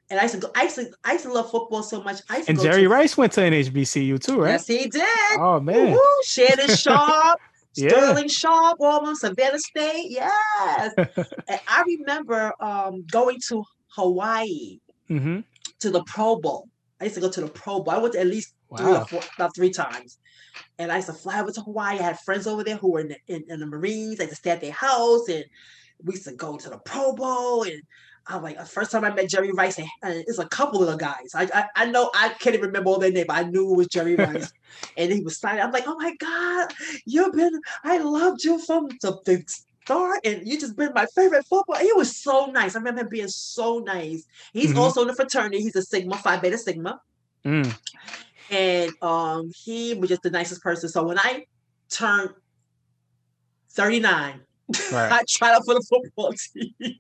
And 0.10 0.19
I 0.19 0.23
used 0.23 0.35
to 0.35 0.41
go, 0.41 0.51
I 0.55 0.64
used 0.64 0.76
to, 0.76 0.91
I 1.03 1.14
used 1.14 1.26
to 1.26 1.34
love 1.34 1.49
football 1.49 1.81
so 1.81 2.03
much. 2.03 2.22
I 2.30 2.43
and 2.47 2.60
Jerry 2.60 2.84
to, 2.84 2.89
Rice 2.89 3.18
went 3.18 3.31
to 3.34 3.43
an 3.43 3.53
HBCU 3.53 4.23
too, 4.23 4.41
right? 4.41 4.51
Yes, 4.51 4.68
he 4.68 4.88
did. 4.88 5.07
Oh 5.38 5.60
man. 5.60 5.91
Woo-hoo. 5.91 6.22
Shannon 6.26 6.68
Sharpe, 6.76 7.39
yeah. 7.76 7.89
Sterling 7.89 8.27
Sharpe, 8.27 8.77
almost 8.80 9.22
Savannah 9.22 9.60
State. 9.60 10.11
Yes. 10.11 10.93
and 10.97 11.60
I 11.68 11.84
remember 11.88 12.53
um, 12.60 13.05
going 13.10 13.39
to 13.47 13.64
Hawaii 13.88 14.80
mm-hmm. 15.10 15.39
to 15.80 15.89
the 15.89 16.03
Pro 16.03 16.35
Bowl. 16.35 16.69
I 17.03 17.07
used 17.07 17.15
to 17.15 17.21
go 17.21 17.30
to 17.30 17.41
the 17.41 17.47
Pro 17.47 17.81
Bowl. 17.81 17.93
I 17.93 17.97
went 17.97 18.13
to 18.13 18.21
at 18.21 18.27
least 18.27 18.53
wow. 18.69 18.77
three 18.77 18.93
or 18.93 19.05
four, 19.05 19.21
about 19.35 19.53
three 19.53 19.71
times. 19.71 20.19
And 20.80 20.89
I 20.89 20.95
used 20.95 21.09
to 21.09 21.13
fly 21.13 21.41
over 21.41 21.51
to 21.51 21.59
Hawaii. 21.59 21.99
I 21.99 22.01
had 22.01 22.19
friends 22.21 22.47
over 22.47 22.63
there 22.63 22.77
who 22.77 22.93
were 22.93 23.01
in 23.01 23.09
the, 23.09 23.17
in, 23.27 23.43
in 23.49 23.59
the 23.59 23.65
Marines. 23.65 24.21
I 24.21 24.23
used 24.23 24.30
to 24.30 24.35
stay 24.38 24.51
at 24.51 24.61
their 24.61 24.71
house, 24.71 25.27
and 25.27 25.43
we 26.01 26.13
used 26.13 26.25
to 26.30 26.34
go 26.34 26.55
to 26.55 26.69
the 26.69 26.77
Pro 26.77 27.13
Bowl. 27.13 27.63
And 27.63 27.81
I 28.25 28.35
was 28.35 28.43
like, 28.43 28.57
the 28.57 28.63
first 28.63 28.91
time 28.91 29.03
I 29.03 29.13
met 29.13 29.27
Jerry 29.27 29.51
Rice, 29.51 29.80
and, 29.80 29.89
it's 30.01 30.39
a 30.39 30.47
couple 30.47 30.81
of 30.81 30.88
the 30.88 30.95
guys. 30.95 31.31
I, 31.35 31.49
I, 31.53 31.65
I 31.75 31.85
know 31.88 32.09
I 32.15 32.30
can't 32.30 32.55
even 32.55 32.67
remember 32.67 32.91
all 32.91 32.99
their 32.99 33.11
name, 33.11 33.25
but 33.27 33.35
I 33.35 33.43
knew 33.43 33.69
it 33.69 33.75
was 33.75 33.88
Jerry 33.88 34.15
Rice. 34.17 34.53
and 34.95 35.11
he 35.11 35.21
was 35.21 35.38
signing. 35.39 35.61
I'm 35.61 35.73
like, 35.73 35.88
oh 35.88 35.97
my 35.97 36.15
God, 36.15 36.73
you've 37.05 37.34
been, 37.34 37.59
I 37.84 37.97
loved 37.97 38.45
you 38.45 38.59
from 38.59 38.88
the, 39.01 39.43
start 39.84 40.19
and 40.23 40.47
you 40.47 40.60
just 40.60 40.76
been 40.76 40.91
my 40.93 41.05
favorite 41.15 41.45
football. 41.45 41.77
He 41.77 41.91
was 41.93 42.18
so 42.18 42.45
nice. 42.47 42.76
I 42.76 42.80
remember 42.80 43.01
him 43.01 43.10
being 43.10 43.27
so 43.27 43.80
nice. 43.80 44.26
He's 44.53 44.69
mm-hmm. 44.69 44.80
also 44.80 45.01
in 45.01 45.07
the 45.07 45.15
fraternity. 45.15 45.61
He's 45.61 45.76
a 45.76 45.81
Sigma, 45.81 46.18
Phi 46.18 46.38
Beta 46.38 46.57
Sigma. 46.57 47.01
Mm. 47.45 47.77
And 48.49 48.91
um, 49.01 49.51
he 49.55 49.93
was 49.93 50.10
just 50.10 50.23
the 50.23 50.30
nicest 50.30 50.61
person. 50.61 50.89
So 50.89 51.03
when 51.03 51.19
I 51.19 51.45
turned 51.89 52.31
39, 53.72 54.41
right. 54.91 55.11
I 55.11 55.23
tried 55.27 55.53
out 55.53 55.64
for 55.65 55.73
the 55.73 55.81
football 55.81 56.34
team. 56.53 56.99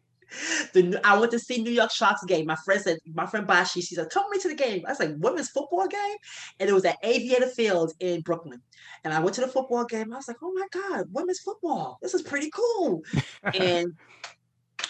The, 0.73 0.99
I 1.03 1.17
went 1.17 1.31
to 1.31 1.39
see 1.39 1.61
New 1.61 1.71
York 1.71 1.91
Sharks 1.91 2.23
game. 2.25 2.45
My 2.45 2.55
friend 2.55 2.81
said, 2.81 2.97
my 3.13 3.25
friend 3.25 3.45
Bashi, 3.45 3.81
she 3.81 3.95
said, 3.95 4.09
come 4.09 4.25
with 4.29 4.37
me 4.37 4.41
to 4.41 4.55
the 4.55 4.63
game. 4.63 4.83
I 4.85 4.91
was 4.91 4.99
like, 4.99 5.13
women's 5.17 5.49
football 5.49 5.87
game? 5.87 6.17
And 6.59 6.69
it 6.69 6.73
was 6.73 6.85
at 6.85 6.97
Aviator 7.03 7.47
Field 7.47 7.93
in 7.99 8.21
Brooklyn. 8.21 8.61
And 9.03 9.13
I 9.13 9.19
went 9.19 9.35
to 9.35 9.41
the 9.41 9.47
football 9.47 9.85
game. 9.85 10.13
I 10.13 10.17
was 10.17 10.27
like, 10.27 10.37
oh 10.41 10.53
my 10.53 10.67
God, 10.71 11.07
women's 11.11 11.39
football. 11.39 11.99
This 12.01 12.13
is 12.13 12.21
pretty 12.21 12.49
cool. 12.51 13.03
and 13.53 13.93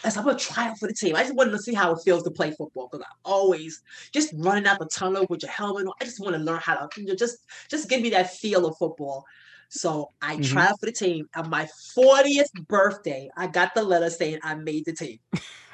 I 0.03 0.09
said, 0.09 0.19
I'm 0.19 0.25
gonna 0.25 0.37
try 0.37 0.67
out 0.67 0.79
for 0.79 0.87
the 0.87 0.93
team. 0.93 1.15
I 1.15 1.23
just 1.23 1.35
wanted 1.35 1.51
to 1.51 1.59
see 1.59 1.73
how 1.73 1.93
it 1.93 1.99
feels 2.03 2.23
to 2.23 2.31
play 2.31 2.51
football 2.51 2.89
because 2.91 3.05
I 3.05 3.11
always 3.23 3.81
just 4.13 4.33
running 4.37 4.67
out 4.67 4.79
the 4.79 4.85
tunnel 4.87 5.25
with 5.29 5.43
your 5.43 5.51
helmet 5.51 5.87
on. 5.87 5.93
I 6.01 6.05
just 6.05 6.19
want 6.19 6.35
to 6.35 6.41
learn 6.41 6.59
how 6.61 6.75
to 6.75 7.01
you 7.01 7.07
know, 7.07 7.15
just 7.15 7.37
just 7.69 7.89
give 7.89 8.01
me 8.01 8.09
that 8.09 8.33
feel 8.35 8.65
of 8.65 8.77
football. 8.77 9.25
So 9.75 10.11
I 10.21 10.35
mm-hmm. 10.35 10.43
tried 10.43 10.73
for 10.79 10.85
the 10.85 10.91
team. 10.91 11.27
On 11.35 11.49
my 11.49 11.67
40th 11.97 12.53
birthday, 12.67 13.27
I 13.35 13.47
got 13.47 13.73
the 13.73 13.81
letter 13.81 14.11
saying 14.11 14.37
I 14.43 14.53
made 14.53 14.85
the 14.85 14.93
team. 14.93 15.17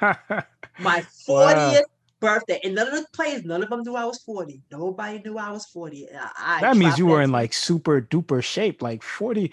my 0.00 1.04
40th 1.28 1.28
wow. 1.28 1.80
birthday. 2.18 2.60
And 2.64 2.74
none 2.74 2.88
of 2.88 2.94
the 2.94 3.06
players, 3.12 3.44
none 3.44 3.62
of 3.62 3.68
them 3.68 3.82
knew 3.82 3.94
I 3.94 4.06
was 4.06 4.18
40. 4.22 4.62
Nobody 4.72 5.20
knew 5.22 5.36
I 5.36 5.50
was 5.50 5.66
40. 5.66 6.08
I, 6.38 6.62
that 6.62 6.78
means 6.78 6.98
you 6.98 7.06
were 7.06 7.20
in 7.20 7.30
like 7.30 7.52
super 7.52 8.00
duper 8.00 8.42
shape, 8.42 8.80
like 8.80 9.02
40. 9.02 9.52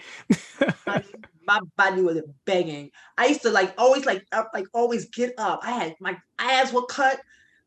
my, 0.86 1.04
my 1.46 1.60
body 1.76 2.00
was 2.00 2.22
banging. 2.46 2.90
I 3.18 3.26
used 3.26 3.42
to 3.42 3.50
like 3.50 3.74
always 3.76 4.06
like 4.06 4.24
up, 4.32 4.50
like 4.54 4.66
always 4.72 5.10
get 5.10 5.34
up. 5.36 5.60
I 5.62 5.72
had 5.72 5.94
my 6.00 6.16
ass 6.38 6.72
were 6.72 6.86
cut. 6.86 7.20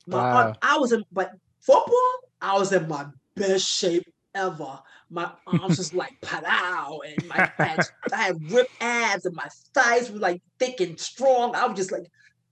My 0.07 0.17
wow. 0.17 0.35
arm, 0.35 0.55
I 0.63 0.79
was 0.79 0.93
in 0.93 1.03
but 1.11 1.31
football, 1.59 2.11
I 2.41 2.57
was 2.57 2.73
in 2.73 2.87
my 2.87 3.05
best 3.35 3.67
shape 3.67 4.03
ever 4.35 4.79
my 5.11 5.29
arms 5.45 5.77
was 5.77 5.93
like 5.93 6.19
pow, 6.21 7.01
and 7.05 7.27
my 7.27 7.51
I 7.59 7.63
had, 7.63 7.85
I 8.13 8.17
had 8.17 8.51
ripped 8.51 8.71
abs, 8.79 9.25
and 9.25 9.35
my 9.35 9.47
thighs 9.73 10.09
were 10.09 10.19
like 10.19 10.41
thick 10.57 10.79
and 10.79 10.97
strong. 10.99 11.53
I 11.53 11.67
was 11.67 11.77
just 11.77 11.91
like 11.91 12.09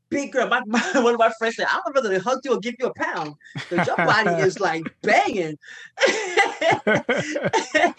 big 0.09 0.33
girl. 0.33 0.49
My, 0.49 0.61
my 0.67 0.81
one 0.95 1.13
of 1.13 1.19
my 1.19 1.31
friends 1.39 1.55
said, 1.55 1.67
"I 1.69 1.79
whether 1.93 2.09
to 2.09 2.19
hug 2.19 2.39
you 2.43 2.53
or 2.53 2.59
give 2.59 2.75
you 2.79 2.87
a 2.87 2.93
pound 2.93 3.35
because 3.55 3.87
your 3.87 3.95
body 3.95 4.41
is 4.41 4.59
like 4.59 4.83
banging." 5.01 5.57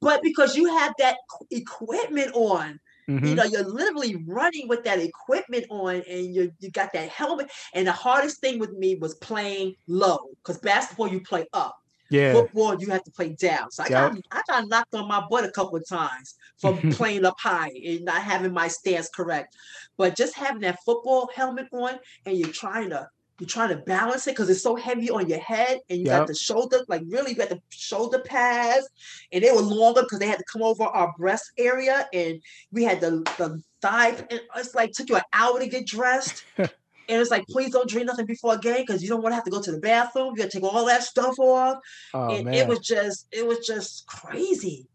but 0.00 0.22
because 0.22 0.56
you 0.56 0.66
have 0.66 0.94
that 0.98 1.16
equipment 1.50 2.30
on. 2.34 2.78
Mm-hmm. 3.06 3.26
You 3.26 3.34
know, 3.34 3.44
you're 3.44 3.68
literally 3.68 4.16
running 4.26 4.66
with 4.66 4.82
that 4.84 4.98
equipment 4.98 5.66
on, 5.68 5.96
and 6.08 6.34
you 6.34 6.50
you 6.60 6.70
got 6.70 6.90
that 6.94 7.10
helmet. 7.10 7.50
And 7.74 7.86
the 7.86 7.92
hardest 7.92 8.40
thing 8.40 8.58
with 8.58 8.72
me 8.72 8.94
was 8.94 9.16
playing 9.16 9.74
low, 9.88 10.30
because 10.36 10.58
basketball 10.58 11.08
you 11.08 11.20
play 11.20 11.44
up. 11.52 11.76
Yeah. 12.10 12.32
Football, 12.34 12.80
you 12.80 12.90
have 12.90 13.04
to 13.04 13.10
play 13.10 13.30
down. 13.30 13.70
So 13.70 13.82
I 13.82 13.88
yep. 13.88 14.12
got 14.12 14.22
I 14.30 14.42
got 14.46 14.68
knocked 14.68 14.94
on 14.94 15.08
my 15.08 15.24
butt 15.28 15.44
a 15.44 15.50
couple 15.50 15.76
of 15.76 15.88
times 15.88 16.34
from 16.58 16.78
playing 16.92 17.24
up 17.24 17.36
high 17.38 17.72
and 17.84 18.04
not 18.04 18.22
having 18.22 18.52
my 18.52 18.68
stance 18.68 19.08
correct. 19.08 19.56
But 19.96 20.16
just 20.16 20.34
having 20.34 20.62
that 20.62 20.78
football 20.84 21.30
helmet 21.34 21.68
on 21.72 21.98
and 22.26 22.36
you're 22.36 22.48
trying 22.48 22.90
to 22.90 23.08
you're 23.40 23.48
trying 23.48 23.70
to 23.70 23.76
balance 23.76 24.26
it 24.28 24.32
because 24.32 24.48
it's 24.48 24.62
so 24.62 24.76
heavy 24.76 25.10
on 25.10 25.28
your 25.28 25.40
head 25.40 25.80
and 25.90 25.98
you 25.98 26.06
yep. 26.06 26.20
got 26.20 26.28
the 26.28 26.34
shoulder, 26.34 26.78
like 26.86 27.02
really 27.08 27.32
you 27.32 27.36
got 27.36 27.48
the 27.48 27.60
shoulder 27.70 28.20
pads 28.20 28.88
and 29.32 29.42
they 29.42 29.50
were 29.50 29.60
longer 29.60 30.02
because 30.02 30.20
they 30.20 30.28
had 30.28 30.38
to 30.38 30.44
come 30.44 30.62
over 30.62 30.84
our 30.84 31.12
breast 31.18 31.50
area 31.58 32.06
and 32.12 32.40
we 32.70 32.84
had 32.84 33.00
the 33.00 33.22
the 33.38 33.60
thigh 33.82 34.10
and 34.30 34.40
it's 34.56 34.74
like 34.74 34.92
took 34.92 35.08
you 35.08 35.16
an 35.16 35.22
hour 35.32 35.58
to 35.58 35.66
get 35.66 35.86
dressed. 35.86 36.44
And 37.08 37.20
it's 37.20 37.30
like, 37.30 37.46
please 37.48 37.70
don't 37.70 37.88
drink 37.88 38.06
nothing 38.06 38.26
before 38.26 38.54
a 38.54 38.58
game 38.58 38.84
because 38.86 39.02
you 39.02 39.08
don't 39.08 39.22
want 39.22 39.32
to 39.32 39.36
have 39.36 39.44
to 39.44 39.50
go 39.50 39.60
to 39.60 39.72
the 39.72 39.80
bathroom. 39.80 40.32
You 40.34 40.36
got 40.36 40.50
to 40.50 40.60
take 40.60 40.64
all 40.64 40.86
that 40.86 41.02
stuff 41.02 41.38
off. 41.38 41.78
Oh, 42.14 42.34
and 42.34 42.46
man. 42.46 42.54
it 42.54 42.68
was 42.68 42.80
just, 42.80 43.26
it 43.30 43.46
was 43.46 43.66
just 43.66 44.06
crazy. 44.06 44.86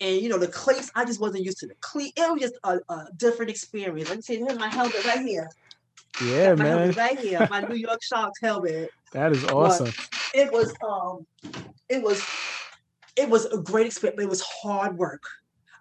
And 0.00 0.20
you 0.22 0.28
know, 0.28 0.38
the 0.38 0.48
cleats, 0.48 0.90
I 0.94 1.04
just 1.04 1.20
wasn't 1.20 1.44
used 1.44 1.58
to 1.58 1.66
the 1.66 1.74
cleat. 1.80 2.12
It 2.16 2.32
was 2.32 2.40
just 2.40 2.58
a, 2.64 2.78
a 2.88 3.06
different 3.16 3.50
experience. 3.50 4.08
Let 4.08 4.18
me 4.18 4.22
see, 4.22 4.36
here's 4.36 4.58
my 4.58 4.68
helmet 4.68 5.04
right 5.04 5.20
here. 5.20 5.48
Yeah, 6.22 6.54
my 6.54 6.64
man. 6.64 6.92
right 6.92 7.18
here, 7.18 7.46
my 7.50 7.60
New 7.60 7.76
York 7.76 8.00
Sharks 8.02 8.40
helmet. 8.40 8.90
That 9.12 9.32
is 9.32 9.44
awesome. 9.44 9.86
But 9.86 10.08
it 10.34 10.52
was 10.52 10.74
um 10.86 11.26
it 11.88 12.02
was 12.02 12.22
it 13.16 13.28
was 13.28 13.46
a 13.46 13.58
great 13.58 13.86
experience, 13.86 14.22
it 14.22 14.28
was 14.28 14.42
hard 14.42 14.96
work. 14.96 15.22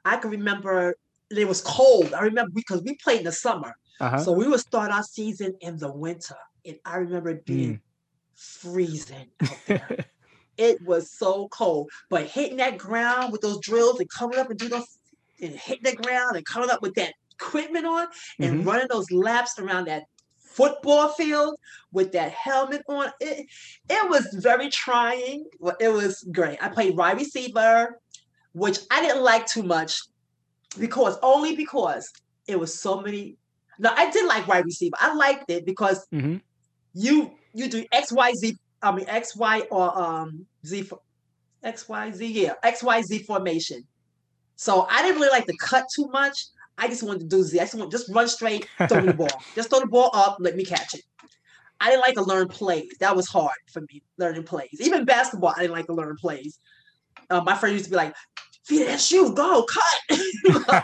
I 0.06 0.18
can 0.18 0.32
remember 0.32 0.96
it 1.30 1.48
was 1.48 1.62
cold. 1.62 2.14
I 2.14 2.22
remember 2.22 2.52
because 2.54 2.82
we 2.84 2.96
played 2.96 3.20
in 3.20 3.26
the 3.26 3.32
summer. 3.32 3.76
Uh-huh. 4.00 4.20
So 4.20 4.32
we 4.32 4.48
would 4.48 4.60
start 4.60 4.92
our 4.92 5.04
season 5.04 5.56
in 5.62 5.78
the 5.78 5.92
winter. 5.92 6.36
And 6.66 6.78
I 6.86 6.98
remember 6.98 7.30
it 7.30 7.46
being 7.46 7.76
mm. 7.76 7.82
freezing 8.36 9.28
out 9.42 9.58
there. 9.68 10.06
it 10.58 10.82
was 10.86 11.12
so 11.12 11.48
cold. 11.50 11.90
But 12.10 12.26
hitting 12.26 12.58
that 12.58 12.78
ground 12.78 13.32
with 13.32 13.42
those 13.42 13.60
drills 13.60 14.00
and 14.00 14.10
coming 14.10 14.40
up 14.40 14.50
and 14.50 14.60
do 14.60 14.70
those 14.70 14.98
and 15.42 15.56
hitting 15.56 15.84
the 15.84 15.96
ground 15.96 16.36
and 16.36 16.46
coming 16.46 16.70
up 16.70 16.82
with 16.82 16.96
that 16.96 17.14
equipment 17.32 17.86
on 17.86 18.08
and 18.40 18.60
mm-hmm. 18.60 18.68
running 18.68 18.88
those 18.90 19.12
laps 19.12 19.60
around 19.60 19.86
that 19.86 20.04
football 20.38 21.10
field 21.10 21.56
with 21.92 22.12
that 22.12 22.32
helmet 22.32 22.82
on. 22.90 23.12
It, 23.20 23.46
it 23.90 24.10
was 24.10 24.28
very 24.42 24.70
trying. 24.70 25.46
It 25.80 25.90
was 25.90 26.28
great. 26.32 26.58
I 26.62 26.70
played 26.70 26.98
wide 26.98 27.18
receiver, 27.18 28.00
which 28.54 28.80
I 28.90 29.02
didn't 29.02 29.24
like 29.24 29.46
too 29.46 29.64
much 29.64 30.00
because 30.80 31.18
only 31.22 31.56
because 31.56 32.12
it 32.48 32.60
was 32.60 32.80
so 32.80 33.02
many 33.02 33.38
no, 33.80 33.92
I 33.96 34.10
did 34.12 34.26
like 34.28 34.48
wide 34.48 34.66
receiver. 34.66 34.96
I 35.00 35.14
liked 35.14 35.50
it 35.50 35.66
because 35.66 36.08
mm-hmm. 36.14 36.38
you 36.94 37.32
you 37.54 37.70
do 37.70 37.86
X 37.92 38.12
Y 38.12 38.34
Z. 38.34 38.56
I 38.82 38.92
mean 38.92 39.06
X 39.08 39.36
Y 39.36 39.62
or 39.72 39.98
um 39.98 40.46
Z 40.66 40.90
X 41.64 41.88
Y 41.90 42.12
Z. 42.12 42.26
Yeah, 42.26 42.54
X 42.64 42.84
Y 42.84 43.02
Z 43.02 43.24
formation. 43.24 43.84
So 44.56 44.88
I 44.90 45.04
didn't 45.04 45.22
really 45.22 45.32
like 45.32 45.46
to 45.46 45.56
cut 45.58 45.86
too 45.96 46.08
much. 46.08 46.46
I 46.78 46.88
just 46.88 47.04
wanted 47.04 47.22
to 47.22 47.26
do 47.26 47.44
Z. 47.44 47.60
I 47.60 47.64
just 47.64 47.76
want 47.76 47.92
just 47.92 48.10
run 48.14 48.28
straight, 48.28 48.68
throw 48.88 49.02
the 49.02 49.14
ball. 49.22 49.30
Just 49.56 49.70
throw 49.70 49.80
the 49.80 49.88
ball 49.88 50.12
up, 50.14 50.38
let 50.40 50.56
me 50.56 50.64
catch 50.66 50.94
it. 50.94 51.04
I 51.80 51.90
didn't 51.90 52.02
like 52.02 52.16
to 52.16 52.24
learn 52.24 52.48
plays. 52.48 52.92
That 53.00 53.16
was 53.16 53.28
hard 53.28 53.58
for 53.72 53.82
me 53.82 54.02
learning 54.18 54.44
plays. 54.44 54.78
Even 54.80 55.06
basketball, 55.06 55.54
I 55.56 55.62
didn't 55.62 55.74
like 55.74 55.86
to 55.88 55.94
learn 55.94 56.16
plays. 56.18 56.60
Uh, 57.30 57.42
my 57.42 57.56
friend 57.56 57.74
used 57.74 57.86
to 57.86 57.92
be 57.92 57.98
like, 57.98 58.16
feet 58.68 58.86
that 58.86 59.00
shoe, 59.00 59.34
go, 59.34 59.66
cut. 59.66 60.20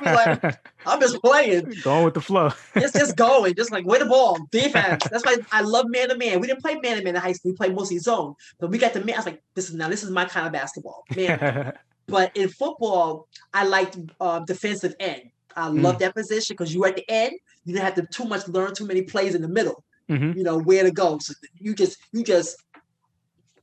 like, 0.04 0.60
I'm 0.86 1.00
just 1.00 1.22
playing. 1.22 1.74
Going 1.84 2.06
with 2.06 2.14
the 2.14 2.22
flow. 2.22 2.52
it's 2.76 2.94
just 2.94 3.16
going, 3.18 3.56
just 3.56 3.72
like, 3.72 3.86
where 3.86 4.00
the 4.00 4.06
ball, 4.06 4.38
defense. 4.52 5.04
That's 5.12 5.26
why 5.26 5.38
I 5.52 5.62
love 5.62 5.88
man 5.90 6.10
to 6.10 6.18
man. 6.18 6.40
We 6.40 6.48
didn't 6.48 6.62
play 6.62 6.76
man 6.76 6.98
to 6.98 7.04
man 7.04 7.16
in 7.16 7.22
high 7.22 7.34
school. 7.34 7.52
We 7.52 7.58
played 7.58 7.76
mostly 7.76 8.00
zone. 8.00 8.36
But 8.60 8.70
we 8.70 8.78
got 8.78 8.94
the 8.94 9.04
man. 9.04 9.16
I 9.16 9.18
was 9.18 9.26
like, 9.26 9.42
this 9.56 9.70
is 9.70 9.76
now, 9.76 9.90
this 9.90 10.04
is 10.04 10.10
my 10.10 10.26
kind 10.26 10.48
of 10.48 10.54
basketball. 10.54 11.04
Man. 11.16 11.74
but 12.08 12.36
in 12.36 12.50
football, 12.50 13.28
I 13.54 13.66
liked 13.66 13.98
uh, 14.20 14.40
defensive 14.40 14.96
end. 15.00 15.24
I 15.56 15.70
mm. 15.70 15.82
love 15.82 16.00
that 16.00 16.16
position 16.16 16.56
because 16.56 16.74
you 16.74 16.86
at 16.86 16.96
the 16.96 17.10
end, 17.10 17.34
you 17.66 17.74
didn't 17.74 17.86
have 17.86 17.96
to 17.96 18.08
too 18.08 18.26
much 18.26 18.48
learn 18.48 18.74
too 18.74 18.88
many 18.88 19.04
plays 19.04 19.36
in 19.36 19.42
the 19.42 19.48
middle. 19.48 19.84
Mm-hmm. 20.10 20.38
You 20.38 20.44
know 20.44 20.60
where 20.60 20.84
to 20.84 20.92
go. 20.92 21.20
So 21.20 21.34
you 21.60 21.74
just 21.74 21.98
you 22.12 22.24
just 22.24 22.62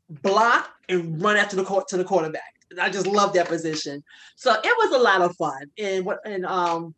block 0.08 0.70
and 0.88 1.20
run 1.20 1.36
after 1.36 1.56
the 1.56 1.64
court 1.64 1.88
to 1.88 1.96
the 1.96 2.04
quarterback. 2.04 2.54
I 2.80 2.90
just 2.90 3.06
love 3.06 3.32
that 3.34 3.48
position. 3.48 4.02
So 4.36 4.52
it 4.52 4.74
was 4.78 4.92
a 4.92 5.02
lot 5.02 5.22
of 5.22 5.34
fun. 5.36 5.62
And 5.78 6.04
what 6.04 6.18
and 6.24 6.44
um 6.46 6.94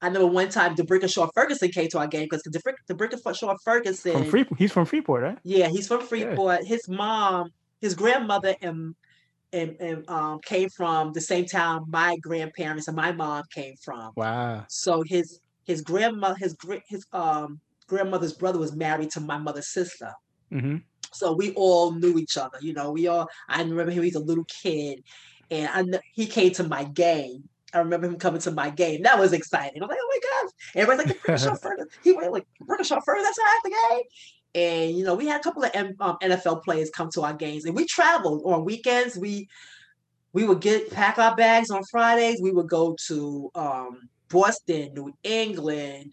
I 0.00 0.08
know 0.08 0.26
one 0.26 0.48
time 0.48 0.74
D'Brickashaw 0.74 1.30
Ferguson 1.32 1.70
came 1.70 1.88
to 1.90 1.98
our 1.98 2.08
game 2.08 2.28
because 2.28 2.42
D'Brickashaw 2.42 3.56
Ferguson 3.64 4.12
from 4.12 4.24
Freeport, 4.24 4.58
he's 4.58 4.72
from 4.72 4.84
Freeport, 4.84 5.22
right? 5.22 5.38
Yeah, 5.44 5.68
he's 5.68 5.86
from 5.86 6.00
Freeport. 6.00 6.60
Yeah. 6.62 6.68
His 6.68 6.88
mom, 6.88 7.50
his 7.80 7.94
grandmother 7.94 8.56
and 8.60 8.94
and, 9.52 9.76
and 9.80 10.08
um, 10.08 10.40
came 10.40 10.70
from 10.70 11.12
the 11.12 11.20
same 11.20 11.44
town 11.44 11.84
my 11.88 12.16
grandparents 12.16 12.88
and 12.88 12.96
my 12.96 13.12
mom 13.12 13.44
came 13.54 13.74
from. 13.84 14.12
Wow. 14.16 14.64
So 14.68 15.02
his 15.06 15.40
his 15.64 15.82
grandmother 15.82 16.36
his 16.38 16.56
his 16.88 17.06
um 17.12 17.60
grandmother's 17.86 18.32
brother 18.32 18.58
was 18.58 18.74
married 18.74 19.10
to 19.12 19.20
my 19.20 19.38
mother's 19.38 19.72
sister. 19.72 20.10
Mm-hmm. 20.50 20.76
So 21.14 21.32
we 21.32 21.52
all 21.52 21.92
knew 21.92 22.18
each 22.18 22.36
other. 22.36 22.58
You 22.60 22.72
know, 22.72 22.92
we 22.92 23.08
all. 23.08 23.28
I 23.48 23.62
remember 23.62 23.90
him. 23.90 24.02
He's 24.02 24.14
a 24.14 24.20
little 24.20 24.44
kid, 24.44 25.02
and 25.50 25.94
I 25.94 26.00
he 26.12 26.26
came 26.26 26.52
to 26.54 26.64
my 26.64 26.84
game. 26.84 27.48
I 27.74 27.78
remember 27.78 28.06
him 28.06 28.18
coming 28.18 28.40
to 28.42 28.50
my 28.50 28.70
game. 28.70 29.02
That 29.02 29.18
was 29.18 29.32
exciting. 29.32 29.82
I'm 29.82 29.88
like, 29.88 29.98
oh 30.00 30.08
my 30.10 30.42
gosh! 30.42 30.52
Everybody's 30.74 31.14
like, 31.14 31.22
the 31.26 31.36
chauffeur. 31.38 31.88
He 32.02 32.12
went 32.12 32.32
like, 32.32 32.46
the 32.60 32.84
chauffeur. 32.84 33.16
That's 33.22 33.38
half 33.38 33.62
the 33.64 33.70
game. 33.70 34.02
And 34.54 34.98
you 34.98 35.04
know, 35.04 35.14
we 35.14 35.26
had 35.26 35.40
a 35.40 35.44
couple 35.44 35.64
of 35.64 35.70
um, 35.74 36.16
NFL 36.22 36.62
players 36.62 36.90
come 36.90 37.10
to 37.14 37.22
our 37.22 37.32
games, 37.32 37.64
and 37.64 37.74
we 37.74 37.86
traveled 37.86 38.42
on 38.44 38.64
weekends. 38.64 39.16
We 39.16 39.48
we 40.32 40.44
would 40.44 40.60
get 40.60 40.90
pack 40.90 41.18
our 41.18 41.34
bags 41.34 41.70
on 41.70 41.84
Fridays. 41.84 42.40
We 42.42 42.52
would 42.52 42.68
go 42.68 42.96
to 43.06 43.50
um, 43.54 44.08
Boston, 44.28 44.92
New 44.94 45.12
England, 45.22 46.12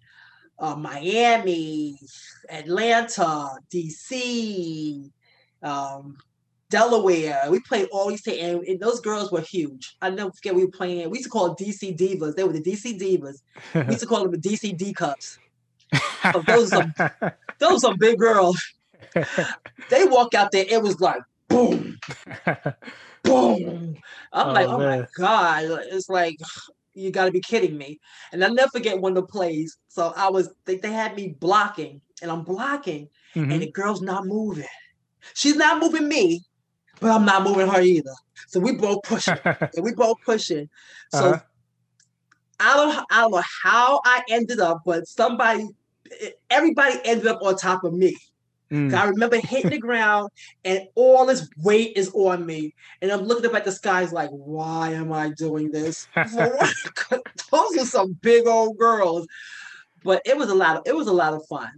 uh, 0.60 0.76
Miami, 0.76 1.98
Atlanta, 2.50 3.50
DC, 3.72 5.10
um, 5.64 6.18
Delaware. 6.70 7.44
We 7.50 7.60
played 7.62 7.88
all 7.92 8.10
these 8.10 8.22
things, 8.22 8.42
and, 8.42 8.64
and, 8.64 8.80
those 8.80 9.00
girls 9.00 9.32
were 9.32 9.42
huge. 9.42 9.98
I 10.02 10.10
never 10.10 10.32
forget 10.32 10.56
we 10.56 10.66
were 10.66 10.72
playing. 10.72 11.10
We 11.10 11.18
used 11.18 11.26
to 11.26 11.32
call 11.32 11.56
DC 11.56 11.98
Divas. 11.98 12.36
They 12.36 12.44
were 12.44 12.54
the 12.54 12.62
DC 12.62 13.00
Divas. 13.00 13.42
We 13.74 13.94
used 13.94 14.02
to 14.02 14.06
call 14.06 14.24
them 14.24 14.32
the 14.32 14.38
DC 14.38 14.78
D 14.78 14.94
Cups. 14.94 15.40
So 16.32 16.42
those 16.46 16.72
are 16.74 16.94
some, 16.96 17.32
those 17.60 17.84
are 17.84 17.98
big 17.98 18.20
girls. 18.20 18.62
they 19.90 20.06
walk 20.06 20.36
out 20.36 20.52
there. 20.52 20.66
It 20.70 20.82
was 20.82 21.02
like 21.02 21.22
boom, 21.48 21.98
boom. 23.24 23.96
I'm 24.32 24.50
oh, 24.50 24.54
like, 24.54 24.68
oh 24.68 24.78
man. 24.78 25.00
my 25.02 25.08
god! 25.18 25.64
It's 25.92 26.10
like 26.10 26.38
you 26.94 27.12
got 27.12 27.26
to 27.26 27.32
be 27.32 27.42
kidding 27.42 27.78
me. 27.78 28.00
And 28.32 28.44
I'll 28.44 28.54
never 28.54 28.70
forget 28.70 29.00
one 29.00 29.14
of 29.14 29.16
the 29.16 29.32
plays. 29.32 29.78
So 29.88 30.14
I 30.16 30.30
was, 30.30 30.50
they, 30.66 30.76
they 30.76 30.92
had 30.92 31.16
me 31.16 31.30
blocking 31.40 32.02
and 32.22 32.32
I'm 32.32 32.44
blocking 32.44 33.10
mm-hmm. 33.36 33.52
and 33.52 33.62
the 33.62 33.72
girl's 33.72 34.02
not 34.02 34.26
moving. 34.26 34.66
She's 35.34 35.56
not 35.56 35.80
moving 35.80 36.08
me, 36.08 36.44
but 37.00 37.12
I'm 37.12 37.26
not 37.26 37.44
moving 37.44 37.68
her 37.68 37.82
either. 37.82 38.14
So 38.48 38.60
we 38.60 38.74
both 38.74 39.04
pushing 39.04 39.38
and 39.46 39.84
we 39.84 39.94
both 39.94 40.18
pushing. 40.26 40.70
So 41.12 41.32
uh-huh. 41.32 41.40
I 42.60 42.76
don't, 42.76 43.06
I 43.10 43.22
don't 43.22 43.32
know 43.32 43.44
how 43.64 44.02
I 44.04 44.24
ended 44.30 44.60
up, 44.60 44.82
but 44.86 45.08
somebody, 45.08 45.68
everybody 46.50 47.00
ended 47.06 47.28
up 47.28 47.42
on 47.42 47.56
top 47.56 47.84
of 47.84 47.94
me. 47.94 48.16
Mm. 48.72 48.94
I 48.94 49.06
remember 49.06 49.38
hitting 49.38 49.72
the 49.72 49.78
ground 49.80 50.30
and 50.64 50.82
all 50.96 51.26
this 51.26 51.50
weight 51.58 51.94
is 51.96 52.12
on 52.14 52.46
me. 52.46 52.74
And 53.02 53.12
I'm 53.12 53.22
looking 53.22 53.50
up 53.50 53.56
at 53.56 53.66
the 53.66 53.72
skies 53.72 54.14
like, 54.14 54.30
why 54.30 54.92
am 54.92 55.12
I 55.12 55.32
doing 55.32 55.72
this? 55.72 56.08
Those 56.16 57.78
are 57.78 57.86
some 57.86 58.14
big 58.22 58.46
old 58.46 58.78
girls. 58.78 59.28
But 60.04 60.22
it 60.26 60.38
was 60.38 60.50
a 60.50 60.56
lot 60.56 60.78
of 60.78 60.84
it 60.86 60.96
was 60.96 61.08
a 61.08 61.14
lot 61.14 61.34
of 61.34 61.46
fun. 61.48 61.70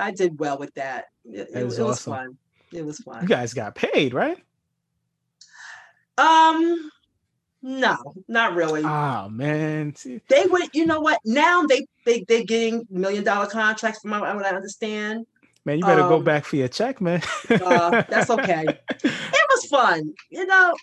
I 0.00 0.10
did 0.10 0.38
well 0.38 0.58
with 0.58 0.74
that. 0.74 1.06
It, 1.24 1.48
it, 1.54 1.64
was, 1.64 1.78
it 1.78 1.82
was 1.82 2.02
fun. 2.02 2.36
It 2.72 2.84
was 2.84 2.98
fun. 2.98 3.22
You 3.22 3.28
guys 3.28 3.54
got 3.54 3.74
paid, 3.74 4.14
right? 4.14 4.38
Um 6.18 6.90
no, 7.62 8.14
not 8.26 8.54
really. 8.54 8.82
Oh 8.84 9.28
man, 9.28 9.94
they 10.28 10.46
would. 10.46 10.70
You 10.72 10.86
know 10.86 11.00
what? 11.00 11.20
Now 11.26 11.66
they 11.66 11.86
they 12.06 12.24
they're 12.26 12.44
getting 12.44 12.86
million 12.90 13.22
dollar 13.22 13.46
contracts 13.46 14.00
from 14.00 14.12
what 14.12 14.22
I 14.22 14.56
understand. 14.56 15.26
Man, 15.66 15.78
you 15.78 15.84
better 15.84 16.02
um, 16.02 16.08
go 16.08 16.20
back 16.20 16.46
for 16.46 16.56
your 16.56 16.68
check, 16.68 17.02
man. 17.02 17.20
uh, 17.50 18.02
that's 18.08 18.30
okay. 18.30 18.64
It 19.04 19.46
was 19.50 19.66
fun, 19.66 20.14
you 20.30 20.46
know. 20.46 20.74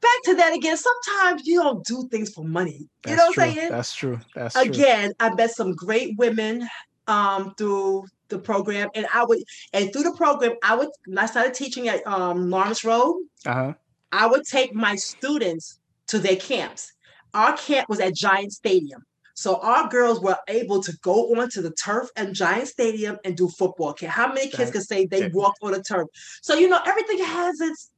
Back 0.00 0.22
to 0.24 0.34
that 0.34 0.54
again. 0.54 0.76
Sometimes 0.76 1.46
you 1.46 1.60
don't 1.62 1.84
do 1.84 2.08
things 2.08 2.32
for 2.32 2.44
money. 2.44 2.88
That's 3.02 3.10
you 3.10 3.16
know 3.16 3.26
what 3.28 3.38
I'm 3.38 3.54
saying? 3.54 3.70
That's 3.70 3.94
true. 3.94 4.20
That's 4.34 4.56
again. 4.56 5.14
True. 5.18 5.28
I 5.28 5.34
met 5.34 5.50
some 5.52 5.72
great 5.74 6.16
women 6.18 6.68
um, 7.12 7.54
through 7.56 8.06
the 8.28 8.38
program, 8.38 8.88
and 8.94 9.06
I 9.12 9.24
would, 9.24 9.38
and 9.72 9.92
through 9.92 10.04
the 10.04 10.16
program, 10.16 10.52
I 10.62 10.74
would. 10.74 10.88
When 11.06 11.18
I 11.18 11.26
started 11.26 11.54
teaching 11.54 11.88
at 11.88 12.06
um, 12.06 12.50
Lawrence 12.50 12.84
Road, 12.84 13.22
uh-huh. 13.46 13.74
I 14.10 14.26
would 14.26 14.44
take 14.44 14.74
my 14.74 14.96
students 14.96 15.78
to 16.08 16.18
their 16.18 16.36
camps. 16.36 16.92
Our 17.34 17.56
camp 17.56 17.88
was 17.88 18.00
at 18.00 18.14
Giant 18.14 18.52
Stadium. 18.52 19.04
So 19.34 19.56
our 19.60 19.88
girls 19.88 20.20
were 20.20 20.36
able 20.48 20.82
to 20.82 20.92
go 21.02 21.34
onto 21.34 21.62
the 21.62 21.72
turf 21.72 22.08
and 22.16 22.34
Giant 22.34 22.68
Stadium 22.68 23.16
and 23.24 23.36
do 23.36 23.48
football. 23.48 23.90
Okay, 23.90 24.06
how 24.06 24.28
many 24.28 24.50
kids 24.50 24.70
can 24.70 24.82
say 24.82 25.06
they 25.06 25.28
walked 25.28 25.58
on 25.62 25.72
the 25.72 25.82
turf? 25.82 26.08
So 26.42 26.54
you 26.54 26.68
know 26.68 26.80
everything 26.86 27.18
has 27.24 27.60
its. 27.60 27.90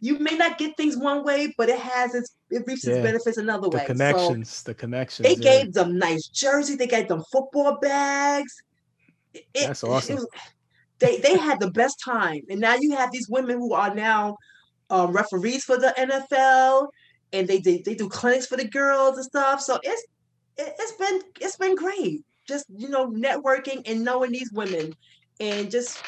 You 0.00 0.18
may 0.18 0.36
not 0.36 0.58
get 0.58 0.76
things 0.76 0.96
one 0.96 1.24
way, 1.24 1.54
but 1.56 1.68
it 1.68 1.78
has 1.78 2.14
its 2.14 2.36
it 2.50 2.64
reaps 2.66 2.86
yeah. 2.86 2.94
its 2.94 3.02
benefits 3.02 3.36
another 3.36 3.68
the 3.68 3.76
way. 3.76 3.84
Connections, 3.84 4.50
so 4.50 4.70
the 4.70 4.74
connections. 4.74 5.26
They 5.26 5.36
yeah. 5.36 5.62
gave 5.62 5.72
them 5.72 5.98
nice 5.98 6.28
jerseys. 6.28 6.78
They 6.78 6.86
gave 6.86 7.08
them 7.08 7.22
football 7.32 7.78
bags. 7.80 8.52
It, 9.32 9.44
That's 9.54 9.84
awesome. 9.84 10.16
Was, 10.16 10.26
they 10.98 11.18
they 11.18 11.36
had 11.36 11.60
the 11.60 11.70
best 11.70 12.00
time, 12.04 12.42
and 12.48 12.60
now 12.60 12.74
you 12.74 12.96
have 12.96 13.10
these 13.10 13.28
women 13.28 13.58
who 13.58 13.74
are 13.74 13.94
now 13.94 14.36
um, 14.90 15.12
referees 15.12 15.64
for 15.64 15.76
the 15.76 15.94
NFL, 15.98 16.88
and 17.32 17.48
they, 17.48 17.58
they 17.58 17.82
they 17.84 17.94
do 17.94 18.08
clinics 18.08 18.46
for 18.46 18.56
the 18.56 18.68
girls 18.68 19.16
and 19.16 19.24
stuff. 19.24 19.60
So 19.60 19.78
it's 19.82 20.04
it, 20.56 20.74
has 20.78 20.92
been 20.92 21.20
it's 21.40 21.56
been 21.56 21.74
great. 21.74 22.22
Just 22.46 22.66
you 22.76 22.88
know, 22.88 23.10
networking 23.10 23.82
and 23.86 24.04
knowing 24.04 24.32
these 24.32 24.52
women, 24.52 24.94
and 25.40 25.70
just 25.70 26.02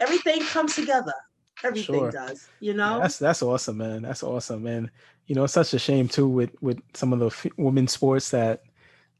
everything 0.00 0.40
comes 0.42 0.74
together. 0.74 1.14
Everything 1.62 2.00
sure. 2.00 2.10
does, 2.10 2.48
you 2.60 2.74
know. 2.74 2.98
That's 3.00 3.18
that's 3.18 3.42
awesome, 3.42 3.78
man. 3.78 4.02
That's 4.02 4.22
awesome, 4.22 4.62
man. 4.62 4.90
You 5.26 5.34
know, 5.34 5.44
it's 5.44 5.52
such 5.52 5.72
a 5.74 5.78
shame 5.78 6.08
too 6.08 6.28
with 6.28 6.50
with 6.60 6.80
some 6.94 7.12
of 7.12 7.18
the 7.20 7.26
f- 7.26 7.46
women's 7.56 7.92
sports 7.92 8.30
that 8.30 8.62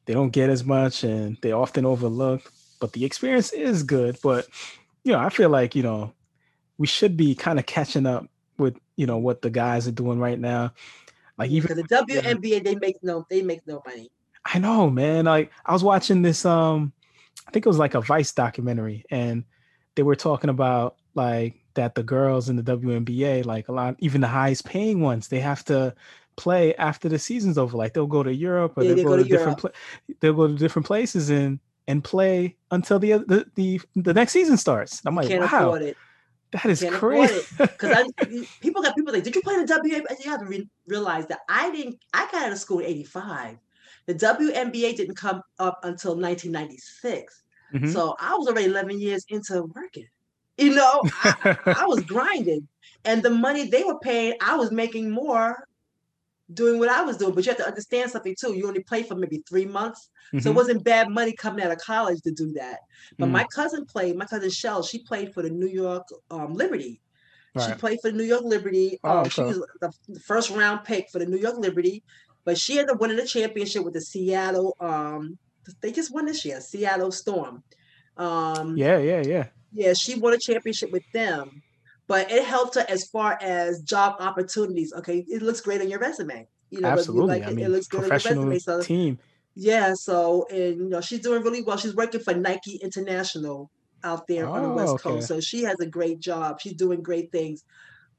they 0.07 0.15
don't 0.15 0.31
get 0.31 0.51
as 0.51 0.65
much 0.65 1.05
and 1.05 1.39
they 1.41 1.53
often 1.53 1.87
overlooked. 1.87 2.49
But 2.81 2.93
the 2.93 3.05
experience 3.05 3.53
is 3.53 3.83
good. 3.83 4.19
But 4.23 4.47
you 5.05 5.13
know, 5.13 5.19
I 5.19 5.29
feel 5.29 5.49
like 5.49 5.75
you 5.75 5.83
know 5.83 6.13
we 6.77 6.87
should 6.87 7.17
be 7.17 7.35
kind 7.35 7.59
of 7.59 7.67
catching 7.67 8.07
up 8.07 8.27
with 8.59 8.77
you 8.97 9.07
know 9.07 9.19
what 9.19 9.43
the 9.43 9.51
guys 9.51 9.87
are 9.87 9.93
doing 9.93 10.19
right 10.19 10.39
now. 10.39 10.73
Like 11.39 11.51
even 11.51 11.77
the 11.77 11.83
WNBA, 11.85 12.63
they 12.63 12.77
make 12.77 13.03
no, 13.03 13.27
they 13.29 13.43
make 13.43 13.67
no 13.67 13.83
money. 13.87 14.11
I 14.45 14.59
know, 14.59 14.91
man. 14.91 15.25
Like 15.25 15.51
I 15.65 15.73
was 15.73 15.83
watching 15.83 16.23
this 16.23 16.45
um 16.45 16.93
I 17.47 17.51
think 17.51 17.67
it 17.67 17.69
was 17.69 17.79
like 17.79 17.95
a 17.95 18.01
Vice 18.01 18.33
documentary 18.33 19.05
and 19.11 19.45
they 19.95 20.03
were 20.03 20.17
talking 20.17 20.51
about 20.51 20.97
like 21.15 21.55
that 21.75 21.95
the 21.95 22.03
girls 22.03 22.49
in 22.49 22.57
the 22.57 22.63
WNBA, 22.63 23.45
like 23.45 23.69
a 23.69 23.73
lot 23.73 23.97
even 23.99 24.21
the 24.21 24.29
highest 24.29 24.65
paying 24.65 25.01
ones, 25.01 25.29
they 25.29 25.41
have 25.41 25.65
to 25.67 25.95
play 26.37 26.75
after 26.77 27.09
the 27.09 27.19
season's 27.19 27.59
over. 27.59 27.77
Like 27.77 27.95
they'll 27.95 28.07
go 28.07 28.23
to 28.23 28.35
Europe 28.35 28.75
or 28.77 28.85
yeah, 28.85 28.95
they'll 28.95 29.05
go, 29.05 29.17
go, 29.17 29.23
to, 29.23 29.25
different 29.25 29.59
pla- 29.59 29.71
they'll 30.21 30.35
go 30.35 30.49
to 30.49 30.55
different 30.55 30.87
places 30.87 31.31
and 31.31 31.59
and 31.87 32.03
play 32.03 32.57
until 32.71 32.99
the 32.99 33.13
the 33.13 33.47
the, 33.55 33.81
the 33.97 34.15
next 34.15 34.33
season 34.33 34.57
starts. 34.57 35.03
I'm 35.05 35.15
like, 35.15 35.29
wow. 35.31 35.79
That 36.53 36.67
is 36.67 36.87
crazy. 36.89 37.41
Because 37.59 38.13
people 38.61 38.81
got 38.81 38.95
people 38.95 39.13
like, 39.13 39.25
did 39.25 39.35
you 39.35 39.43
play 39.43 39.57
the 39.57 39.65
WNBA? 39.65 40.25
You 40.25 40.31
have 40.31 40.39
to 40.39 40.47
re- 40.47 40.69
realize 40.87 41.27
that 41.27 41.41
I 41.49 41.73
didn't. 41.73 41.99
I 42.13 42.29
got 42.31 42.45
out 42.45 42.53
of 42.53 42.59
school 42.59 42.79
in 42.79 42.87
'85. 42.87 43.59
The 44.07 44.15
WNBA 44.15 44.97
didn't 44.97 45.17
come 45.17 45.43
up 45.59 45.81
until 45.83 46.13
1996. 46.13 47.43
Mm-hmm. 47.75 47.89
So 47.89 48.15
I 48.21 48.35
was 48.35 48.47
already 48.47 48.67
11 48.67 49.01
years 49.01 49.25
into 49.31 49.65
working. 49.75 50.07
You 50.57 50.75
know, 50.75 51.03
I, 51.25 51.57
I 51.67 51.87
was 51.87 52.03
grinding. 52.03 52.69
And 53.05 53.23
the 53.23 53.31
money 53.31 53.69
they 53.69 53.85
were 53.85 53.99
paying, 53.99 54.35
I 54.41 54.57
was 54.57 54.71
making 54.71 55.11
more 55.11 55.69
doing 56.53 56.79
what 56.79 56.89
I 56.89 57.03
was 57.03 57.17
doing. 57.17 57.35
But 57.35 57.45
you 57.45 57.51
have 57.51 57.59
to 57.59 57.67
understand 57.67 58.11
something 58.11 58.35
too. 58.39 58.55
You 58.55 58.67
only 58.67 58.83
play 58.83 59.03
for 59.03 59.15
maybe 59.15 59.43
three 59.49 59.67
months. 59.67 60.11
Mm-hmm. 60.29 60.39
So 60.39 60.49
it 60.49 60.51
mm-hmm. 60.51 60.57
wasn't 60.57 60.85
bad 60.85 61.11
money 61.11 61.33
coming 61.33 61.65
out 61.65 61.73
of 61.73 61.79
college 61.79 62.21
to 62.23 62.31
do 62.31 62.53
that. 62.53 62.81
But 63.19 63.29
mm 63.29 63.33
my 63.33 63.45
cousin 63.53 63.85
played, 63.85 64.17
my 64.17 64.27
cousin 64.27 64.51
Shell, 64.51 64.85
she 64.85 65.03
played 65.03 65.35
for 65.35 65.43
the 65.43 65.51
New 65.51 65.67
York 65.67 66.07
um, 66.31 66.55
Liberty. 66.55 67.01
Right. 67.55 67.69
She 67.69 67.75
played 67.75 67.99
for 68.01 68.11
the 68.11 68.17
New 68.17 68.25
York 68.25 68.43
Liberty. 68.45 68.99
Oh, 69.05 69.11
um, 69.11 69.19
okay. 69.19 69.31
She 69.31 69.43
was 69.43 69.65
the 69.81 70.21
first 70.21 70.51
round 70.51 70.85
pick 70.85 71.11
for 71.11 71.19
the 71.19 71.27
New 71.27 71.37
York 71.37 71.57
Liberty, 71.59 72.03
but 72.45 72.59
she 72.59 72.79
ended 72.79 72.95
up 72.95 73.01
winning 73.01 73.17
the 73.17 73.27
championship 73.27 73.85
with 73.85 73.95
the 73.95 74.01
Seattle. 74.01 74.77
Um, 74.81 75.39
they 75.81 75.93
just 75.93 76.13
won 76.13 76.27
this 76.27 76.45
year, 76.45 76.61
Seattle 76.61 77.13
Storm. 77.13 77.63
Um, 78.17 78.77
yeah, 78.77 78.99
yeah, 78.99 79.23
yeah. 79.25 79.47
Yeah, 79.75 79.93
she 79.93 80.15
won 80.15 80.33
a 80.33 80.39
championship 80.39 80.93
with 80.93 81.03
them, 81.13 81.63
but 82.07 82.31
it 82.31 82.45
helped 82.45 82.77
her 82.77 82.87
as 82.89 83.09
far 83.09 83.37
as 83.43 83.83
job 83.83 84.17
opportunities. 84.21 84.93
Okay, 84.95 85.25
it 85.29 85.43
looks 85.43 85.61
great 85.61 85.81
on 85.81 85.91
your 85.91 85.99
resume. 85.99 86.47
You 86.71 86.81
know, 86.81 86.89
Absolutely. 86.89 87.41
Like, 87.41 87.49
I 87.49 87.53
mean, 87.53 87.67
it 87.67 87.71
looks 87.71 87.89
good 87.89 88.01
professional 88.01 88.45
on 88.45 88.47
your 88.47 88.55
resume. 88.55 88.77
So, 88.77 88.83
team. 88.83 89.19
Yeah, 89.57 89.95
so 89.95 90.47
and 90.51 90.79
you 90.79 90.89
know 90.89 91.01
she's 91.01 91.21
doing 91.21 91.43
really 91.43 91.63
well. 91.63 91.77
She's 91.77 91.95
working 91.95 92.21
for 92.21 92.35
Nike 92.35 92.77
International 92.77 93.71
out 94.03 94.27
there 94.27 94.49
oh, 94.49 94.53
on 94.53 94.63
the 94.63 94.69
West 94.71 94.89
oh, 94.89 94.95
okay. 94.95 95.03
Coast, 95.03 95.29
so 95.29 95.41
she 95.41 95.63
has 95.63 95.79
a 95.81 95.87
great 95.87 96.21
job. 96.21 96.61
She's 96.61 96.75
doing 96.75 97.03
great 97.03 97.31
things. 97.33 97.65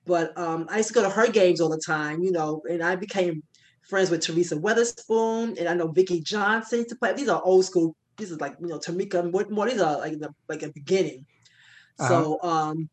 But 0.05 0.37
um, 0.37 0.67
I 0.69 0.77
used 0.77 0.89
to 0.89 0.93
go 0.93 1.01
to 1.01 1.09
her 1.09 1.27
games 1.29 1.59
all 1.59 1.69
the 1.69 1.81
time, 1.85 2.21
you 2.21 2.31
know, 2.31 2.61
and 2.69 2.83
I 2.83 2.95
became 2.95 3.43
friends 3.81 4.09
with 4.09 4.21
Teresa 4.21 4.55
Weatherspoon, 4.55 5.59
and 5.59 5.67
I 5.67 5.73
know 5.73 5.87
Vicki 5.87 6.21
Johnson 6.21 6.85
to 6.87 6.95
play. 6.95 7.13
These 7.13 7.29
are 7.29 7.41
old 7.43 7.65
school. 7.65 7.95
This 8.17 8.31
is 8.31 8.39
like 8.39 8.55
you 8.61 8.67
know 8.67 8.79
Tamika 8.79 9.49
More 9.51 9.69
These 9.69 9.81
are 9.81 9.99
like 9.99 10.19
the 10.19 10.33
like 10.47 10.63
a 10.63 10.69
beginning. 10.69 11.25
Uh-huh. 11.99 12.07
So 12.07 12.39
um, 12.41 12.89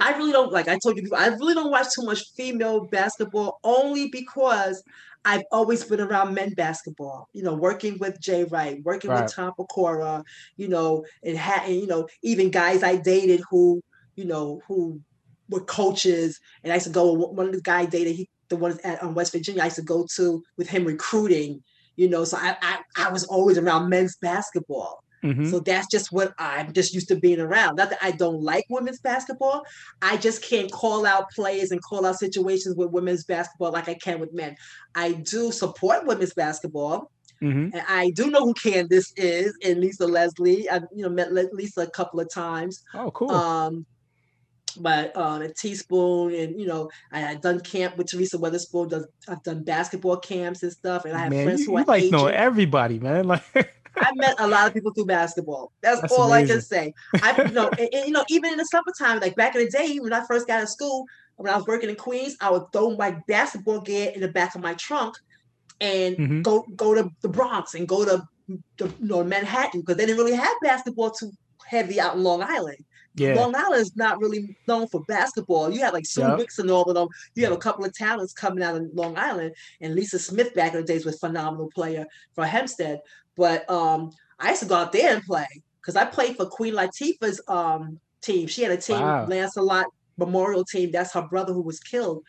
I 0.00 0.16
really 0.16 0.32
don't 0.32 0.52
like. 0.52 0.68
I 0.68 0.78
told 0.78 0.96
you 0.96 1.02
before. 1.02 1.18
I 1.18 1.28
really 1.28 1.54
don't 1.54 1.70
watch 1.70 1.88
too 1.94 2.04
much 2.04 2.22
female 2.36 2.86
basketball 2.86 3.58
only 3.64 4.08
because 4.08 4.82
I've 5.24 5.44
always 5.50 5.84
been 5.84 6.00
around 6.00 6.34
men 6.34 6.52
basketball, 6.52 7.28
you 7.32 7.42
know, 7.42 7.54
working 7.54 7.98
with 7.98 8.20
Jay 8.20 8.44
Wright, 8.44 8.82
working 8.84 9.10
right. 9.10 9.22
with 9.22 9.32
Tom 9.32 9.52
Pecora, 9.58 10.22
you 10.56 10.68
know, 10.68 11.04
and, 11.22 11.38
ha- 11.38 11.64
and, 11.64 11.76
you 11.76 11.86
know, 11.86 12.06
even 12.22 12.50
guys 12.50 12.82
I 12.82 12.96
dated 12.96 13.40
who, 13.50 13.82
you 14.16 14.26
know, 14.26 14.60
who 14.68 15.00
were 15.48 15.64
coaches. 15.64 16.38
And 16.62 16.72
I 16.72 16.76
used 16.76 16.86
to 16.86 16.92
go, 16.92 17.12
one 17.12 17.46
of 17.46 17.52
the 17.52 17.62
guys 17.62 17.88
dated, 17.88 18.16
he, 18.16 18.28
the 18.50 18.56
one 18.56 18.78
at 18.84 19.02
um, 19.02 19.14
West 19.14 19.32
Virginia, 19.32 19.62
I 19.62 19.66
used 19.66 19.76
to 19.76 19.82
go 19.82 20.06
to 20.16 20.42
with 20.58 20.68
him 20.68 20.84
recruiting, 20.84 21.62
you 21.96 22.10
know, 22.10 22.24
so 22.24 22.36
I, 22.36 22.56
I, 22.60 22.78
I 22.96 23.10
was 23.10 23.24
always 23.24 23.56
around 23.56 23.88
men's 23.88 24.16
basketball. 24.16 25.03
Mm-hmm. 25.24 25.46
So 25.46 25.60
that's 25.60 25.86
just 25.86 26.12
what 26.12 26.34
I'm 26.38 26.72
just 26.72 26.92
used 26.92 27.08
to 27.08 27.16
being 27.16 27.40
around. 27.40 27.76
Not 27.76 27.90
that 27.90 27.98
I 28.02 28.10
don't 28.10 28.42
like 28.42 28.66
women's 28.68 29.00
basketball. 29.00 29.64
I 30.02 30.18
just 30.18 30.44
can't 30.44 30.70
call 30.70 31.06
out 31.06 31.30
players 31.30 31.70
and 31.70 31.82
call 31.82 32.04
out 32.04 32.18
situations 32.18 32.76
with 32.76 32.90
women's 32.90 33.24
basketball 33.24 33.72
like 33.72 33.88
I 33.88 33.94
can 33.94 34.20
with 34.20 34.34
men. 34.34 34.56
I 34.94 35.12
do 35.12 35.50
support 35.50 36.06
women's 36.06 36.34
basketball. 36.34 37.10
Mm-hmm. 37.42 37.76
And 37.76 37.82
I 37.88 38.10
do 38.10 38.30
know 38.30 38.40
who 38.40 38.54
Candace 38.54 39.12
is 39.16 39.56
and 39.64 39.80
Lisa 39.80 40.06
Leslie. 40.06 40.68
I've 40.68 40.84
you 40.94 41.02
know 41.02 41.08
met 41.08 41.32
Lisa 41.32 41.82
a 41.82 41.90
couple 41.90 42.20
of 42.20 42.32
times. 42.32 42.82
Oh, 42.94 43.10
cool. 43.10 43.30
Um, 43.30 43.86
but 44.78 45.16
um, 45.16 45.42
a 45.42 45.48
T-Spoon 45.48 46.34
and 46.34 46.60
you 46.60 46.66
know 46.66 46.90
I 47.12 47.20
had 47.20 47.40
done 47.40 47.60
camp 47.60 47.96
with 47.96 48.10
Teresa 48.10 48.38
Weatherspoon. 48.38 48.90
Does 48.90 49.06
I've 49.28 49.42
done 49.42 49.62
basketball 49.62 50.18
camps 50.18 50.62
and 50.62 50.72
stuff, 50.72 51.04
and 51.04 51.14
I 51.14 51.20
have 51.20 51.30
man, 51.30 51.44
friends 51.44 51.60
you, 51.60 51.66
who 51.66 51.78
you 51.78 51.84
like 51.84 52.10
know 52.10 52.26
everybody, 52.26 52.98
man. 52.98 53.24
Like 53.54 53.74
I 53.96 54.12
met 54.14 54.36
a 54.38 54.46
lot 54.46 54.66
of 54.66 54.74
people 54.74 54.92
through 54.92 55.06
basketball. 55.06 55.72
That's, 55.80 56.00
That's 56.00 56.12
all 56.12 56.32
amazing. 56.32 56.50
I 56.50 56.52
can 56.52 56.62
say. 56.62 56.94
I 57.22 57.42
you 57.42 57.52
know, 57.52 57.68
and, 57.78 57.88
and, 57.92 58.06
you 58.06 58.12
know, 58.12 58.24
even 58.28 58.52
in 58.52 58.58
the 58.58 58.64
summertime, 58.64 59.20
like 59.20 59.36
back 59.36 59.54
in 59.54 59.64
the 59.64 59.70
day, 59.70 59.98
when 59.98 60.12
I 60.12 60.24
first 60.26 60.46
got 60.46 60.60
to 60.60 60.66
school, 60.66 61.04
when 61.36 61.52
I 61.52 61.56
was 61.56 61.66
working 61.66 61.90
in 61.90 61.96
Queens, 61.96 62.36
I 62.40 62.50
would 62.50 62.72
throw 62.72 62.96
my 62.96 63.16
basketball 63.26 63.80
gear 63.80 64.12
in 64.14 64.20
the 64.20 64.28
back 64.28 64.54
of 64.54 64.62
my 64.62 64.74
trunk 64.74 65.16
and 65.80 66.16
mm-hmm. 66.16 66.42
go 66.42 66.64
go 66.76 66.94
to 66.94 67.10
the 67.22 67.28
Bronx 67.28 67.74
and 67.74 67.88
go 67.88 68.04
to, 68.04 68.26
to 68.78 68.86
you 68.86 68.94
know 69.00 69.24
Manhattan 69.24 69.80
because 69.80 69.96
they 69.96 70.06
didn't 70.06 70.18
really 70.18 70.36
have 70.36 70.54
basketball 70.62 71.10
too 71.10 71.32
heavy 71.66 72.00
out 72.00 72.16
in 72.16 72.22
Long 72.22 72.42
Island. 72.42 72.84
Yeah. 73.16 73.34
Long 73.34 73.54
Island 73.54 73.80
is 73.80 73.94
not 73.96 74.20
really 74.20 74.56
known 74.66 74.88
for 74.88 75.04
basketball. 75.04 75.70
You 75.70 75.80
had 75.80 75.92
like 75.92 76.04
Sue 76.04 76.22
yep. 76.22 76.38
Wicks 76.38 76.58
and 76.58 76.68
all 76.68 76.82
of 76.82 76.94
them. 76.96 77.08
You 77.36 77.44
have 77.44 77.52
a 77.52 77.58
couple 77.58 77.84
of 77.84 77.94
talents 77.94 78.32
coming 78.32 78.62
out 78.64 78.74
of 78.74 78.88
Long 78.92 79.16
Island, 79.16 79.54
and 79.80 79.94
Lisa 79.94 80.18
Smith 80.18 80.52
back 80.54 80.74
in 80.74 80.80
the 80.80 80.86
days 80.86 81.04
was 81.04 81.18
phenomenal 81.20 81.70
player 81.72 82.06
for 82.34 82.44
Hempstead. 82.44 83.00
But 83.36 83.68
um, 83.70 84.10
I 84.38 84.50
used 84.50 84.62
to 84.62 84.68
go 84.68 84.76
out 84.76 84.92
there 84.92 85.14
and 85.14 85.24
play 85.24 85.46
because 85.80 85.96
I 85.96 86.04
played 86.04 86.36
for 86.36 86.46
Queen 86.46 86.74
Latifah's 86.74 87.40
um, 87.48 88.00
team. 88.20 88.46
She 88.46 88.62
had 88.62 88.72
a 88.72 88.76
team, 88.76 89.00
wow. 89.00 89.26
Lancelot 89.26 89.86
Memorial 90.16 90.64
Team. 90.64 90.90
That's 90.90 91.12
her 91.12 91.22
brother 91.22 91.52
who 91.52 91.62
was 91.62 91.80
killed. 91.80 92.22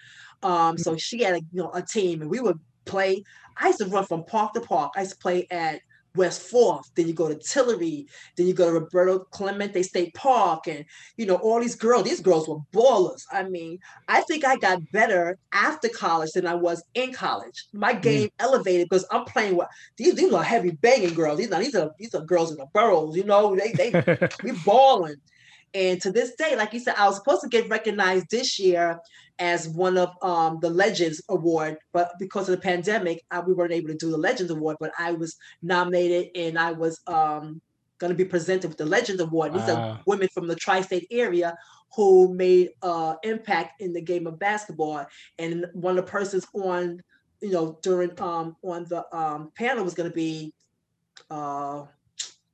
Um, 0.44 0.78
so 0.78 0.98
she 0.98 1.24
had 1.24 1.36
a 1.36 1.40
you 1.52 1.64
know 1.64 1.72
a 1.74 1.82
team, 1.82 2.22
and 2.22 2.30
we 2.30 2.40
would 2.40 2.60
play. 2.86 3.24
I 3.58 3.68
used 3.68 3.80
to 3.80 3.86
run 3.86 4.06
from 4.06 4.26
park 4.26 4.54
to 4.54 4.62
park. 4.62 4.94
I 4.96 5.02
used 5.02 5.14
to 5.14 5.20
play 5.20 5.48
at 5.50 5.82
West 6.16 6.42
Fourth, 6.42 6.90
then 6.96 7.08
you 7.08 7.14
go 7.14 7.28
to 7.28 7.36
Tillery, 7.36 8.08
then 8.36 8.48
you 8.48 8.54
go 8.54 8.66
to 8.66 8.80
Roberto 8.80 9.20
Clemente 9.20 9.82
State 9.84 10.14
Park, 10.14 10.68
and 10.68 10.86
you 11.18 11.26
know, 11.26 11.36
all 11.36 11.60
these 11.60 11.76
girls, 11.76 12.04
these 12.04 12.22
girls 12.22 12.48
were 12.48 12.60
ballers. 12.74 13.24
I 13.32 13.44
mean, 13.44 13.80
I 14.08 14.22
think 14.22 14.46
I 14.46 14.58
got 14.58 14.92
better 14.92 15.38
after 15.54 15.90
college 15.90 16.32
than 16.32 16.48
I 16.48 16.56
was 16.56 16.84
in 16.94 17.14
college. 17.14 17.66
My 17.74 17.94
mm. 17.94 18.02
game 18.02 18.28
mm. 18.28 18.32
elevated 18.40 18.88
because 18.90 19.06
I'm 19.12 19.26
playing 19.26 19.58
with 19.58 19.68
these, 19.98 20.16
these 20.16 20.34
are 20.34 20.44
heavy 20.44 20.72
banging 20.72 21.14
girls. 21.14 21.40
These 21.40 21.52
are 21.52 21.60
these 21.60 21.76
are 21.76 21.92
these 21.98 22.16
are 22.16 22.22
girls 22.22 22.52
in 22.52 22.58
the 22.58 22.66
boroughs, 22.74 23.16
you 23.16 23.24
know, 23.24 23.56
they 23.56 23.72
they 23.72 24.30
we 24.44 24.52
balling. 24.66 25.16
And 25.76 26.02
to 26.04 26.12
this 26.12 26.34
day, 26.36 26.56
like 26.56 26.72
you 26.72 26.80
said, 26.80 26.96
I 26.98 27.06
was 27.06 27.18
supposed 27.18 27.42
to 27.42 27.50
get 27.50 27.70
recognized 27.70 28.28
this 28.32 28.58
year 28.58 28.98
as 29.40 29.68
one 29.68 29.98
of 29.98 30.10
um, 30.22 30.60
the 30.62 30.70
Legends 30.70 31.22
Award, 31.28 31.78
but 31.92 32.14
because 32.18 32.48
of 32.48 32.56
the 32.56 32.62
pandemic, 32.62 33.22
I, 33.30 33.42
we 33.42 33.54
weren't 33.54 33.74
able 33.74 33.90
to 33.90 33.98
do 33.98 34.10
the 34.10 34.18
Legends 34.18 34.52
Award. 34.54 34.78
But 34.80 34.94
I 34.98 35.12
was 35.12 35.36
nominated, 35.62 36.30
and 36.34 36.58
I 36.58 36.72
was 36.72 37.02
um, 37.08 37.62
going 37.98 38.10
to 38.10 38.16
be 38.16 38.24
presented 38.24 38.70
with 38.70 38.78
the 38.78 38.86
Legends 38.86 39.22
Award. 39.22 39.54
These 39.54 39.64
wow. 39.64 39.76
are 39.76 40.00
women 40.06 40.30
from 40.34 40.48
the 40.48 40.56
tri-state 40.56 41.08
area 41.12 41.58
who 41.94 42.34
made 42.34 42.70
uh, 42.82 43.16
impact 43.24 43.82
in 43.82 43.92
the 43.92 44.02
game 44.02 44.28
of 44.28 44.40
basketball. 44.40 45.06
And 45.38 45.66
one 45.74 45.98
of 46.00 46.06
the 46.06 46.10
persons 46.10 46.48
on, 46.54 47.02
you 47.42 47.52
know, 47.52 47.80
during 47.82 48.18
um, 48.22 48.56
on 48.64 48.86
the 48.86 49.06
um, 49.14 49.52
panel 49.58 49.84
was 49.84 49.94
going 49.94 50.10
to 50.10 50.16
be 50.16 50.54
uh, 51.30 51.84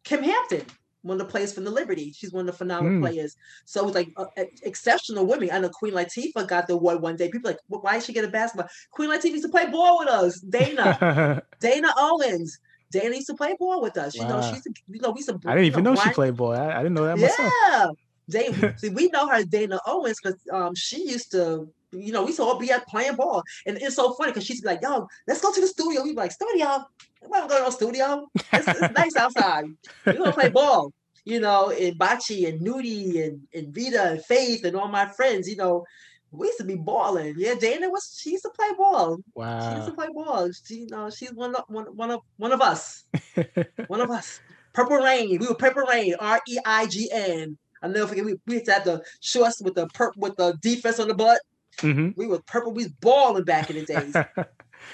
Kym 0.04 0.24
Hampton 0.24 0.66
one 1.04 1.20
of 1.20 1.28
the 1.28 1.32
players 1.32 1.54
from 1.54 1.64
the 1.64 1.72
Liberty. 1.72 2.14
She's 2.16 2.32
one 2.32 2.42
of 2.42 2.48
the 2.48 2.58
phenomenal 2.58 3.00
mm. 3.00 3.02
players. 3.02 3.36
So 3.66 3.82
it 3.82 3.86
was 3.86 3.96
like 3.96 4.14
uh, 4.18 4.26
exceptional 4.64 5.26
women. 5.26 5.50
I 5.52 5.60
know 5.60 5.70
Queen 5.70 5.94
Latifah 5.94 6.48
got 6.48 6.68
the 6.68 6.74
award 6.74 7.02
one 7.02 7.16
day. 7.16 7.30
People 7.30 7.52
like, 7.52 7.60
why 7.68 7.94
did 7.94 8.04
she 8.04 8.14
get 8.14 8.26
a 8.26 8.30
basketball? 8.30 8.70
Queen 8.92 9.10
Latifah 9.10 9.32
used 9.32 9.44
to 9.44 9.50
play 9.50 9.70
ball 9.70 10.00
with 10.00 10.10
us. 10.10 10.40
Dana, 10.40 11.42
Dana 11.60 11.94
Owens. 11.98 12.60
Dana 12.92 13.16
used 13.16 13.28
to 13.28 13.36
play 13.36 13.56
ball 13.58 13.82
with 13.82 13.98
us. 13.98 14.18
Wow. 14.18 14.26
You 14.26 14.30
know, 14.30 14.54
she's 14.54 14.66
you 14.90 15.02
know 15.02 15.12
we 15.12 15.20
used 15.20 15.30
to. 15.30 15.40
I 15.46 15.56
didn't 15.56 15.66
even 15.66 15.84
know, 15.84 15.94
know 15.94 16.02
she 16.02 16.10
played 16.12 16.36
ball. 16.36 16.54
I, 16.54 16.74
I, 16.74 16.78
didn't 16.84 16.94
know 16.94 17.06
that 17.06 17.18
myself. 17.18 17.54
Yeah, 17.70 17.88
they 18.28 18.74
see 18.78 18.90
we 18.90 19.08
know 19.08 19.28
her 19.28 19.44
Dana 19.44 19.80
Owens 19.88 20.20
because 20.22 20.40
um 20.52 20.76
she 20.76 21.10
used 21.10 21.32
to 21.32 21.70
you 21.92 22.12
know, 22.12 22.22
we 22.22 22.28
used 22.28 22.40
to 22.40 22.44
all 22.44 22.60
be 22.60 22.72
at 22.72 22.88
playing 22.88 23.16
ball. 23.16 23.44
And 23.66 23.78
it's 23.78 23.96
so 23.96 24.14
funny 24.14 24.32
because 24.32 24.46
she's 24.46 24.64
like, 24.64 24.82
yo, 24.82 25.08
let's 25.28 25.42
go 25.42 25.54
to 25.54 25.62
the 25.62 25.68
studio. 25.68 26.04
We 26.04 26.12
be 26.12 26.16
like, 26.16 26.32
studio? 26.32 26.86
We 27.22 27.30
don't 27.30 27.50
go 27.50 27.58
to 27.58 27.64
no 27.64 27.70
studio. 27.70 28.28
It's, 28.54 28.68
it's 28.68 28.94
nice 28.96 29.16
outside. 29.16 29.66
We 30.06 30.14
want 30.14 30.26
to 30.26 30.40
play 30.40 30.50
ball. 30.50 30.94
You 31.24 31.40
know, 31.40 31.70
and 31.70 31.98
Bachi 31.98 32.46
and 32.48 32.62
Nudie 32.62 33.28
and, 33.28 33.42
and 33.54 33.76
Vita 33.76 34.12
and 34.12 34.26
Faith 34.26 34.66
and 34.66 34.76
all 34.76 34.88
my 34.88 35.06
friends, 35.06 35.48
you 35.48 35.56
know, 35.56 35.86
we 36.32 36.48
used 36.48 36.60
to 36.60 36.66
be 36.66 36.76
balling. 36.76 37.36
Yeah, 37.38 37.56
Dana 37.56 37.90
was 37.90 38.18
she 38.20 38.32
used 38.32 38.44
to 38.44 38.50
play 38.50 38.70
ball. 38.78 39.18
Wow. 39.36 39.70
She 39.70 39.76
used 39.76 39.88
to 39.90 39.94
play 39.94 40.08
ball. 40.14 40.50
She, 40.66 40.76
you 40.76 40.88
know, 40.88 41.10
she's 41.10 41.34
one 41.34 41.56
of 41.56 41.66
one, 41.68 41.86
one 41.96 42.10
of 42.10 42.22
one 42.38 42.52
of 42.52 42.62
us. 42.62 43.04
one 43.88 44.02
of 44.02 44.10
us. 44.10 44.40
Purple 44.74 44.98
Rain. 44.98 45.38
We 45.40 45.48
were 45.48 45.56
Purple 45.56 45.84
Rain, 45.84 46.16
R-E-I-G-N. 46.20 47.58
I 47.84 47.88
never 47.88 48.08
forget 48.08 48.26
we, 48.26 48.36
we 48.48 48.56
used 48.56 48.66
to 48.68 48.74
have 48.74 48.86
the 48.86 49.04
shorts 49.20 49.62
with 49.62 49.76
the 49.76 49.88
perp 49.88 50.16
with 50.16 50.36
the 50.38 50.58
defense 50.62 51.00
on 51.00 51.08
the 51.08 51.14
butt. 51.14 51.42
Mm-hmm. 51.78 52.10
We 52.16 52.28
were 52.28 52.40
purple. 52.40 52.72
We 52.74 52.84
was 52.84 52.92
balling 52.94 53.44
back 53.44 53.70
in 53.70 53.78
the 53.78 53.86
days. 53.86 54.16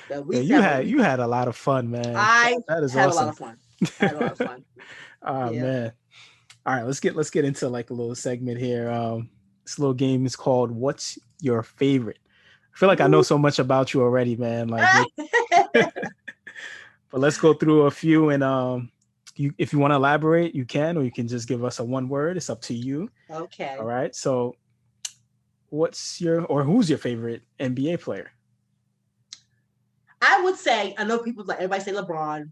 yeah, 0.09 0.39
you 0.39 0.61
had 0.61 0.87
you 0.87 1.01
had 1.01 1.19
a 1.19 1.27
lot 1.27 1.47
of 1.47 1.55
fun, 1.55 1.89
man. 1.89 2.15
I 2.15 2.57
that 2.67 2.83
is 2.83 2.93
had 2.93 3.09
awesome. 3.09 3.23
a 3.23 3.25
lot 3.25 3.29
of 3.29 3.37
fun. 3.37 3.57
had 3.99 4.13
a 4.13 4.19
lot 4.19 4.31
of 4.31 4.37
fun. 4.37 4.65
oh 5.23 5.51
yeah. 5.51 5.61
man. 5.61 5.91
All 6.65 6.75
right, 6.75 6.85
let's 6.85 6.99
get 6.99 7.15
let's 7.15 7.29
get 7.29 7.45
into 7.45 7.69
like 7.69 7.89
a 7.89 7.93
little 7.93 8.15
segment 8.15 8.59
here. 8.59 8.89
Um, 8.89 9.29
this 9.63 9.79
little 9.79 9.93
game 9.93 10.25
is 10.25 10.35
called 10.35 10.71
"What's 10.71 11.17
Your 11.41 11.63
Favorite." 11.63 12.19
I 12.73 12.77
feel 12.77 12.89
like 12.89 12.99
Ooh. 12.99 13.05
I 13.05 13.07
know 13.07 13.21
so 13.21 13.37
much 13.37 13.59
about 13.59 13.93
you 13.93 14.01
already, 14.01 14.35
man. 14.35 14.67
Like, 14.67 15.07
but 15.73 15.93
let's 17.13 17.37
go 17.37 17.53
through 17.53 17.83
a 17.83 17.91
few 17.91 18.29
and 18.29 18.43
um, 18.43 18.91
you 19.35 19.53
if 19.57 19.73
you 19.73 19.79
want 19.79 19.91
to 19.91 19.95
elaborate, 19.95 20.53
you 20.53 20.65
can, 20.65 20.97
or 20.97 21.03
you 21.03 21.11
can 21.11 21.27
just 21.27 21.47
give 21.47 21.63
us 21.63 21.79
a 21.79 21.83
one 21.83 22.09
word. 22.09 22.37
It's 22.37 22.49
up 22.49 22.61
to 22.63 22.73
you. 22.73 23.09
Okay. 23.29 23.77
All 23.79 23.85
right. 23.85 24.15
So 24.15 24.55
what's 25.69 26.21
your 26.21 26.45
or 26.45 26.63
who's 26.63 26.89
your 26.89 26.99
favorite 26.99 27.43
NBA 27.59 28.01
player? 28.01 28.31
I 30.21 30.41
would 30.43 30.55
say 30.55 30.95
I 30.97 31.03
know 31.03 31.19
people 31.19 31.45
like 31.45 31.57
everybody 31.57 31.83
say 31.83 31.91
LeBron, 31.91 32.51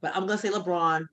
but 0.00 0.14
I'm 0.14 0.26
gonna 0.26 0.38
say 0.38 0.50
LeBron, 0.50 1.06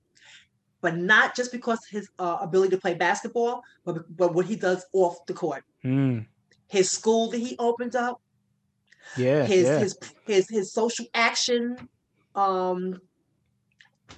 but 0.80 0.96
not 0.96 1.34
just 1.34 1.52
because 1.52 1.84
his 1.86 2.08
uh, 2.18 2.38
ability 2.40 2.70
to 2.76 2.80
play 2.80 2.94
basketball, 2.94 3.62
but 3.84 4.16
but 4.16 4.34
what 4.34 4.46
he 4.46 4.56
does 4.56 4.86
off 4.92 5.24
the 5.26 5.34
court. 5.34 5.64
Mm. 5.84 6.26
His 6.68 6.90
school 6.90 7.30
that 7.30 7.38
he 7.38 7.56
opened 7.58 7.96
up. 7.96 8.20
Yeah. 9.16 9.44
His 9.44 9.66
yeah. 9.66 9.78
his 9.78 9.98
his 10.26 10.48
his 10.48 10.72
social 10.72 11.06
action. 11.14 11.76
Um, 12.34 13.00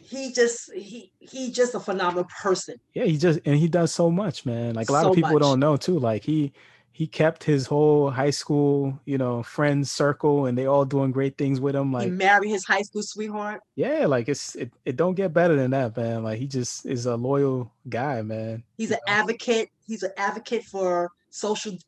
he 0.00 0.32
just 0.32 0.72
he 0.72 1.12
he 1.18 1.50
just 1.50 1.74
a 1.74 1.80
phenomenal 1.80 2.28
person. 2.42 2.76
Yeah, 2.94 3.04
he 3.04 3.16
just 3.16 3.40
and 3.44 3.56
he 3.56 3.68
does 3.68 3.92
so 3.92 4.10
much, 4.10 4.44
man. 4.44 4.74
Like 4.74 4.88
a 4.88 4.92
lot 4.92 5.04
so 5.04 5.10
of 5.10 5.14
people 5.14 5.32
much. 5.32 5.42
don't 5.42 5.60
know 5.60 5.76
too. 5.76 5.98
Like 5.98 6.24
he 6.24 6.52
he 6.98 7.06
kept 7.06 7.44
his 7.44 7.64
whole 7.64 8.10
high 8.10 8.30
school, 8.30 8.98
you 9.04 9.18
know, 9.18 9.40
friends 9.44 9.88
circle, 9.88 10.46
and 10.46 10.58
they 10.58 10.66
all 10.66 10.84
doing 10.84 11.12
great 11.12 11.38
things 11.38 11.60
with 11.60 11.76
him. 11.76 11.92
Like 11.92 12.06
he 12.06 12.10
married 12.10 12.50
his 12.50 12.64
high 12.64 12.82
school 12.82 13.04
sweetheart. 13.04 13.60
Yeah, 13.76 14.06
like 14.06 14.28
it's 14.28 14.56
it, 14.56 14.72
it 14.84 14.96
don't 14.96 15.14
get 15.14 15.32
better 15.32 15.54
than 15.54 15.70
that, 15.70 15.96
man. 15.96 16.24
Like 16.24 16.40
he 16.40 16.48
just 16.48 16.86
is 16.86 17.06
a 17.06 17.14
loyal 17.14 17.70
guy, 17.88 18.22
man. 18.22 18.64
He's 18.76 18.90
an 18.90 18.98
know? 19.06 19.12
advocate. 19.12 19.70
He's 19.86 20.02
an 20.02 20.10
advocate 20.16 20.64
for 20.64 21.12
social 21.30 21.78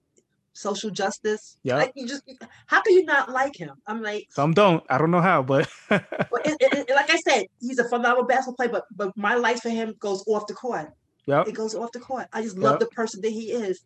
social 0.53 0.91
justice. 0.91 1.57
Yeah, 1.65 1.79
like 1.79 1.91
you 1.97 2.07
just 2.07 2.23
how 2.67 2.81
can 2.81 2.95
you 2.95 3.05
not 3.05 3.33
like 3.33 3.57
him? 3.57 3.73
I'm 3.89 4.03
like 4.03 4.29
some 4.31 4.55
don't. 4.55 4.85
I 4.89 4.97
don't 4.97 5.11
know 5.11 5.21
how, 5.21 5.43
but, 5.43 5.69
but 5.89 6.07
it, 6.45 6.57
it, 6.61 6.91
like 6.95 7.11
I 7.11 7.17
said, 7.17 7.47
he's 7.61 7.81
a 7.81 7.89
phenomenal 7.89 8.27
basketball 8.27 8.55
player. 8.55 8.69
But 8.69 8.85
but 8.95 9.17
my 9.17 9.35
life 9.35 9.61
for 9.61 9.71
him 9.71 9.97
goes 9.99 10.23
off 10.29 10.47
the 10.47 10.55
court. 10.55 10.93
Yeah, 11.27 11.43
it 11.49 11.55
goes 11.55 11.75
off 11.75 11.91
the 11.91 11.99
court. 11.99 12.29
I 12.33 12.43
just 12.43 12.57
love 12.57 12.75
yep. 12.75 12.81
the 12.89 12.95
person 12.95 13.21
that 13.23 13.33
he 13.33 13.51
is. 13.51 13.81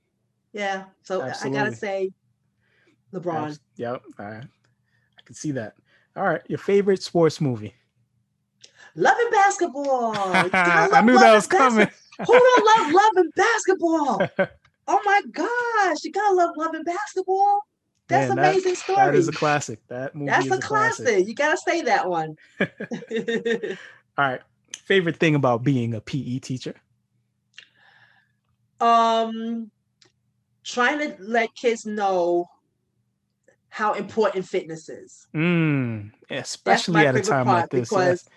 Yeah, 0.54 0.84
so 1.02 1.20
Absolutely. 1.20 1.58
I 1.58 1.64
gotta 1.64 1.76
say, 1.76 2.10
LeBron. 3.12 3.58
Yep, 3.76 4.02
I, 4.18 4.24
I 4.24 5.22
can 5.24 5.34
see 5.34 5.50
that. 5.50 5.74
All 6.16 6.22
right, 6.22 6.42
your 6.48 6.58
favorite 6.58 7.02
sports 7.02 7.40
movie? 7.40 7.74
Love 8.94 9.16
and 9.18 9.30
basketball. 9.32 10.12
I 10.16 11.02
knew 11.04 11.18
that 11.18 11.34
was 11.34 11.48
coming. 11.48 11.88
Who 12.24 12.32
don't 12.32 12.66
love 12.78 12.92
love 12.92 13.12
and 13.16 13.32
basketball? 13.34 14.28
Oh 14.86 15.00
my 15.06 15.22
gosh, 15.32 16.04
you 16.04 16.12
gotta 16.12 16.34
love 16.34 16.50
love 16.58 16.74
and 16.74 16.84
basketball. 16.84 17.60
That's 18.06 18.28
Man, 18.28 18.38
amazing 18.38 18.72
that, 18.72 18.78
story. 18.78 18.96
That 18.98 19.14
is 19.14 19.28
a 19.28 19.32
classic. 19.32 19.80
That 19.88 20.14
movie 20.14 20.30
That's 20.30 20.44
a, 20.50 20.56
a 20.56 20.60
classic. 20.60 21.06
classic. 21.06 21.26
You 21.26 21.34
gotta 21.34 21.56
say 21.56 21.80
that 21.80 22.06
one. 22.06 22.36
All 22.60 22.66
right. 24.18 24.42
Favorite 24.76 25.16
thing 25.16 25.36
about 25.36 25.64
being 25.64 25.94
a 25.94 26.02
PE 26.02 26.38
teacher? 26.40 26.74
Um 28.78 29.70
trying 30.64 30.98
to 30.98 31.16
let 31.20 31.54
kids 31.54 31.86
know 31.86 32.48
how 33.68 33.92
important 33.92 34.46
fitness 34.46 34.88
is. 34.88 35.26
Mm, 35.34 36.12
especially 36.30 37.06
at 37.06 37.16
a 37.16 37.20
time 37.20 37.46
like 37.46 37.70
this. 37.70 37.88
Because 37.88 38.24
yes. 38.24 38.28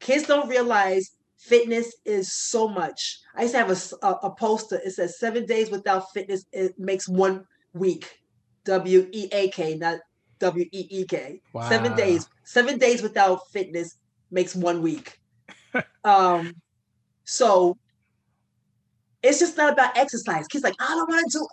kids 0.00 0.26
don't 0.26 0.48
realize 0.48 1.12
fitness 1.36 1.94
is 2.04 2.32
so 2.32 2.68
much. 2.68 3.20
I 3.34 3.42
used 3.42 3.54
to 3.54 3.58
have 3.58 3.70
a, 3.70 4.06
a, 4.06 4.12
a, 4.24 4.30
poster. 4.30 4.80
It 4.84 4.90
says 4.92 5.18
seven 5.18 5.46
days 5.46 5.70
without 5.70 6.10
fitness 6.12 6.46
it 6.52 6.78
makes 6.78 7.08
one 7.08 7.46
week. 7.72 8.18
W 8.64 9.08
E 9.12 9.28
A 9.32 9.48
K, 9.48 9.76
not 9.76 10.00
W 10.40 10.64
E 10.72 10.88
E 10.90 11.04
K. 11.04 11.40
Wow. 11.52 11.68
Seven 11.68 11.94
days. 11.94 12.28
Seven 12.44 12.78
days 12.78 13.02
without 13.02 13.48
fitness 13.50 13.96
makes 14.30 14.54
one 14.54 14.82
week. 14.82 15.20
um, 16.04 16.54
so 17.24 17.76
it's 19.22 19.38
just 19.38 19.56
not 19.56 19.72
about 19.72 19.96
exercise. 19.96 20.46
Kids 20.48 20.64
like, 20.64 20.74
I 20.80 20.88
don't 20.94 21.08
want 21.08 21.30
to 21.30 21.38
do. 21.38 21.46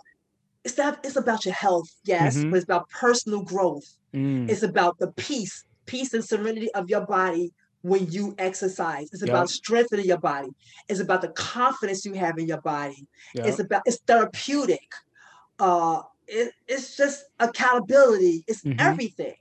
It's 0.66 0.76
not. 0.76 0.98
It's 1.04 1.14
about 1.14 1.44
your 1.44 1.54
health, 1.54 1.88
yes, 2.04 2.36
mm-hmm. 2.36 2.50
but 2.50 2.56
it's 2.56 2.64
about 2.64 2.90
personal 2.90 3.42
growth. 3.42 3.96
Mm. 4.12 4.50
It's 4.50 4.64
about 4.64 4.98
the 4.98 5.12
peace, 5.12 5.64
peace 5.86 6.12
and 6.12 6.24
serenity 6.24 6.72
of 6.74 6.90
your 6.90 7.06
body 7.06 7.52
when 7.82 8.10
you 8.10 8.34
exercise. 8.38 9.08
It's 9.12 9.22
about 9.22 9.48
strengthening 9.48 10.06
your 10.06 10.18
body. 10.18 10.48
It's 10.88 10.98
about 10.98 11.22
the 11.22 11.28
confidence 11.28 12.04
you 12.04 12.14
have 12.14 12.36
in 12.38 12.48
your 12.48 12.60
body. 12.62 13.06
It's 13.34 13.60
about 13.60 13.82
it's 13.86 13.98
therapeutic. 13.98 14.88
Uh, 15.60 16.02
it, 16.26 16.52
it's 16.66 16.96
just 16.96 17.26
accountability. 17.38 18.42
It's 18.48 18.62
mm-hmm. 18.64 18.80
everything. 18.80 19.36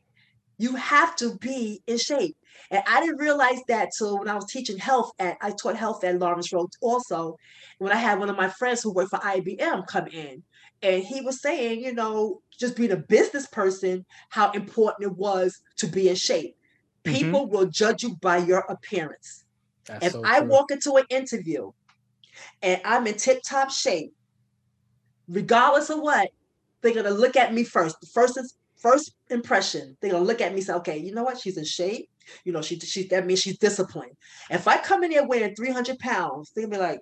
You 0.60 0.76
have 0.76 1.16
to 1.16 1.36
be 1.40 1.82
in 1.88 1.98
shape. 1.98 2.38
And 2.70 2.84
I 2.88 3.02
didn't 3.02 3.18
realize 3.18 3.62
that 3.68 3.90
till 3.98 4.20
when 4.20 4.30
I 4.30 4.36
was 4.36 4.46
teaching 4.46 4.78
health 4.78 5.12
at 5.18 5.38
I 5.42 5.52
taught 5.52 5.76
health 5.76 6.04
at 6.04 6.20
Lawrence 6.20 6.54
Road 6.54 6.70
also. 6.82 7.38
When 7.80 7.92
I 7.92 7.98
had 7.98 8.20
one 8.20 8.30
of 8.30 8.38
my 8.38 8.50
friends 8.50 8.84
who 8.84 8.94
worked 8.94 9.10
for 9.10 9.20
IBM 9.20 9.88
come 9.88 10.08
in, 10.08 10.44
and 10.82 11.04
he 11.04 11.22
was 11.22 11.42
saying, 11.42 11.84
you 11.84 11.94
know, 11.94 12.42
just 12.58 12.76
being 12.76 12.92
a 12.92 12.98
business 12.98 13.48
person, 13.48 14.06
how 14.30 14.52
important 14.52 15.12
it 15.12 15.18
was 15.18 15.60
to 15.78 15.88
be 15.88 16.10
in 16.10 16.16
shape. 16.16 16.56
Mm-hmm. 17.04 17.16
People 17.16 17.46
mm-hmm. 17.46 17.56
will 17.56 17.66
judge 17.66 18.04
you 18.04 18.16
by 18.18 18.38
your 18.38 18.60
appearance. 18.70 19.46
That's 19.86 20.08
if 20.08 20.12
so 20.14 20.24
I 20.26 20.42
walk 20.42 20.72
into 20.72 20.94
an 20.96 21.06
interview 21.10 21.72
and 22.62 22.82
I'm 22.84 23.08
in 23.08 23.16
tip 23.16 23.42
top 23.48 23.72
shape, 23.72 24.14
regardless 25.28 25.90
of 25.90 26.00
what, 26.00 26.30
they're 26.82 26.94
gonna 26.94 27.10
look 27.12 27.36
at 27.36 27.54
me 27.54 27.64
first. 27.64 28.00
The 28.02 28.08
first 28.08 28.38
is 28.38 28.58
first 28.78 29.16
impression, 29.30 29.98
they're 30.02 30.12
gonna 30.12 30.24
look 30.24 30.42
at 30.42 30.52
me 30.52 30.58
and 30.58 30.66
say, 30.66 30.74
okay, 30.74 30.98
you 30.98 31.14
know 31.14 31.24
what? 31.24 31.40
She's 31.40 31.58
in 31.58 31.66
shape. 31.66 32.10
You 32.44 32.54
know, 32.54 32.62
she 32.62 32.80
she 32.80 33.08
that 33.08 33.26
means 33.26 33.42
she's 33.42 33.58
disciplined. 33.58 34.14
If 34.50 34.68
I 34.68 34.78
come 34.78 35.04
in 35.04 35.12
here 35.12 35.28
weighing 35.28 35.56
300 35.56 36.00
pounds, 36.00 36.52
they're 36.52 36.68
gonna 36.68 36.78
be 36.78 36.82
like, 36.82 37.00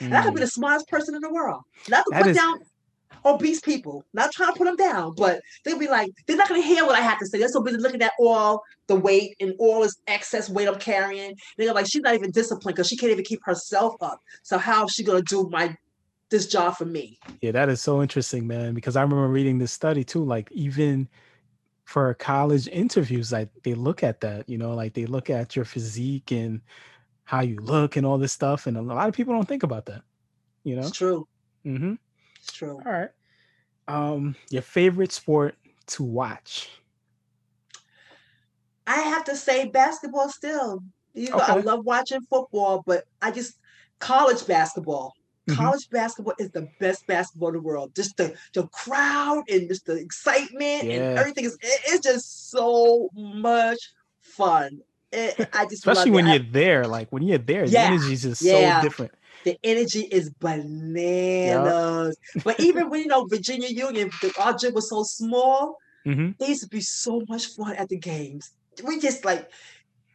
mm. 0.00 0.06
and 0.06 0.16
I 0.16 0.22
could 0.22 0.34
be 0.34 0.40
the 0.40 0.46
smartest 0.46 0.88
person 0.88 1.14
in 1.14 1.20
the 1.20 1.32
world. 1.32 1.62
Not 1.88 2.04
to 2.04 2.10
that 2.12 2.22
put 2.22 2.30
is, 2.30 2.36
down 2.36 2.58
obese 3.24 3.60
people. 3.60 4.04
Not 4.12 4.32
trying 4.32 4.52
to 4.52 4.58
put 4.58 4.64
them 4.64 4.76
down, 4.76 5.14
but 5.16 5.40
they'll 5.64 5.78
be 5.78 5.88
like, 5.88 6.10
they're 6.26 6.36
not 6.36 6.48
going 6.48 6.60
to 6.60 6.66
hear 6.66 6.84
what 6.84 6.96
I 6.96 7.00
have 7.00 7.18
to 7.18 7.26
say. 7.26 7.38
They're 7.38 7.48
so 7.48 7.62
busy 7.62 7.78
looking 7.78 8.02
at 8.02 8.12
all 8.18 8.62
the 8.86 8.96
weight 8.96 9.36
and 9.40 9.54
all 9.58 9.80
this 9.80 9.96
excess 10.06 10.50
weight 10.50 10.68
I'm 10.68 10.78
carrying. 10.78 11.34
They're 11.56 11.72
like, 11.72 11.86
she's 11.86 12.02
not 12.02 12.14
even 12.14 12.30
disciplined 12.30 12.76
because 12.76 12.88
she 12.88 12.96
can't 12.96 13.12
even 13.12 13.24
keep 13.24 13.40
herself 13.44 13.94
up. 14.00 14.20
So 14.42 14.58
how 14.58 14.86
is 14.86 14.92
she 14.92 15.04
going 15.04 15.22
to 15.22 15.24
do 15.24 15.48
my 15.50 15.76
this 16.30 16.46
job 16.46 16.76
for 16.76 16.84
me? 16.84 17.18
Yeah, 17.40 17.52
that 17.52 17.68
is 17.68 17.80
so 17.80 18.02
interesting, 18.02 18.46
man. 18.46 18.74
Because 18.74 18.96
I 18.96 19.02
remember 19.02 19.28
reading 19.28 19.58
this 19.58 19.72
study 19.72 20.04
too. 20.04 20.24
Like 20.24 20.50
even 20.52 21.08
for 21.84 22.14
college 22.14 22.66
interviews, 22.68 23.32
like 23.32 23.48
they 23.62 23.74
look 23.74 24.02
at 24.02 24.20
that. 24.20 24.48
You 24.48 24.58
know, 24.58 24.74
like 24.74 24.94
they 24.94 25.06
look 25.06 25.30
at 25.30 25.56
your 25.56 25.64
physique 25.64 26.32
and 26.32 26.60
how 27.24 27.40
you 27.40 27.56
look 27.56 27.96
and 27.96 28.06
all 28.06 28.18
this 28.18 28.32
stuff. 28.32 28.66
And 28.66 28.76
a 28.76 28.82
lot 28.82 29.08
of 29.08 29.14
people 29.14 29.34
don't 29.34 29.48
think 29.48 29.62
about 29.62 29.86
that. 29.86 30.02
You 30.62 30.76
know, 30.76 30.82
it's 30.82 30.90
true. 30.90 31.26
Mm-hmm. 31.66 31.94
It's 32.40 32.52
true. 32.52 32.80
All 32.84 32.92
right. 32.92 33.10
Um, 33.88 34.34
your 34.50 34.62
favorite 34.62 35.12
sport 35.12 35.56
to 35.86 36.02
watch? 36.02 36.70
I 38.86 39.00
have 39.00 39.24
to 39.24 39.36
say 39.36 39.68
basketball 39.68 40.28
still. 40.28 40.82
You 41.14 41.30
know, 41.30 41.36
okay. 41.36 41.52
I 41.52 41.56
love 41.56 41.84
watching 41.84 42.20
football, 42.22 42.82
but 42.86 43.04
I 43.22 43.30
just 43.30 43.58
college 43.98 44.46
basketball. 44.46 45.14
Mm-hmm. 45.48 45.62
College 45.62 45.88
basketball 45.90 46.34
is 46.38 46.50
the 46.50 46.68
best 46.80 47.06
basketball 47.06 47.48
in 47.48 47.54
the 47.54 47.60
world. 47.60 47.94
Just 47.94 48.16
the 48.16 48.34
the 48.54 48.66
crowd 48.68 49.44
and 49.48 49.68
just 49.68 49.86
the 49.86 49.94
excitement 49.94 50.84
yeah. 50.84 50.92
and 50.94 51.18
everything 51.18 51.44
is 51.44 51.54
it, 51.60 51.80
it's 51.86 52.06
just 52.06 52.50
so 52.50 53.10
much 53.14 53.78
fun. 54.20 54.80
It, 55.14 55.48
I 55.52 55.64
just 55.64 55.86
especially 55.86 56.10
when 56.10 56.26
you're 56.26 56.38
there, 56.38 56.86
like 56.86 57.08
when 57.10 57.22
you're 57.22 57.38
there, 57.38 57.64
yeah. 57.64 57.88
the 57.88 57.94
energy 57.94 58.12
is 58.12 58.22
just 58.22 58.42
yeah. 58.42 58.80
so 58.80 58.88
different 58.88 59.12
the 59.44 59.58
energy 59.62 60.00
is 60.00 60.30
bananas. 60.30 62.16
Yep. 62.34 62.44
but 62.44 62.60
even 62.60 62.90
when 62.90 63.00
you 63.02 63.06
know 63.06 63.26
Virginia 63.26 63.68
Union, 63.68 64.10
the, 64.20 64.34
our 64.40 64.54
gym 64.54 64.74
was 64.74 64.88
so 64.90 65.02
small, 65.04 65.78
mm-hmm. 66.04 66.42
it 66.42 66.48
used 66.48 66.62
to 66.62 66.68
be 66.68 66.80
so 66.80 67.22
much 67.28 67.46
fun 67.48 67.76
at 67.76 67.88
the 67.88 67.98
games. 67.98 68.50
We 68.82 68.98
just 68.98 69.24
like 69.24 69.50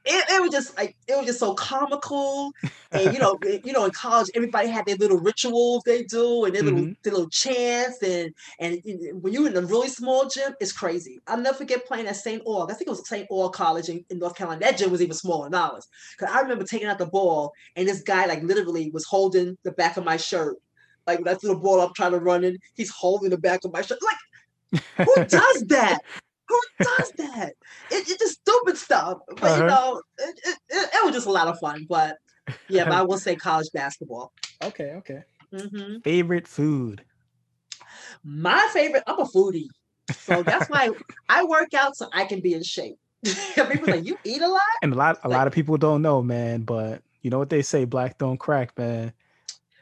it, 0.05 0.25
it, 0.29 0.41
was 0.41 0.51
just 0.51 0.77
like 0.77 0.95
it 1.07 1.17
was 1.17 1.25
just 1.25 1.39
so 1.39 1.53
comical. 1.53 2.51
And 2.91 3.13
you 3.13 3.19
know 3.19 3.37
you 3.63 3.73
know 3.73 3.85
in 3.85 3.91
college 3.91 4.29
everybody 4.33 4.67
had 4.67 4.85
their 4.85 4.95
little 4.95 5.19
rituals 5.19 5.83
they 5.85 6.03
do 6.03 6.45
and 6.45 6.55
their 6.55 6.63
mm-hmm. 6.63 6.75
little 6.75 6.93
their 7.03 7.13
little 7.13 7.29
chants 7.29 8.01
and 8.01 8.33
and 8.59 8.81
when 9.21 9.33
you're 9.33 9.47
in 9.47 9.57
a 9.57 9.61
really 9.61 9.89
small 9.89 10.27
gym 10.27 10.53
it's 10.59 10.71
crazy. 10.71 11.19
I'll 11.27 11.37
never 11.37 11.57
forget 11.57 11.85
playing 11.85 12.07
at 12.07 12.15
st 12.15 12.43
aug. 12.45 12.71
I 12.71 12.73
think 12.73 12.87
it 12.87 12.91
was 12.91 13.07
st 13.07 13.29
aug 13.29 13.53
college 13.53 13.89
in, 13.89 14.03
in 14.09 14.19
north 14.19 14.35
carolina. 14.35 14.61
That 14.61 14.77
gym 14.77 14.91
was 14.91 15.01
even 15.01 15.15
smaller 15.15 15.49
than 15.49 15.59
ours. 15.59 15.87
Because 16.17 16.33
i 16.33 16.41
remember 16.41 16.63
taking 16.63 16.87
out 16.87 16.97
the 16.97 17.05
ball 17.05 17.53
and 17.75 17.87
this 17.87 18.01
guy 18.01 18.25
like 18.25 18.43
literally 18.43 18.89
was 18.91 19.05
holding 19.05 19.57
the 19.63 19.71
back 19.71 19.97
of 19.97 20.05
my 20.05 20.17
shirt. 20.17 20.57
Like 21.07 21.23
that's 21.23 21.43
the 21.43 21.55
ball 21.55 21.81
i'm 21.81 21.93
trying 21.93 22.11
to 22.11 22.19
run 22.19 22.43
in. 22.43 22.57
He's 22.75 22.89
holding 22.89 23.29
the 23.29 23.37
back 23.37 23.61
of 23.65 23.73
my 23.73 23.81
shirt. 23.81 23.99
Like 24.01 24.17
who 24.97 25.15
does 25.25 25.65
that 25.67 25.99
who 26.49 26.59
does 26.81 27.11
that? 27.17 27.53
It, 27.91 28.09
it's 28.09 28.17
just 28.17 28.41
stupid 28.41 28.77
stuff. 28.77 29.19
But 29.27 29.43
uh-huh. 29.43 29.61
you 29.61 29.67
know, 29.67 30.01
it, 30.17 30.39
it, 30.45 30.57
it, 30.69 31.05
was 31.05 31.13
just 31.13 31.27
a 31.27 31.31
lot 31.31 31.47
of 31.47 31.59
fun. 31.59 31.85
But 31.87 32.17
yeah, 32.67 32.85
but 32.85 32.93
I 32.93 33.03
will 33.03 33.19
say 33.19 33.35
college 33.35 33.69
basketball. 33.73 34.31
Okay, 34.61 34.91
okay. 34.95 35.23
Mm-hmm. 35.53 35.99
Favorite 35.99 36.45
food? 36.45 37.05
My 38.25 38.69
favorite, 38.73 39.03
I'm 39.07 39.17
a 39.17 39.23
foodie. 39.23 39.69
So 40.11 40.43
that's 40.43 40.69
why 40.69 40.89
I 41.29 41.45
work 41.45 41.73
out 41.73 41.95
so 41.95 42.09
I 42.11 42.25
can 42.25 42.41
be 42.41 42.55
in 42.55 42.61
shape. 42.61 42.97
people 43.23 43.87
like, 43.87 44.03
you 44.03 44.17
eat 44.25 44.41
a 44.41 44.49
lot? 44.49 44.59
And 44.81 44.91
a 44.91 44.97
lot 44.97 45.19
a 45.23 45.29
like, 45.29 45.37
lot 45.37 45.47
of 45.47 45.53
people 45.53 45.77
don't 45.77 46.01
know, 46.01 46.21
man, 46.21 46.63
but 46.63 47.01
you 47.21 47.29
know 47.29 47.39
what 47.39 47.49
they 47.49 47.61
say, 47.61 47.85
black 47.85 48.17
don't 48.17 48.37
crack, 48.37 48.77
man. 48.77 49.13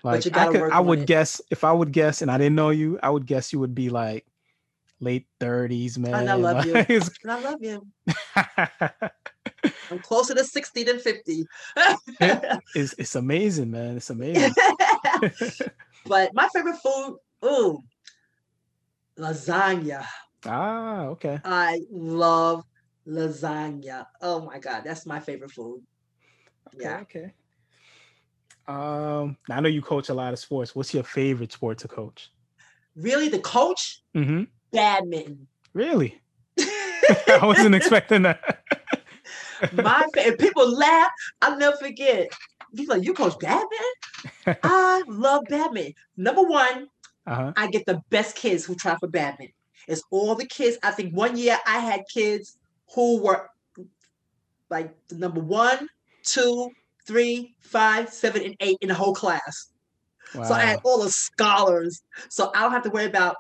Like 0.04 0.28
I 0.38 0.52
could 0.52 0.72
I 0.72 0.80
would 0.80 1.08
guess 1.08 1.42
if 1.50 1.64
I 1.64 1.72
would 1.72 1.92
guess 1.92 2.22
and 2.22 2.30
I 2.30 2.38
didn't 2.38 2.56
know 2.56 2.70
you, 2.70 3.00
I 3.02 3.10
would 3.10 3.26
guess 3.26 3.52
you 3.52 3.60
would 3.60 3.74
be 3.74 3.90
like 3.90 4.28
late 5.00 5.28
30s, 5.40 5.98
man. 5.98 6.14
And 6.16 6.30
I 6.30 6.34
love 6.36 6.66
you. 6.66 6.76
and 6.90 7.32
I 7.32 7.40
love 7.40 7.60
you. 7.62 7.88
I'm 9.92 10.00
closer 10.00 10.36
to 10.36 10.44
60 10.44 10.84
than 10.84 11.00
50. 11.00 11.46
it's, 12.76 12.94
it's 12.98 13.16
amazing, 13.16 13.72
man. 13.72 13.98
It's 13.98 14.10
amazing. 14.10 14.54
but 16.06 16.34
my 16.34 16.48
favorite 16.54 16.78
food, 16.78 17.18
ooh, 17.46 17.84
lasagna. 19.18 20.06
Ah, 20.46 21.06
okay. 21.06 21.40
I 21.44 21.82
love 21.90 22.64
lasagna. 23.08 24.06
Oh 24.22 24.46
my 24.46 24.60
God, 24.60 24.84
that's 24.86 25.06
my 25.06 25.20
favorite 25.20 25.52
food. 25.52 25.82
Okay, 26.76 26.84
yeah. 26.84 27.00
Okay. 27.02 27.34
Um, 28.68 29.38
I 29.50 29.62
know 29.62 29.70
you 29.70 29.82
coach 29.82 30.10
a 30.10 30.14
lot 30.14 30.34
of 30.34 30.40
sports. 30.40 30.76
What's 30.76 30.94
your 30.94 31.04
favorite 31.04 31.54
sport 31.54 31.78
to 31.80 31.88
coach? 31.88 32.32
Really, 32.96 33.30
the 33.30 33.40
coach? 33.40 34.02
Mm-hmm. 34.16 34.44
Badminton. 34.72 35.48
Really? 35.74 36.20
I 36.60 37.40
wasn't 37.42 37.76
expecting 37.76 38.24
that. 38.24 38.64
My 39.74 40.08
and 40.18 40.38
people 40.38 40.70
laugh. 40.72 41.10
I'll 41.42 41.58
never 41.58 41.78
forget. 41.78 42.30
He's 42.76 42.88
like, 42.88 43.04
"You 43.04 43.14
coach 43.14 43.40
badminton? 43.40 44.58
I 44.64 45.04
love 45.08 45.46
badminton. 45.50 45.94
Number 46.16 46.44
one, 46.44 46.88
uh-huh. 47.26 47.54
I 47.56 47.68
get 47.68 47.86
the 47.86 48.02
best 48.10 48.36
kids 48.36 48.66
who 48.66 48.76
try 48.76 48.96
for 48.98 49.08
badminton. 49.08 49.54
It's 49.88 50.04
all 50.12 50.36
the 50.36 50.46
kids. 50.46 50.78
I 50.84 50.92
think 50.92 51.16
one 51.16 51.38
year 51.38 51.58
I 51.66 51.80
had 51.80 52.02
kids 52.14 52.58
who 52.94 53.22
were 53.22 53.50
like 54.70 54.94
the 55.08 55.16
number 55.16 55.40
one, 55.40 55.88
two, 56.24 56.70
three, 57.06 57.56
five, 57.60 58.10
seven, 58.10 58.44
and 58.44 58.56
eight 58.60 58.78
in 58.82 58.90
the 58.90 58.94
whole 58.94 59.16
class. 59.16 59.70
Wow. 60.36 60.44
So 60.44 60.54
I 60.54 60.62
had 60.62 60.80
all 60.84 61.02
the 61.04 61.10
scholars. 61.10 62.02
So 62.30 62.52
I 62.54 62.62
don't 62.62 62.72
have 62.72 62.84
to 62.84 62.90
worry 62.90 63.06
about, 63.06 63.38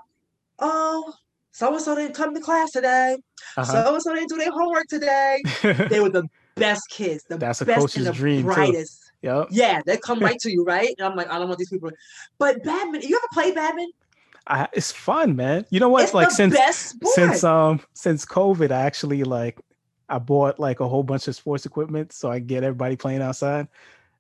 oh, 0.60 1.14
so 1.52 1.74
and 1.74 1.82
so 1.82 1.96
didn't 1.96 2.14
come 2.14 2.34
to 2.34 2.42
class 2.42 2.72
today. 2.72 3.18
So 3.56 3.94
and 3.94 4.02
so 4.02 4.14
didn't 4.14 4.30
do 4.30 4.38
their 4.38 4.52
homework 4.52 4.86
today. 4.88 5.42
they 5.90 6.00
were 6.00 6.10
the 6.10 6.28
best 6.56 6.84
kids, 6.90 7.24
the 7.24 7.38
That's 7.38 7.60
best 7.60 7.70
a 7.70 7.82
coach's 7.82 7.96
and 7.98 8.06
the 8.08 8.12
dream 8.14 8.44
brightest. 8.44 9.02
Too. 9.02 9.28
Yep. 9.28 9.48
Yeah, 9.50 9.82
they 9.86 9.98
come 9.98 10.20
right 10.20 10.38
to 10.42 10.52
you, 10.52 10.64
right? 10.64 10.94
And 10.98 11.08
I'm 11.08 11.16
like, 11.16 11.30
I 11.32 11.40
don't 11.40 11.48
want 11.48 11.60
these 11.60 11.70
people. 11.70 11.90
But 12.38 12.64
badminton, 12.64 13.10
you 13.10 13.18
ever 13.18 13.28
play 13.34 13.52
badminton? 13.52 13.92
I, 14.46 14.68
it's 14.74 14.92
fun, 14.92 15.36
man. 15.36 15.66
You 15.70 15.80
know 15.80 15.90
what? 15.90 16.04
It's 16.04 16.14
like 16.14 16.32
since 16.32 16.56
since 17.16 17.44
um 17.44 17.82
since 17.94 18.26
COVID, 18.26 18.72
I 18.72 18.82
actually 18.82 19.24
like 19.24 19.60
I 20.10 20.20
bought 20.20 20.60
like 20.60 20.80
a 20.80 20.88
whole 20.88 21.04
bunch 21.04 21.28
of 21.28 21.36
sports 21.36 21.66
equipment 21.66 22.14
so 22.14 22.32
I 22.32 22.40
get 22.40 22.64
everybody 22.64 22.96
playing 22.96 23.22
outside. 23.22 23.68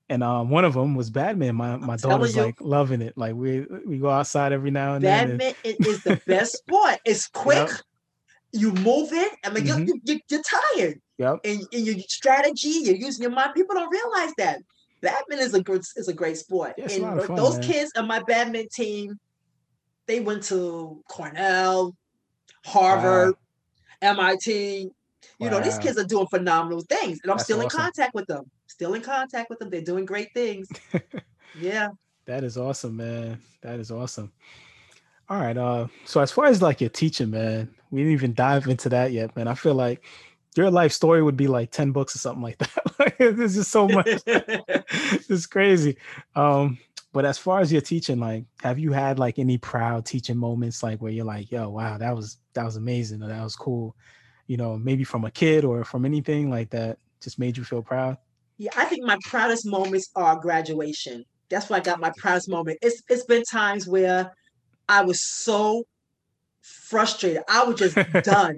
And 0.09 0.23
um, 0.23 0.49
one 0.49 0.63
of 0.63 0.73
them 0.73 0.95
was 0.95 1.09
badminton. 1.09 1.55
My 1.55 1.75
my 1.75 1.97
daughter's 1.97 2.35
you, 2.35 2.43
like 2.43 2.61
loving 2.61 3.01
it. 3.01 3.17
Like 3.17 3.35
we 3.35 3.65
we 3.85 3.97
go 3.97 4.09
outside 4.09 4.53
every 4.53 4.71
now 4.71 4.93
and 4.93 5.03
badminton 5.03 5.37
then. 5.37 5.55
Badminton 5.63 5.91
is 5.91 6.03
the 6.03 6.21
best 6.25 6.57
sport. 6.57 6.99
It's 7.03 7.27
quick. 7.27 7.67
Yep. 7.67 7.81
You 8.53 8.71
move 8.73 9.11
it. 9.11 9.33
I 9.43 9.49
mean, 9.49 9.65
mm-hmm. 9.65 9.83
you're, 9.83 9.97
you're, 10.05 10.19
you're, 10.29 10.41
tired. 10.75 11.01
Yep. 11.17 11.39
And, 11.43 11.61
and 11.73 11.85
your 11.85 11.99
strategy, 12.07 12.69
you're 12.69 12.95
using 12.95 13.23
your 13.23 13.31
mind. 13.31 13.53
People 13.53 13.75
don't 13.75 13.91
realize 13.91 14.33
that 14.37 14.61
badminton 15.01 15.45
is 15.45 15.53
a 15.53 15.61
good 15.61 15.81
is 15.95 16.07
a 16.07 16.13
great 16.13 16.37
sport. 16.37 16.73
Yeah, 16.77 16.87
and 16.89 17.23
fun, 17.23 17.35
those 17.35 17.59
man. 17.59 17.67
kids 17.67 17.91
on 17.97 18.07
my 18.07 18.21
badminton 18.23 18.69
team, 18.69 19.19
they 20.05 20.21
went 20.21 20.43
to 20.43 21.03
Cornell, 21.09 21.95
Harvard, 22.65 23.35
wow. 24.01 24.13
MIT. 24.13 24.89
You 25.39 25.49
wow. 25.49 25.49
know, 25.49 25.59
these 25.59 25.77
kids 25.77 25.97
are 25.97 26.05
doing 26.05 26.27
phenomenal 26.27 26.81
things, 26.81 27.19
and 27.23 27.31
I'm 27.31 27.37
That's 27.37 27.43
still 27.43 27.57
awesome. 27.57 27.79
in 27.79 27.83
contact 27.83 28.15
with 28.15 28.27
them. 28.27 28.49
Still 28.77 28.93
in 28.93 29.01
contact 29.01 29.49
with 29.49 29.57
them. 29.57 29.71
They're 29.71 29.81
doing 29.81 30.05
great 30.05 30.31
things. 30.35 30.69
yeah. 31.59 31.89
That 32.25 32.43
is 32.43 32.59
awesome, 32.59 32.95
man. 32.95 33.41
That 33.61 33.79
is 33.79 33.89
awesome. 33.89 34.31
All 35.29 35.39
right. 35.39 35.57
Uh, 35.57 35.87
so 36.05 36.21
as 36.21 36.31
far 36.31 36.45
as 36.45 36.61
like 36.61 36.79
your 36.79 36.91
teaching, 36.91 37.31
man, 37.31 37.73
we 37.89 38.01
didn't 38.01 38.13
even 38.13 38.35
dive 38.35 38.67
into 38.67 38.87
that 38.89 39.13
yet, 39.13 39.35
man. 39.35 39.47
I 39.47 39.55
feel 39.55 39.73
like 39.73 40.05
your 40.55 40.69
life 40.69 40.91
story 40.91 41.23
would 41.23 41.35
be 41.35 41.47
like 41.47 41.71
10 41.71 41.91
books 41.91 42.15
or 42.15 42.19
something 42.19 42.43
like 42.43 42.59
that. 42.59 42.69
like, 42.99 43.17
there's 43.17 43.55
just 43.55 43.71
so 43.71 43.87
much. 43.87 44.07
it's 44.27 45.47
crazy. 45.47 45.97
Um, 46.35 46.77
but 47.13 47.25
as 47.25 47.39
far 47.39 47.61
as 47.61 47.71
your 47.71 47.81
teaching, 47.81 48.19
like, 48.19 48.45
have 48.61 48.77
you 48.77 48.91
had 48.91 49.17
like 49.17 49.39
any 49.39 49.57
proud 49.57 50.05
teaching 50.05 50.37
moments, 50.37 50.83
like 50.83 51.01
where 51.01 51.11
you're 51.11 51.25
like, 51.25 51.51
yo, 51.51 51.67
wow, 51.67 51.97
that 51.97 52.15
was 52.15 52.37
that 52.53 52.63
was 52.63 52.75
amazing, 52.75 53.23
or 53.23 53.27
that 53.27 53.43
was 53.43 53.55
cool, 53.55 53.95
you 54.45 54.55
know, 54.55 54.77
maybe 54.77 55.03
from 55.03 55.25
a 55.25 55.31
kid 55.31 55.65
or 55.65 55.83
from 55.83 56.05
anything 56.05 56.51
like 56.51 56.69
that, 56.69 56.99
just 57.21 57.39
made 57.39 57.57
you 57.57 57.63
feel 57.63 57.81
proud? 57.81 58.17
Yeah, 58.57 58.71
I 58.75 58.85
think 58.85 59.05
my 59.05 59.17
proudest 59.23 59.65
moments 59.65 60.09
are 60.15 60.39
graduation. 60.39 61.23
That's 61.49 61.69
where 61.69 61.79
I 61.79 61.83
got 61.83 61.99
my 61.99 62.11
proudest 62.17 62.49
moment. 62.49 62.79
It's 62.81 63.01
it's 63.09 63.25
been 63.25 63.43
times 63.43 63.87
where 63.87 64.33
I 64.89 65.03
was 65.03 65.21
so 65.21 65.85
frustrated. 66.61 67.43
I 67.49 67.63
was 67.63 67.79
just 67.79 67.95
done. 68.23 68.55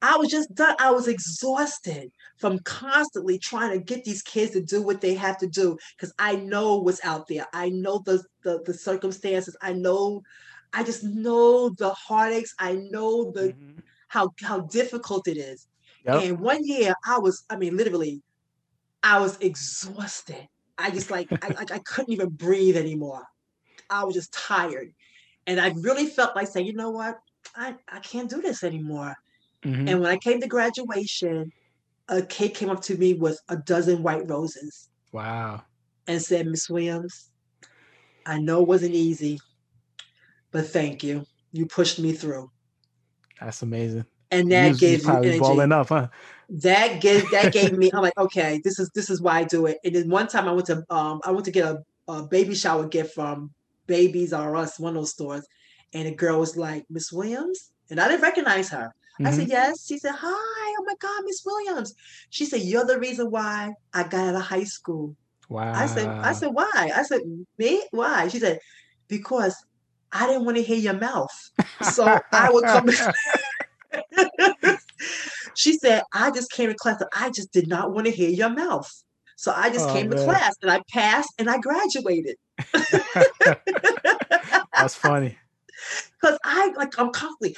I 0.00 0.16
was 0.16 0.30
just 0.30 0.54
done. 0.54 0.76
I 0.78 0.90
was 0.90 1.08
exhausted 1.08 2.10
from 2.36 2.60
constantly 2.60 3.38
trying 3.38 3.72
to 3.72 3.84
get 3.84 4.04
these 4.04 4.22
kids 4.22 4.52
to 4.52 4.62
do 4.62 4.82
what 4.82 5.00
they 5.00 5.14
have 5.14 5.38
to 5.38 5.46
do 5.48 5.76
because 5.96 6.14
I 6.18 6.36
know 6.36 6.78
what's 6.78 7.04
out 7.04 7.26
there. 7.26 7.46
I 7.52 7.70
know 7.70 8.00
the, 8.04 8.22
the, 8.44 8.62
the 8.64 8.74
circumstances. 8.74 9.56
I 9.60 9.72
know, 9.72 10.22
I 10.72 10.84
just 10.84 11.02
know 11.02 11.70
the 11.70 11.90
heartaches. 11.90 12.54
I 12.60 12.74
know 12.90 13.32
the 13.32 13.48
mm-hmm. 13.48 13.80
how 14.06 14.30
how 14.40 14.60
difficult 14.60 15.26
it 15.26 15.36
is. 15.36 15.66
Yep. 16.06 16.22
And 16.22 16.40
one 16.40 16.64
year 16.64 16.94
I 17.04 17.18
was, 17.18 17.44
I 17.50 17.56
mean, 17.56 17.76
literally, 17.76 18.22
I 19.02 19.20
was 19.20 19.38
exhausted. 19.40 20.48
I 20.76 20.90
just 20.90 21.10
like 21.10 21.28
I 21.42 21.48
like 21.48 21.72
I 21.72 21.78
couldn't 21.78 22.12
even 22.12 22.30
breathe 22.30 22.76
anymore. 22.76 23.26
I 23.90 24.04
was 24.04 24.14
just 24.14 24.32
tired. 24.32 24.92
And 25.46 25.60
I 25.60 25.72
really 25.80 26.06
felt 26.06 26.36
like 26.36 26.46
saying, 26.48 26.66
you 26.66 26.74
know 26.74 26.90
what? 26.90 27.18
I, 27.56 27.74
I 27.90 28.00
can't 28.00 28.28
do 28.28 28.42
this 28.42 28.62
anymore. 28.62 29.16
Mm-hmm. 29.64 29.88
And 29.88 30.00
when 30.00 30.10
I 30.10 30.18
came 30.18 30.40
to 30.40 30.46
graduation, 30.46 31.50
a 32.08 32.22
kid 32.22 32.54
came 32.54 32.68
up 32.70 32.82
to 32.82 32.96
me 32.96 33.14
with 33.14 33.40
a 33.48 33.56
dozen 33.56 34.02
white 34.02 34.28
roses. 34.28 34.90
Wow. 35.12 35.62
And 36.06 36.20
said, 36.20 36.46
Miss 36.46 36.68
Williams, 36.68 37.30
I 38.26 38.38
know 38.38 38.60
it 38.60 38.68
wasn't 38.68 38.94
easy, 38.94 39.38
but 40.50 40.66
thank 40.66 41.02
you. 41.02 41.24
You 41.52 41.66
pushed 41.66 41.98
me 41.98 42.12
through. 42.12 42.50
That's 43.40 43.62
amazing. 43.62 44.04
And 44.30 44.50
that 44.52 44.72
you, 44.72 44.78
gave 44.78 45.06
me 45.06 45.12
energy. 45.12 45.38
balling 45.38 45.72
up, 45.72 45.88
huh? 45.88 46.08
That 46.50 47.00
gave 47.00 47.30
that 47.30 47.52
gave 47.58 47.76
me. 47.76 47.90
I'm 47.92 48.02
like, 48.02 48.18
okay, 48.18 48.60
this 48.62 48.78
is 48.78 48.90
this 48.94 49.10
is 49.10 49.20
why 49.20 49.38
I 49.38 49.44
do 49.44 49.66
it. 49.66 49.78
And 49.84 49.94
then 49.94 50.08
one 50.08 50.28
time 50.28 50.48
I 50.48 50.52
went 50.52 50.66
to 50.66 50.84
um 50.90 51.20
I 51.24 51.30
went 51.30 51.44
to 51.46 51.50
get 51.50 51.64
a, 51.64 51.84
a 52.08 52.22
baby 52.22 52.54
shower 52.54 52.86
gift 52.86 53.14
from 53.14 53.50
Babies 53.86 54.32
R 54.32 54.56
Us, 54.56 54.78
one 54.78 54.90
of 54.90 55.02
those 55.02 55.12
stores, 55.12 55.46
and 55.92 56.06
a 56.08 56.12
girl 56.12 56.40
was 56.40 56.56
like, 56.56 56.84
Miss 56.90 57.12
Williams, 57.12 57.70
and 57.90 58.00
I 58.00 58.08
didn't 58.08 58.22
recognize 58.22 58.68
her. 58.70 58.94
Mm-hmm. 59.18 59.26
I 59.26 59.30
said, 59.32 59.42
mm-hmm. 59.42 59.50
yes. 59.50 59.86
She 59.86 59.98
said, 59.98 60.14
hi. 60.16 60.28
Oh 60.78 60.84
my 60.86 60.94
God, 61.00 61.22
Miss 61.24 61.42
Williams. 61.44 61.94
She 62.30 62.44
said, 62.44 62.60
you're 62.60 62.84
the 62.84 63.00
reason 63.00 63.30
why 63.30 63.72
I 63.92 64.04
got 64.04 64.28
out 64.28 64.34
of 64.36 64.42
high 64.42 64.64
school. 64.64 65.16
Wow. 65.48 65.72
I 65.74 65.86
said, 65.86 66.06
I 66.06 66.32
said, 66.32 66.50
why? 66.52 66.90
I 66.94 67.02
said, 67.02 67.22
me? 67.56 67.82
Why? 67.90 68.28
She 68.28 68.38
said, 68.38 68.60
because 69.08 69.56
I 70.12 70.26
didn't 70.26 70.44
want 70.44 70.56
to 70.58 70.62
hear 70.62 70.76
your 70.76 70.94
mouth. 70.94 71.32
So 71.82 72.04
I 72.32 72.50
would 72.50 72.64
come. 72.64 72.88
she 75.54 75.74
said, 75.74 76.02
I 76.12 76.30
just 76.30 76.50
came 76.52 76.68
to 76.68 76.74
class 76.74 77.00
and 77.00 77.10
I 77.14 77.30
just 77.30 77.52
did 77.52 77.68
not 77.68 77.92
want 77.92 78.06
to 78.06 78.12
hear 78.12 78.30
your 78.30 78.50
mouth. 78.50 78.90
So 79.36 79.52
I 79.54 79.70
just 79.70 79.88
oh, 79.88 79.92
came 79.92 80.08
man. 80.08 80.18
to 80.18 80.24
class 80.24 80.56
and 80.62 80.70
I 80.70 80.80
passed 80.90 81.32
and 81.38 81.48
I 81.48 81.58
graduated. 81.58 82.36
That's 84.74 84.94
funny. 84.94 85.38
Because 86.20 86.38
I 86.44 86.72
like 86.76 86.98
I'm 86.98 87.10
constantly 87.12 87.56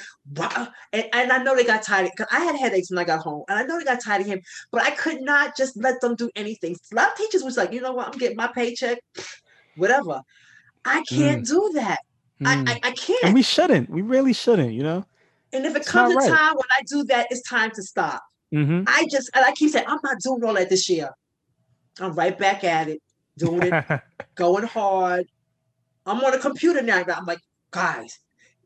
and, 0.93 1.09
and 1.11 1.31
I 1.31 1.41
know 1.41 1.55
they 1.55 1.63
got 1.63 1.81
tired 1.81 2.11
because 2.15 2.27
I 2.31 2.41
had 2.41 2.55
headaches 2.55 2.91
when 2.91 2.99
I 2.99 3.03
got 3.03 3.21
home, 3.21 3.43
and 3.49 3.57
I 3.57 3.63
know 3.63 3.79
they 3.79 3.83
got 3.83 3.99
tired 3.99 4.21
of 4.21 4.27
him, 4.27 4.41
but 4.71 4.83
I 4.83 4.91
could 4.91 5.21
not 5.21 5.57
just 5.57 5.75
let 5.75 5.99
them 6.01 6.13
do 6.15 6.29
anything. 6.35 6.77
A 6.91 6.95
lot 6.95 7.11
of 7.11 7.17
teachers 7.17 7.41
was 7.43 7.57
like, 7.57 7.73
you 7.73 7.81
know 7.81 7.93
what, 7.93 8.07
I'm 8.07 8.19
getting 8.19 8.37
my 8.37 8.45
paycheck, 8.47 8.99
whatever. 9.75 10.21
I 10.85 11.03
can't 11.09 11.43
mm. 11.43 11.47
do 11.47 11.71
that. 11.73 11.99
Mm. 12.41 12.69
I, 12.69 12.73
I, 12.73 12.79
I 12.83 12.91
can't. 12.91 13.23
And 13.23 13.33
we 13.33 13.41
shouldn't. 13.41 13.89
We 13.89 14.03
really 14.03 14.33
shouldn't. 14.33 14.73
You 14.73 14.83
know. 14.83 15.05
And 15.53 15.65
if 15.65 15.75
it 15.75 15.79
it's 15.79 15.91
comes 15.91 16.13
a 16.13 16.17
right. 16.17 16.29
time 16.29 16.55
when 16.55 16.67
I 16.71 16.81
do 16.87 17.03
that, 17.05 17.27
it's 17.29 17.47
time 17.47 17.71
to 17.71 17.83
stop. 17.83 18.23
Mm-hmm. 18.53 18.83
I 18.87 19.07
just 19.09 19.29
and 19.33 19.45
I 19.45 19.51
keep 19.53 19.71
saying 19.71 19.85
I'm 19.87 19.99
not 20.03 20.19
doing 20.19 20.43
all 20.43 20.53
that 20.55 20.69
this 20.69 20.89
year. 20.89 21.09
I'm 21.99 22.13
right 22.13 22.37
back 22.37 22.63
at 22.63 22.87
it, 22.87 23.01
doing 23.37 23.63
it, 23.63 24.01
going 24.35 24.65
hard. 24.65 25.27
I'm 26.05 26.23
on 26.23 26.33
a 26.33 26.39
computer 26.39 26.81
now. 26.81 27.03
I'm 27.07 27.25
like, 27.25 27.39
guys, 27.71 28.19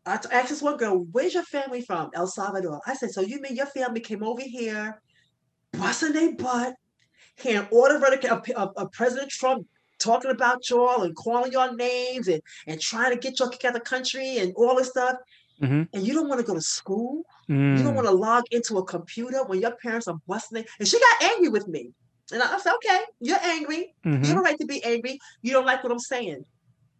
I 0.06 0.20
asked 0.32 0.50
this 0.50 0.62
one 0.62 0.78
girl, 0.78 1.06
where's 1.12 1.34
your 1.34 1.44
family 1.44 1.82
from? 1.82 2.12
El 2.14 2.28
Salvador. 2.28 2.80
I 2.86 2.94
said, 2.96 3.12
so 3.12 3.22
you 3.22 3.42
mean 3.42 3.56
your 3.56 3.66
family 3.66 4.00
came 4.00 4.24
over 4.24 4.42
here, 4.42 5.02
busting 5.74 6.14
their 6.14 6.36
butt, 6.36 6.76
hearing 7.38 7.68
all 7.72 7.90
the 7.90 8.32
of, 8.32 8.50
of, 8.56 8.74
of 8.78 8.92
President 8.92 9.32
Trump 9.32 9.68
talking 9.98 10.32
about 10.32 10.70
y'all 10.70 11.04
and 11.04 11.16
calling 11.16 11.52
your 11.52 11.76
names 11.76 12.28
and, 12.28 12.42
and 12.68 12.80
trying 12.80 13.12
to 13.12 13.18
get 13.18 13.40
y'all 13.40 13.50
kicked 13.50 13.66
out 13.66 13.76
of 13.76 13.82
the 13.84 13.90
country 13.90 14.38
and 14.38 14.54
all 14.56 14.76
this 14.76 14.90
stuff. 14.90 15.16
Mm-hmm. 15.62 15.84
And 15.94 16.06
you 16.06 16.14
don't 16.14 16.28
want 16.28 16.42
to 16.42 16.46
go 16.46 16.54
to 16.54 16.62
school. 16.62 17.24
Mm. 17.50 17.78
You 17.78 17.84
don't 17.84 17.94
mm. 17.94 17.96
want 17.96 18.08
to 18.08 18.14
log 18.14 18.44
into 18.52 18.78
a 18.78 18.84
computer 18.84 19.44
when 19.46 19.62
your 19.62 19.76
parents 19.76 20.08
are 20.08 20.18
busting 20.28 20.60
it. 20.60 20.68
And 20.80 20.88
she 20.88 21.00
got 21.00 21.32
angry 21.32 21.50
with 21.50 21.68
me. 21.68 21.92
And 22.34 22.42
I 22.42 22.58
said, 22.58 22.74
okay, 22.76 23.02
you're 23.20 23.42
angry. 23.42 23.94
Mm-hmm. 24.06 24.24
You 24.24 24.30
have 24.30 24.38
a 24.38 24.42
right 24.42 24.58
to 24.60 24.66
be 24.66 24.84
angry. 24.84 25.20
You 25.42 25.54
don't 25.54 25.66
like 25.66 25.84
what 25.84 25.92
I'm 25.92 26.00
saying 26.00 26.44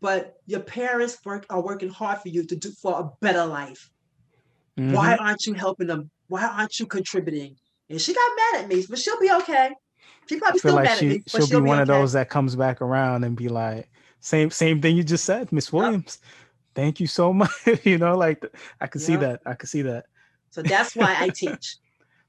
but 0.06 0.36
your 0.46 0.60
parents 0.60 1.18
work 1.26 1.48
are 1.50 1.62
working 1.62 1.90
hard 1.90 2.20
for 2.20 2.30
you 2.30 2.46
to 2.46 2.56
do 2.56 2.70
for 2.80 3.00
a 3.00 3.10
better 3.22 3.44
life. 3.44 3.90
Mm-hmm. 4.78 4.94
Why 4.94 5.16
aren't 5.16 5.48
you 5.48 5.54
helping 5.54 5.88
them? 5.88 6.12
Why 6.28 6.46
aren't 6.46 6.80
you 6.80 6.86
contributing? 6.86 7.56
And 7.90 8.00
she 8.00 8.14
got 8.14 8.32
mad 8.38 8.64
at 8.64 8.68
me, 8.70 8.86
but 8.88 9.00
she'll 9.00 9.20
be 9.20 9.32
okay. 9.32 9.72
She 10.28 10.38
probably 10.38 10.60
still 10.60 10.76
like 10.76 10.86
mad 10.86 10.98
she, 11.00 11.06
at 11.08 11.12
me. 11.12 11.24
She'll, 11.28 11.48
she'll, 11.48 11.60
be, 11.60 11.64
be 11.64 11.70
one 11.70 11.80
okay. 11.80 11.82
of 11.82 11.88
those 11.88 12.14
that 12.14 12.30
comes 12.30 12.56
back 12.56 12.82
around 12.82 13.24
and 13.24 13.36
be 13.36 13.48
like, 13.48 13.90
same 14.20 14.52
same 14.52 14.80
thing 14.80 14.96
you 14.96 15.04
just 15.04 15.26
said, 15.26 15.52
Miss 15.52 15.74
Williams. 15.74 16.20
Yep. 16.22 16.32
Thank 16.76 17.00
you 17.00 17.08
so 17.08 17.34
much. 17.42 17.52
you 17.84 17.98
know, 17.98 18.16
like 18.16 18.46
I 18.82 18.88
can 18.88 19.02
yep. 19.02 19.08
see 19.08 19.16
that. 19.16 19.42
I 19.46 19.54
can 19.56 19.68
see 19.68 19.82
that. 19.84 20.06
So 20.52 20.62
that's 20.62 20.96
why 20.96 21.16
I 21.18 21.30
teach 21.36 21.78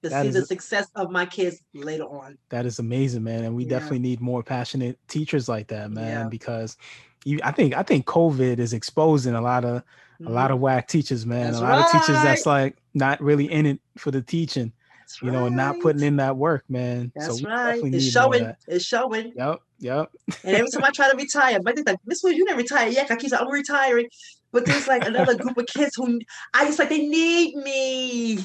to 0.02 0.10
see 0.10 0.28
the 0.30 0.44
success 0.44 0.88
of 0.94 1.10
my 1.10 1.26
kids 1.26 1.62
later 1.74 2.04
on. 2.04 2.38
That 2.50 2.66
is 2.66 2.78
amazing, 2.78 3.24
man. 3.24 3.44
And 3.44 3.54
we 3.54 3.64
yeah. 3.64 3.70
definitely 3.70 4.00
need 4.00 4.20
more 4.20 4.42
passionate 4.42 4.98
teachers 5.08 5.48
like 5.48 5.68
that, 5.68 5.90
man, 5.90 6.24
yeah. 6.24 6.28
because 6.28 6.76
you, 7.24 7.40
I 7.42 7.50
think 7.50 7.74
I 7.74 7.82
think 7.82 8.06
COVID 8.06 8.58
is 8.58 8.72
exposing 8.72 9.34
a 9.34 9.40
lot 9.40 9.64
of 9.64 9.82
mm-hmm. 9.82 10.28
a 10.28 10.30
lot 10.30 10.50
of 10.50 10.60
whack 10.60 10.88
teachers, 10.88 11.26
man. 11.26 11.46
That's 11.46 11.58
a 11.58 11.62
lot 11.62 11.78
right. 11.78 11.84
of 11.84 11.92
teachers 11.92 12.22
that's 12.22 12.46
like 12.46 12.76
not 12.94 13.20
really 13.20 13.50
in 13.50 13.66
it 13.66 13.80
for 13.96 14.10
the 14.10 14.22
teaching. 14.22 14.72
That's 15.00 15.22
you 15.22 15.30
know, 15.30 15.46
and 15.46 15.56
not 15.56 15.80
putting 15.80 16.02
in 16.02 16.16
that 16.16 16.36
work, 16.36 16.64
man. 16.68 17.12
That's 17.14 17.40
so 17.40 17.48
right. 17.48 17.80
It's 17.84 18.10
showing. 18.10 18.54
It's 18.66 18.84
showing. 18.84 19.32
Yep. 19.36 19.60
Yep. 19.78 20.10
and 20.44 20.56
every 20.56 20.70
time 20.70 20.84
I 20.84 20.90
try 20.90 21.10
to 21.10 21.16
retire, 21.16 21.60
but 21.62 21.74
think 21.74 21.88
like, 21.88 21.98
Miss 22.06 22.22
Williams, 22.22 22.38
you 22.38 22.44
never 22.44 22.58
retire 22.58 22.88
yet. 22.88 23.10
I 23.10 23.16
keep 23.16 23.30
saying 23.30 23.42
I'm 23.42 23.50
retiring. 23.50 24.08
But 24.52 24.64
there's 24.64 24.88
like 24.88 25.06
another 25.06 25.36
group 25.36 25.58
of 25.58 25.66
kids 25.66 25.96
who 25.96 26.20
I 26.54 26.64
just 26.64 26.78
like 26.78 26.88
they 26.88 27.06
need 27.06 27.56
me. 27.56 28.38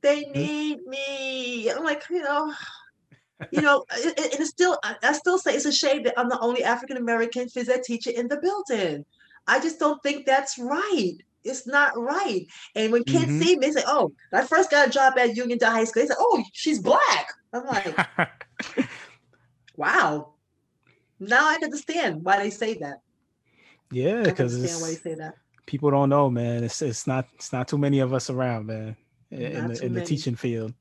They 0.00 0.24
mm-hmm. 0.24 0.32
need 0.32 0.86
me. 0.86 1.70
I'm 1.70 1.84
like, 1.84 2.04
you 2.08 2.22
know, 2.22 2.54
you 3.50 3.60
know, 3.60 3.84
and 3.92 4.14
it's 4.16 4.50
still 4.50 4.78
I 5.02 5.12
still 5.12 5.38
say 5.38 5.54
it's 5.54 5.64
a 5.64 5.72
shame 5.72 6.04
that 6.04 6.18
I'm 6.18 6.28
the 6.28 6.40
only 6.40 6.64
African 6.64 6.96
American 6.96 7.48
phys 7.48 7.68
ed 7.68 7.82
teacher 7.82 8.10
in 8.10 8.28
the 8.28 8.38
building. 8.38 9.04
I 9.46 9.60
just 9.60 9.78
don't 9.78 10.02
think 10.02 10.26
that's 10.26 10.58
right. 10.58 11.14
It's 11.44 11.66
not 11.66 11.98
right. 11.98 12.46
And 12.76 12.92
when 12.92 13.02
kids 13.04 13.26
mm-hmm. 13.26 13.42
see 13.42 13.56
me, 13.56 13.66
they 13.66 13.72
say, 13.72 13.82
"Oh, 13.86 14.12
I 14.32 14.46
first 14.46 14.70
got 14.70 14.88
a 14.88 14.90
job 14.90 15.18
at 15.18 15.30
Uniondale 15.30 15.64
High 15.64 15.84
School." 15.84 16.02
They 16.02 16.08
say, 16.08 16.14
"Oh, 16.18 16.42
she's 16.52 16.78
black." 16.78 17.32
I'm 17.52 17.66
like, 17.66 17.98
"Wow." 19.76 20.31
Now 21.28 21.48
I 21.48 21.58
understand 21.62 22.24
why 22.24 22.38
they 22.38 22.50
say 22.50 22.74
that. 22.78 23.00
Yeah, 23.90 24.22
because 24.22 24.56
why 24.56 24.88
they 24.88 24.96
say 24.96 25.14
that. 25.14 25.34
People 25.66 25.90
don't 25.90 26.08
know, 26.08 26.30
man. 26.30 26.64
It's 26.64 26.82
it's 26.82 27.06
not 27.06 27.26
it's 27.34 27.52
not 27.52 27.68
too 27.68 27.78
many 27.78 28.00
of 28.00 28.12
us 28.12 28.30
around, 28.30 28.66
man, 28.66 28.96
in, 29.30 29.68
the, 29.68 29.84
in 29.84 29.92
the 29.92 30.04
teaching 30.04 30.34
field. 30.34 30.74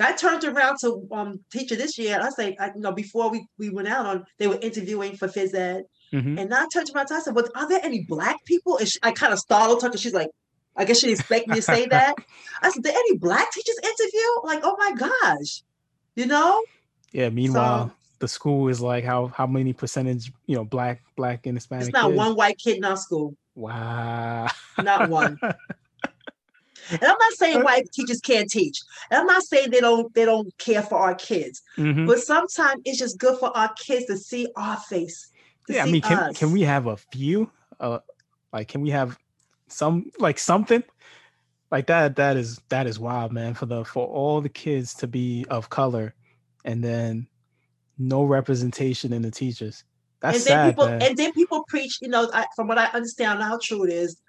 I 0.00 0.12
turned 0.12 0.44
around 0.44 0.78
to 0.80 1.06
um 1.10 1.40
teacher 1.52 1.76
this 1.76 1.98
year. 1.98 2.20
I 2.20 2.30
say, 2.30 2.56
I, 2.58 2.66
you 2.74 2.80
know, 2.80 2.92
before 2.92 3.30
we, 3.30 3.46
we 3.58 3.70
went 3.70 3.88
out 3.88 4.06
on, 4.06 4.24
they 4.38 4.46
were 4.46 4.58
interviewing 4.60 5.16
for 5.16 5.28
phys 5.28 5.54
ed. 5.54 5.84
Mm-hmm. 6.12 6.38
And 6.38 6.54
I 6.54 6.66
turned 6.72 6.90
around 6.94 7.06
to 7.06 7.14
I 7.14 7.20
said, 7.20 7.34
well, 7.34 7.48
are 7.54 7.68
there 7.68 7.80
any 7.82 8.04
black 8.04 8.44
people? 8.44 8.78
And 8.78 8.88
she, 8.88 8.98
I 9.02 9.12
kind 9.12 9.32
of 9.32 9.38
startled 9.38 9.82
her 9.82 9.88
because 9.88 10.00
she's 10.00 10.14
like, 10.14 10.30
I 10.76 10.84
guess 10.84 11.00
she 11.00 11.08
didn't 11.08 11.20
expect 11.20 11.48
me 11.48 11.56
to 11.56 11.62
say 11.62 11.86
that. 11.90 12.14
I 12.62 12.70
said, 12.70 12.82
there 12.82 12.92
any 12.92 13.18
black 13.18 13.50
teachers 13.52 13.78
interview? 13.82 14.28
Like, 14.44 14.60
oh 14.62 14.76
my 14.78 14.92
gosh, 14.92 15.62
you 16.14 16.26
know? 16.26 16.62
Yeah. 17.12 17.28
Meanwhile, 17.30 17.88
so, 17.88 17.94
the 18.18 18.28
school 18.28 18.68
is 18.68 18.80
like 18.80 19.04
how 19.04 19.28
how 19.28 19.46
many 19.46 19.72
percentage 19.72 20.32
you 20.46 20.56
know 20.56 20.64
black 20.64 21.02
black 21.16 21.46
and 21.46 21.56
Hispanic? 21.56 21.88
It's 21.88 21.92
not 21.92 22.12
one 22.12 22.34
white 22.34 22.58
kid 22.58 22.76
in 22.76 22.84
our 22.84 22.96
school. 22.96 23.36
Wow. 23.54 24.48
Not 24.82 25.08
one. 25.08 25.38
And 26.90 27.02
I'm 27.02 27.16
not 27.18 27.32
saying 27.34 27.62
white 27.62 27.90
teachers 27.92 28.20
can't 28.20 28.48
teach. 28.48 28.80
And 29.10 29.20
I'm 29.20 29.26
not 29.26 29.42
saying 29.42 29.70
they 29.70 29.80
don't 29.80 30.12
they 30.14 30.24
don't 30.24 30.56
care 30.58 30.82
for 30.82 30.98
our 30.98 31.14
kids. 31.14 31.62
Mm-hmm. 31.76 32.06
But 32.06 32.20
sometimes 32.20 32.82
it's 32.84 32.98
just 32.98 33.18
good 33.18 33.38
for 33.38 33.54
our 33.56 33.72
kids 33.74 34.06
to 34.06 34.16
see 34.16 34.48
our 34.56 34.76
face. 34.76 35.30
Yeah, 35.68 35.82
I 35.82 35.90
mean, 35.90 36.00
can 36.00 36.18
us. 36.18 36.38
can 36.38 36.52
we 36.52 36.62
have 36.62 36.86
a 36.86 36.96
few? 36.96 37.50
Uh, 37.78 37.98
like, 38.52 38.68
can 38.68 38.80
we 38.80 38.90
have 38.90 39.18
some 39.66 40.10
like 40.18 40.38
something 40.38 40.82
like 41.70 41.88
that? 41.88 42.16
That 42.16 42.36
is 42.36 42.60
that 42.70 42.86
is 42.86 42.98
wild, 42.98 43.32
man. 43.32 43.54
For 43.54 43.66
the 43.66 43.84
for 43.84 44.06
all 44.06 44.40
the 44.40 44.48
kids 44.48 44.94
to 44.94 45.06
be 45.06 45.44
of 45.50 45.68
color, 45.68 46.14
and 46.64 46.82
then 46.82 47.28
no 47.98 48.24
representation 48.24 49.12
in 49.12 49.22
the 49.22 49.30
teachers. 49.30 49.84
That's 50.20 50.38
and 50.38 50.46
then 50.46 50.52
sad, 50.52 50.70
people 50.70 50.86
man. 50.86 51.02
and 51.02 51.16
then 51.16 51.32
people 51.32 51.64
preach. 51.68 51.98
You 52.00 52.08
know, 52.08 52.30
I, 52.32 52.46
from 52.56 52.68
what 52.68 52.78
I 52.78 52.86
understand, 52.86 53.42
how 53.42 53.58
true 53.62 53.84
it 53.84 53.92
is. 53.92 54.20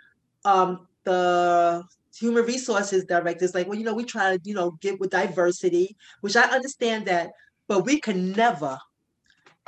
Um, 0.45 0.87
the 1.03 1.83
human 2.17 2.45
resources 2.45 3.05
directors 3.05 3.53
like 3.53 3.67
well 3.67 3.77
you 3.77 3.85
know 3.85 3.93
we 3.93 4.03
try 4.03 4.35
to 4.35 4.41
you 4.43 4.53
know 4.53 4.71
get 4.81 4.99
with 4.99 5.09
diversity 5.09 5.95
which 6.21 6.35
i 6.35 6.43
understand 6.49 7.05
that 7.05 7.31
but 7.67 7.85
we 7.85 7.99
can 7.99 8.31
never 8.33 8.77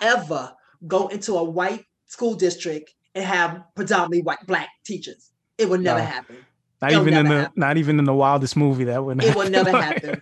ever 0.01 0.51
go 0.87 1.07
into 1.07 1.35
a 1.35 1.43
white 1.43 1.85
school 2.07 2.33
district 2.33 2.93
and 3.15 3.23
have 3.23 3.63
predominantly 3.75 4.21
white 4.21 4.45
black 4.47 4.69
teachers 4.83 5.31
it 5.57 5.69
would 5.69 5.81
never 5.81 5.99
no. 5.99 6.05
happen 6.05 6.37
not 6.81 6.91
It'll 6.91 7.03
even 7.03 7.13
in 7.13 7.27
the 7.27 7.41
happen. 7.41 7.53
not 7.55 7.77
even 7.77 7.99
in 7.99 8.05
the 8.05 8.13
wildest 8.13 8.57
movie 8.57 8.85
that 8.85 9.03
would 9.03 9.23
it 9.23 9.35
will 9.35 9.49
never 9.49 9.71
happen 9.71 10.21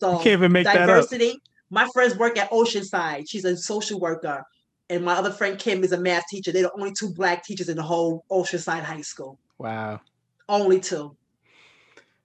so 0.00 0.12
you 0.12 0.16
can't 0.18 0.26
even 0.26 0.52
make 0.52 0.64
diversity 0.64 1.28
that 1.28 1.34
up. 1.34 1.40
My 1.70 1.88
friends 1.92 2.16
work 2.16 2.38
at 2.38 2.50
oceanside 2.50 3.24
she's 3.28 3.44
a 3.44 3.56
social 3.56 4.00
worker 4.00 4.42
and 4.90 5.04
my 5.04 5.14
other 5.14 5.30
friend 5.30 5.58
kim 5.58 5.84
is 5.84 5.92
a 5.92 6.00
math 6.00 6.24
teacher 6.30 6.52
they're 6.52 6.62
the 6.62 6.72
only 6.72 6.92
two 6.98 7.12
black 7.12 7.44
teachers 7.44 7.68
in 7.68 7.76
the 7.76 7.82
whole 7.82 8.24
oceanside 8.30 8.82
high 8.82 9.00
school 9.00 9.38
wow 9.58 10.00
only 10.48 10.80
two. 10.80 11.14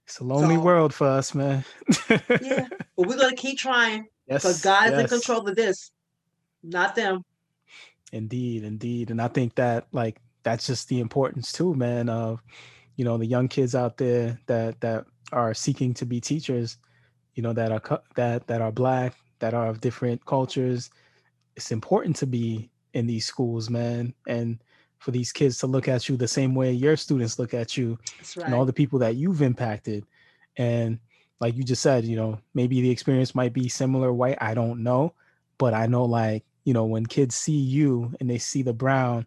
It's 0.06 0.20
a 0.20 0.24
lonely 0.24 0.56
so, 0.56 0.61
world 0.61 0.94
for 0.94 1.07
us, 1.07 1.34
man. 1.34 1.64
yeah, 2.10 2.68
but 2.95 3.07
we're 3.07 3.18
gonna 3.18 3.36
keep 3.36 3.57
trying. 3.57 4.07
Yes, 4.28 4.44
because 4.44 4.61
God 4.61 4.90
yes. 4.90 4.94
is 4.94 4.99
in 4.99 5.07
control 5.07 5.48
of 5.48 5.56
this, 5.56 5.91
not 6.61 6.95
them. 6.95 7.24
Indeed, 8.11 8.64
indeed, 8.64 9.11
and 9.11 9.22
I 9.22 9.28
think 9.28 9.56
that 9.56 9.88
like 9.91 10.18
that's 10.44 10.68
just 10.68 10.88
the 10.90 10.99
importance 10.99 11.52
too, 11.52 11.74
man. 11.74 12.10
Of 12.10 12.41
you 12.95 13.06
know 13.06 13.18
the 13.18 13.26
young 13.26 13.48
kids 13.48 13.76
out 13.76 13.98
there 13.98 14.40
that 14.48 14.80
that 14.82 15.06
are 15.32 15.53
seeking 15.53 15.94
to 15.95 16.06
be 16.06 16.20
teachers, 16.20 16.78
you 17.36 17.44
know 17.44 17.53
that 17.53 17.72
are 17.72 18.02
that 18.15 18.48
that 18.48 18.61
are 18.61 18.72
black, 18.72 19.15
that 19.44 19.53
are 19.53 19.68
of 19.68 19.82
different 19.82 20.26
cultures. 20.26 20.90
It's 21.57 21.74
important 21.74 22.15
to 22.18 22.26
be 22.26 22.70
in 22.94 23.07
these 23.07 23.26
schools, 23.26 23.70
man, 23.70 24.14
and 24.26 24.57
for 24.99 25.11
these 25.11 25.34
kids 25.34 25.57
to 25.57 25.68
look 25.68 25.90
at 25.90 26.07
you 26.07 26.15
the 26.15 26.26
same 26.26 26.56
way 26.56 26.72
your 26.72 26.95
students 26.95 27.38
look 27.38 27.53
at 27.53 27.76
you 27.76 27.99
right. 28.38 28.45
and 28.45 28.56
all 28.56 28.64
the 28.64 28.72
people 28.72 28.98
that 28.98 29.18
you've 29.18 29.41
impacted 29.41 30.06
and 30.56 30.98
like 31.41 31.57
you 31.57 31.64
just 31.64 31.82
said 31.82 32.06
you 32.06 32.15
know 32.15 32.40
maybe 32.53 32.80
the 32.80 32.90
experience 32.90 33.36
might 33.36 33.52
be 33.52 33.68
similar 33.68 34.14
white 34.14 34.38
i 34.40 34.53
don't 34.53 34.82
know 34.82 35.14
but 35.57 35.74
i 35.74 35.86
know 35.86 36.06
like 36.06 36.45
you 36.64 36.74
know 36.74 36.86
when 36.86 37.06
kids 37.06 37.36
see 37.36 37.52
you 37.57 38.14
and 38.22 38.30
they 38.30 38.38
see 38.38 38.61
the 38.61 38.72
brown 38.72 39.26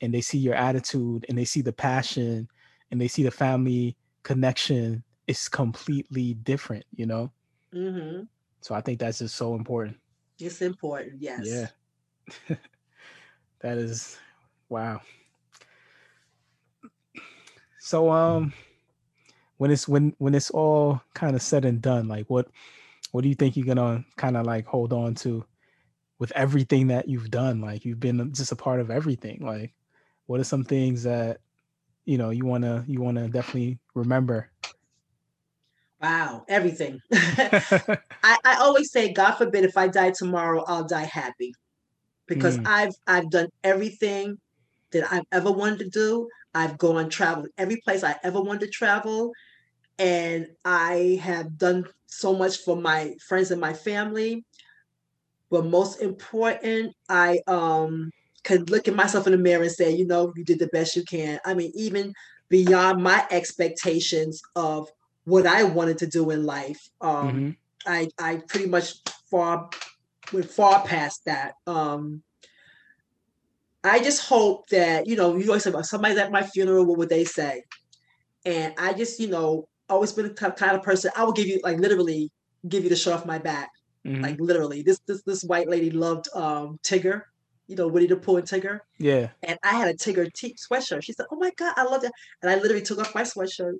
and 0.00 0.14
they 0.14 0.22
see 0.22 0.38
your 0.38 0.54
attitude 0.54 1.26
and 1.28 1.36
they 1.36 1.44
see 1.44 1.60
the 1.60 1.72
passion 1.72 2.48
and 2.90 2.98
they 2.98 3.08
see 3.08 3.22
the 3.22 3.30
family 3.30 3.94
connection 4.22 5.04
it's 5.26 5.50
completely 5.50 6.32
different 6.32 6.86
you 6.96 7.04
know 7.04 7.30
mm-hmm. 7.74 8.22
So 8.60 8.74
i 8.74 8.80
think 8.80 8.98
that's 8.98 9.18
just 9.18 9.36
so 9.36 9.54
important 9.54 9.96
it's 10.38 10.62
important 10.62 11.20
yes 11.20 11.68
yeah 12.48 12.56
that 13.60 13.78
is 13.78 14.18
Wow. 14.70 15.00
So 17.80 18.10
um 18.10 18.54
when 19.58 19.70
it's 19.72 19.88
when 19.88 20.14
when 20.18 20.34
it's 20.34 20.50
all 20.50 21.02
kind 21.12 21.34
of 21.34 21.42
said 21.42 21.64
and 21.64 21.82
done, 21.82 22.06
like 22.06 22.30
what 22.30 22.48
what 23.10 23.22
do 23.22 23.28
you 23.28 23.34
think 23.34 23.56
you're 23.56 23.66
gonna 23.66 24.04
kind 24.16 24.36
of 24.36 24.46
like 24.46 24.64
hold 24.64 24.92
on 24.92 25.16
to 25.16 25.44
with 26.20 26.30
everything 26.32 26.86
that 26.86 27.08
you've 27.08 27.32
done? 27.32 27.60
Like 27.60 27.84
you've 27.84 27.98
been 27.98 28.32
just 28.32 28.52
a 28.52 28.56
part 28.56 28.78
of 28.78 28.90
everything. 28.90 29.44
Like 29.44 29.74
what 30.26 30.38
are 30.38 30.44
some 30.44 30.62
things 30.62 31.02
that 31.02 31.40
you 32.04 32.16
know 32.16 32.30
you 32.30 32.46
wanna 32.46 32.84
you 32.86 33.00
wanna 33.00 33.28
definitely 33.28 33.80
remember? 33.94 34.50
Wow, 36.00 36.44
everything. 36.48 37.00
I, 37.12 37.98
I 38.22 38.56
always 38.60 38.90
say, 38.90 39.12
God 39.12 39.32
forbid 39.32 39.64
if 39.64 39.76
I 39.76 39.88
die 39.88 40.12
tomorrow, 40.12 40.64
I'll 40.66 40.84
die 40.84 41.04
happy. 41.04 41.52
Because 42.26 42.58
mm. 42.58 42.66
I've 42.66 42.94
I've 43.06 43.30
done 43.30 43.48
everything 43.64 44.38
that 44.92 45.12
I've 45.12 45.24
ever 45.32 45.50
wanted 45.50 45.78
to 45.80 45.90
do. 45.90 46.28
I've 46.54 46.78
gone 46.78 47.08
traveled 47.08 47.48
every 47.58 47.80
place 47.80 48.02
I 48.04 48.16
ever 48.22 48.40
wanted 48.40 48.66
to 48.66 48.68
travel. 48.68 49.32
And 49.98 50.46
I 50.64 51.20
have 51.22 51.58
done 51.58 51.84
so 52.06 52.34
much 52.34 52.58
for 52.58 52.76
my 52.76 53.14
friends 53.26 53.50
and 53.50 53.60
my 53.60 53.72
family. 53.72 54.44
But 55.50 55.66
most 55.66 56.00
important, 56.00 56.94
I 57.08 57.40
um 57.46 58.10
can 58.42 58.64
look 58.66 58.88
at 58.88 58.94
myself 58.94 59.26
in 59.26 59.32
the 59.32 59.38
mirror 59.38 59.62
and 59.62 59.72
say, 59.72 59.90
you 59.90 60.06
know, 60.06 60.32
you 60.34 60.44
did 60.44 60.58
the 60.58 60.68
best 60.68 60.96
you 60.96 61.04
can. 61.04 61.38
I 61.44 61.54
mean, 61.54 61.72
even 61.74 62.14
beyond 62.48 63.02
my 63.02 63.26
expectations 63.30 64.40
of 64.56 64.88
what 65.30 65.46
I 65.46 65.62
wanted 65.62 65.98
to 65.98 66.06
do 66.06 66.30
in 66.30 66.44
life. 66.44 66.80
Um, 67.00 67.28
mm-hmm. 67.28 67.50
I 67.86 68.08
I 68.18 68.42
pretty 68.48 68.66
much 68.66 68.94
far 69.30 69.70
went 70.32 70.50
far 70.50 70.84
past 70.84 71.24
that. 71.24 71.54
Um, 71.66 72.22
I 73.82 74.00
just 74.00 74.28
hope 74.28 74.68
that, 74.68 75.06
you 75.06 75.16
know, 75.16 75.36
you 75.36 75.46
always 75.48 75.64
say 75.64 75.70
about 75.70 75.86
somebody's 75.86 76.18
at 76.18 76.30
my 76.30 76.42
funeral, 76.42 76.84
what 76.84 76.98
would 76.98 77.08
they 77.08 77.24
say? 77.24 77.62
And 78.44 78.74
I 78.78 78.92
just, 78.92 79.18
you 79.18 79.28
know, 79.28 79.68
always 79.88 80.12
been 80.12 80.26
the 80.26 80.52
kind 80.52 80.76
of 80.76 80.82
person 80.82 81.10
I 81.16 81.24
will 81.24 81.32
give 81.32 81.46
you 81.46 81.60
like 81.64 81.78
literally 81.78 82.30
give 82.68 82.84
you 82.84 82.90
the 82.90 82.96
shirt 82.96 83.14
off 83.14 83.26
my 83.26 83.38
back. 83.38 83.70
Mm-hmm. 84.06 84.22
Like 84.22 84.40
literally. 84.40 84.82
This 84.82 85.00
this 85.06 85.22
this 85.22 85.42
white 85.44 85.68
lady 85.68 85.90
loved 85.90 86.28
um 86.34 86.78
Tigger, 86.82 87.22
you 87.66 87.76
know, 87.76 87.88
Winnie 87.88 88.06
the 88.06 88.16
Pooh 88.16 88.36
and 88.36 88.46
Tigger. 88.46 88.80
Yeah. 88.98 89.28
And 89.42 89.58
I 89.62 89.74
had 89.74 89.88
a 89.88 89.94
Tigger 89.94 90.30
t- 90.32 90.56
sweatshirt. 90.56 91.04
She 91.04 91.12
said, 91.12 91.26
Oh 91.30 91.36
my 91.36 91.50
God, 91.56 91.72
I 91.76 91.84
love 91.84 92.02
that. 92.02 92.12
And 92.42 92.50
I 92.50 92.56
literally 92.56 92.82
took 92.82 92.98
off 92.98 93.14
my 93.14 93.22
sweatshirt 93.22 93.76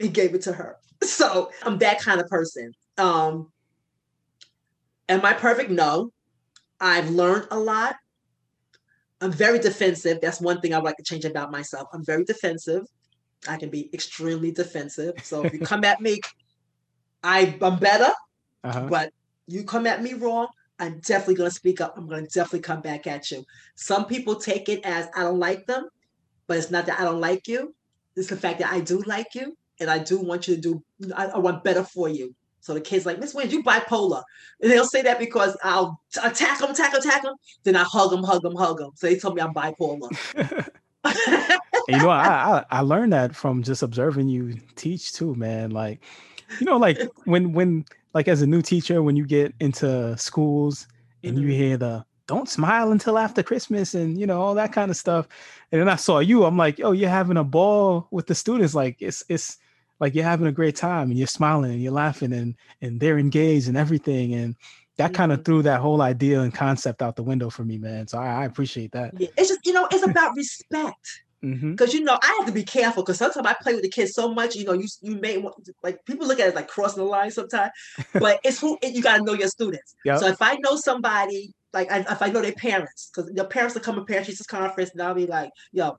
and 0.00 0.14
gave 0.14 0.34
it 0.34 0.42
to 0.42 0.52
her. 0.52 0.76
So 1.02 1.50
I'm 1.62 1.78
that 1.78 2.00
kind 2.00 2.20
of 2.20 2.28
person. 2.28 2.72
Um 2.98 3.50
am 5.08 5.24
I 5.24 5.32
perfect? 5.32 5.70
No. 5.70 6.12
I've 6.78 7.08
learned 7.10 7.48
a 7.50 7.58
lot. 7.58 7.96
I'm 9.20 9.32
very 9.32 9.58
defensive. 9.58 10.18
That's 10.20 10.40
one 10.40 10.60
thing 10.60 10.74
I 10.74 10.78
would 10.78 10.84
like 10.84 10.96
to 10.96 11.02
change 11.02 11.24
about 11.24 11.50
myself. 11.50 11.88
I'm 11.92 12.04
very 12.04 12.24
defensive. 12.24 12.84
I 13.48 13.56
can 13.56 13.70
be 13.70 13.90
extremely 13.94 14.50
defensive. 14.50 15.14
So 15.22 15.44
if 15.44 15.52
you 15.52 15.60
come 15.72 15.84
at 15.84 16.00
me, 16.00 16.20
I, 17.22 17.56
I'm 17.60 17.78
better. 17.78 18.12
Uh-huh. 18.64 18.86
But 18.88 19.12
you 19.46 19.64
come 19.64 19.86
at 19.86 20.02
me 20.02 20.14
wrong, 20.14 20.48
I'm 20.78 21.00
definitely 21.00 21.34
going 21.34 21.50
to 21.50 21.54
speak 21.54 21.80
up. 21.80 21.98
I'm 21.98 22.08
going 22.08 22.26
to 22.26 22.30
definitely 22.30 22.60
come 22.60 22.80
back 22.80 23.06
at 23.06 23.30
you. 23.30 23.44
Some 23.74 24.06
people 24.06 24.36
take 24.36 24.68
it 24.68 24.84
as 24.84 25.08
I 25.14 25.22
don't 25.22 25.38
like 25.38 25.66
them, 25.66 25.88
but 26.46 26.56
it's 26.56 26.70
not 26.70 26.86
that 26.86 26.98
I 26.98 27.04
don't 27.04 27.20
like 27.20 27.46
you. 27.46 27.74
It's 28.16 28.28
the 28.28 28.36
fact 28.36 28.58
that 28.60 28.72
I 28.72 28.80
do 28.80 29.02
like 29.02 29.34
you 29.34 29.56
and 29.80 29.90
I 29.90 29.98
do 29.98 30.20
want 30.20 30.46
you 30.46 30.54
to 30.56 30.60
do, 30.60 30.82
I, 31.16 31.26
I 31.26 31.38
want 31.38 31.64
better 31.64 31.82
for 31.82 32.08
you. 32.08 32.34
So 32.60 32.74
the 32.74 32.80
kid's 32.80 33.06
like, 33.06 33.18
Miss 33.18 33.34
Williams, 33.34 33.54
you 33.54 33.62
bipolar. 33.62 34.22
And 34.60 34.70
they'll 34.70 34.84
say 34.84 35.02
that 35.02 35.18
because 35.18 35.56
I'll 35.64 35.98
attack 36.22 36.58
them, 36.58 36.70
attack 36.70 36.92
them, 36.92 37.00
attack 37.00 37.22
them. 37.22 37.34
Then 37.64 37.74
I 37.74 37.84
hug 37.84 38.10
them, 38.10 38.22
hug 38.22 38.42
them, 38.42 38.54
hug 38.54 38.78
them. 38.78 38.90
So 38.94 39.06
they 39.06 39.18
told 39.18 39.34
me 39.34 39.42
I'm 39.42 39.54
bipolar. 39.54 40.10
you 41.88 41.96
know, 41.96 42.10
I, 42.10 42.58
I, 42.58 42.64
I 42.70 42.80
learned 42.80 43.12
that 43.14 43.34
from 43.34 43.62
just 43.62 43.82
observing 43.82 44.28
you 44.28 44.54
teach 44.76 45.12
too, 45.14 45.34
man. 45.34 45.70
Like, 45.70 46.00
you 46.58 46.66
know, 46.66 46.76
like 46.76 46.98
when 47.24 47.52
when 47.52 47.86
like 48.12 48.28
as 48.28 48.42
a 48.42 48.46
new 48.46 48.60
teacher, 48.60 49.02
when 49.02 49.16
you 49.16 49.26
get 49.26 49.54
into 49.60 50.16
schools 50.18 50.86
and 51.24 51.36
mm-hmm. 51.36 51.48
you 51.48 51.54
hear 51.54 51.76
the 51.78 52.04
don't 52.26 52.48
smile 52.48 52.92
until 52.92 53.18
after 53.18 53.42
Christmas 53.42 53.94
and 53.94 54.18
you 54.18 54.26
know 54.26 54.40
all 54.40 54.54
that 54.54 54.72
kind 54.72 54.90
of 54.90 54.96
stuff. 54.96 55.26
And 55.72 55.80
then 55.80 55.88
I 55.88 55.96
saw 55.96 56.18
you, 56.18 56.44
I'm 56.44 56.56
like, 56.56 56.80
oh, 56.82 56.92
you're 56.92 57.08
having 57.08 57.38
a 57.38 57.44
ball 57.44 58.06
with 58.10 58.26
the 58.26 58.34
students. 58.34 58.74
Like 58.74 58.96
it's 59.00 59.24
it's 59.28 59.58
like 60.00 60.14
you're 60.14 60.24
having 60.24 60.46
a 60.46 60.52
great 60.52 60.76
time 60.76 61.10
and 61.10 61.18
you're 61.18 61.26
smiling 61.26 61.70
and 61.70 61.82
you're 61.82 61.92
laughing 61.92 62.32
and 62.32 62.56
and 62.82 63.00
they're 63.00 63.18
engaged 63.18 63.68
and 63.68 63.76
everything 63.76 64.34
and 64.34 64.56
that 64.96 65.14
kind 65.14 65.32
of 65.32 65.44
threw 65.44 65.62
that 65.62 65.80
whole 65.80 66.02
idea 66.02 66.40
and 66.40 66.52
concept 66.52 67.00
out 67.00 67.16
the 67.16 67.22
window 67.22 67.48
for 67.48 67.64
me 67.64 67.78
man 67.78 68.06
so 68.06 68.18
i, 68.18 68.42
I 68.42 68.44
appreciate 68.44 68.92
that 68.92 69.12
yeah, 69.18 69.28
it's 69.36 69.48
just 69.48 69.60
you 69.64 69.72
know 69.72 69.86
it's 69.90 70.04
about 70.04 70.36
respect 70.36 71.22
because 71.40 71.58
mm-hmm. 71.62 71.84
you 71.96 72.04
know 72.04 72.18
I 72.22 72.36
have 72.38 72.46
to 72.46 72.52
be 72.52 72.64
careful 72.64 73.02
because 73.02 73.16
sometimes 73.16 73.46
I 73.46 73.54
play 73.62 73.72
with 73.72 73.82
the 73.82 73.88
kids 73.88 74.12
so 74.12 74.32
much. 74.34 74.56
You 74.56 74.66
know, 74.66 74.74
you 74.74 74.86
you 75.00 75.16
may 75.16 75.38
want 75.38 75.54
like 75.82 76.04
people 76.04 76.26
look 76.26 76.38
at 76.38 76.48
it 76.48 76.54
like 76.54 76.68
crossing 76.68 77.02
the 77.02 77.08
line 77.08 77.30
sometimes, 77.30 77.72
but 78.12 78.40
it's 78.44 78.60
who 78.60 78.76
you 78.82 79.02
got 79.02 79.16
to 79.16 79.22
know 79.22 79.32
your 79.32 79.48
students. 79.48 79.94
Yep. 80.04 80.18
So 80.18 80.26
if 80.26 80.42
I 80.42 80.56
know 80.56 80.76
somebody 80.76 81.54
like 81.72 81.90
I, 81.90 82.00
if 82.00 82.20
I 82.20 82.28
know 82.28 82.42
their 82.42 82.52
parents 82.52 83.10
because 83.14 83.32
their 83.32 83.44
parents 83.44 83.74
will 83.74 83.82
come 83.82 83.94
to 83.94 84.04
parent 84.04 84.26
teachers 84.26 84.46
conference 84.46 84.90
and 84.90 85.00
I'll 85.00 85.14
be 85.14 85.26
like, 85.26 85.50
yo, 85.72 85.98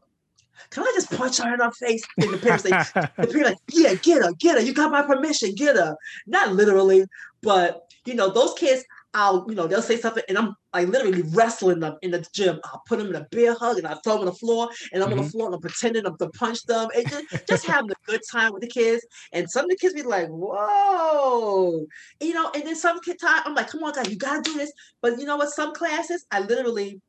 can 0.70 0.84
I 0.84 0.92
just 0.96 1.12
punch 1.12 1.38
her 1.40 1.54
in 1.54 1.60
her 1.60 1.72
face? 1.72 2.04
And 2.18 2.34
the 2.34 2.38
parents 2.38 2.64
say, 2.64 2.70
the 2.70 3.28
parents 3.28 3.34
like, 3.34 3.58
yeah, 3.72 3.96
get 3.96 4.24
her, 4.24 4.32
get 4.34 4.58
her. 4.58 4.62
You 4.62 4.74
got 4.74 4.92
my 4.92 5.02
permission, 5.02 5.56
get 5.56 5.76
her. 5.76 5.96
Not 6.28 6.54
literally, 6.54 7.06
but 7.42 7.92
you 8.06 8.16
know, 8.16 8.30
those 8.30 8.54
kids, 8.54 8.84
I'll, 9.14 9.46
you 9.50 9.56
know, 9.56 9.68
they'll 9.68 9.82
say 9.82 9.98
something 9.98 10.24
and 10.30 10.38
I'm 10.38 10.56
like 10.74 10.88
literally 10.88 11.24
wrestling 11.34 11.82
them 11.82 11.98
in 12.02 12.12
the 12.12 12.26
gym. 12.34 12.62
I'll 12.64 12.82
put 12.88 12.98
them 12.98 13.08
in 13.08 13.16
a 13.16 13.28
bear 13.32 13.54
hug 13.56 13.78
and 13.78 13.86
I 13.86 13.96
throw 13.96 14.14
them 14.14 14.22
on 14.22 14.26
the 14.28 14.34
floor 14.34 14.70
and 14.94 15.04
I'm 15.04 15.10
mm-hmm. 15.10 15.12
on 15.12 15.18
the 15.18 15.24
mm-hmm. 15.24 15.32
floor 15.32 15.46
and 15.48 15.56
I'm 15.56 15.62
pretending 15.62 16.06
I'm 16.06 16.18
to 16.18 16.30
punch 16.30 16.64
them 16.64 16.88
and 16.96 17.10
just, 17.10 17.48
just 17.48 17.66
having 17.66 17.92
a 17.92 17.96
good 18.06 18.22
time 18.32 18.54
with 18.54 18.62
the 18.62 18.70
kids. 18.70 19.06
And 19.34 19.50
some 19.50 19.66
of 19.66 19.70
the 19.70 19.76
kids 19.76 19.94
be 19.94 20.04
like, 20.04 20.28
whoa, 20.30 21.86
you 22.22 22.34
know, 22.34 22.52
and 22.56 22.66
then 22.66 22.76
some 22.76 23.02
kid 23.02 23.20
time, 23.20 23.42
I'm 23.46 23.54
like, 23.54 23.68
come 23.68 23.84
on, 23.84 23.94
guys, 23.94 24.10
you 24.10 24.16
gotta 24.16 24.42
do 24.42 24.54
this. 24.54 24.72
But 25.02 25.20
you 25.20 25.26
know 25.26 25.36
what? 25.36 25.50
Some 25.50 25.74
classes, 25.74 26.26
I 26.32 26.40
literally 26.40 27.02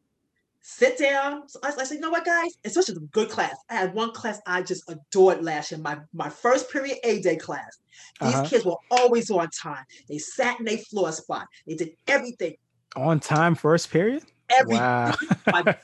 sit 0.63 0.97
down. 0.97 1.49
So 1.49 1.59
I, 1.63 1.69
I 1.69 1.85
said, 1.85 1.97
you 1.97 2.01
know 2.01 2.11
what, 2.11 2.25
guys? 2.25 2.53
It's 2.65 2.75
such 2.75 2.89
a 2.89 2.95
good 2.95 3.29
class. 3.29 3.57
I 3.69 3.75
had 3.75 3.95
one 3.95 4.13
class 4.13 4.41
I 4.47 4.63
just 4.63 4.89
adored 4.89 5.45
last 5.45 5.71
year, 5.71 5.81
my, 5.81 5.99
my 6.15 6.29
first 6.29 6.71
period 6.71 6.99
A 7.05 7.21
day 7.21 7.37
class. 7.37 7.79
These 8.21 8.35
uh-huh. 8.35 8.49
kids 8.49 8.65
were 8.65 8.77
always 8.91 9.31
on 9.31 9.51
time. 9.51 9.85
They 10.09 10.19
sat 10.19 10.59
in 10.59 10.65
their 10.65 10.79
floor 10.79 11.13
spot. 11.13 11.47
They 11.67 11.75
did 11.75 11.91
everything. 12.07 12.55
On 12.97 13.21
time, 13.21 13.55
first 13.55 13.91
period? 13.91 14.23
Every 14.51 14.77
wow. 14.77 15.15
my, 15.53 15.77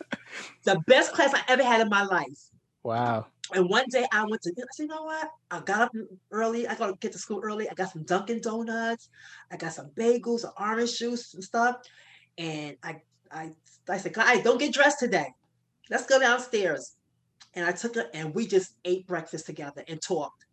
the 0.65 0.81
best 0.87 1.13
class 1.13 1.35
I 1.35 1.43
ever 1.49 1.65
had 1.65 1.81
in 1.81 1.89
my 1.89 2.05
life. 2.05 2.51
Wow. 2.83 3.27
And 3.55 3.69
one 3.69 3.87
day 3.89 4.07
I 4.13 4.25
went 4.27 4.43
to, 4.43 4.51
I 4.51 4.63
said, 4.73 4.83
you 4.85 4.89
know 4.89 5.05
what? 5.05 5.31
I 5.51 5.61
got 5.61 5.81
up 5.81 5.93
early. 6.31 6.69
I 6.69 6.75
got 6.75 6.89
to 6.89 6.97
get 7.01 7.13
to 7.13 7.19
school 7.19 7.41
early. 7.43 7.69
I 7.69 7.75
got 7.75 7.91
some 7.91 8.03
Dunkin' 8.03 8.43
Donuts. 8.43 9.09
I 9.51 9.57
got 9.57 9.73
some 9.73 9.91
bagels, 9.97 10.41
some 10.41 10.53
orange 10.61 10.99
juice 10.99 11.35
and 11.35 11.43
stuff. 11.43 11.77
And 12.37 12.77
I 12.83 13.01
I 13.31 13.53
I 13.95 13.99
said, 13.99 14.13
guys, 14.13 14.43
don't 14.43 14.59
get 14.59 14.73
dressed 14.73 14.99
today. 14.99 15.35
Let's 15.91 16.07
go 16.07 16.19
downstairs. 16.19 16.97
And 17.55 17.65
I 17.65 17.73
took 17.73 17.95
her 17.95 18.09
and 18.15 18.35
we 18.35 18.47
just 18.47 18.75
ate 18.85 19.07
breakfast 19.07 19.47
together 19.47 19.83
and 19.89 20.01
talked. 20.01 20.45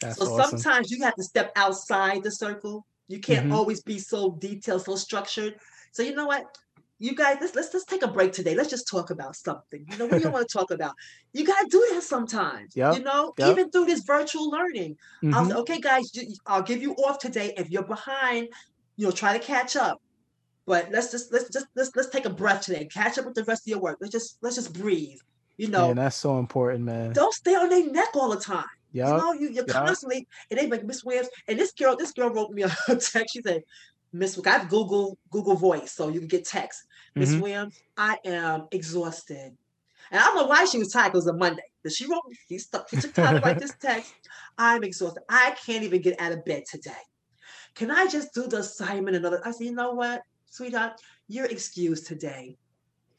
That's 0.00 0.18
so 0.18 0.32
awesome. 0.32 0.58
sometimes 0.58 0.90
you 0.90 1.02
have 1.04 1.14
to 1.14 1.22
step 1.22 1.52
outside 1.56 2.22
the 2.22 2.30
circle. 2.30 2.86
You 3.08 3.20
can't 3.20 3.46
mm-hmm. 3.46 3.54
always 3.54 3.82
be 3.82 3.98
so 3.98 4.32
detailed, 4.32 4.84
so 4.84 4.96
structured. 4.96 5.56
So 5.92 6.02
you 6.02 6.14
know 6.14 6.26
what? 6.26 6.56
You 6.98 7.14
guys, 7.14 7.38
let's 7.40 7.54
let's 7.54 7.74
let's 7.74 7.84
take 7.84 8.02
a 8.02 8.08
break 8.08 8.32
today. 8.32 8.54
Let's 8.54 8.70
just 8.70 8.88
talk 8.88 9.10
about 9.10 9.36
something. 9.36 9.84
You 9.90 9.98
know, 9.98 10.06
what 10.06 10.18
do 10.18 10.28
you 10.28 10.30
want 10.32 10.48
to 10.48 10.52
talk 10.52 10.70
about? 10.70 10.94
You 11.32 11.44
gotta 11.44 11.66
do 11.68 11.88
that 11.92 12.02
sometimes. 12.02 12.76
Yep. 12.76 12.96
You 12.96 13.02
know, 13.02 13.34
yep. 13.38 13.50
even 13.50 13.70
through 13.70 13.86
this 13.86 14.02
virtual 14.04 14.50
learning. 14.50 14.96
Mm-hmm. 15.22 15.34
I'll 15.34 15.46
say, 15.46 15.54
okay, 15.54 15.80
guys, 15.80 16.10
I'll 16.46 16.62
give 16.62 16.80
you 16.80 16.94
off 16.94 17.18
today. 17.18 17.54
If 17.56 17.70
you're 17.70 17.82
behind, 17.84 18.48
you'll 18.96 19.12
try 19.12 19.36
to 19.36 19.44
catch 19.44 19.76
up. 19.76 20.01
But 20.66 20.90
let's 20.92 21.10
just 21.10 21.32
let's 21.32 21.50
just 21.50 21.66
let's 21.74 21.90
let's 21.96 22.08
take 22.10 22.24
a 22.24 22.30
breath 22.30 22.62
today. 22.62 22.86
Catch 22.86 23.18
up 23.18 23.24
with 23.24 23.34
the 23.34 23.44
rest 23.44 23.66
of 23.66 23.70
your 23.70 23.80
work. 23.80 23.98
Let's 24.00 24.12
just 24.12 24.38
let's 24.42 24.56
just 24.56 24.72
breathe. 24.72 25.18
You 25.56 25.68
know, 25.68 25.88
yeah, 25.88 25.94
that's 25.94 26.16
so 26.16 26.38
important, 26.38 26.84
man. 26.84 27.12
Don't 27.12 27.34
stay 27.34 27.54
on 27.54 27.68
their 27.68 27.90
neck 27.90 28.08
all 28.14 28.30
the 28.30 28.40
time. 28.40 28.64
Yeah, 28.92 29.10
you 29.10 29.16
know, 29.18 29.32
you, 29.32 29.48
you're 29.48 29.64
yep. 29.66 29.68
constantly 29.68 30.26
and 30.50 30.58
they 30.58 30.66
make 30.66 30.84
Miss 30.84 31.04
Williams. 31.04 31.28
And 31.48 31.58
this 31.58 31.72
girl, 31.72 31.96
this 31.96 32.12
girl 32.12 32.30
wrote 32.30 32.50
me 32.50 32.62
a 32.62 32.68
text. 32.88 33.32
She 33.32 33.42
said, 33.42 33.62
Miss, 34.12 34.38
I 34.44 34.50
have 34.50 34.68
Google 34.68 35.18
Google 35.30 35.56
Voice, 35.56 35.92
so 35.92 36.08
you 36.08 36.20
can 36.20 36.28
get 36.28 36.44
text. 36.44 36.84
Miss 37.14 37.30
mm-hmm. 37.30 37.40
Williams, 37.40 37.78
I 37.96 38.18
am 38.24 38.68
exhausted. 38.70 39.56
And 40.10 40.20
I 40.20 40.24
don't 40.24 40.36
know 40.36 40.46
why 40.46 40.64
she 40.66 40.78
was 40.78 40.92
tired. 40.92 41.08
It 41.08 41.14
was 41.14 41.26
a 41.26 41.32
Monday. 41.32 41.62
But 41.82 41.92
she 41.92 42.06
wrote 42.06 42.22
me, 42.28 42.36
she, 42.48 42.58
stuck, 42.58 42.88
she 42.88 42.96
took 42.96 43.14
time 43.14 43.36
to 43.36 43.40
write 43.40 43.58
this 43.58 43.74
text. 43.80 44.12
I'm 44.58 44.84
exhausted. 44.84 45.22
I 45.28 45.56
can't 45.64 45.84
even 45.84 46.02
get 46.02 46.20
out 46.20 46.32
of 46.32 46.44
bed 46.44 46.64
today. 46.70 46.92
Can 47.74 47.90
I 47.90 48.06
just 48.06 48.34
do 48.34 48.46
the 48.46 48.58
assignment 48.58 49.16
another? 49.16 49.40
I 49.44 49.50
said, 49.52 49.66
you 49.66 49.74
know 49.74 49.92
what? 49.92 50.22
Sweetheart, 50.52 51.00
you're 51.28 51.46
excused 51.46 52.06
today. 52.06 52.56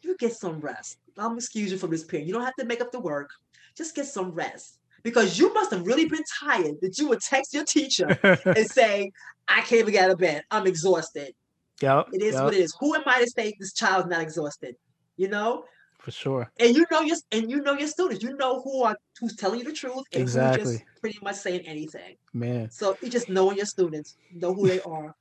You 0.02 0.16
get 0.18 0.34
some 0.34 0.60
rest. 0.60 1.00
I'm 1.18 1.36
excuse 1.38 1.72
you 1.72 1.78
from 1.78 1.92
this 1.92 2.04
period. 2.04 2.28
You 2.28 2.34
don't 2.34 2.44
have 2.44 2.56
to 2.56 2.66
make 2.66 2.82
up 2.82 2.92
the 2.92 3.00
work. 3.00 3.30
Just 3.76 3.96
get 3.96 4.06
some 4.06 4.32
rest 4.32 4.80
because 5.02 5.40
you 5.40 5.54
must 5.54 5.72
have 5.72 5.86
really 5.86 6.08
been 6.08 6.24
tired 6.40 6.76
that 6.82 6.98
you 6.98 7.08
would 7.10 7.22
text 7.22 7.54
your 7.54 7.66
teacher 7.66 8.08
and 8.46 8.68
say, 8.68 9.12
I 9.48 9.62
can't 9.62 9.82
even 9.82 9.94
get 9.94 10.06
out 10.06 10.12
of 10.12 10.20
bed. 10.20 10.44
I'm 10.52 10.68
exhausted. 10.68 11.34
Yeah. 11.82 12.04
It 12.12 12.22
is 12.22 12.36
yep. 12.36 12.44
what 12.44 12.54
it 12.54 12.60
is. 12.60 12.76
Who 12.80 12.96
am 12.96 13.04
I 13.06 13.24
to 13.24 13.30
say 13.30 13.54
this 13.60 13.74
child's 13.74 14.10
not 14.10 14.22
exhausted? 14.22 14.76
You 15.18 15.30
know? 15.30 15.66
For 16.00 16.12
sure. 16.12 16.52
And 16.60 16.76
you 16.76 16.86
know 16.92 17.02
your 17.02 17.16
and 17.32 17.50
you 17.50 17.62
know 17.62 17.74
your 17.74 17.88
students. 17.88 18.22
You 18.22 18.36
know 18.36 18.62
who 18.62 18.84
are 18.84 18.98
who's 19.22 19.38
telling 19.38 19.60
you 19.60 19.66
the 19.66 19.72
truth 19.72 20.04
and 20.12 20.22
exactly. 20.22 20.64
who's 20.64 20.74
just 20.80 20.86
pretty 21.00 21.20
much 21.24 21.38
saying 21.38 21.62
anything. 21.62 22.16
Man. 22.34 22.70
So 22.72 22.98
you 23.02 23.10
just 23.10 23.30
knowing 23.30 23.56
your 23.56 23.66
students, 23.66 24.18
know 24.34 24.54
who 24.54 24.68
they 24.68 24.82
are. 24.82 25.16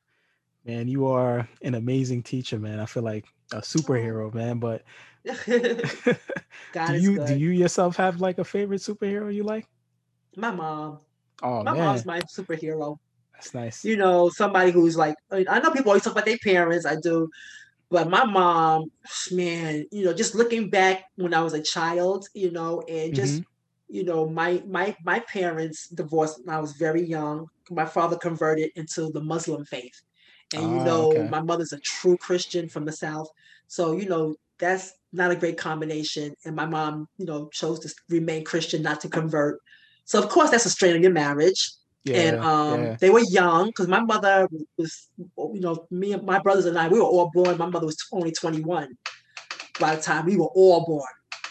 Man, 0.65 0.89
you 0.89 1.07
are 1.07 1.49
an 1.63 1.75
amazing 1.75 2.23
teacher, 2.23 2.59
man. 2.59 2.79
I 2.79 2.87
feel 2.87 3.03
like 3.03 3.27
a 3.53 3.59
superhero, 3.59 4.33
man. 4.33 4.59
But 4.59 4.83
do 5.47 6.95
you 6.95 7.19
do 7.19 7.35
you 7.35 7.51
yourself 7.51 7.97
have 7.97 8.21
like 8.21 8.39
a 8.39 8.45
favorite 8.45 8.81
superhero 8.81 9.33
you 9.33 9.43
like? 9.43 9.67
My 10.37 10.51
mom. 10.51 11.01
Oh 11.43 11.63
my 11.63 11.73
man. 11.73 11.85
mom's 11.85 12.07
my 12.07 12.21
superhero. 12.21 12.97
That's 13.35 13.55
nice. 13.55 13.85
You 13.85 13.97
know, 13.97 14.29
somebody 14.29 14.71
who's 14.71 14.97
like 14.97 15.17
I 15.33 15.59
know 15.59 15.71
people 15.73 15.91
always 15.91 16.05
talk 16.05 16.13
about 16.13 16.27
their 16.27 16.39
parents. 16.45 16.87
I 16.87 16.97
do, 16.97 17.29
but 17.91 18.09
my 18.09 18.25
mom, 18.25 18.85
man, 19.33 19.85
you 19.91 20.05
know, 20.05 20.13
just 20.13 20.35
looking 20.35 20.71
back 20.71 21.05
when 21.17 21.35
I 21.35 21.43
was 21.43 21.55
a 21.55 21.63
child, 21.63 22.27
you 22.35 22.53
know, 22.53 22.83
and 22.89 23.15
just 23.15 23.41
mm-hmm 23.41 23.49
you 23.89 24.03
know 24.05 24.27
my 24.27 24.63
my 24.67 24.97
my 25.05 25.21
parents 25.21 25.89
divorced 25.89 26.41
when 26.45 26.57
i 26.57 26.59
was 26.59 26.73
very 26.73 27.05
young 27.05 27.47
my 27.71 27.85
father 27.85 28.17
converted 28.17 28.71
into 28.75 29.11
the 29.13 29.21
muslim 29.21 29.65
faith 29.67 30.01
and 30.55 30.63
you 30.63 30.79
ah, 30.81 30.85
know 30.85 31.13
okay. 31.13 31.29
my 31.29 31.41
mother's 31.41 31.73
a 31.73 31.81
true 31.81 32.17
christian 32.17 32.69
from 32.69 32.85
the 32.85 32.93
south 32.93 33.29
so 33.67 33.97
you 33.97 34.09
know 34.09 34.35
that's 34.59 34.95
not 35.13 35.31
a 35.31 35.37
great 35.37 35.59
combination 35.59 36.35
and 36.45 36.55
my 36.55 36.67
mom 36.67 37.09
you 37.19 37.27
know 37.27 37.49
chose 37.49 37.79
to 37.81 37.93
remain 38.09 38.45
christian 38.45 38.83
not 38.83 39.01
to 39.01 39.09
convert 39.09 39.61
so 40.05 40.19
of 40.19 40.29
course 40.29 40.51
that's 40.51 40.67
a 40.67 40.71
strain 40.71 40.95
on 40.95 41.03
your 41.03 41.13
marriage 41.13 41.73
yeah, 42.05 42.17
and 42.17 42.41
um, 42.41 42.83
yeah. 42.83 42.97
they 43.01 43.11
were 43.11 43.23
young 43.31 43.67
because 43.67 43.87
my 43.87 44.01
mother 44.01 44.49
was 44.77 45.09
you 45.37 45.61
know 45.61 45.87
me 45.91 46.13
and 46.13 46.25
my 46.25 46.39
brothers 46.39 46.67
and 46.67 46.79
i 46.79 46.89
we 46.89 46.99
were 46.99 47.07
all 47.07 47.31
born 47.33 47.57
my 47.59 47.67
mother 47.67 47.87
was 47.87 47.97
only 48.13 48.33
21 48.33 48.97
by 49.79 49.95
the 49.95 50.03
time 50.03 50.27
we 50.27 50.37
were 50.37 50.51
all 50.55 50.85
born 50.85 51.07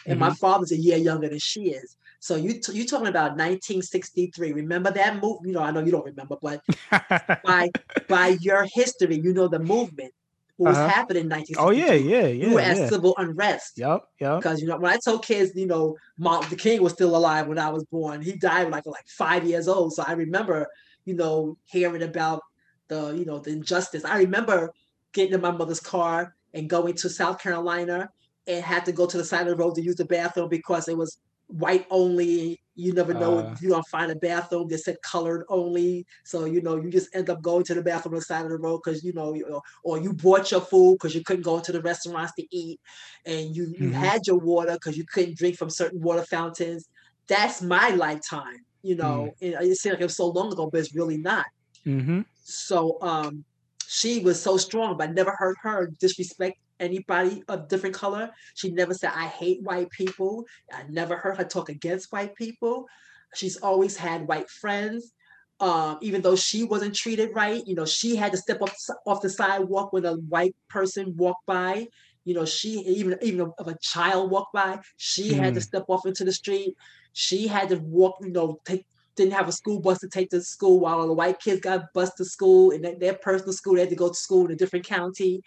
and 0.05 0.19
mm-hmm. 0.19 0.29
my 0.29 0.35
father's 0.35 0.71
a 0.71 0.77
year 0.77 0.97
younger 0.97 1.29
than 1.29 1.39
she 1.39 1.69
is 1.69 1.95
so 2.21 2.35
you 2.35 2.53
t- 2.61 2.73
you 2.73 2.85
talking 2.85 3.07
about 3.07 3.31
1963? 3.31 4.53
Remember 4.53 4.91
that 4.91 5.19
move? 5.19 5.39
You 5.43 5.53
know, 5.53 5.61
I 5.61 5.71
know 5.71 5.83
you 5.83 5.91
don't 5.91 6.05
remember, 6.05 6.37
but 6.39 6.61
by 7.43 7.71
by 8.07 8.37
your 8.41 8.67
history, 8.71 9.19
you 9.19 9.33
know 9.33 9.47
the 9.47 9.57
movement 9.57 10.13
what 10.57 10.69
was 10.69 10.77
uh-huh. 10.77 10.87
happening 10.89 11.23
in 11.23 11.29
1963. 11.29 11.57
Oh 11.57 11.71
yeah, 11.71 11.93
yeah, 11.93 12.27
yeah. 12.27 12.53
Were 12.53 12.61
yeah. 12.61 12.87
civil 12.87 13.15
unrest. 13.17 13.79
Yep, 13.79 14.01
yep. 14.19 14.37
Because 14.37 14.61
you 14.61 14.67
know 14.67 14.77
when 14.77 14.93
I 14.93 14.97
told 15.03 15.25
kids, 15.25 15.53
you 15.55 15.65
know, 15.65 15.97
Martin 16.19 16.51
Luther 16.51 16.61
King 16.61 16.83
was 16.83 16.93
still 16.93 17.15
alive 17.15 17.47
when 17.47 17.57
I 17.57 17.69
was 17.69 17.85
born. 17.85 18.21
He 18.21 18.33
died 18.33 18.69
like 18.69 18.85
like 18.85 19.07
five 19.07 19.43
years 19.43 19.67
old. 19.67 19.93
So 19.93 20.03
I 20.05 20.11
remember, 20.11 20.67
you 21.05 21.15
know, 21.15 21.57
hearing 21.63 22.03
about 22.03 22.43
the 22.87 23.15
you 23.17 23.25
know 23.25 23.39
the 23.39 23.49
injustice. 23.49 24.05
I 24.05 24.19
remember 24.19 24.71
getting 25.11 25.33
in 25.33 25.41
my 25.41 25.49
mother's 25.49 25.79
car 25.79 26.35
and 26.53 26.69
going 26.69 26.93
to 26.97 27.09
South 27.09 27.39
Carolina 27.39 28.11
and 28.45 28.63
had 28.63 28.85
to 28.85 28.91
go 28.91 29.07
to 29.07 29.17
the 29.17 29.25
side 29.25 29.47
of 29.47 29.57
the 29.57 29.63
road 29.63 29.73
to 29.73 29.81
use 29.81 29.95
the 29.95 30.05
bathroom 30.05 30.49
because 30.49 30.87
it 30.87 30.95
was 30.95 31.17
white 31.51 31.85
only 31.89 32.59
You 32.75 32.93
never 32.93 33.13
know 33.13 33.39
uh, 33.39 33.55
you're 33.61 33.71
gonna 33.71 33.83
find 33.83 34.11
a 34.11 34.15
bathroom 34.15 34.67
that 34.69 34.79
said 34.79 34.97
colored 35.03 35.43
only. 35.49 36.05
So 36.23 36.45
you 36.45 36.61
know 36.61 36.77
you 36.77 36.89
just 36.89 37.13
end 37.13 37.29
up 37.29 37.41
going 37.41 37.63
to 37.65 37.73
the 37.73 37.81
bathroom 37.83 38.15
on 38.15 38.19
the 38.19 38.25
side 38.25 38.45
of 38.45 38.51
the 38.51 38.57
road 38.57 38.81
because 38.83 39.03
you 39.03 39.13
know, 39.13 39.33
you 39.33 39.61
or 39.83 39.99
you 39.99 40.13
bought 40.13 40.51
your 40.51 40.61
food 40.61 40.95
because 40.95 41.13
you 41.13 41.23
couldn't 41.23 41.43
go 41.43 41.57
into 41.57 41.73
the 41.73 41.81
restaurants 41.81 42.33
to 42.35 42.55
eat, 42.55 42.79
and 43.25 43.55
you 43.55 43.65
you 43.65 43.89
mm-hmm. 43.89 43.93
had 43.93 44.25
your 44.25 44.37
water 44.37 44.73
because 44.73 44.97
you 44.97 45.05
couldn't 45.05 45.37
drink 45.37 45.57
from 45.57 45.69
certain 45.69 46.01
water 46.01 46.23
fountains. 46.23 46.87
That's 47.27 47.61
my 47.61 47.89
lifetime. 47.89 48.65
You 48.81 48.95
know, 48.95 49.33
mm. 49.41 49.53
it, 49.53 49.69
it 49.71 49.77
seems 49.77 49.93
like 49.93 50.01
it 50.01 50.05
was 50.05 50.15
so 50.15 50.27
long 50.27 50.51
ago, 50.51 50.69
but 50.71 50.79
it's 50.79 50.95
really 50.95 51.17
not. 51.17 51.45
Mm-hmm. 51.85 52.21
So 52.43 52.97
um, 53.01 53.43
she 53.87 54.19
was 54.19 54.41
so 54.41 54.57
strong, 54.57 54.97
but 54.97 55.09
I 55.09 55.11
never 55.11 55.35
heard 55.37 55.55
her 55.61 55.91
disrespect 55.99 56.57
anybody 56.81 57.43
of 57.47 57.67
different 57.67 57.95
color. 57.95 58.31
She 58.55 58.71
never 58.71 58.93
said, 58.93 59.11
I 59.15 59.27
hate 59.27 59.61
white 59.61 59.89
people. 59.91 60.45
I 60.71 60.83
never 60.89 61.15
heard 61.15 61.37
her 61.37 61.43
talk 61.43 61.69
against 61.69 62.11
white 62.11 62.35
people. 62.35 62.87
She's 63.35 63.57
always 63.57 63.95
had 63.95 64.27
white 64.27 64.49
friends. 64.49 65.13
Um, 65.59 65.99
even 66.01 66.23
though 66.23 66.35
she 66.35 66.63
wasn't 66.63 66.95
treated 66.95 67.35
right, 67.35 67.65
you 67.67 67.75
know, 67.75 67.85
she 67.85 68.15
had 68.15 68.31
to 68.31 68.37
step 68.37 68.63
up 68.63 68.71
off 69.05 69.21
the 69.21 69.29
sidewalk 69.29 69.93
when 69.93 70.05
a 70.05 70.15
white 70.15 70.55
person 70.69 71.15
walked 71.15 71.45
by. 71.45 71.87
You 72.25 72.33
know, 72.33 72.45
she 72.45 72.79
even 72.79 73.17
even 73.21 73.51
if 73.59 73.67
a 73.67 73.77
child 73.79 74.31
walked 74.31 74.53
by, 74.53 74.79
she 74.97 75.31
mm. 75.31 75.35
had 75.35 75.53
to 75.53 75.59
hmm. 75.59 75.65
step 75.65 75.85
off 75.87 76.05
into 76.05 76.23
the 76.23 76.31
street. 76.31 76.75
She 77.13 77.47
had 77.47 77.69
to 77.69 77.77
walk, 77.77 78.17
you 78.21 78.31
know, 78.31 78.59
take 78.65 78.85
didn't 79.15 79.33
have 79.33 79.47
a 79.47 79.51
school 79.51 79.79
bus 79.79 79.99
to 79.99 80.07
take 80.07 80.29
to 80.29 80.41
school 80.41 80.79
while 80.79 80.99
all 80.99 81.07
the 81.07 81.13
white 81.13 81.39
kids 81.39 81.61
got 81.61 81.93
bused 81.93 82.13
to 82.17 82.25
school 82.25 82.71
and 82.71 82.99
their 82.99 83.13
personal 83.13 83.53
school 83.53 83.75
they 83.75 83.81
had 83.81 83.89
to 83.89 83.95
go 83.95 84.09
to 84.09 84.15
school 84.15 84.45
in 84.45 84.51
a 84.51 84.55
different 84.55 84.85
county 84.85 85.41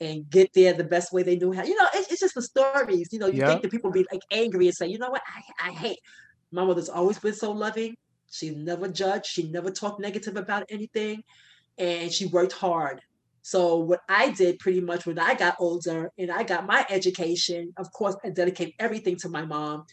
and 0.00 0.28
get 0.30 0.52
there 0.54 0.72
the 0.72 0.84
best 0.84 1.12
way 1.12 1.22
they 1.22 1.36
knew 1.36 1.52
how. 1.52 1.62
You 1.64 1.76
know, 1.76 1.86
it's, 1.94 2.10
it's 2.10 2.20
just 2.20 2.34
the 2.34 2.42
stories. 2.42 3.12
You 3.12 3.18
know, 3.18 3.26
you 3.26 3.44
think 3.44 3.62
that 3.62 3.70
people 3.70 3.90
be 3.90 4.06
like 4.10 4.22
angry 4.30 4.66
and 4.66 4.74
say, 4.74 4.86
you 4.86 4.98
know 4.98 5.10
what, 5.10 5.22
I, 5.26 5.68
I 5.68 5.72
hate. 5.72 5.98
My 6.52 6.64
mother's 6.64 6.88
always 6.88 7.18
been 7.18 7.34
so 7.34 7.52
loving. 7.52 7.96
She 8.30 8.50
never 8.50 8.88
judged. 8.88 9.26
She 9.26 9.50
never 9.50 9.70
talked 9.70 10.00
negative 10.00 10.36
about 10.36 10.64
anything, 10.70 11.22
and 11.78 12.10
she 12.12 12.26
worked 12.26 12.52
hard. 12.52 13.00
So 13.42 13.76
what 13.76 14.00
I 14.08 14.30
did 14.30 14.58
pretty 14.58 14.80
much 14.80 15.06
when 15.06 15.18
I 15.18 15.34
got 15.34 15.56
older 15.58 16.10
and 16.18 16.30
I 16.30 16.42
got 16.42 16.66
my 16.66 16.84
education, 16.90 17.72
of 17.76 17.90
course, 17.92 18.16
I 18.24 18.30
dedicated 18.30 18.74
everything 18.78 19.16
to 19.16 19.28
my 19.28 19.44
mom. 19.44 19.86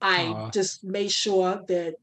I 0.00 0.24
Aww. 0.24 0.52
just 0.52 0.84
made 0.84 1.10
sure 1.10 1.62
that 1.68 1.94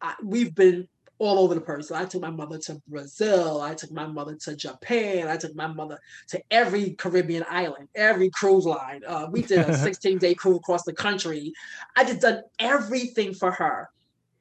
I, 0.00 0.14
we've 0.22 0.54
been 0.54 0.88
all 1.18 1.38
over 1.38 1.54
the 1.54 1.60
place. 1.60 1.88
So 1.88 1.94
I 1.94 2.04
took 2.04 2.22
my 2.22 2.30
mother 2.30 2.58
to 2.58 2.80
Brazil. 2.88 3.60
I 3.60 3.74
took 3.74 3.90
my 3.90 4.06
mother 4.06 4.34
to 4.34 4.56
Japan. 4.56 5.28
I 5.28 5.36
took 5.36 5.54
my 5.54 5.66
mother 5.66 5.98
to 6.28 6.42
every 6.50 6.90
Caribbean 6.90 7.44
island, 7.48 7.88
every 7.94 8.30
cruise 8.30 8.66
line. 8.66 9.02
Uh, 9.06 9.28
we 9.30 9.42
did 9.42 9.60
a 9.60 9.76
16 9.78 10.18
day 10.18 10.34
cruise 10.34 10.58
across 10.58 10.84
the 10.84 10.92
country. 10.92 11.52
I 11.96 12.04
just 12.04 12.20
done 12.20 12.42
everything 12.58 13.34
for 13.34 13.50
her 13.50 13.88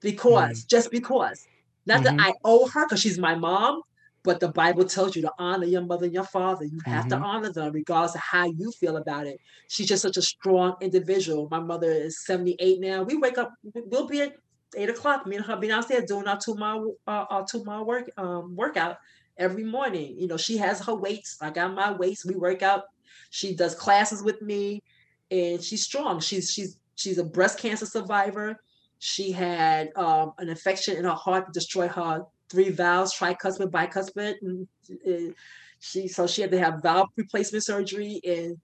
because, 0.02 0.64
mm. 0.64 0.68
just 0.68 0.91
because. 0.91 1.47
Not 1.85 2.03
mm-hmm. 2.03 2.18
that 2.18 2.27
I 2.27 2.34
owe 2.43 2.68
her 2.68 2.85
because 2.85 2.99
she's 2.99 3.19
my 3.19 3.35
mom, 3.35 3.81
but 4.23 4.39
the 4.39 4.47
Bible 4.47 4.85
tells 4.85 5.15
you 5.15 5.22
to 5.22 5.31
honor 5.38 5.68
your 5.68 5.84
mother 5.84 6.06
and 6.06 6.14
your 6.14 6.23
father. 6.23 6.65
You 6.65 6.80
have 6.85 7.06
mm-hmm. 7.06 7.22
to 7.22 7.26
honor 7.27 7.52
them 7.52 7.72
regardless 7.72 8.15
of 8.15 8.22
how 8.22 8.45
you 8.45 8.72
feel 8.72 8.97
about 8.97 9.27
it. 9.27 9.39
She's 9.68 9.88
just 9.88 10.02
such 10.02 10.18
a 10.18 10.22
strong 10.22 10.76
individual. 10.81 11.47
My 11.52 11.60
mother 11.60 11.91
is 11.91 12.26
78 12.26 12.80
now. 12.80 13.03
We 13.03 13.18
wake 13.18 13.38
up, 13.38 13.53
we'll 13.64 14.07
be 14.07 14.22
at 14.22 14.35
eight 14.76 14.89
o'clock. 14.89 15.26
Me 15.26 15.35
and 15.35 15.45
her 15.45 15.56
be 15.57 15.68
downstairs 15.68 16.06
doing 16.06 16.27
our 16.27 16.39
two 16.39 16.56
mile 16.56 16.95
uh, 17.07 17.26
our 17.30 17.45
two 17.45 17.64
mile 17.64 17.85
work 17.85 18.10
um 18.18 18.56
workout 18.56 18.97
every 19.38 19.64
morning. 19.64 20.15
You 20.18 20.27
know, 20.27 20.38
she 20.38 20.57
has 20.57 20.85
her 20.85 20.95
weights. 20.95 21.38
I 21.41 21.49
got 21.49 21.73
my 21.73 21.91
weights. 21.91 22.26
We 22.26 22.35
work 22.35 22.61
out. 22.61 22.84
She 23.30 23.56
does 23.56 23.76
classes 23.76 24.23
with 24.23 24.41
me, 24.41 24.84
and 25.31 25.61
she's 25.61 25.84
strong. 25.84 26.19
She's 26.19 26.52
she's 26.52 26.77
she's 26.95 27.18
a 27.18 27.23
breast 27.23 27.60
cancer 27.60 27.85
survivor. 27.85 28.57
She 28.99 29.31
had 29.31 29.89
um, 29.95 30.34
an 30.38 30.49
infection 30.49 30.97
in 30.97 31.03
her 31.03 31.11
heart 31.11 31.45
that 31.45 31.53
destroyed 31.53 31.91
her 31.91 32.23
three 32.49 32.69
valves, 32.69 33.14
tricuspid, 33.14 33.69
bicuspid. 33.69 34.35
And, 34.41 34.68
uh, 35.07 35.34
she 35.80 36.07
so 36.07 36.26
she 36.26 36.41
had 36.41 36.52
to 36.52 36.60
have 36.60 36.81
valve 36.81 37.10
replacement 37.15 37.64
surgery, 37.64 38.19
and 38.23 38.57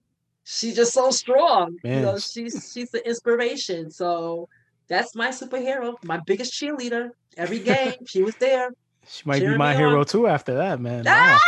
she's 0.44 0.76
just 0.76 0.92
so 0.92 1.10
strong. 1.10 1.76
Man. 1.84 1.98
You 1.98 2.02
know, 2.06 2.18
she's 2.18 2.72
she's 2.72 2.90
the 2.90 3.06
inspiration. 3.06 3.90
So 3.90 4.48
that's 4.92 5.14
my 5.14 5.28
superhero, 5.28 5.96
my 6.04 6.20
biggest 6.26 6.52
cheerleader. 6.52 7.10
Every 7.38 7.60
game, 7.60 7.94
she 8.06 8.22
was 8.22 8.36
there. 8.36 8.70
She 9.08 9.22
might 9.24 9.40
be 9.40 9.56
my 9.56 9.74
hero 9.74 10.00
on. 10.00 10.04
too 10.04 10.26
after 10.26 10.54
that, 10.54 10.80
man. 10.80 11.04
Ah! 11.06 11.40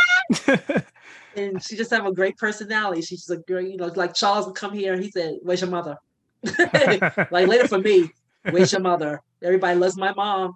and 1.35 1.63
she 1.63 1.75
just 1.75 1.91
have 1.91 2.07
a 2.07 2.11
great 2.11 2.37
personality. 2.37 3.01
She's 3.01 3.29
a 3.29 3.37
great, 3.37 3.69
you 3.69 3.77
know, 3.77 3.91
like 3.95 4.15
Charles 4.15 4.47
would 4.47 4.55
come 4.55 4.73
here. 4.73 4.97
He 4.97 5.11
said, 5.11 5.37
"Where's 5.43 5.61
your 5.61 5.69
mother?" 5.69 5.97
like 6.73 7.47
later 7.47 7.67
for 7.67 7.77
me, 7.77 8.09
"Where's 8.49 8.71
your 8.71 8.81
mother?" 8.81 9.21
Everybody 9.43 9.79
loves 9.79 9.95
my 9.95 10.11
mom, 10.13 10.55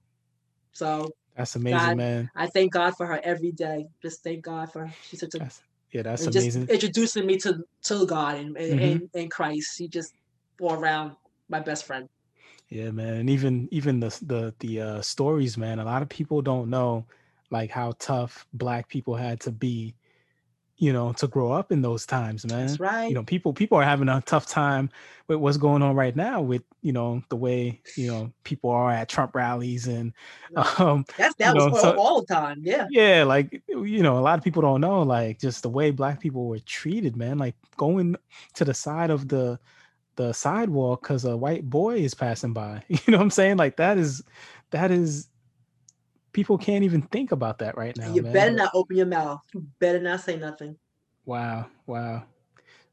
so 0.71 1.11
that's 1.35 1.55
amazing, 1.55 1.77
God, 1.77 1.97
man. 1.97 2.31
I 2.35 2.47
thank 2.47 2.73
God 2.73 2.95
for 2.97 3.05
her 3.05 3.21
every 3.23 3.51
day. 3.51 3.85
Just 4.01 4.23
thank 4.23 4.43
God 4.43 4.71
for 4.71 4.87
her. 4.87 4.93
She's 5.07 5.19
such 5.19 5.35
a 5.35 5.39
that's, 5.39 5.61
yeah, 5.91 6.01
that's 6.01 6.25
amazing. 6.25 6.63
Just 6.63 6.73
introducing 6.73 7.27
me 7.27 7.37
to 7.37 7.63
to 7.83 8.07
God 8.07 8.37
and 8.37 8.57
and, 8.57 8.73
mm-hmm. 8.73 8.83
and, 8.83 9.09
and 9.13 9.31
Christ. 9.31 9.77
She 9.77 9.87
just 9.87 10.13
all 10.59 10.73
around 10.73 11.15
my 11.49 11.59
best 11.59 11.85
friend. 11.85 12.09
Yeah, 12.69 12.91
man. 12.91 13.15
And 13.15 13.29
even 13.29 13.67
even 13.71 13.99
the 13.99 14.09
the 14.25 14.53
the 14.59 14.81
uh, 14.81 15.01
stories, 15.01 15.57
man. 15.57 15.79
A 15.79 15.85
lot 15.85 16.01
of 16.01 16.09
people 16.09 16.41
don't 16.41 16.69
know 16.69 17.05
like 17.49 17.71
how 17.71 17.93
tough 17.97 18.45
Black 18.53 18.87
people 18.87 19.15
had 19.15 19.39
to 19.41 19.51
be, 19.51 19.95
you 20.77 20.93
know, 20.93 21.11
to 21.13 21.27
grow 21.27 21.51
up 21.51 21.71
in 21.71 21.81
those 21.81 22.05
times, 22.05 22.45
man. 22.45 22.67
That's 22.67 22.79
right. 22.79 23.07
You 23.07 23.15
know, 23.15 23.23
people 23.23 23.53
people 23.53 23.79
are 23.79 23.83
having 23.83 24.07
a 24.07 24.21
tough 24.21 24.45
time 24.45 24.91
with 25.27 25.39
what's 25.39 25.57
going 25.57 25.81
on 25.81 25.95
right 25.95 26.15
now 26.15 26.41
with 26.41 26.61
you 26.83 26.93
know 26.93 27.23
the 27.29 27.35
way 27.35 27.81
you 27.97 28.05
know 28.05 28.31
people 28.43 28.69
are 28.69 28.91
at 28.91 29.09
Trump 29.09 29.33
rallies 29.33 29.87
and 29.87 30.13
um 30.77 31.05
that's 31.17 31.35
that 31.35 31.55
was 31.55 31.65
know, 31.65 31.71
all, 31.71 31.81
so, 31.81 31.97
all 31.97 32.21
the 32.21 32.27
time. 32.27 32.61
Yeah. 32.63 32.85
Yeah, 32.91 33.23
like 33.23 33.63
you 33.67 34.03
know, 34.03 34.19
a 34.19 34.21
lot 34.21 34.37
of 34.37 34.43
people 34.43 34.61
don't 34.61 34.81
know 34.81 35.01
like 35.01 35.39
just 35.39 35.63
the 35.63 35.69
way 35.69 35.89
Black 35.89 36.19
people 36.19 36.45
were 36.47 36.59
treated, 36.59 37.17
man. 37.17 37.39
Like 37.39 37.55
going 37.77 38.15
to 38.53 38.63
the 38.63 38.75
side 38.75 39.09
of 39.09 39.27
the 39.27 39.59
the 40.19 40.33
sidewalk 40.33 41.01
because 41.01 41.23
a 41.23 41.37
white 41.37 41.69
boy 41.69 41.95
is 41.95 42.13
passing 42.13 42.51
by. 42.51 42.83
You 42.89 42.99
know 43.07 43.19
what 43.19 43.23
I'm 43.23 43.29
saying? 43.29 43.55
Like 43.55 43.77
that 43.77 43.97
is 43.97 44.21
that 44.71 44.91
is 44.91 45.29
people 46.33 46.57
can't 46.57 46.83
even 46.83 47.03
think 47.03 47.31
about 47.31 47.59
that 47.59 47.77
right 47.77 47.95
now. 47.95 48.13
You 48.13 48.21
man. 48.23 48.33
better 48.33 48.51
not 48.51 48.71
open 48.73 48.97
your 48.97 49.05
mouth. 49.05 49.39
You 49.53 49.65
better 49.79 50.01
not 50.01 50.19
say 50.19 50.35
nothing. 50.35 50.75
Wow, 51.23 51.67
wow. 51.87 52.23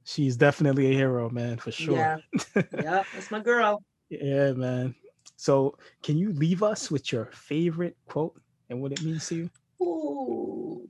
She's 0.04 0.36
definitely 0.36 0.92
a 0.92 0.94
hero, 0.94 1.28
man, 1.28 1.58
for 1.58 1.72
sure. 1.72 1.96
Yeah, 1.96 2.16
yeah, 2.54 3.02
that's 3.12 3.32
my 3.32 3.40
girl. 3.40 3.82
yeah, 4.08 4.52
man. 4.52 4.94
So, 5.34 5.76
can 6.04 6.16
you 6.16 6.32
leave 6.32 6.62
us 6.62 6.92
with 6.92 7.10
your 7.10 7.26
favorite 7.32 7.96
quote 8.06 8.40
and 8.70 8.80
what 8.80 8.92
it 8.92 9.02
means 9.02 9.26
to 9.28 9.34
you? 9.34 9.50
Ooh. 9.82 10.88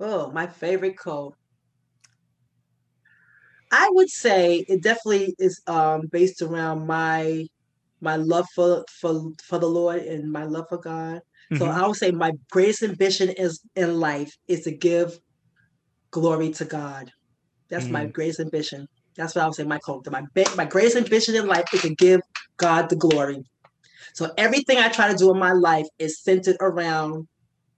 Oh, 0.00 0.32
my 0.32 0.48
favorite 0.48 0.98
quote. 0.98 1.36
I 3.70 3.88
would 3.92 4.10
say 4.10 4.64
it 4.68 4.82
definitely 4.82 5.34
is 5.38 5.60
um, 5.66 6.08
based 6.10 6.42
around 6.42 6.86
my 6.86 7.46
my 8.00 8.16
love 8.16 8.46
for 8.54 8.84
for 9.00 9.30
for 9.44 9.58
the 9.58 9.68
Lord 9.68 10.02
and 10.02 10.30
my 10.30 10.44
love 10.44 10.66
for 10.68 10.78
God. 10.78 11.20
Mm-hmm. 11.52 11.56
So 11.58 11.66
I 11.66 11.86
would 11.86 11.96
say 11.96 12.10
my 12.10 12.32
greatest 12.50 12.82
ambition 12.82 13.30
is 13.30 13.60
in 13.76 14.00
life 14.00 14.36
is 14.48 14.62
to 14.62 14.72
give 14.72 15.18
glory 16.10 16.50
to 16.52 16.64
God. 16.64 17.12
That's 17.68 17.84
mm-hmm. 17.84 17.92
my 17.92 18.06
greatest 18.06 18.40
ambition. 18.40 18.88
That's 19.16 19.34
what 19.34 19.42
I 19.42 19.46
would 19.46 19.54
say. 19.54 19.64
My 19.64 19.78
quote. 19.78 20.08
My 20.10 20.22
my 20.56 20.64
greatest 20.64 20.96
ambition 20.96 21.34
in 21.34 21.46
life 21.46 21.64
is 21.72 21.82
to 21.82 21.94
give 21.94 22.20
God 22.56 22.88
the 22.88 22.96
glory. 22.96 23.44
So 24.14 24.32
everything 24.36 24.78
I 24.78 24.88
try 24.88 25.10
to 25.10 25.16
do 25.16 25.30
in 25.30 25.38
my 25.38 25.52
life 25.52 25.86
is 25.98 26.20
centered 26.20 26.56
around 26.60 27.28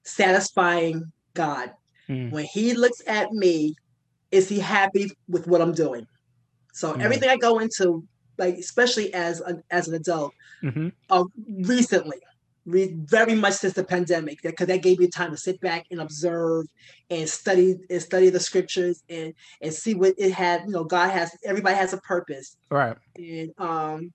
satisfying 0.05 1.12
God. 1.35 1.73
Mm. 2.09 2.31
When 2.31 2.44
He 2.44 2.74
looks 2.74 3.02
at 3.06 3.32
me, 3.32 3.74
is 4.33 4.49
he 4.49 4.59
happy 4.59 5.13
with 5.29 5.47
what 5.47 5.61
I'm 5.61 5.73
doing? 5.73 6.07
So 6.73 6.93
mm-hmm. 6.93 7.03
everything 7.03 7.29
I 7.29 7.37
go 7.37 7.59
into, 7.59 8.05
like 8.39 8.57
especially 8.57 9.13
as 9.15 9.41
an 9.41 9.63
as 9.71 9.89
an 9.89 9.95
adult, 9.95 10.33
mm-hmm. 10.63 10.89
uh, 11.11 11.25
recently, 11.61 12.17
re- 12.65 12.95
very 12.97 13.35
much 13.35 13.55
since 13.55 13.75
the 13.75 13.85
pandemic, 13.85 14.41
because 14.43 14.67
that, 14.67 14.75
that 14.75 14.83
gave 14.83 14.99
me 14.99 15.07
time 15.07 15.31
to 15.31 15.37
sit 15.37 15.61
back 15.61 15.85
and 15.91 16.01
observe 16.01 16.67
and 17.11 17.29
study 17.29 17.77
and 17.91 18.03
study 18.03 18.31
the 18.31 18.41
scriptures 18.41 19.03
and 19.11 19.35
and 19.61 19.73
see 19.73 19.95
what 19.95 20.15
it 20.17 20.33
had. 20.33 20.63
You 20.65 20.73
know, 20.73 20.85
God 20.85 21.11
has 21.11 21.31
everybody 21.45 21.77
has 21.77 21.93
a 21.93 21.99
purpose, 21.99 22.57
right? 22.71 22.97
And 23.17 23.53
um, 23.59 24.13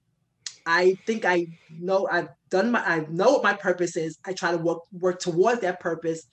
I 0.66 0.98
think 1.06 1.26
I 1.26 1.46
know 1.70 2.08
I've 2.12 2.30
done 2.50 2.72
my 2.72 2.84
I 2.84 3.06
know 3.10 3.34
what 3.34 3.44
my 3.44 3.54
purpose 3.54 3.96
is. 3.96 4.18
I 4.26 4.34
try 4.34 4.52
to 4.52 4.58
work 4.58 4.80
work 4.92 5.20
towards 5.20 5.62
that 5.62 5.80
purpose 5.80 6.28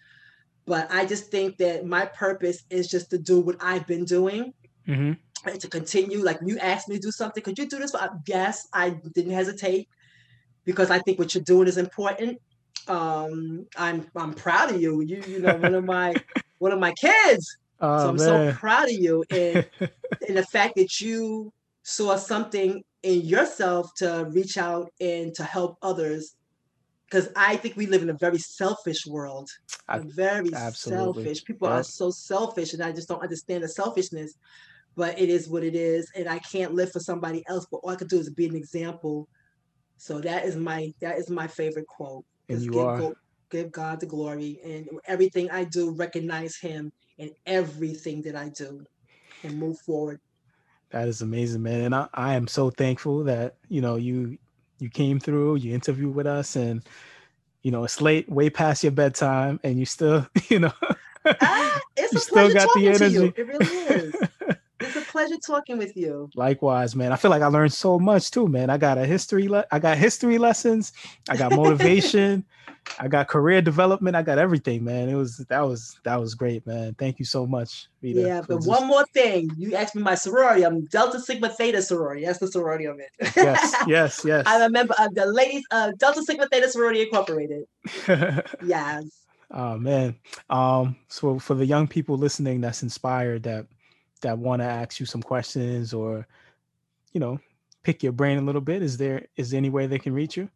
but 0.67 0.91
I 0.91 1.05
just 1.05 1.31
think 1.31 1.59
that 1.59 1.87
my 1.87 2.07
purpose 2.07 2.65
is 2.71 2.89
just 2.89 3.11
to 3.11 3.19
do 3.19 3.41
what 3.41 3.57
I've 3.61 3.87
been 3.87 4.05
doing 4.05 4.55
mm-hmm. 4.89 5.13
and 5.49 5.61
to 5.61 5.69
continue. 5.69 6.23
Like 6.23 6.39
you 6.45 6.59
asked 6.59 6.89
me 6.89 6.97
to 6.97 7.01
do 7.01 7.11
something, 7.11 7.43
could 7.43 7.59
you 7.59 7.69
do 7.69 7.79
this? 7.79 7.95
Yes, 8.27 8.69
I 8.73 8.97
didn't 9.15 9.33
hesitate 9.33 9.89
because 10.65 10.91
I 10.91 10.99
think 11.01 11.19
what 11.19 11.35
you're 11.35 11.45
doing 11.45 11.69
is 11.69 11.77
important. 11.77 12.41
Um, 12.89 13.67
I'm 13.77 14.07
I'm 14.17 14.35
proud 14.35 14.71
of 14.73 14.81
you. 14.81 15.01
You 15.03 15.23
you 15.27 15.41
know 15.41 15.57
one 15.57 15.75
of 15.75 15.85
my 15.85 16.15
one 16.59 16.73
of 16.73 16.79
my 16.79 16.93
kids. 16.93 17.57
Oh, 17.81 17.99
so 17.99 18.09
I'm 18.11 18.17
man. 18.17 18.53
so 18.53 18.59
proud 18.59 18.85
of 18.85 18.93
you 18.93 19.25
and 19.31 19.67
and 20.29 20.37
the 20.37 20.45
fact 20.45 20.77
that 20.77 21.01
you 21.01 21.53
saw 21.83 22.17
something 22.17 22.83
in 23.03 23.21
yourself 23.21 23.93
to 23.97 24.27
reach 24.31 24.57
out 24.57 24.91
and 25.01 25.35
to 25.35 25.45
help 25.45 25.77
others 25.83 26.37
because 27.15 27.31
I 27.37 27.57
think 27.57 27.77
we 27.77 27.87
live 27.87 28.03
in 28.03 28.11
a 28.11 28.15
very 28.15 28.39
selfish 28.39 29.07
world. 29.07 29.49
I, 29.89 30.01
very 30.01 30.53
absolutely. 30.53 31.25
selfish. 31.25 31.45
People 31.45 31.69
are 31.69 31.85
so 31.85 32.11
selfish, 32.11 32.73
and 32.73 32.83
I 32.83 32.91
just 32.91 33.09
don't 33.09 33.23
understand 33.23 33.63
the 33.63 33.69
selfishness. 33.69 34.35
But 34.97 35.19
it 35.19 35.29
is 35.29 35.49
what 35.49 35.63
it 35.63 35.77
is, 35.77 36.11
and 36.17 36.29
I 36.29 36.41
can't 36.41 36.75
live 36.75 36.91
for 36.91 37.01
somebody 37.01 37.45
else. 37.49 37.67
But 37.71 37.79
all 37.79 37.91
I 37.91 37.97
can 37.97 38.09
do 38.09 38.19
is 38.19 38.31
be 38.31 38.47
an 38.47 38.57
example. 38.57 39.29
So 39.97 40.21
that 40.21 40.45
is 40.45 40.57
my 40.57 40.93
that 41.01 41.19
is 41.19 41.31
my 41.31 41.47
favorite 41.47 41.87
quote. 41.87 42.25
And 42.49 42.61
you 42.63 42.73
give, 42.73 42.83
are. 42.83 43.13
give 43.51 43.71
God 43.71 44.01
the 44.01 44.07
glory, 44.07 44.59
and 44.65 44.89
everything 45.07 45.51
I 45.51 45.65
do, 45.65 45.93
recognize 45.93 46.57
Him 46.57 46.93
in 47.19 47.31
everything 47.47 48.23
that 48.23 48.35
I 48.35 48.49
do, 48.49 48.85
and 49.45 49.57
move 49.57 49.79
forward. 49.81 50.21
That 50.91 51.07
is 51.07 51.23
amazing, 51.23 51.63
man. 51.63 51.81
And 51.83 51.95
I, 51.95 52.09
I 52.15 52.35
am 52.35 52.49
so 52.49 52.71
thankful 52.71 53.25
that 53.25 53.57
you 53.69 53.81
know 53.81 53.97
you 53.97 54.39
you 54.79 54.91
came 54.91 55.21
through, 55.21 55.57
you 55.57 55.75
interviewed 55.75 56.15
with 56.15 56.27
us, 56.27 56.57
and 56.57 56.83
you 57.63 57.71
know 57.71 57.85
it's 57.85 58.01
late, 58.01 58.29
way 58.29 58.51
past 58.51 58.83
your 58.83 58.93
bedtime, 58.93 59.61
and 59.63 59.79
you 59.79 59.87
still, 59.87 60.27
you 60.49 60.59
know, 60.61 60.73
ah, 61.25 61.81
it's 61.97 62.15
a 62.15 62.21
still 62.21 62.53
got 62.53 62.69
the 62.75 62.89
energy. 62.89 63.33
It 63.37 63.47
really 63.47 63.67
is. 63.67 64.15
Pleasure 65.15 65.37
talking 65.37 65.79
with 65.79 65.97
you. 65.97 66.29
Likewise, 66.35 66.97
man. 66.97 67.13
I 67.13 67.17
feel 67.17 67.31
like 67.31 67.41
I 67.41 67.47
learned 67.47 67.73
so 67.73 68.01
much 68.01 68.33
too, 68.33 68.49
man. 68.49 68.69
I 68.69 68.79
got 68.79 68.99
a 68.99 69.07
history. 69.07 69.47
Le- 69.47 69.65
I 69.71 69.79
got 69.79 69.97
history 69.97 70.39
lessons. 70.39 70.93
I 71.29 71.37
got 71.37 71.53
motivation. 71.53 72.45
I 72.99 73.07
got 73.07 73.29
career 73.29 73.63
development. 73.63 74.17
I 74.17 74.23
got 74.23 74.39
everything, 74.39 74.83
man. 74.83 75.09
It 75.09 75.15
was 75.15 75.37
that 75.49 75.61
was 75.61 76.01
that 76.03 76.19
was 76.19 76.35
great, 76.35 76.67
man. 76.67 76.95
Thank 76.95 77.21
you 77.21 77.25
so 77.25 77.47
much. 77.47 77.87
Veta, 78.03 78.23
yeah, 78.23 78.41
but 78.41 78.57
just... 78.57 78.67
one 78.67 78.89
more 78.89 79.05
thing. 79.15 79.53
You 79.57 79.77
asked 79.77 79.95
me 79.95 80.03
my 80.03 80.17
sorority. 80.17 80.67
I'm 80.67 80.85
Delta 80.87 81.21
Sigma 81.21 81.49
Theta 81.49 81.81
sorority. 81.81 82.25
That's 82.25 82.41
the 82.41 82.49
sorority 82.49 82.87
I'm 82.89 82.99
in. 82.99 83.07
yes, 83.37 83.75
yes, 83.87 84.23
yes. 84.25 84.43
I'm 84.49 84.63
a 84.63 84.69
member 84.69 84.95
of 84.99 85.15
the 85.15 85.27
ladies 85.27 85.63
of 85.71 85.97
Delta 85.99 86.25
Sigma 86.25 86.49
Theta 86.49 86.69
sorority 86.69 87.03
incorporated. 87.03 87.67
yes. 88.09 89.05
Oh 89.53 89.79
man. 89.79 90.17
Um, 90.51 90.97
so 91.07 91.39
for 91.39 91.55
the 91.55 91.67
young 91.67 91.87
people 91.87 92.17
listening 92.17 92.61
that's 92.61 92.83
inspired 92.83 93.45
that 93.45 93.67
that 94.25 94.39
want 94.39 94.61
to 94.61 94.67
ask 94.67 95.01
you 95.01 95.07
some 95.07 95.23
questions 95.23 95.95
or 95.95 96.27
you 97.13 97.21
know 97.21 97.39
pick 97.83 98.03
your 98.03 98.13
brain 98.13 98.39
a 98.39 98.43
little 98.43 98.61
bit, 98.61 98.83
is 98.83 98.97
there 98.97 99.27
is 99.37 99.51
there 99.51 99.59
any 99.59 99.71
way 99.71 99.87
they 99.87 99.99
can 99.99 100.13
reach 100.13 100.37
you? 100.37 100.49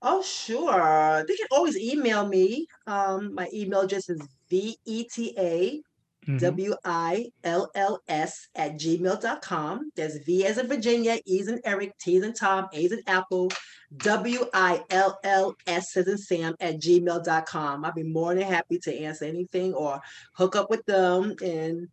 Oh, 0.00 0.22
sure. 0.22 1.24
They 1.26 1.34
can 1.34 1.48
always 1.50 1.76
email 1.76 2.28
me. 2.28 2.68
Um, 2.86 3.34
my 3.34 3.48
email 3.52 3.80
address 3.80 4.08
is 4.08 4.20
V-E-T-A 4.48 5.82
mm-hmm. 6.28 6.38
W-I-L-L-S 6.38 8.48
at 8.54 8.74
gmail.com. 8.74 9.90
There's 9.96 10.18
V 10.18 10.46
as 10.46 10.58
in 10.58 10.68
Virginia, 10.68 11.18
E 11.26 11.40
as 11.40 11.48
in 11.48 11.60
Eric, 11.64 11.98
T 11.98 12.18
as 12.18 12.22
in 12.22 12.34
Tom, 12.34 12.68
A 12.72 12.84
as 12.84 12.92
in 12.92 13.02
Apple, 13.06 13.50
W-I-L-L-S 13.96 15.96
as 15.96 16.06
in 16.06 16.18
Sam 16.18 16.54
at 16.60 16.80
gmail.com. 16.80 17.84
I'll 17.84 17.92
be 17.92 18.02
more 18.02 18.34
than 18.34 18.44
happy 18.44 18.78
to 18.80 18.96
answer 18.96 19.24
anything 19.24 19.72
or 19.74 20.00
hook 20.34 20.56
up 20.56 20.70
with 20.70 20.84
them 20.86 21.34
and 21.42 21.88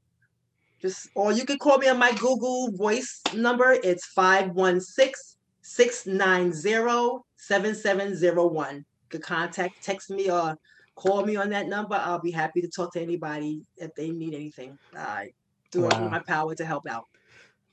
just, 0.81 1.10
or 1.15 1.31
you 1.31 1.45
can 1.45 1.57
call 1.57 1.77
me 1.77 1.88
on 1.88 1.97
my 1.97 2.11
Google 2.14 2.72
voice 2.72 3.22
number. 3.34 3.77
It's 3.84 4.06
516 4.07 5.14
690 5.61 7.23
7701. 7.38 8.76
You 8.76 8.84
could 9.10 9.22
contact, 9.23 9.84
text 9.84 10.10
me, 10.10 10.30
or 10.30 10.57
call 10.95 11.26
me 11.26 11.35
on 11.35 11.49
that 11.49 11.68
number. 11.68 11.95
I'll 11.95 12.19
be 12.19 12.31
happy 12.31 12.61
to 12.61 12.68
talk 12.68 12.93
to 12.93 13.02
anybody 13.02 13.61
if 13.77 13.93
they 13.95 14.10
need 14.10 14.34
anything. 14.34 14.77
I 14.95 15.31
do 15.72 15.81
wow. 15.81 16.10
my 16.10 16.19
power 16.19 16.56
to 16.56 16.65
help 16.65 16.88
out. 16.88 17.06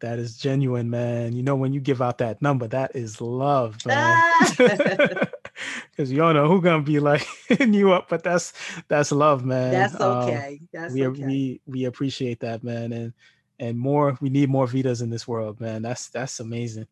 That 0.00 0.18
is 0.18 0.36
genuine, 0.36 0.90
man. 0.90 1.32
You 1.32 1.42
know, 1.42 1.54
when 1.54 1.72
you 1.72 1.80
give 1.80 2.02
out 2.02 2.18
that 2.18 2.42
number, 2.42 2.66
that 2.68 2.96
is 2.96 3.20
love, 3.20 3.84
man. 3.86 3.96
Ah! 3.98 5.26
Because 5.90 6.10
you 6.10 6.18
don't 6.18 6.34
know 6.34 6.48
who 6.48 6.62
gonna 6.62 6.82
be 6.82 6.98
like 6.98 7.26
hitting 7.48 7.74
you 7.74 7.92
up, 7.92 8.08
but 8.08 8.22
that's 8.22 8.54
that's 8.88 9.12
love, 9.12 9.44
man. 9.44 9.72
That's 9.72 10.00
um, 10.00 10.18
okay. 10.18 10.58
Um, 10.60 10.68
that's 10.72 10.94
we 10.94 11.06
okay. 11.06 11.24
we 11.24 11.60
we 11.66 11.84
appreciate 11.84 12.40
that, 12.40 12.64
man, 12.64 12.92
and 12.92 13.12
and 13.60 13.78
more. 13.78 14.16
We 14.20 14.30
need 14.30 14.48
more 14.48 14.66
Vetas 14.66 15.02
in 15.02 15.10
this 15.10 15.28
world, 15.28 15.60
man. 15.60 15.82
That's 15.82 16.08
that's 16.08 16.40
amazing. 16.40 16.86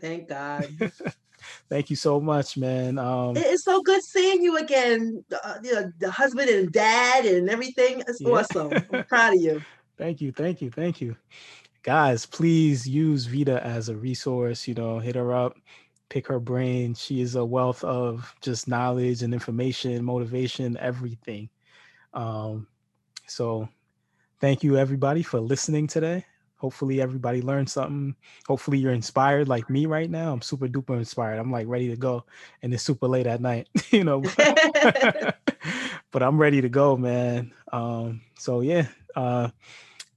Thank 0.00 0.28
God. 0.28 0.66
Thank 1.70 1.90
you 1.90 1.96
so 1.96 2.20
much, 2.20 2.56
man. 2.56 2.98
Um, 2.98 3.36
it's 3.36 3.64
so 3.64 3.80
good 3.82 4.02
seeing 4.02 4.42
you 4.42 4.58
again. 4.58 5.24
Uh, 5.44 5.54
you 5.62 5.74
know, 5.74 5.92
the 5.98 6.10
husband 6.10 6.50
and 6.50 6.70
dad 6.70 7.24
and 7.24 7.48
everything. 7.48 8.02
It's 8.06 8.20
yeah. 8.20 8.30
awesome. 8.30 8.72
I'm 8.92 9.04
proud 9.04 9.34
of 9.34 9.40
you. 9.40 9.62
Thank 9.96 10.20
you, 10.20 10.32
thank 10.32 10.62
you, 10.62 10.70
thank 10.70 11.00
you, 11.00 11.16
guys. 11.82 12.24
Please 12.24 12.88
use 12.88 13.26
Veta 13.26 13.64
as 13.64 13.88
a 13.88 13.96
resource. 13.96 14.66
You 14.66 14.74
know, 14.74 14.98
hit 14.98 15.14
her 15.14 15.34
up, 15.34 15.56
pick 16.10 16.26
her 16.26 16.38
brain. 16.38 16.94
She 16.94 17.22
is 17.22 17.36
a 17.36 17.44
wealth 17.44 17.82
of 17.82 18.34
just 18.42 18.68
knowledge 18.68 19.22
and 19.22 19.32
information, 19.32 20.04
motivation, 20.04 20.76
everything. 20.76 21.48
Um, 22.12 22.66
so, 23.26 23.68
thank 24.40 24.62
you 24.62 24.76
everybody 24.76 25.22
for 25.22 25.40
listening 25.40 25.86
today. 25.86 26.26
Hopefully 26.60 27.00
everybody 27.00 27.40
learned 27.40 27.70
something. 27.70 28.14
Hopefully 28.46 28.76
you're 28.76 28.92
inspired 28.92 29.48
like 29.48 29.70
me 29.70 29.86
right 29.86 30.10
now. 30.10 30.30
I'm 30.30 30.42
super 30.42 30.68
duper 30.68 30.98
inspired. 30.98 31.38
I'm 31.38 31.50
like 31.50 31.66
ready 31.66 31.88
to 31.88 31.96
go 31.96 32.26
and 32.62 32.74
it's 32.74 32.82
super 32.82 33.08
late 33.08 33.26
at 33.26 33.40
night, 33.40 33.70
you 33.90 34.04
know. 34.04 34.22
but 36.10 36.22
I'm 36.22 36.36
ready 36.36 36.60
to 36.60 36.68
go, 36.68 36.98
man. 36.98 37.52
Um, 37.72 38.20
so 38.38 38.60
yeah, 38.60 38.88
uh, 39.16 39.48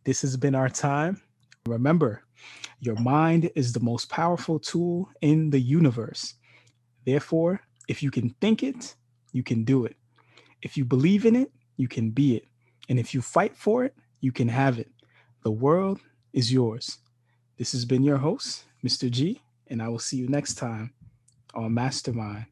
this 0.04 0.22
has 0.24 0.36
been 0.36 0.54
our 0.54 0.68
time. 0.68 1.22
Remember, 1.66 2.24
your 2.86 2.96
mind 2.98 3.50
is 3.56 3.72
the 3.72 3.80
most 3.80 4.10
powerful 4.10 4.60
tool 4.60 5.10
in 5.22 5.50
the 5.52 5.60
universe. 5.60 6.34
Therefore, 7.06 7.62
if 7.88 8.04
you 8.04 8.12
can 8.12 8.32
think 8.42 8.62
it, 8.62 8.96
you 9.32 9.42
can 9.42 9.64
do 9.64 9.86
it. 9.86 9.96
If 10.62 10.76
you 10.76 10.84
believe 10.84 11.26
in 11.26 11.34
it, 11.34 11.50
you 11.78 11.88
can 11.88 12.12
be 12.12 12.36
it. 12.36 12.46
And 12.90 13.00
if 13.00 13.14
you 13.14 13.22
fight 13.22 13.56
for 13.56 13.86
it, 13.86 13.96
you 14.20 14.34
can 14.34 14.50
have 14.50 14.80
it. 14.80 14.92
The 15.44 15.52
world 15.52 16.02
is 16.34 16.52
yours. 16.52 16.98
This 17.58 17.72
has 17.72 17.86
been 17.86 18.04
your 18.04 18.18
host, 18.18 18.66
Mr. 18.86 19.10
G, 19.10 19.42
and 19.68 19.82
I 19.82 19.88
will 19.88 20.00
see 20.00 20.18
you 20.18 20.28
next 20.28 20.56
time 20.56 20.94
on 21.54 21.74
Mastermind. 21.74 22.48